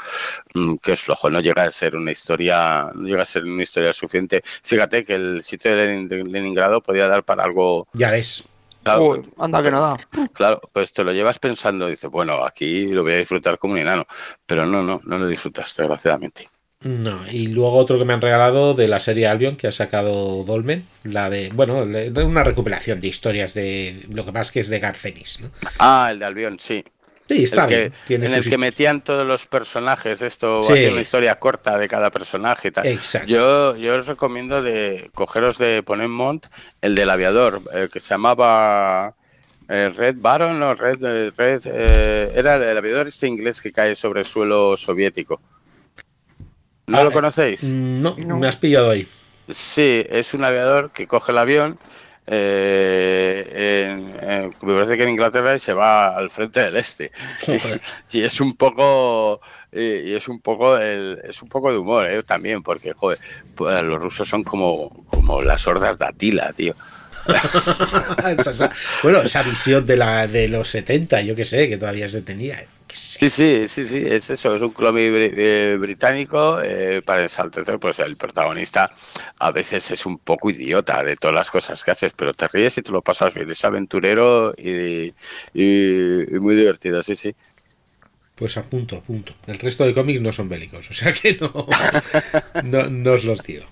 mm, 0.55 0.77
que 0.77 0.93
es 0.93 1.01
flojo. 1.01 1.31
No 1.31 1.41
llega 1.41 1.65
a 1.65 1.71
ser 1.71 1.97
una 1.97 2.11
historia, 2.11 2.91
no 2.95 3.07
llega 3.07 3.23
a 3.23 3.27
ser 3.27 3.45
una 3.45 3.63
historia 3.63 3.93
suficiente. 3.93 4.43
Fíjate 4.45 5.05
que 5.05 5.15
el 5.15 5.43
sitio 5.43 5.75
de 5.77 6.07
Leningrado 6.25 6.83
podía 6.83 7.09
dar 7.09 7.25
para 7.25 7.45
algo. 7.45 7.87
Ya 7.93 8.11
ves. 8.11 8.45
anda 8.85 9.63
que 9.63 9.71
nada. 9.71 9.97
Claro, 10.33 10.61
pues 10.73 10.93
te 10.93 11.05
lo 11.05 11.13
llevas 11.13 11.39
pensando, 11.39 11.87
dices, 11.87 12.11
bueno, 12.11 12.45
aquí 12.45 12.87
lo 12.87 13.03
voy 13.03 13.13
a 13.13 13.19
disfrutar 13.19 13.59
como 13.59 13.75
un 13.75 13.81
enano, 13.81 14.07
pero 14.47 14.67
no, 14.67 14.83
no, 14.83 15.01
no 15.05 15.19
lo 15.19 15.27
disfrutas, 15.27 15.75
desgraciadamente. 15.77 16.49
No, 16.85 17.29
y 17.31 17.47
luego 17.47 17.77
otro 17.77 17.99
que 17.99 18.05
me 18.05 18.13
han 18.13 18.21
regalado 18.21 18.75
de 18.75 18.89
la 18.89 18.99
serie 18.99 19.29
Albion 19.29 19.57
que 19.57 19.69
ha 19.69 19.73
sacado 19.73 20.43
Dolmen, 20.45 20.87
la 21.05 21.31
de, 21.31 21.51
bueno, 21.51 21.83
una 21.83 22.45
recuperación 22.45 23.01
de 23.01 23.09
historias 23.09 23.55
de 23.55 24.05
lo 24.09 24.25
que 24.25 24.33
más 24.33 24.51
que 24.51 24.61
es 24.61 24.69
de 24.69 24.81
Garcenis. 24.81 25.39
¿no? 25.41 25.51
Ah, 25.79 26.09
el 26.11 26.19
de 26.19 26.25
Albion, 26.25 26.59
sí. 26.59 26.85
Sí, 27.33 27.45
está 27.45 27.67
bien. 27.67 27.93
en 28.09 28.35
el 28.35 28.49
que 28.49 28.59
metían 28.59 29.03
todos 29.03 29.27
los 29.27 29.47
personajes, 29.47 30.21
esto, 30.23 30.61
una 30.61 31.01
historia 31.01 31.39
corta 31.39 31.79
de 31.79 31.89
cada 31.89 32.11
personaje 32.11 32.69
y 32.69 32.71
tal. 32.71 32.87
Exacto. 32.87 33.29
Yo, 33.29 33.77
yo 33.77 33.97
os 33.97 34.07
recomiendo 34.07 34.63
de 34.63 35.11
cogeros 35.15 35.59
de 35.59 35.83
Ponemont 35.83 36.45
el 36.81 36.95
del 36.95 37.09
aviador, 37.11 37.63
eh, 37.73 37.89
que 37.91 38.01
se 38.01 38.11
llamaba 38.11 39.15
eh, 39.69 39.89
Red 39.89 40.17
Baron 40.19 40.63
o 40.63 40.75
Red, 40.75 40.99
eh, 41.03 41.31
Red 41.35 41.67
era 42.37 42.57
el 42.57 42.77
aviador 42.77 43.09
este 43.09 43.27
inglés 43.27 43.61
que 43.61 43.73
cae 43.73 43.95
sobre 43.95 44.21
el 44.21 44.27
suelo 44.27 44.77
soviético. 44.77 45.41
¿No 46.87 46.99
ah, 46.99 47.05
lo 47.05 47.13
conocéis? 47.13 47.63
no, 47.65 48.15
me 48.17 48.47
has 48.47 48.57
pillado 48.57 48.91
ahí. 48.91 49.09
Sí, 49.49 50.05
es 50.09 50.35
un 50.35 50.45
aviador 50.45 50.91
que 50.93 51.07
coge 51.07 51.33
el 51.33 51.39
avión 51.39 51.79
eh, 52.27 53.99
me 54.63 54.75
parece 54.75 54.97
que 54.97 55.03
en 55.03 55.09
Inglaterra 55.11 55.59
se 55.59 55.73
va 55.73 56.17
al 56.17 56.31
frente 56.31 56.61
del 56.61 56.77
este 56.77 57.11
y, 58.13 58.23
es 58.23 58.41
un 58.41 58.57
poco 58.57 59.41
y, 59.73 60.15
es 60.15 60.29
un 60.29 60.41
poco 60.41 60.79
el, 60.79 61.21
es 61.25 61.43
un 61.43 61.49
poco 61.49 61.73
de 61.73 61.79
humor 61.79 62.07
¿eh? 62.07 62.23
también 62.23 62.63
porque 62.63 62.93
joder, 62.93 63.19
pues, 63.57 63.83
los 63.83 64.01
rusos 64.01 64.29
son 64.29 64.45
como 64.45 65.05
como 65.07 65.43
las 65.43 65.67
hordas 65.67 65.99
de 65.99 66.07
Atila 66.07 66.53
tío 66.53 66.75
bueno, 69.03 69.21
esa 69.21 69.43
visión 69.43 69.87
de, 69.87 69.97
la, 69.97 70.27
de 70.27 70.49
los 70.49 70.69
70, 70.69 71.23
yo 71.23 71.37
que 71.37 71.45
sé, 71.45 71.69
que 71.69 71.77
todavía 71.77 72.09
se 72.09 72.23
tenía. 72.23 72.59
¿eh? 72.59 72.69
Sí, 72.93 73.31
sí, 73.31 73.69
sí, 73.69 73.87
sí, 73.87 74.05
es 74.07 74.29
eso, 74.31 74.55
es 74.55 74.63
un 74.63 74.71
cómic 74.71 75.13
eh, 75.15 75.77
británico 75.81 76.61
eh, 76.63 77.03
para 77.05 77.23
ensaltecer, 77.23 77.79
pues 77.79 77.99
el 78.01 78.17
protagonista 78.17 78.91
a 79.39 79.51
veces 79.51 79.91
es 79.91 80.05
un 80.05 80.19
poco 80.19 80.51
idiota 80.51 81.03
de 81.03 81.17
todas 81.17 81.35
las 81.35 81.51
cosas 81.51 81.83
que 81.83 81.91
haces, 81.91 82.13
pero 82.15 82.35
te 82.35 82.49
ríes 82.49 82.77
y 82.79 82.83
te 82.83 82.93
lo 82.93 83.03
pasas 83.03 83.35
bien, 83.35 83.51
es 83.51 83.65
aventurero 83.65 84.55
y, 84.57 85.13
muy 85.55 86.55
divertido, 86.55 87.03
sí, 87.03 87.17
sí. 87.17 87.35
Pues 88.35 88.57
a 88.57 88.65
punto, 88.65 88.97
a 88.97 89.01
punto. 89.01 89.35
El 89.47 89.59
resto 89.59 89.85
de 89.85 89.95
cómics 89.95 90.21
no 90.21 90.33
son 90.33 90.49
bélicos, 90.49 90.91
o 90.91 90.93
sea 90.93 91.13
que 91.13 91.37
no, 91.37 91.67
no 92.91 93.13
os 93.13 93.25
los 93.25 93.43
digo. 93.43 93.65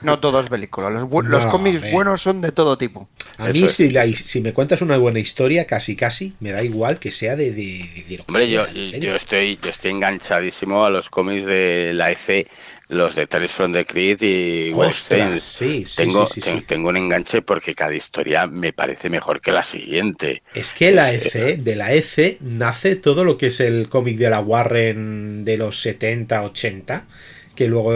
No 0.00 0.18
todo 0.18 0.40
es 0.40 0.48
película. 0.48 0.90
Los, 0.90 1.46
cómics 1.46 1.90
buenos 1.90 2.20
son 2.20 2.40
de 2.40 2.52
todo 2.52 2.76
tipo. 2.76 3.08
A 3.38 3.48
mí, 3.48 3.68
si, 3.68 3.90
si, 4.14 4.40
me 4.40 4.52
cuentas 4.52 4.82
una 4.82 4.96
buena 4.96 5.18
historia, 5.18 5.66
casi 5.66 5.96
casi, 5.96 6.34
me 6.40 6.52
da 6.52 6.62
igual 6.62 6.98
que 6.98 7.10
sea 7.10 7.36
de. 7.36 7.52
de, 7.52 8.22
Hombre, 8.26 8.48
yo, 8.48 8.68
yo, 8.70 9.16
estoy, 9.16 9.58
yo 9.62 9.70
estoy 9.70 9.92
enganchadísimo 9.92 10.84
a 10.84 10.90
los 10.90 11.10
cómics 11.10 11.46
de 11.46 11.92
la 11.94 12.12
EC, 12.12 12.46
los 12.88 13.14
de 13.14 13.26
Tales 13.26 13.50
from 13.50 13.72
the 13.72 13.86
Creed 13.86 14.22
y 14.22 14.72
Western. 14.72 15.40
Sí, 15.40 15.84
tengo, 15.96 16.28
tengo 16.66 16.90
un 16.90 16.96
enganche 16.96 17.42
porque 17.42 17.74
cada 17.74 17.94
historia 17.94 18.46
me 18.46 18.72
parece 18.72 19.08
mejor 19.08 19.40
que 19.40 19.52
la 19.52 19.64
siguiente. 19.64 20.42
Es 20.54 20.72
que 20.72 20.92
la 20.92 21.12
EC, 21.12 21.58
de 21.58 21.76
la 21.76 21.92
EC, 21.92 22.38
nace 22.40 22.94
todo 22.94 23.24
lo 23.24 23.38
que 23.38 23.48
es 23.48 23.58
el 23.60 23.88
cómic 23.88 24.18
de 24.18 24.30
la 24.30 24.40
Warren 24.40 25.44
de 25.44 25.56
los 25.56 25.80
70, 25.80 26.42
80 26.42 27.06
que 27.54 27.68
luego 27.68 27.94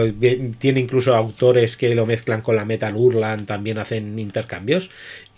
tiene 0.57 0.79
incluso 0.79 1.15
autores 1.15 1.77
que 1.77 1.95
lo 1.95 2.05
mezclan 2.05 2.41
con 2.41 2.55
la 2.55 2.65
Metal 2.65 2.95
Urlan, 2.95 3.45
también 3.45 3.77
hacen 3.77 4.17
intercambios. 4.19 4.89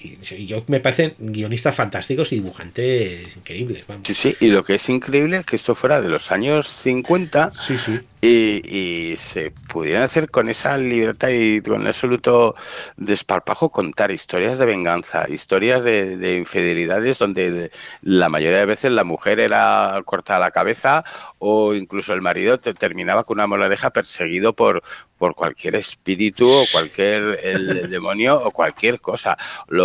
Y 0.01 0.45
yo 0.45 0.63
me 0.67 0.79
parecen 0.79 1.15
guionistas 1.19 1.75
fantásticos 1.75 2.31
y 2.31 2.35
dibujantes 2.35 3.35
increíbles. 3.35 3.83
Sí, 4.03 4.13
sí, 4.13 4.35
y 4.39 4.47
lo 4.47 4.63
que 4.63 4.75
es 4.75 4.89
increíble 4.89 5.37
es 5.37 5.45
que 5.45 5.55
esto 5.55 5.75
fuera 5.75 6.01
de 6.01 6.09
los 6.09 6.31
años 6.31 6.67
50 6.67 7.51
sí, 7.59 7.77
sí. 7.77 7.99
Y, 8.23 9.15
se 9.17 9.51
pudieran 9.67 10.03
hacer 10.03 10.29
con 10.29 10.47
esa 10.47 10.77
libertad 10.77 11.29
y 11.29 11.59
con 11.61 11.87
absoluto 11.87 12.55
desparpajo 12.95 13.71
contar 13.71 14.11
historias 14.11 14.59
de 14.59 14.65
venganza, 14.67 15.25
historias 15.27 15.83
de, 15.83 16.37
infidelidades 16.37 17.17
donde 17.17 17.71
la 18.03 18.29
mayoría 18.29 18.59
de 18.59 18.65
veces 18.65 18.91
la 18.91 19.03
mujer 19.03 19.39
era 19.39 19.99
cortada 20.05 20.39
la 20.39 20.51
cabeza 20.51 21.03
o 21.39 21.73
incluso 21.73 22.13
el 22.13 22.21
marido 22.21 22.59
terminaba 22.59 23.23
con 23.23 23.37
una 23.37 23.47
moraleja 23.47 23.89
perseguido 23.89 24.53
por, 24.53 24.83
por 25.17 25.33
cualquier 25.33 25.75
espíritu 25.75 26.47
o 26.47 26.65
cualquier 26.71 27.39
el 27.43 27.89
demonio 27.89 28.39
o 28.39 28.51
cualquier 28.51 29.01
cosa. 29.01 29.35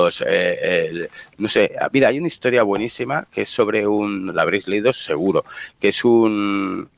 Los, 0.06 0.22
eh, 0.26 1.08
no 1.38 1.48
sé, 1.48 1.72
mira, 1.92 2.08
hay 2.08 2.18
una 2.18 2.28
historia 2.28 2.62
buenísima 2.62 3.26
que 3.30 3.42
es 3.42 3.48
sobre 3.48 3.86
un, 3.86 4.34
la 4.34 4.42
habréis 4.42 4.68
leído 4.68 4.92
seguro, 4.92 5.44
que 5.80 5.88
es 5.88 6.04
un 6.04 6.88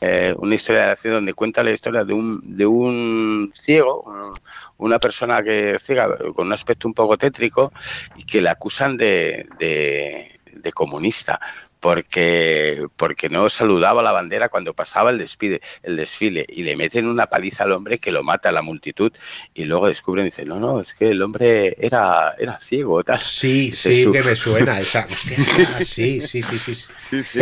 eh, 0.00 0.32
una 0.38 0.54
historia 0.54 0.86
de 0.86 0.92
acción 0.92 1.14
donde 1.14 1.34
cuenta 1.34 1.64
la 1.64 1.72
historia 1.72 2.04
de 2.04 2.12
un, 2.12 2.40
de 2.56 2.64
un 2.64 3.50
ciego, 3.52 4.34
una 4.78 5.00
persona 5.00 5.42
que 5.42 5.78
ciega 5.80 6.16
con 6.32 6.46
un 6.46 6.52
aspecto 6.52 6.86
un 6.86 6.94
poco 6.94 7.16
tétrico 7.16 7.72
y 8.14 8.24
que 8.24 8.40
le 8.40 8.50
acusan 8.50 8.96
de, 8.96 9.48
de 9.58 10.72
comunista 10.72 11.40
porque, 11.84 12.86
porque 12.96 13.28
no 13.28 13.50
saludaba 13.50 14.02
la 14.02 14.10
bandera 14.10 14.48
cuando 14.48 14.72
pasaba 14.72 15.10
el, 15.10 15.18
despide, 15.18 15.60
el 15.82 15.96
desfile 15.96 16.46
y 16.48 16.62
le 16.62 16.76
meten 16.76 17.06
una 17.06 17.26
paliza 17.26 17.64
al 17.64 17.72
hombre 17.72 17.98
que 17.98 18.10
lo 18.10 18.22
mata 18.22 18.48
a 18.48 18.52
la 18.52 18.62
multitud 18.62 19.12
y 19.52 19.66
luego 19.66 19.86
descubren 19.88 20.24
y 20.24 20.28
dicen, 20.28 20.48
no, 20.48 20.58
no, 20.58 20.80
es 20.80 20.94
que 20.94 21.10
el 21.10 21.20
hombre 21.20 21.76
era, 21.78 22.36
era 22.38 22.58
ciego. 22.58 23.04
Tal. 23.04 23.20
Sí, 23.20 23.70
sí, 23.72 24.10
que 24.10 24.22
me 24.22 24.34
suena 24.34 24.78
esa. 24.78 25.06
sí, 25.06 26.22
sí, 26.22 26.22
sí, 26.22 26.42
sí. 26.42 26.74
Sí, 26.74 27.22
sí, 27.22 27.38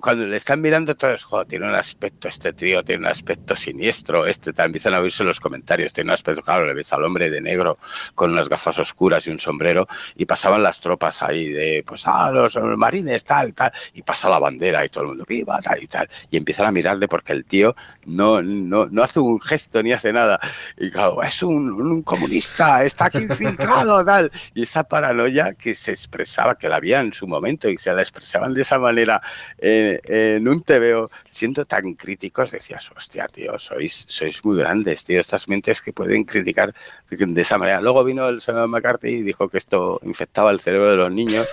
Cuando, 0.00 0.26
le 0.26 0.36
están 0.36 0.60
mirando 0.60 0.96
todos, 0.96 1.22
joder, 1.22 1.46
tiene 1.46 1.68
un 1.68 1.76
aspecto, 1.76 2.26
este 2.26 2.52
trío 2.52 2.82
tiene 2.82 3.02
un 3.02 3.06
aspecto 3.06 3.54
siniestro, 3.54 4.26
este 4.26 4.52
tal, 4.52 4.66
empiezan 4.66 4.94
a 4.94 5.00
oírse 5.00 5.22
los 5.22 5.38
comentarios, 5.38 5.92
tiene 5.92 6.10
un 6.10 6.14
aspecto, 6.14 6.42
claro, 6.42 6.66
le 6.66 6.74
ves 6.74 6.92
al 6.92 7.04
hombre 7.04 7.30
de 7.30 7.40
negro 7.40 7.78
con 8.16 8.32
unas 8.32 8.48
gafas 8.48 8.80
oscuras 8.80 9.28
y 9.28 9.30
un 9.30 9.38
sombrero 9.38 9.86
y 10.16 10.26
pasaban 10.26 10.60
las 10.60 10.80
tropas 10.80 11.22
ahí 11.22 11.52
de, 11.52 11.84
pues, 11.86 12.02
ah, 12.06 12.32
los 12.32 12.56
marines 12.56 13.11
tal, 13.20 13.54
tal, 13.54 13.72
y 13.94 14.02
pasa 14.02 14.28
la 14.28 14.38
bandera 14.38 14.84
y 14.84 14.88
todo 14.88 15.04
el 15.04 15.08
mundo, 15.08 15.24
viva, 15.26 15.60
tal 15.60 15.82
y 15.82 15.86
tal, 15.86 16.08
y 16.30 16.36
empiezan 16.36 16.66
a 16.66 16.72
mirarle 16.72 17.08
porque 17.08 17.32
el 17.32 17.44
tío 17.44 17.74
no, 18.06 18.42
no, 18.42 18.86
no 18.86 19.02
hace 19.02 19.20
un 19.20 19.40
gesto 19.40 19.82
ni 19.82 19.92
hace 19.92 20.12
nada. 20.12 20.40
Y 20.76 20.90
claro, 20.90 21.22
es 21.22 21.42
un, 21.42 22.02
comunista, 22.02 22.84
está 22.84 23.06
aquí 23.06 23.18
infiltrado, 23.18 24.04
tal. 24.06 24.30
Y 24.54 24.62
esa 24.62 24.84
paranoia 24.84 25.54
que 25.54 25.74
se 25.74 25.90
expresaba, 25.90 26.54
que 26.56 26.68
la 26.68 26.76
había 26.76 27.00
en 27.00 27.12
su 27.12 27.26
momento 27.26 27.68
y 27.68 27.78
se 27.78 27.92
la 27.92 28.02
expresaban 28.02 28.54
de 28.54 28.62
esa 28.62 28.78
manera 28.78 29.20
eh, 29.58 30.00
en 30.04 30.48
un 30.48 30.62
TVO, 30.62 31.10
siendo 31.24 31.64
tan 31.64 31.94
críticos, 31.94 32.50
decías, 32.50 32.90
hostia, 32.96 33.26
tío, 33.28 33.58
sois, 33.58 34.04
sois 34.08 34.44
muy 34.44 34.58
grandes, 34.58 35.04
tío, 35.04 35.20
estas 35.20 35.48
mentes 35.48 35.80
que 35.80 35.92
pueden 35.92 36.24
criticar 36.24 36.74
de 37.10 37.40
esa 37.40 37.58
manera. 37.58 37.80
Luego 37.80 38.04
vino 38.04 38.28
el 38.28 38.40
señor 38.40 38.68
McCarthy 38.68 39.08
y 39.08 39.22
dijo 39.22 39.48
que 39.48 39.58
esto 39.58 40.00
infectaba 40.04 40.50
el 40.50 40.60
cerebro 40.60 40.90
de 40.90 40.96
los 40.96 41.12
niños 41.12 41.46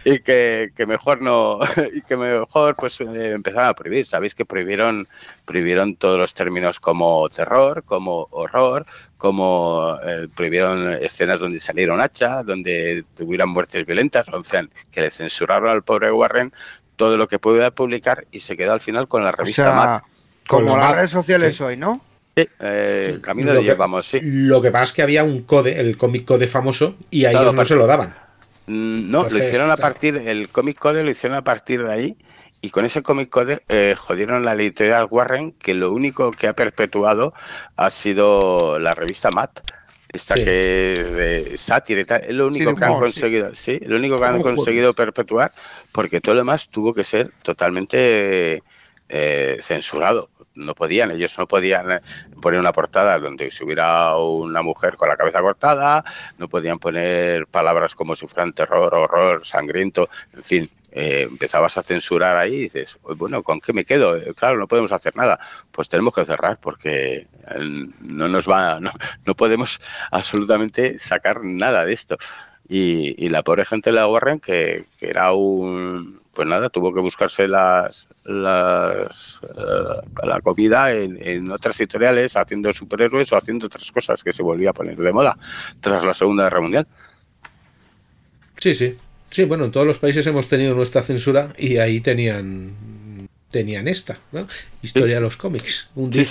y 0.03 0.19
que 0.19 0.32
que, 0.75 0.85
mejor 0.85 1.21
no, 1.21 1.59
y 1.93 2.01
que 2.01 2.17
mejor 2.17 2.75
pues 2.75 2.99
eh, 3.01 3.31
empezaron 3.31 3.69
a 3.69 3.73
prohibir. 3.73 4.05
Sabéis 4.05 4.35
que 4.35 4.45
prohibieron, 4.45 5.07
prohibieron 5.45 5.95
todos 5.95 6.19
los 6.19 6.33
términos 6.33 6.79
como 6.79 7.27
terror, 7.29 7.83
como 7.83 8.27
horror, 8.31 8.85
como 9.17 9.97
eh, 10.05 10.27
prohibieron 10.35 10.93
escenas 11.01 11.39
donde 11.39 11.59
salieron 11.59 12.01
hacha, 12.01 12.43
donde 12.43 13.05
tuvieran 13.15 13.49
muertes 13.49 13.85
violentas, 13.85 14.29
o 14.29 14.43
sea, 14.43 14.65
que 14.91 15.01
le 15.01 15.09
censuraron 15.09 15.69
al 15.69 15.83
pobre 15.83 16.11
Warren 16.11 16.53
todo 16.95 17.17
lo 17.17 17.27
que 17.27 17.39
pudiera 17.39 17.71
publicar 17.71 18.25
y 18.31 18.39
se 18.39 18.55
quedó 18.55 18.73
al 18.73 18.81
final 18.81 19.07
con 19.07 19.23
la 19.23 19.31
revista 19.31 19.73
Matt. 19.73 20.03
Como 20.47 20.77
las 20.77 20.95
redes 20.95 21.11
sociales 21.11 21.59
hoy, 21.61 21.77
¿no? 21.77 22.01
Sí, 22.35 22.47
eh, 22.59 23.19
camino 23.21 23.53
de 23.53 23.63
llevamos, 23.63 24.07
sí. 24.07 24.19
Lo 24.21 24.61
que 24.61 24.71
pasa 24.71 24.85
es 24.85 24.91
que 24.93 25.03
había 25.03 25.23
un 25.23 25.43
code, 25.43 25.79
el 25.79 25.97
cómic 25.97 26.25
code 26.25 26.47
famoso, 26.47 26.95
y 27.11 27.25
a 27.25 27.31
ellos 27.31 27.53
no 27.53 27.65
se 27.65 27.75
lo 27.75 27.85
daban. 27.85 28.22
Mm, 28.67 29.11
no, 29.11 29.29
lo 29.29 29.37
hicieron 29.37 29.71
a 29.71 29.77
partir, 29.77 30.15
el 30.15 30.49
Comic 30.49 30.77
Code 30.77 31.03
lo 31.03 31.09
hicieron 31.09 31.37
a 31.37 31.43
partir 31.43 31.83
de 31.83 31.91
ahí 31.91 32.17
y 32.61 32.69
con 32.69 32.85
ese 32.85 33.03
Comic 33.03 33.29
Code 33.29 33.63
eh, 33.67 33.93
jodieron 33.97 34.45
la 34.45 34.53
editorial 34.53 35.07
Warren 35.09 35.51
que 35.51 35.73
lo 35.73 35.91
único 35.91 36.31
que 36.31 36.47
ha 36.47 36.53
perpetuado 36.53 37.33
ha 37.75 37.89
sido 37.89 38.79
la 38.79 38.93
revista 38.93 39.31
Matt. 39.31 39.59
Esta 40.07 40.35
que 40.35 41.01
es 41.01 41.11
de 41.11 41.57
sátira 41.57 42.01
y 42.01 42.05
tal, 42.05 42.21
es 42.23 42.35
lo 42.35 42.45
único 42.45 42.75
que 42.75 42.85
han 42.85 42.99
conseguido, 42.99 43.55
sí, 43.55 43.79
lo 43.83 43.95
único 43.95 44.19
que 44.19 44.25
han 44.25 44.43
conseguido 44.43 44.93
perpetuar, 44.93 45.51
porque 45.91 46.21
todo 46.21 46.35
lo 46.35 46.41
demás 46.41 46.69
tuvo 46.69 46.93
que 46.93 47.03
ser 47.03 47.31
totalmente 47.41 48.61
eh, 49.09 49.57
censurado 49.59 50.29
no 50.55 50.75
podían, 50.75 51.11
ellos 51.11 51.37
no 51.37 51.47
podían 51.47 51.91
eh, 51.91 52.01
poner 52.41 52.59
una 52.59 52.73
portada 52.73 53.19
donde 53.19 53.51
se 53.51 53.63
hubiera 53.63 54.15
una 54.17 54.61
mujer 54.61 54.95
con 54.95 55.09
la 55.09 55.17
cabeza 55.17 55.41
cortada, 55.41 56.03
no 56.37 56.47
podían 56.47 56.79
poner 56.79 57.47
palabras 57.47 57.95
como 57.95 58.15
sufran 58.15 58.53
terror, 58.53 58.93
horror, 58.93 59.45
sangriento, 59.45 60.09
en 60.33 60.43
fin, 60.43 60.69
eh, 60.95 61.27
empezabas 61.29 61.75
a 61.79 61.81
censurar 61.81 62.37
ahí 62.37 62.53
y 62.53 62.63
dices, 62.63 62.99
bueno, 63.17 63.41
¿con 63.41 63.59
qué 63.59 63.73
me 63.73 63.83
quedo? 63.83 64.15
Eh, 64.15 64.33
claro, 64.35 64.59
no 64.59 64.67
podemos 64.67 64.91
hacer 64.91 65.15
nada. 65.15 65.39
Pues 65.71 65.89
tenemos 65.89 66.13
que 66.13 66.23
cerrar 66.23 66.59
porque 66.59 67.27
no 67.99 68.27
nos 68.27 68.47
va, 68.47 68.79
no, 68.79 68.91
no 69.25 69.35
podemos 69.35 69.81
absolutamente 70.11 70.99
sacar 70.99 71.43
nada 71.43 71.83
de 71.83 71.93
esto. 71.93 72.17
Y, 72.69 73.29
la 73.29 73.43
pobre 73.43 73.65
gente 73.65 73.89
de 73.89 73.95
la 73.95 74.07
Warren, 74.07 74.39
que 74.39 74.85
era 75.01 75.33
un, 75.33 76.22
pues 76.33 76.47
nada, 76.47 76.69
tuvo 76.69 76.93
que 76.93 76.99
buscarse 76.99 77.47
las, 77.47 78.07
las 78.23 79.41
eh, 79.43 80.25
la 80.25 80.41
comida 80.41 80.91
en, 80.91 81.51
otras 81.51 81.79
editoriales, 81.79 82.35
haciendo 82.35 82.73
superhéroes 82.73 83.31
o 83.31 83.37
haciendo 83.37 83.67
otras 83.67 83.91
cosas 83.91 84.23
que 84.23 84.33
se 84.33 84.41
volvía 84.41 84.71
a 84.71 84.73
poner 84.73 84.97
de 84.97 85.13
moda 85.13 85.37
tras 85.79 86.03
la 86.03 86.13
Segunda 86.13 86.45
Guerra 86.45 86.61
Mundial. 86.61 86.87
Sí, 88.57 88.73
sí. 88.73 88.95
Sí, 89.29 89.45
bueno, 89.45 89.65
en 89.65 89.71
todos 89.71 89.87
los 89.87 89.97
países 89.97 90.25
hemos 90.27 90.47
tenido 90.47 90.75
nuestra 90.75 91.01
censura 91.01 91.49
y 91.57 91.77
ahí 91.77 92.01
tenían 92.01 92.73
tenían 93.53 93.87
esta, 93.87 94.19
¿no? 94.33 94.47
Historia 94.81 95.15
de 95.15 95.21
los 95.21 95.37
cómics. 95.37 95.87
Un 95.95 96.09
día, 96.09 96.25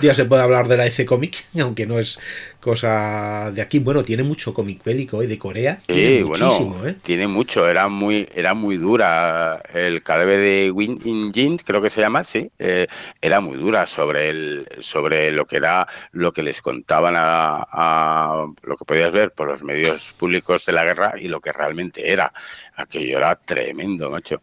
día, 0.00 0.14
se 0.14 0.26
puede 0.26 0.42
hablar 0.42 0.68
de 0.68 0.76
la 0.76 0.86
EC 0.86 1.04
Comic, 1.04 1.46
aunque 1.60 1.86
no 1.86 1.98
es 1.98 2.20
cosa 2.60 3.50
de 3.52 3.62
aquí. 3.62 3.80
Bueno, 3.80 4.04
tiene 4.04 4.22
mucho 4.22 4.54
cómic 4.54 4.84
bélico, 4.84 5.20
¿eh? 5.22 5.26
De 5.26 5.38
Corea. 5.38 5.80
Sí, 5.88 6.22
bueno, 6.22 6.86
¿eh? 6.86 6.94
tiene 7.02 7.26
mucho. 7.26 7.66
Era 7.66 7.88
muy, 7.88 8.28
era 8.32 8.54
muy 8.54 8.76
dura. 8.76 9.60
El 9.74 10.02
cadáver 10.02 10.38
de 10.38 10.70
Win 10.70 11.00
In 11.04 11.56
creo 11.58 11.82
que 11.82 11.90
se 11.90 12.02
llama, 12.02 12.22
sí. 12.22 12.48
Eh, 12.58 12.86
era 13.20 13.40
muy 13.40 13.56
dura 13.56 13.86
sobre 13.86 14.28
el, 14.28 14.68
sobre 14.80 15.32
lo 15.32 15.46
que 15.46 15.56
era, 15.56 15.88
lo 16.12 16.32
que 16.32 16.42
les 16.42 16.60
contaban 16.60 17.14
a, 17.16 17.66
a 17.72 18.46
lo 18.62 18.76
que 18.76 18.84
podías 18.84 19.12
ver 19.12 19.32
por 19.32 19.48
los 19.48 19.64
medios 19.64 20.14
públicos 20.16 20.66
de 20.66 20.72
la 20.72 20.84
guerra 20.84 21.14
y 21.18 21.28
lo 21.28 21.40
que 21.40 21.50
realmente 21.50 22.12
era. 22.12 22.32
Aquello 22.76 23.16
era 23.16 23.34
tremendo, 23.34 24.10
macho 24.10 24.40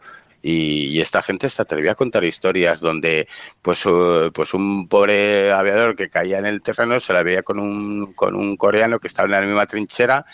Y, 0.48 1.02
esta 1.02 1.24
gente 1.24 1.50
se 1.50 1.62
atrevía 1.62 1.94
a 1.94 1.96
contar 1.96 2.24
historias 2.24 2.80
donde 2.80 3.28
pues, 3.64 3.84
pues 4.32 4.54
un 4.54 4.88
pobre 4.88 5.52
aviador 5.52 5.96
que 5.96 6.10
caía 6.10 6.38
en 6.38 6.46
el 6.46 6.62
terreno 6.62 7.00
se 7.00 7.14
la 7.14 7.24
veía 7.24 7.42
con 7.42 7.60
un, 7.60 8.14
con 8.14 8.36
un 8.36 8.56
coreano 8.56 9.00
que 9.00 9.08
estaba 9.08 9.26
en 9.26 9.32
la 9.32 9.42
misma 9.42 9.66
trinchera 9.66 10.26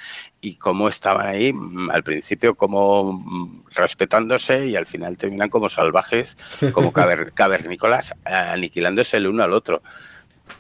y 0.42 0.58
cómo 0.58 0.90
estaban 0.90 1.28
ahí 1.28 1.54
mm, 1.54 1.92
al 1.92 2.04
principio 2.04 2.56
como 2.56 3.14
mm, 3.14 3.64
respetándose 3.74 4.68
y 4.68 4.76
al 4.76 4.86
final 4.86 5.16
terminan 5.16 5.48
como 5.48 5.70
salvajes, 5.70 6.36
como 6.74 6.92
cavernícolas, 7.34 8.14
aniquilándose 8.26 9.16
el 9.16 9.28
uno 9.28 9.44
al 9.44 9.54
otro. 9.54 9.82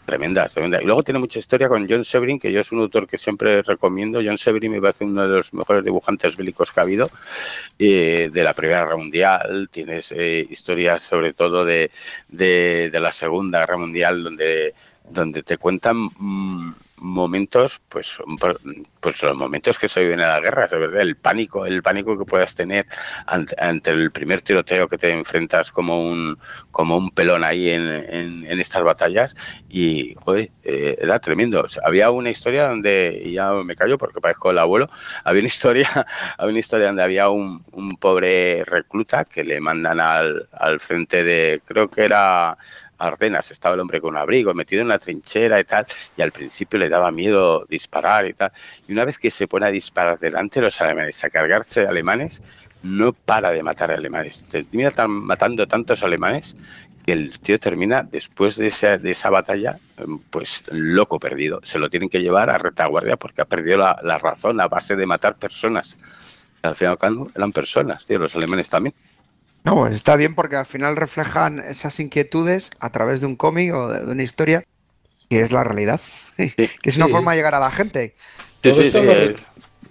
Tremenda, 0.05 0.47
tremenda. 0.47 0.81
Y 0.81 0.85
luego 0.85 1.03
tiene 1.03 1.19
mucha 1.19 1.39
historia 1.39 1.67
con 1.67 1.87
John 1.89 2.03
Severin, 2.03 2.39
que 2.39 2.51
yo 2.51 2.59
es 2.59 2.71
un 2.71 2.79
autor 2.79 3.07
que 3.07 3.17
siempre 3.17 3.61
recomiendo. 3.61 4.19
John 4.23 4.37
Severin 4.37 4.71
me 4.71 4.81
parece 4.81 5.05
uno 5.05 5.23
de 5.23 5.29
los 5.29 5.53
mejores 5.53 5.83
dibujantes 5.83 6.35
bélicos 6.35 6.71
que 6.71 6.79
ha 6.79 6.83
habido 6.83 7.09
eh, 7.79 8.29
de 8.31 8.43
la 8.43 8.53
Primera 8.53 8.83
Guerra 8.83 8.97
Mundial. 8.97 9.69
Tienes 9.71 10.11
eh, 10.11 10.45
historias 10.49 11.01
sobre 11.01 11.33
todo 11.33 11.63
de, 11.63 11.91
de, 12.27 12.99
la 12.99 13.11
Segunda 13.11 13.59
Guerra 13.59 13.77
Mundial 13.77 14.23
donde, 14.23 14.73
donde 15.09 15.43
te 15.43 15.57
cuentan... 15.57 16.09
Mm, 16.17 16.73
momentos, 17.01 17.81
pues, 17.89 18.21
pues 18.99 19.23
los 19.23 19.35
momentos 19.35 19.79
que 19.79 19.87
se 19.87 20.01
viven 20.01 20.19
en 20.19 20.27
la 20.27 20.39
guerra, 20.39 20.67
el 20.99 21.15
pánico, 21.17 21.65
el 21.65 21.81
pánico 21.81 22.17
que 22.17 22.25
puedas 22.25 22.53
tener 22.53 22.85
ante, 23.25 23.91
el 23.91 24.11
primer 24.11 24.43
tiroteo 24.43 24.87
que 24.87 24.99
te 24.99 25.09
enfrentas 25.11 25.71
como 25.71 26.03
un, 26.03 26.37
como 26.69 26.95
un 26.97 27.09
pelón 27.09 27.43
ahí 27.43 27.69
en, 27.69 27.87
en, 27.87 28.59
estas 28.59 28.83
batallas 28.83 29.35
y, 29.67 30.13
joder, 30.15 30.51
eh, 30.63 30.95
era 31.01 31.17
tremendo. 31.19 31.65
había 31.83 32.11
una 32.11 32.29
historia 32.29 32.67
donde, 32.67 33.19
y 33.25 33.33
ya 33.33 33.51
me 33.51 33.75
callo 33.75 33.97
porque 33.97 34.21
parezco 34.21 34.51
el 34.51 34.59
abuelo, 34.59 34.87
había 35.23 35.39
una 35.39 35.47
historia, 35.47 35.89
había 36.37 36.51
una 36.51 36.59
historia 36.59 36.87
donde 36.87 37.03
había 37.03 37.29
un, 37.29 37.65
un 37.71 37.97
pobre 37.97 38.63
recluta 38.65 39.25
que 39.25 39.43
le 39.43 39.59
mandan 39.59 39.99
al, 39.99 40.47
al 40.51 40.79
frente 40.79 41.23
de, 41.23 41.61
creo 41.65 41.89
que 41.89 42.03
era 42.03 42.57
Ardenas 43.01 43.51
estaba 43.51 43.75
el 43.75 43.81
hombre 43.81 43.99
con 43.99 44.11
un 44.11 44.17
abrigo, 44.17 44.53
metido 44.53 44.81
en 44.81 44.87
la 44.87 44.99
trinchera 44.99 45.59
y 45.59 45.63
tal, 45.63 45.85
y 46.15 46.21
al 46.21 46.31
principio 46.31 46.79
le 46.79 46.89
daba 46.89 47.11
miedo 47.11 47.65
disparar 47.69 48.25
y 48.25 48.33
tal. 48.33 48.51
Y 48.87 48.93
una 48.93 49.05
vez 49.05 49.17
que 49.17 49.31
se 49.31 49.47
pone 49.47 49.65
a 49.65 49.71
disparar 49.71 50.19
delante 50.19 50.59
de 50.59 50.65
los 50.65 50.79
alemanes, 50.81 51.23
a 51.23 51.29
cargarse 51.29 51.87
alemanes, 51.87 52.41
no 52.83 53.13
para 53.13 53.51
de 53.51 53.63
matar 53.63 53.91
alemanes. 53.91 54.43
Termina 54.43 54.91
matando 55.07 55.67
tantos 55.67 56.03
alemanes 56.03 56.55
que 57.05 57.13
el 57.13 57.39
tío 57.39 57.59
termina, 57.59 58.03
después 58.03 58.57
de 58.57 58.67
esa, 58.67 58.97
de 58.97 59.11
esa 59.11 59.29
batalla, 59.29 59.79
pues 60.29 60.63
loco 60.71 61.19
perdido. 61.19 61.59
Se 61.63 61.79
lo 61.79 61.89
tienen 61.89 62.09
que 62.09 62.21
llevar 62.21 62.49
a 62.49 62.57
retaguardia 62.57 63.17
porque 63.17 63.41
ha 63.41 63.45
perdido 63.45 63.77
la, 63.77 63.99
la 64.03 64.17
razón 64.17 64.59
a 64.61 64.67
base 64.67 64.95
de 64.95 65.05
matar 65.05 65.35
personas. 65.35 65.97
Al 66.61 66.75
final, 66.75 66.97
eran 67.35 67.51
personas, 67.51 68.05
tío, 68.05 68.19
los 68.19 68.35
alemanes 68.35 68.69
también. 68.69 68.93
No, 69.63 69.75
pues 69.75 69.95
está 69.95 70.15
bien 70.15 70.33
porque 70.33 70.55
al 70.55 70.65
final 70.65 70.95
reflejan 70.95 71.59
esas 71.59 71.99
inquietudes 71.99 72.71
a 72.79 72.89
través 72.91 73.21
de 73.21 73.27
un 73.27 73.35
cómic 73.35 73.73
o 73.73 73.89
de, 73.89 74.11
una 74.11 74.23
historia 74.23 74.63
que 75.29 75.41
es 75.41 75.51
la 75.51 75.63
realidad, 75.63 76.01
que 76.37 76.69
es 76.83 76.97
una 76.97 77.07
forma 77.07 77.31
de 77.31 77.37
llegar 77.37 77.55
a 77.55 77.59
la 77.59 77.71
gente. 77.71 78.15
Todo 78.61 78.81
esto 78.81 79.01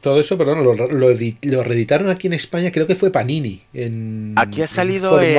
todo 0.00 0.18
eso, 0.18 0.38
perdón, 0.38 0.64
lo, 0.64 0.74
lo, 0.74 1.62
reeditaron 1.62 2.08
aquí 2.08 2.26
en 2.26 2.32
España, 2.32 2.72
creo 2.72 2.86
que 2.86 2.94
fue 2.94 3.10
Panini. 3.10 3.60
En, 3.74 4.32
aquí 4.36 4.62
ha 4.62 4.66
salido 4.66 5.20
en, 5.20 5.36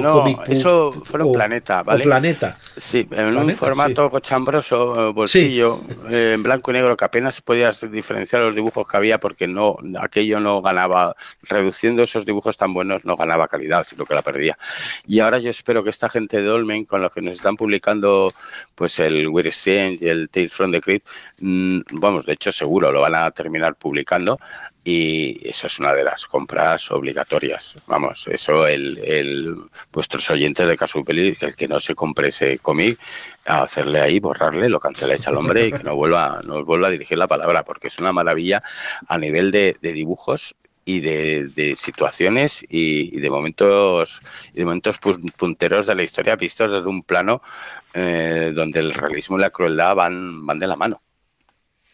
no, 0.00 0.24
eso 0.46 1.02
fue 1.04 1.22
un 1.24 1.32
Planeta, 1.32 1.82
¿vale? 1.82 2.04
Planeta. 2.04 2.56
Sí, 2.76 3.06
en 3.10 3.36
un 3.36 3.52
formato 3.52 4.08
cochambroso, 4.10 5.12
bolsillo, 5.12 5.80
eh, 6.08 6.32
en 6.34 6.44
blanco 6.44 6.70
y 6.70 6.74
negro, 6.74 6.96
que 6.96 7.04
apenas 7.04 7.40
podías 7.40 7.90
diferenciar 7.90 8.42
los 8.42 8.54
dibujos 8.54 8.86
que 8.86 8.96
había 8.96 9.18
porque 9.18 9.48
no 9.48 9.78
aquello 10.00 10.38
no 10.38 10.62
ganaba, 10.62 11.16
reduciendo 11.42 12.04
esos 12.04 12.24
dibujos 12.24 12.56
tan 12.56 12.72
buenos, 12.72 13.04
no 13.04 13.16
ganaba 13.16 13.48
calidad, 13.48 13.84
sino 13.84 14.04
que 14.04 14.14
la 14.14 14.22
perdía. 14.22 14.56
Y 15.06 15.18
ahora 15.18 15.38
yo 15.38 15.50
espero 15.50 15.82
que 15.82 15.90
esta 15.90 16.08
gente 16.08 16.36
de 16.36 16.44
Dolmen, 16.44 16.84
con 16.84 17.02
los 17.02 17.12
que 17.12 17.20
nos 17.20 17.34
están 17.34 17.56
publicando 17.56 18.32
pues 18.76 19.00
el 19.00 19.26
Weird 19.26 19.48
Exchange 19.48 20.02
y 20.02 20.08
el 20.08 20.28
Tales 20.28 20.52
from 20.52 20.70
the 20.70 20.80
Crypt, 20.80 21.06
mm, 21.40 21.80
vamos, 21.94 22.26
de 22.26 22.34
hecho 22.34 22.52
seguro 22.52 22.92
lo 22.92 23.00
van 23.00 23.16
a 23.16 23.30
terminar 23.32 23.74
publicando 23.74 24.03
y 24.84 25.48
eso 25.48 25.66
es 25.66 25.78
una 25.78 25.94
de 25.94 26.04
las 26.04 26.26
compras 26.26 26.90
obligatorias. 26.90 27.76
Vamos, 27.86 28.26
eso 28.28 28.66
el, 28.66 29.56
vuestros 29.90 30.28
oyentes 30.30 30.68
de 30.68 30.76
Casupeli, 30.76 31.34
el 31.40 31.56
que 31.56 31.66
no 31.66 31.80
se 31.80 31.94
compre 31.94 32.28
ese 32.28 32.58
cómic, 32.58 32.98
hacerle 33.46 34.00
ahí, 34.00 34.20
borrarle, 34.20 34.68
lo 34.68 34.78
canceláis 34.78 35.26
al 35.26 35.36
hombre 35.36 35.68
y 35.68 35.72
que 35.72 35.82
no 35.82 35.96
vuelva, 35.96 36.40
no 36.44 36.64
vuelva 36.64 36.88
a 36.88 36.90
dirigir 36.90 37.16
la 37.16 37.26
palabra, 37.26 37.64
porque 37.64 37.88
es 37.88 37.98
una 37.98 38.12
maravilla 38.12 38.62
a 39.08 39.16
nivel 39.16 39.50
de, 39.50 39.76
dibujos 39.80 40.54
y 40.84 41.00
de, 41.00 41.74
situaciones 41.76 42.62
y, 42.68 43.18
de 43.18 43.30
momentos 43.30 44.20
y 44.52 44.58
de 44.58 44.64
momentos 44.66 44.98
punteros 45.36 45.86
de 45.86 45.94
la 45.94 46.02
historia 46.02 46.36
vistos 46.36 46.70
desde 46.70 46.86
un 46.86 47.02
plano 47.02 47.40
eh, 47.94 48.52
donde 48.54 48.80
el 48.80 48.92
realismo 48.92 49.38
y 49.38 49.40
la 49.40 49.50
crueldad 49.50 49.94
van, 49.94 50.44
van 50.44 50.58
de 50.58 50.66
la 50.66 50.76
mano. 50.76 51.03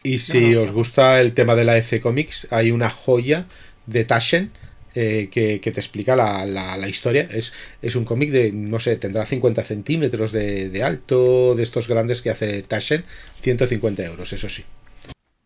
Y 0.03 0.19
si 0.19 0.55
os 0.55 0.71
gusta 0.71 1.21
el 1.21 1.33
tema 1.33 1.55
de 1.55 1.63
la 1.63 1.77
EC 1.77 2.01
Comics, 2.01 2.47
hay 2.49 2.71
una 2.71 2.89
joya 2.89 3.45
de 3.85 4.03
Taschen 4.03 4.51
eh, 4.95 5.29
que, 5.31 5.59
te 5.59 5.79
explica 5.79 6.15
la, 6.15 6.45
la, 6.45 6.89
historia. 6.89 7.27
Es, 7.31 7.53
es 7.81 7.95
un 7.95 8.03
cómic 8.03 8.31
de, 8.31 8.51
no 8.51 8.79
sé, 8.79 8.95
tendrá 8.95 9.25
50 9.25 9.63
centímetros 9.63 10.31
de, 10.31 10.81
alto, 10.83 11.55
de 11.55 11.63
estos 11.63 11.87
grandes 11.87 12.21
que 12.21 12.29
hace 12.29 12.63
Taschen, 12.63 13.05
150 13.41 14.03
euros, 14.03 14.33
eso 14.33 14.49
sí. 14.49 14.65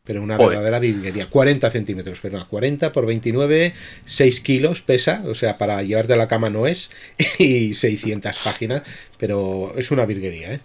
Pero 0.06 0.22
una 0.22 0.38
verdadera 0.38 0.80
virguería. 0.80 1.30
40 1.30 1.72
centímetros, 1.72 2.20
pero 2.22 2.48
40 2.48 2.92
por 2.92 3.08
29, 3.08 3.74
6 4.06 4.40
kilos 4.42 4.82
pesa, 4.82 5.24
o 5.26 5.36
sea, 5.36 5.58
para 5.58 5.82
llevarte 5.84 6.14
a 6.14 6.18
la 6.18 6.28
cama 6.28 6.50
no 6.50 6.66
es, 6.68 6.92
y 7.40 7.74
600 7.74 8.44
páginas, 8.44 8.84
pero 9.18 9.74
es 9.78 9.92
una 9.92 10.06
virguería, 10.06 10.54
¿eh? 10.54 10.60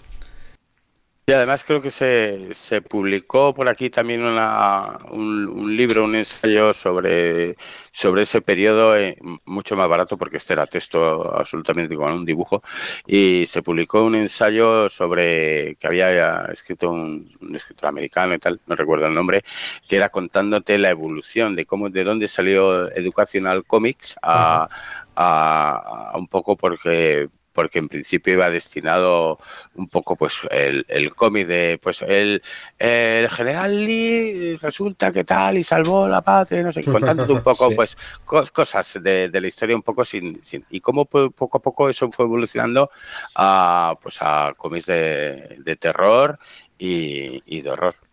Y 1.30 1.32
además 1.32 1.62
creo 1.62 1.80
que 1.80 1.92
se, 1.92 2.52
se 2.54 2.82
publicó 2.82 3.54
por 3.54 3.68
aquí 3.68 3.88
también 3.88 4.24
una, 4.24 4.98
un, 5.12 5.76
libro, 5.76 6.02
un 6.02 6.16
ensayo 6.16 6.74
sobre, 6.74 7.54
sobre 7.92 8.22
ese 8.22 8.40
periodo, 8.40 8.96
eh, 8.96 9.16
mucho 9.44 9.76
más 9.76 9.88
barato 9.88 10.18
porque 10.18 10.38
este 10.38 10.54
era 10.54 10.66
texto 10.66 11.32
absolutamente 11.32 11.94
con 11.94 12.10
un 12.10 12.24
dibujo, 12.24 12.64
y 13.06 13.46
se 13.46 13.62
publicó 13.62 14.02
un 14.02 14.16
ensayo 14.16 14.88
sobre 14.88 15.76
que 15.76 15.86
había 15.86 16.46
escrito 16.46 16.90
un, 16.90 17.30
escritor 17.54 17.90
americano 17.90 18.34
y 18.34 18.40
tal, 18.40 18.60
no 18.66 18.74
recuerdo 18.74 19.06
el 19.06 19.14
nombre, 19.14 19.42
que 19.86 19.94
era 19.94 20.08
contándote 20.08 20.78
la 20.78 20.90
evolución 20.90 21.54
de 21.54 21.64
cómo, 21.64 21.90
de 21.90 22.02
dónde 22.02 22.26
salió 22.26 22.90
Educational 22.90 23.64
Comics 23.64 24.16
a, 24.20 24.68
a, 25.14 26.10
a 26.12 26.18
un 26.18 26.26
poco 26.26 26.56
porque 26.56 27.28
porque 27.52 27.78
en 27.78 27.88
principio 27.88 28.34
iba 28.34 28.50
destinado 28.50 29.38
un 29.74 29.88
poco 29.88 30.16
pues 30.16 30.40
el, 30.50 30.84
el 30.88 31.14
cómic 31.14 31.46
de 31.46 31.78
pues 31.82 32.02
el, 32.02 32.42
el, 32.78 33.28
general 33.28 33.84
Lee 33.84 34.56
resulta 34.56 35.12
que 35.12 35.24
tal 35.24 35.58
y 35.58 35.64
salvó 35.64 36.08
la 36.08 36.22
patria, 36.22 36.62
no 36.62 36.72
sé, 36.72 36.84
contándote 36.84 37.32
un 37.32 37.42
poco 37.42 37.70
pues 37.74 37.96
cosas 38.24 38.98
de, 39.02 39.28
de, 39.28 39.40
la 39.40 39.48
historia 39.48 39.76
un 39.76 39.82
poco 39.82 40.04
sin, 40.04 40.42
sin 40.42 40.64
y 40.70 40.80
cómo 40.80 41.04
poco 41.04 41.58
a 41.58 41.62
poco 41.62 41.88
eso 41.88 42.10
fue 42.10 42.24
evolucionando 42.24 42.90
a 43.34 43.94
pues 44.00 44.18
a 44.20 44.52
cómics 44.56 44.86
de, 44.86 45.56
de 45.58 45.76
terror 45.76 46.38
y, 46.78 47.42
y 47.46 47.60
de 47.62 47.70
horror. 47.70 48.09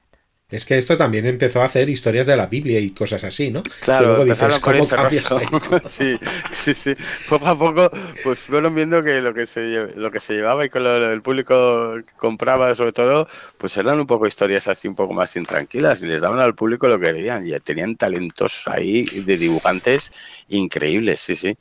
Es 0.49 0.64
que 0.64 0.78
esto 0.78 0.95
también 0.95 1.26
empezó 1.26 1.61
a 1.61 1.65
hacer 1.65 1.90
historias 1.90 2.26
de 2.26 2.38
la 2.38 2.45
Biblia 2.45 2.80
y 2.80 2.91
cosas 2.91 3.22
así, 3.26 3.52
¿no? 3.52 3.64
Claro, 3.82 4.22
empezaron 4.22 4.61
con 4.61 4.76
ese 4.76 4.95
sí, 5.84 6.18
sí, 6.52 6.74
sí. 6.74 6.95
Poco 7.28 7.48
a 7.48 7.60
poco, 7.60 7.91
pues 8.24 8.40
fueron 8.40 8.74
viendo 8.74 9.03
que 9.03 9.19
lo 9.19 9.34
que 9.34 9.45
se, 9.45 9.88
lo 9.95 10.10
que 10.10 10.22
se 10.22 10.36
llevaba 10.36 10.65
y 10.65 10.69
que 10.69 10.78
el 10.78 11.22
público 11.22 11.95
compraba, 12.15 12.74
sobre 12.76 12.94
todo, 12.94 13.28
pues 13.57 13.76
eran 13.76 13.99
un 13.99 14.07
poco 14.07 14.26
historias 14.26 14.69
así 14.69 14.88
un 14.88 14.95
poco 14.95 15.14
más 15.14 15.36
intranquilas 15.36 16.02
y 16.02 16.06
les 16.06 16.22
daban 16.22 16.40
al 16.40 16.56
público 16.56 16.88
lo 16.88 16.98
que 16.98 17.07
querían. 17.07 17.45
Y 17.45 17.60
tenían 17.60 17.98
talentos 17.98 18.69
ahí 18.69 19.03
de 19.03 19.38
dibujantes 19.38 20.14
increíbles, 20.48 21.19
sí, 21.19 21.36
sí. 21.36 21.57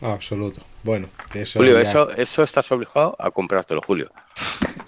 Absoluto. 0.00 0.60
Bueno, 0.82 1.08
eso. 1.34 1.60
Julio, 1.60 1.78
eso, 1.78 2.10
eso 2.16 2.42
estás 2.42 2.72
obligado 2.72 3.14
a 3.16 3.30
comprártelo, 3.30 3.80
Julio. 3.80 4.10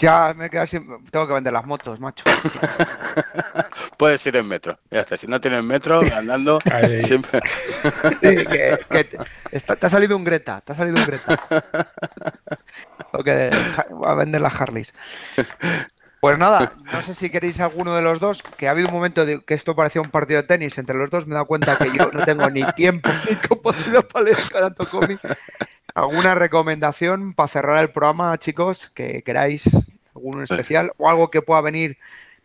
Ya 0.01 0.35
me 0.35 0.49
queda 0.49 0.67
sin... 0.67 0.87
Tengo 1.11 1.27
que 1.27 1.35
vender 1.35 1.53
las 1.53 1.67
motos, 1.67 2.01
macho. 2.01 2.25
Puedes 3.99 4.27
ir 4.27 4.37
en 4.37 4.49
metro. 4.49 4.79
Ya 4.91 5.01
está. 5.01 5.19
Si 5.19 5.27
no 5.27 5.41
tienes 5.41 5.63
metro, 5.63 6.01
andando, 6.17 6.59
siempre. 6.99 7.41
sí, 8.21 8.37
que, 8.47 9.05
te 9.05 9.87
ha 9.87 9.91
salido 9.91 10.17
un 10.17 10.25
Greta. 10.25 10.63
Te 10.63 10.73
ha 10.73 10.75
salido 10.75 10.97
un 10.97 11.05
Greta. 11.05 11.39
que 13.25 13.51
a 14.05 14.15
vender 14.15 14.41
las 14.41 14.59
Harleys. 14.59 14.95
Pues 16.21 16.39
nada, 16.39 16.73
no 16.93 17.01
sé 17.01 17.15
si 17.15 17.31
queréis 17.31 17.61
alguno 17.61 17.97
de 17.97 18.03
los 18.03 18.21
dos, 18.21 18.43
que 18.43 18.69
ha 18.69 18.73
habido 18.73 18.89
un 18.89 18.95
momento 18.95 19.25
de 19.25 19.43
que 19.43 19.55
esto 19.55 19.75
parecía 19.75 20.03
un 20.03 20.11
partido 20.11 20.43
de 20.43 20.47
tenis 20.47 20.77
entre 20.77 20.97
los 20.97 21.09
dos, 21.09 21.27
me 21.27 21.33
he 21.33 21.35
dado 21.35 21.47
cuenta 21.47 21.79
que 21.79 21.91
yo 21.97 22.11
no 22.13 22.27
tengo 22.27 22.51
ni 22.51 22.63
tiempo 22.75 23.09
ni 23.29 23.37
capacidad 23.37 24.07
para 24.07 24.27
leer 24.27 24.39
tanto 24.51 24.87
cómic. 24.87 25.19
¿Alguna 25.95 26.35
recomendación 26.35 27.35
para 27.35 27.49
cerrar 27.49 27.83
el 27.83 27.91
programa, 27.91 28.37
chicos, 28.39 28.91
que 28.91 29.23
queráis? 29.23 29.71
¿Alguno 30.15 30.43
especial? 30.43 30.93
¿O 30.99 31.09
algo 31.09 31.31
que 31.31 31.43
pueda 31.43 31.61
venir 31.61 31.99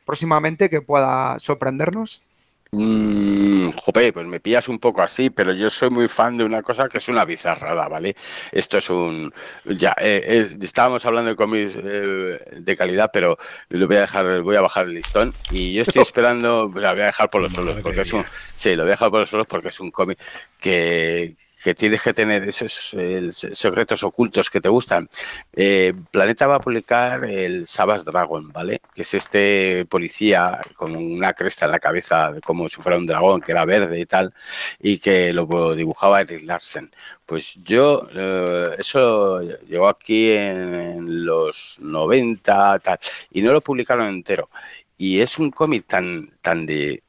próximamente 0.06 0.70
que 0.70 0.82
pueda 0.82 1.40
sorprendernos? 1.40 2.24
Mm, 2.72 3.70
jope, 3.72 4.12
pues 4.12 4.28
me 4.28 4.42
pillas 4.42 4.68
un 4.68 4.80
poco 4.80 5.02
así, 5.02 5.30
pero 5.30 5.54
yo 5.54 5.70
soy 5.70 5.90
muy 5.90 6.08
fan 6.10 6.38
de 6.38 6.44
una 6.44 6.62
cosa 6.62 6.90
que 6.90 6.98
es 6.98 7.08
una 7.08 7.24
bizarrada, 7.24 7.88
¿vale? 7.88 8.16
Esto 8.52 8.78
es 8.78 8.90
un... 8.90 9.34
Ya, 9.64 9.96
eh, 10.00 10.22
eh, 10.26 10.58
estábamos 10.62 11.06
hablando 11.06 11.30
de 11.30 11.38
cómics 11.38 11.74
eh, 11.82 12.40
de 12.58 12.78
calidad, 12.78 13.12
pero 13.14 13.38
lo 13.70 13.88
voy 13.88 13.96
a 13.98 14.02
dejar, 14.02 14.42
voy 14.42 14.58
a 14.58 14.62
bajar 14.62 14.88
el 14.88 14.96
listón 14.96 15.34
y 15.52 15.74
yo 15.74 15.84
estoy 15.84 16.02
esperando, 16.02 16.70
la 16.76 16.92
voy 16.92 17.04
a 17.04 17.06
dejar 17.06 17.30
por 17.30 17.42
los 17.42 17.54
solos, 17.54 17.80
porque 17.82 18.02
es 18.02 18.12
un... 18.12 18.26
Sí, 18.54 18.76
lo 18.76 18.84
voy 18.84 18.90
a 18.90 18.96
dejar 18.96 19.10
por 19.10 19.22
los 19.22 19.30
solos 19.30 19.48
porque 19.48 19.70
es 19.70 19.80
un 19.80 19.92
cómic 19.92 20.20
que, 20.60 21.36
que 21.66 21.74
tienes 21.74 22.04
que 22.04 22.14
tener 22.14 22.44
esos 22.44 22.96
secretos 23.54 24.04
ocultos 24.04 24.52
que 24.52 24.62
te 24.62 24.70
gustan. 24.70 25.10
Eh, 25.52 25.96
Planeta 26.12 26.46
va 26.46 26.58
a 26.58 26.60
publicar 26.60 27.26
el 27.26 27.66
Sabas 27.66 28.06
Dragon, 28.06 28.52
¿vale? 28.52 28.82
Que 28.94 29.02
es 29.02 29.12
este 29.16 29.88
policía 29.90 30.62
con 30.76 30.96
una 30.96 31.34
cresta 31.34 31.66
en 31.66 31.72
la 31.72 31.80
cabeza, 31.80 32.36
como 32.44 32.70
si 32.70 32.80
fuera 32.80 33.00
un 33.00 33.08
dragón, 33.08 33.42
que 33.42 33.52
era 33.52 33.66
verde 33.66 34.00
y 34.00 34.06
tal, 34.06 34.32
y 34.80 35.00
que 35.00 35.34
lo 35.34 35.74
dibujaba 35.74 36.22
Eric 36.22 36.44
Larsen. 36.44 36.92
Pues 37.26 37.60
yo, 37.64 38.08
eh, 38.14 38.76
eso 38.78 39.42
llegó 39.42 39.88
aquí 39.88 40.34
en, 40.34 41.26
los 41.26 41.80
90, 41.82 42.78
tal, 42.78 43.00
y 43.32 43.42
no 43.42 43.54
lo 43.54 43.62
publicaron 43.62 44.06
entero. 44.08 44.52
Y 45.00 45.20
es 45.20 45.40
un 45.40 45.50
cómic 45.50 45.88
tan, 45.88 46.30
tan 46.44 46.68
de, 46.68 47.02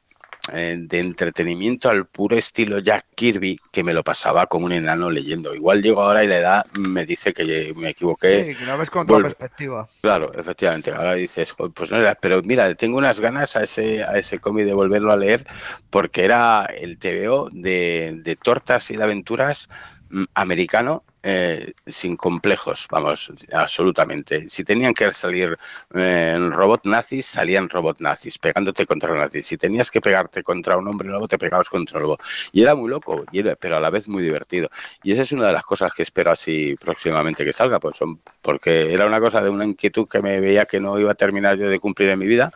eh, 0.53 0.75
de 0.77 0.99
entretenimiento 0.99 1.89
al 1.89 2.05
puro 2.05 2.37
estilo 2.37 2.79
Jack 2.79 3.05
Kirby 3.15 3.59
que 3.71 3.83
me 3.83 3.93
lo 3.93 4.03
pasaba 4.03 4.47
como 4.47 4.65
un 4.65 4.71
enano 4.71 5.09
leyendo. 5.09 5.55
Igual 5.55 5.81
llego 5.81 6.01
ahora 6.01 6.23
y 6.23 6.27
la 6.27 6.37
edad 6.37 6.65
me 6.77 7.05
dice 7.05 7.33
que 7.33 7.73
me 7.75 7.89
equivoqué. 7.89 8.45
Sí, 8.45 8.55
que 8.55 8.65
lo 8.65 8.77
ves 8.77 8.89
con 8.89 9.03
otra 9.03 9.17
perspectiva. 9.19 9.87
Claro, 10.01 10.31
efectivamente. 10.33 10.91
Ahora 10.91 11.13
dices, 11.15 11.53
pues 11.73 11.91
no 11.91 11.97
era, 11.97 12.15
pero 12.15 12.41
mira, 12.43 12.73
tengo 12.75 12.97
unas 12.97 13.19
ganas 13.19 13.55
a 13.55 13.63
ese, 13.63 14.03
a 14.03 14.17
ese 14.17 14.39
cómic 14.39 14.65
de 14.65 14.73
volverlo 14.73 15.11
a 15.11 15.17
leer 15.17 15.45
porque 15.89 16.25
era 16.25 16.65
el 16.65 16.97
TVO 16.97 17.49
de, 17.51 18.19
de 18.23 18.35
tortas 18.35 18.89
y 18.91 18.97
de 18.97 19.03
aventuras 19.03 19.69
mm, 20.09 20.25
americano 20.33 21.03
eh, 21.29 21.73
sin 21.85 22.15
complejos, 22.15 22.87
vamos, 22.89 23.33
absolutamente. 23.51 24.47
Si 24.47 24.63
tenían 24.63 24.93
que 24.93 25.11
salir 25.11 25.57
eh, 25.93 26.37
robot 26.51 26.85
nazis, 26.85 27.25
salían 27.25 27.67
robot 27.67 27.99
nazis, 27.99 28.37
pegándote 28.37 28.85
contra 28.85 29.09
los 29.09 29.17
nazis. 29.17 29.45
Si 29.45 29.57
tenías 29.57 29.91
que 29.91 29.99
pegarte 29.99 30.41
contra 30.41 30.77
un 30.77 30.87
hombre 30.87 31.09
lobo, 31.09 31.27
te 31.27 31.37
pegabas 31.37 31.67
contra 31.67 31.97
el 31.97 32.03
lobo. 32.03 32.17
Y 32.53 32.61
era 32.61 32.75
muy 32.75 32.89
loco, 32.89 33.25
y 33.33 33.43
pero 33.59 33.75
a 33.75 33.81
la 33.81 33.89
vez 33.89 34.07
muy 34.07 34.23
divertido. 34.23 34.69
Y 35.03 35.11
esa 35.11 35.23
es 35.23 35.33
una 35.33 35.47
de 35.47 35.53
las 35.53 35.65
cosas 35.65 35.93
que 35.93 36.03
espero 36.03 36.31
así 36.31 36.77
próximamente 36.79 37.43
que 37.43 37.51
salga, 37.51 37.77
pues 37.81 37.97
son, 37.97 38.21
porque 38.41 38.93
era 38.93 39.05
una 39.05 39.19
cosa 39.19 39.41
de 39.41 39.49
una 39.49 39.65
inquietud 39.65 40.07
que 40.07 40.21
me 40.21 40.39
veía 40.39 40.65
que 40.65 40.79
no 40.79 40.97
iba 40.97 41.11
a 41.11 41.15
terminar 41.15 41.57
yo 41.57 41.67
de 41.67 41.79
cumplir 41.79 42.07
en 42.07 42.19
mi 42.19 42.25
vida. 42.25 42.53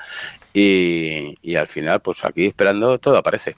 Y, 0.53 1.37
y 1.41 1.55
al 1.55 1.67
final, 1.67 1.99
pues 1.99 2.23
aquí 2.23 2.45
esperando 2.45 2.99
todo 2.99 3.17
aparece. 3.17 3.57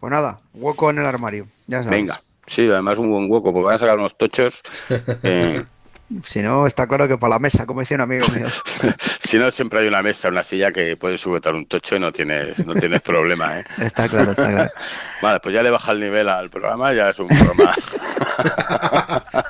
Pues 0.00 0.10
nada, 0.10 0.40
hueco 0.54 0.88
en 0.88 1.00
el 1.00 1.04
armario, 1.04 1.46
ya 1.66 1.82
sabes. 1.82 1.90
Venga. 1.90 2.22
Sí, 2.48 2.68
además 2.68 2.98
un 2.98 3.10
buen 3.10 3.30
hueco, 3.30 3.52
porque 3.52 3.66
van 3.66 3.74
a 3.74 3.78
sacar 3.78 3.98
unos 3.98 4.16
tochos. 4.16 4.62
Eh. 5.22 5.64
Si 6.22 6.40
no, 6.40 6.66
está 6.66 6.86
claro 6.86 7.06
que 7.06 7.18
para 7.18 7.34
la 7.34 7.38
mesa, 7.38 7.66
como 7.66 7.80
decía 7.80 7.96
un 7.96 8.00
amigo 8.00 8.26
mío. 8.28 8.46
si 9.18 9.38
no, 9.38 9.50
siempre 9.50 9.80
hay 9.80 9.88
una 9.88 10.00
mesa, 10.00 10.28
una 10.28 10.42
silla 10.42 10.72
que 10.72 10.96
puedes 10.96 11.20
sujetar 11.20 11.54
un 11.54 11.66
tocho 11.66 11.96
y 11.96 12.00
no 12.00 12.10
tienes, 12.12 12.64
no 12.66 12.74
tienes 12.74 13.02
problema. 13.02 13.60
¿eh? 13.60 13.64
Está 13.78 14.08
claro, 14.08 14.32
está 14.32 14.50
claro. 14.50 14.70
Vale, 15.20 15.40
pues 15.40 15.54
ya 15.54 15.62
le 15.62 15.70
baja 15.70 15.92
el 15.92 16.00
nivel 16.00 16.28
al 16.30 16.48
programa, 16.48 16.94
ya 16.94 17.10
es 17.10 17.18
un 17.18 17.28
programa. 17.28 17.74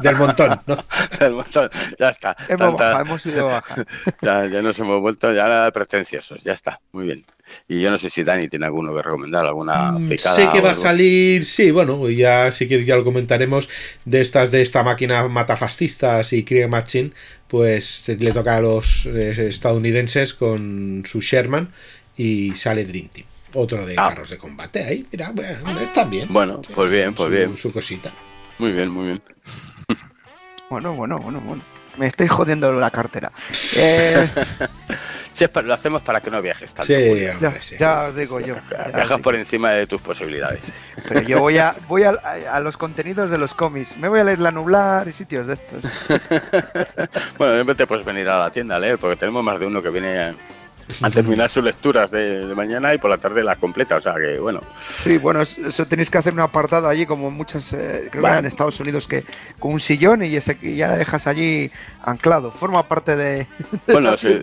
Del 0.01 0.17
montón, 0.17 0.61
¿no? 0.67 0.85
Del 1.21 1.33
montón, 1.33 1.71
ya 1.99 2.09
está. 2.09 2.37
Hemos 2.49 2.73
bajado, 2.73 3.01
hemos 3.03 3.27
ido 3.27 3.47
baja. 3.47 3.77
Ya, 4.21 4.47
ya 4.47 4.63
nos 4.63 4.79
hemos 4.79 5.01
vuelto 5.01 5.33
ya 5.33 5.45
nada 5.45 5.71
pretenciosos, 5.71 6.43
ya 6.43 6.55
está, 6.55 6.81
muy 6.93 7.05
bien. 7.05 7.25
Y 7.69 7.81
yo 7.81 7.91
no 7.91 7.99
sé 7.99 8.11
si 8.11 8.25
Dani 8.25 8.49
tiene 8.49 8.67
alguno 8.67 8.95
que 8.95 9.03
recomendar, 9.03 9.47
alguna 9.47 9.93
mm, 9.93 10.09
Sé 10.19 10.49
que 10.53 10.61
va 10.61 10.73
a 10.73 10.75
salir, 10.75 11.45
sí, 11.45 11.71
bueno, 11.71 12.09
ya 12.11 12.53
sí 12.53 12.67
que 12.67 12.85
ya 12.85 12.97
lo 12.97 13.05
comentaremos, 13.05 13.69
de 14.05 14.21
estas 14.21 14.51
de 14.51 14.63
esta 14.63 14.83
máquina 14.83 15.27
matafascistas 15.29 16.33
y 16.33 16.45
Krieg 16.45 16.69
Machine, 16.69 17.13
pues 17.49 18.09
le 18.09 18.33
toca 18.33 18.57
a 18.57 18.61
los 18.61 19.07
eh, 19.07 19.49
estadounidenses 19.49 20.35
con 20.35 21.05
su 21.07 21.21
Sherman 21.21 21.73
y 22.17 22.55
sale 22.55 22.85
Dream 22.85 23.09
Team. 23.09 23.27
Otro 23.55 23.87
de 23.87 23.95
ah. 23.97 24.09
carros 24.09 24.31
de 24.31 24.39
combate 24.39 24.85
ahí, 24.85 25.07
mira, 25.11 25.33
bueno, 25.33 25.81
está 25.81 26.05
bien. 26.05 26.29
Bueno, 26.31 26.61
pues 26.75 26.91
bien, 26.91 27.15
pues 27.15 27.31
bien. 27.31 27.57
Su 27.57 27.73
cosita. 27.73 28.13
Muy 28.59 28.73
bien, 28.73 28.91
muy 28.91 29.07
bien. 29.07 29.23
Bueno, 30.69 30.95
bueno, 30.95 31.19
bueno, 31.19 31.41
bueno. 31.41 31.63
Me 31.97 32.07
estoy 32.07 32.29
jodiendo 32.29 32.73
la 32.79 32.91
cartera. 32.91 33.33
Eh... 33.75 34.29
Sí, 35.31 35.47
lo 35.65 35.75
hacemos 35.75 36.03
para 36.03 36.21
que 36.21 36.31
no 36.31 36.41
viajes 36.43 36.73
tanto. 36.75 36.93
Sí, 36.93 37.27
ya, 37.79 38.05
os 38.05 38.17
digo 38.17 38.41
yo. 38.41 38.57
Viajas 38.95 39.21
por 39.21 39.35
encima 39.35 39.71
de 39.71 39.87
tus 39.87 40.01
posibilidades. 40.01 40.61
Pero 41.09 41.23
yo 41.23 41.41
voy 41.41 41.59
a 41.59 41.75
voy 41.87 42.05
a, 42.05 42.11
a, 42.11 42.61
los 42.61 42.77
contenidos 42.77 43.31
de 43.31 43.39
los 43.39 43.55
cómics. 43.55 43.97
Me 43.97 44.09
voy 44.09 44.21
a 44.21 44.25
leer 44.25 44.39
la 44.39 44.51
nublar 44.51 45.07
y 45.09 45.13
sitios 45.13 45.47
de 45.47 45.55
estos. 45.55 45.83
bueno, 47.39 47.55
siempre 47.55 47.75
te 47.75 47.87
puedes 47.87 48.05
venir 48.05 48.29
a 48.29 48.39
la 48.39 48.51
tienda 48.51 48.77
a 48.77 48.79
leer, 48.79 48.99
porque 48.99 49.17
tenemos 49.17 49.45
más 49.45 49.59
de 49.61 49.67
uno 49.67 49.83
que 49.83 49.91
viene 49.91 50.35
a 51.03 51.11
terminar 51.11 51.49
sus 51.49 51.65
lecturas 51.65 52.11
de, 52.11 52.45
mañana 52.55 52.95
y 52.95 52.99
por 52.99 53.11
la 53.11 53.19
tarde 53.19 53.43
la 53.43 53.57
completa, 53.57 53.97
o 53.97 54.01
sea 54.01 54.15
que 54.15 54.39
bueno. 54.39 54.61
Sí, 54.73 55.19
bueno, 55.19 55.41
eso 55.41 55.87
tenéis 55.87 56.11
que 56.11 56.19
hacer 56.19 56.33
un 56.33 56.41
apartado 56.41 56.89
allí 56.89 57.07
como 57.07 57.31
muchas, 57.31 57.73
eh, 57.73 58.09
creo 58.11 58.25
que 58.25 58.31
en 58.31 58.47
Estados 58.47 58.81
Unidos, 58.81 59.07
que 59.07 59.25
con 59.59 59.73
un 59.73 59.81
sillón 59.81 60.25
y 60.25 60.35
ese 60.35 60.59
ya 60.77 60.89
la 60.89 60.97
dejas 60.97 61.27
allí 61.27 61.71
anclado, 62.03 62.51
forma 62.51 62.83
parte 62.89 63.17
de... 63.17 63.47
bueno, 63.87 64.17
si, 64.17 64.41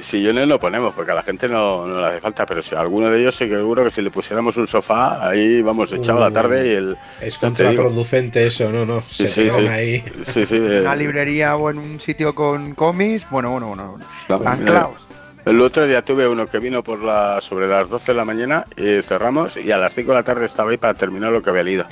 sillones 0.00 0.48
no 0.48 0.58
ponemos 0.58 0.94
porque 0.94 1.12
a 1.12 1.14
la 1.14 1.22
gente 1.22 1.48
no, 1.48 1.86
no, 1.86 2.00
le 2.00 2.06
hace 2.06 2.20
falta, 2.20 2.46
pero 2.46 2.62
si 2.62 2.74
alguno 2.74 3.10
de 3.10 3.20
ellos 3.20 3.34
seguro 3.34 3.84
que 3.84 3.90
si 3.90 4.02
le 4.02 4.10
pusiéramos 4.10 4.56
un 4.56 4.66
sofá, 4.66 5.28
ahí 5.28 5.62
vamos 5.62 5.92
echado 5.92 6.20
la 6.20 6.30
tarde 6.30 6.68
y 6.68 6.70
el... 6.70 6.96
Es 7.20 7.38
contraproducente 7.38 8.46
eso, 8.46 8.70
no, 8.70 8.84
no, 8.84 9.02
se 9.10 9.28
sí, 9.28 9.50
sí, 9.50 9.66
ahí. 9.66 10.04
en 10.34 10.80
una 10.82 10.94
librería 10.94 11.56
o 11.56 11.70
en 11.70 11.78
un 11.78 12.00
sitio 12.00 12.34
con 12.34 12.74
cómics, 12.74 13.28
bueno, 13.30 13.50
bueno, 13.50 13.66
bueno, 13.68 13.98
anclados. 14.46 15.11
El 15.44 15.60
otro 15.60 15.86
día 15.86 16.02
tuve 16.02 16.28
uno 16.28 16.46
que 16.46 16.60
vino 16.60 16.84
por 16.84 17.02
la 17.02 17.40
sobre 17.40 17.66
las 17.66 17.88
12 17.88 18.12
de 18.12 18.16
la 18.16 18.24
mañana 18.24 18.64
y 18.76 19.02
cerramos 19.02 19.56
y 19.56 19.72
a 19.72 19.78
las 19.78 19.92
5 19.92 20.12
de 20.12 20.14
la 20.16 20.22
tarde 20.22 20.46
estaba 20.46 20.70
ahí 20.70 20.76
para 20.76 20.94
terminar 20.94 21.32
lo 21.32 21.42
que 21.42 21.50
había 21.50 21.64
leído. 21.64 21.86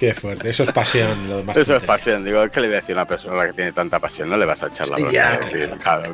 Qué 0.00 0.14
fuerte, 0.14 0.48
eso 0.48 0.62
es 0.62 0.72
pasión. 0.72 1.44
eso 1.54 1.76
es 1.76 1.82
pasión, 1.82 2.24
digo, 2.24 2.48
¿qué 2.48 2.60
le 2.62 2.68
voy 2.68 2.76
a 2.76 2.80
decir 2.80 2.96
a 2.96 3.00
una 3.00 3.06
persona 3.06 3.46
que 3.46 3.52
tiene 3.52 3.72
tanta 3.72 3.98
pasión? 3.98 4.30
No 4.30 4.38
le 4.38 4.46
vas 4.46 4.62
a 4.62 4.68
echar 4.68 4.88
la 4.88 4.96
broma. 4.96 5.12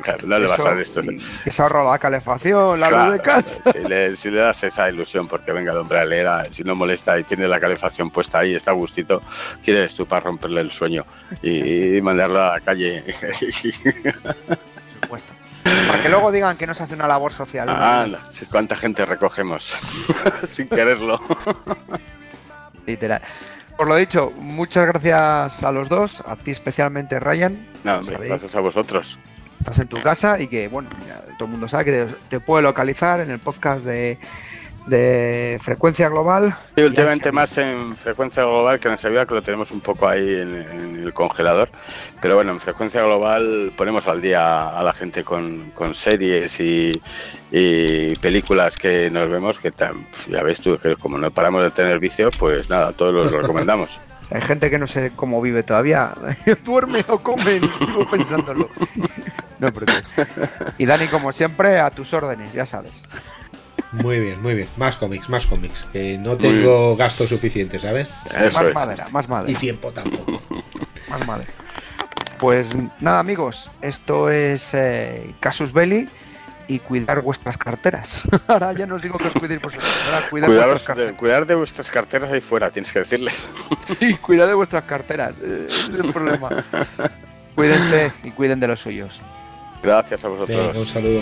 claro, 0.01 0.27
no 0.27 0.39
le 0.39 0.45
vas 0.45 0.59
a 0.59 0.77
esto. 0.77 0.99
Que 1.01 1.49
se 1.49 1.61
ahorra 1.61 1.89
la 1.89 1.97
calefacción, 1.97 2.81
la 2.81 2.89
luz 2.91 3.13
de 3.13 3.21
casa. 3.21 3.71
Si 4.13 4.29
le, 4.29 4.39
das 4.39 4.61
esa 4.65 4.89
ilusión 4.89 5.25
porque 5.29 5.53
venga 5.53 5.71
el 5.71 5.77
hombre 5.77 5.99
a 6.01 6.03
leer, 6.03 6.27
si 6.49 6.65
no 6.65 6.75
molesta 6.75 7.17
y 7.17 7.23
tiene 7.23 7.47
la 7.47 7.61
calefacción 7.61 8.11
puesta 8.11 8.39
ahí, 8.39 8.55
está 8.55 8.71
a 8.71 8.73
gustito, 8.73 9.21
quieres 9.63 9.95
tú 9.95 10.05
para 10.05 10.19
romperle 10.19 10.59
el 10.59 10.69
sueño 10.69 11.05
y, 11.41 12.01
mandarlo 12.01 12.43
a 12.43 12.55
la 12.55 12.59
calle. 12.59 13.05
supuesto. 15.01 15.31
Para 15.63 16.03
que 16.03 16.09
luego 16.09 16.29
digan 16.33 16.57
que 16.57 16.67
no 16.67 16.73
se 16.73 16.83
hace 16.83 16.93
una 16.93 17.07
labor 17.07 17.31
social. 17.31 17.69
Ah, 17.69 18.05
cuánta 18.51 18.75
gente 18.75 19.05
recogemos 19.05 19.77
sin 20.45 20.67
quererlo. 20.67 21.21
Literal. 22.85 23.21
Por 23.77 23.87
lo 23.87 23.95
dicho, 23.95 24.31
muchas 24.35 24.87
gracias 24.87 25.63
a 25.63 25.71
los 25.71 25.87
dos, 25.87 26.21
a 26.25 26.35
ti 26.35 26.49
especialmente 26.49 27.19
Ryan. 27.19 27.63
No, 27.83 28.01
gracias 28.01 28.55
a 28.55 28.59
vosotros. 28.59 29.19
Estás 29.59 29.77
en 29.79 29.87
tu 29.87 30.01
casa 30.01 30.39
y 30.39 30.47
que, 30.47 30.67
bueno, 30.67 30.89
todo 31.37 31.45
el 31.45 31.51
mundo 31.51 31.67
sabe 31.67 31.85
que 31.85 32.07
te 32.27 32.39
puede 32.39 32.63
localizar 32.63 33.19
en 33.19 33.29
el 33.29 33.37
podcast 33.37 33.85
de 33.85 34.17
de 34.87 35.57
frecuencia 35.61 36.09
global. 36.09 36.55
Sí, 36.75 36.81
últimamente 36.81 37.31
más 37.31 37.57
en 37.57 37.95
frecuencia 37.97 38.43
global 38.43 38.79
que 38.79 38.87
en 38.87 38.97
Sevilla, 38.97 39.25
que 39.25 39.35
lo 39.35 39.41
tenemos 39.41 39.71
un 39.71 39.81
poco 39.81 40.07
ahí 40.07 40.33
en, 40.41 41.03
el 41.03 41.13
congelador. 41.13 41.69
Pero 42.21 42.35
bueno, 42.35 42.51
en 42.51 42.59
frecuencia 42.59 43.03
global 43.03 43.71
ponemos 43.75 44.07
al 44.07 44.21
día 44.21 44.69
a 44.69 44.81
la 44.81 44.93
gente 44.93 45.23
con, 45.23 45.71
series 45.93 46.59
y, 46.59 47.01
películas 48.21 48.77
que 48.77 49.09
nos 49.09 49.29
vemos, 49.29 49.59
que 49.59 49.71
ya 50.29 50.43
ves 50.43 50.61
tú, 50.61 50.77
que 50.77 50.95
como 50.95 51.17
no 51.17 51.31
paramos 51.31 51.63
de 51.63 51.71
tener 51.71 51.99
vicio, 51.99 52.29
pues 52.31 52.69
nada, 52.69 52.93
todos 52.93 53.13
los 53.13 53.31
recomendamos. 53.31 54.01
hay 54.31 54.41
gente 54.41 54.69
que 54.69 54.79
no 54.79 54.87
sé 54.87 55.11
cómo 55.15 55.41
vive 55.41 55.63
todavía. 55.63 56.13
Duerme 56.63 57.03
o 57.07 57.19
come, 57.19 57.59
sigo 57.77 58.09
pensándolo. 58.09 58.69
No, 59.59 59.69
Y 60.77 60.85
Dani, 60.85 61.07
como 61.07 61.31
siempre, 61.31 61.79
a 61.79 61.89
tus 61.89 62.13
órdenes, 62.13 62.53
ya 62.53 62.67
sabes. 62.67 63.01
Muy 64.03 64.19
bien, 64.19 64.41
muy 64.41 64.55
bien. 64.55 64.67
Más 64.77 64.95
cómics, 64.95 65.29
más 65.29 65.45
cómics. 65.45 65.85
Que 65.91 66.17
no 66.17 66.37
tengo 66.37 66.95
gasto 66.95 67.27
suficiente, 67.27 67.79
¿sabes? 67.79 68.07
más 68.53 68.73
madera, 68.73 69.07
más 69.11 69.27
madera. 69.29 69.51
Y 69.51 69.55
tiempo 69.55 69.91
tampoco. 69.91 70.41
más 71.09 71.25
madera. 71.25 71.49
Pues 72.37 72.77
nada, 72.99 73.19
amigos, 73.19 73.71
esto 73.81 74.29
es 74.29 74.73
eh, 74.75 75.33
Casus 75.39 75.73
Belli 75.73 76.07
y 76.67 76.79
cuidar 76.79 77.21
vuestras 77.21 77.57
carteras. 77.57 78.23
Ahora 78.47 78.73
ya 78.73 78.85
no 78.85 78.95
os 78.95 79.01
digo 79.01 79.17
que 79.17 79.27
os 79.27 79.33
cuidéis 79.33 79.61
vosotros. 79.61 79.89
cuidar, 80.29 80.49
vuestras 80.49 80.83
carteras. 80.83 81.11
De, 81.11 81.17
cuidar 81.17 81.45
de 81.45 81.55
vuestras 81.55 81.89
carteras 81.89 82.31
ahí 82.31 82.41
fuera, 82.41 82.69
tienes 82.69 82.91
que 82.91 82.99
decirles. 82.99 83.49
sí, 83.99 84.13
cuidar 84.15 84.47
de 84.47 84.53
vuestras 84.53 84.83
carteras. 84.83 85.33
Eh, 85.41 85.67
es 85.67 85.89
el 85.89 86.13
problema. 86.13 86.49
Cuídense 87.55 88.11
y 88.23 88.31
cuiden 88.31 88.59
de 88.59 88.67
los 88.67 88.79
suyos. 88.79 89.19
Gracias 89.81 90.23
a 90.23 90.27
vosotros. 90.27 90.77
un 90.77 90.85
saludo. 90.85 91.21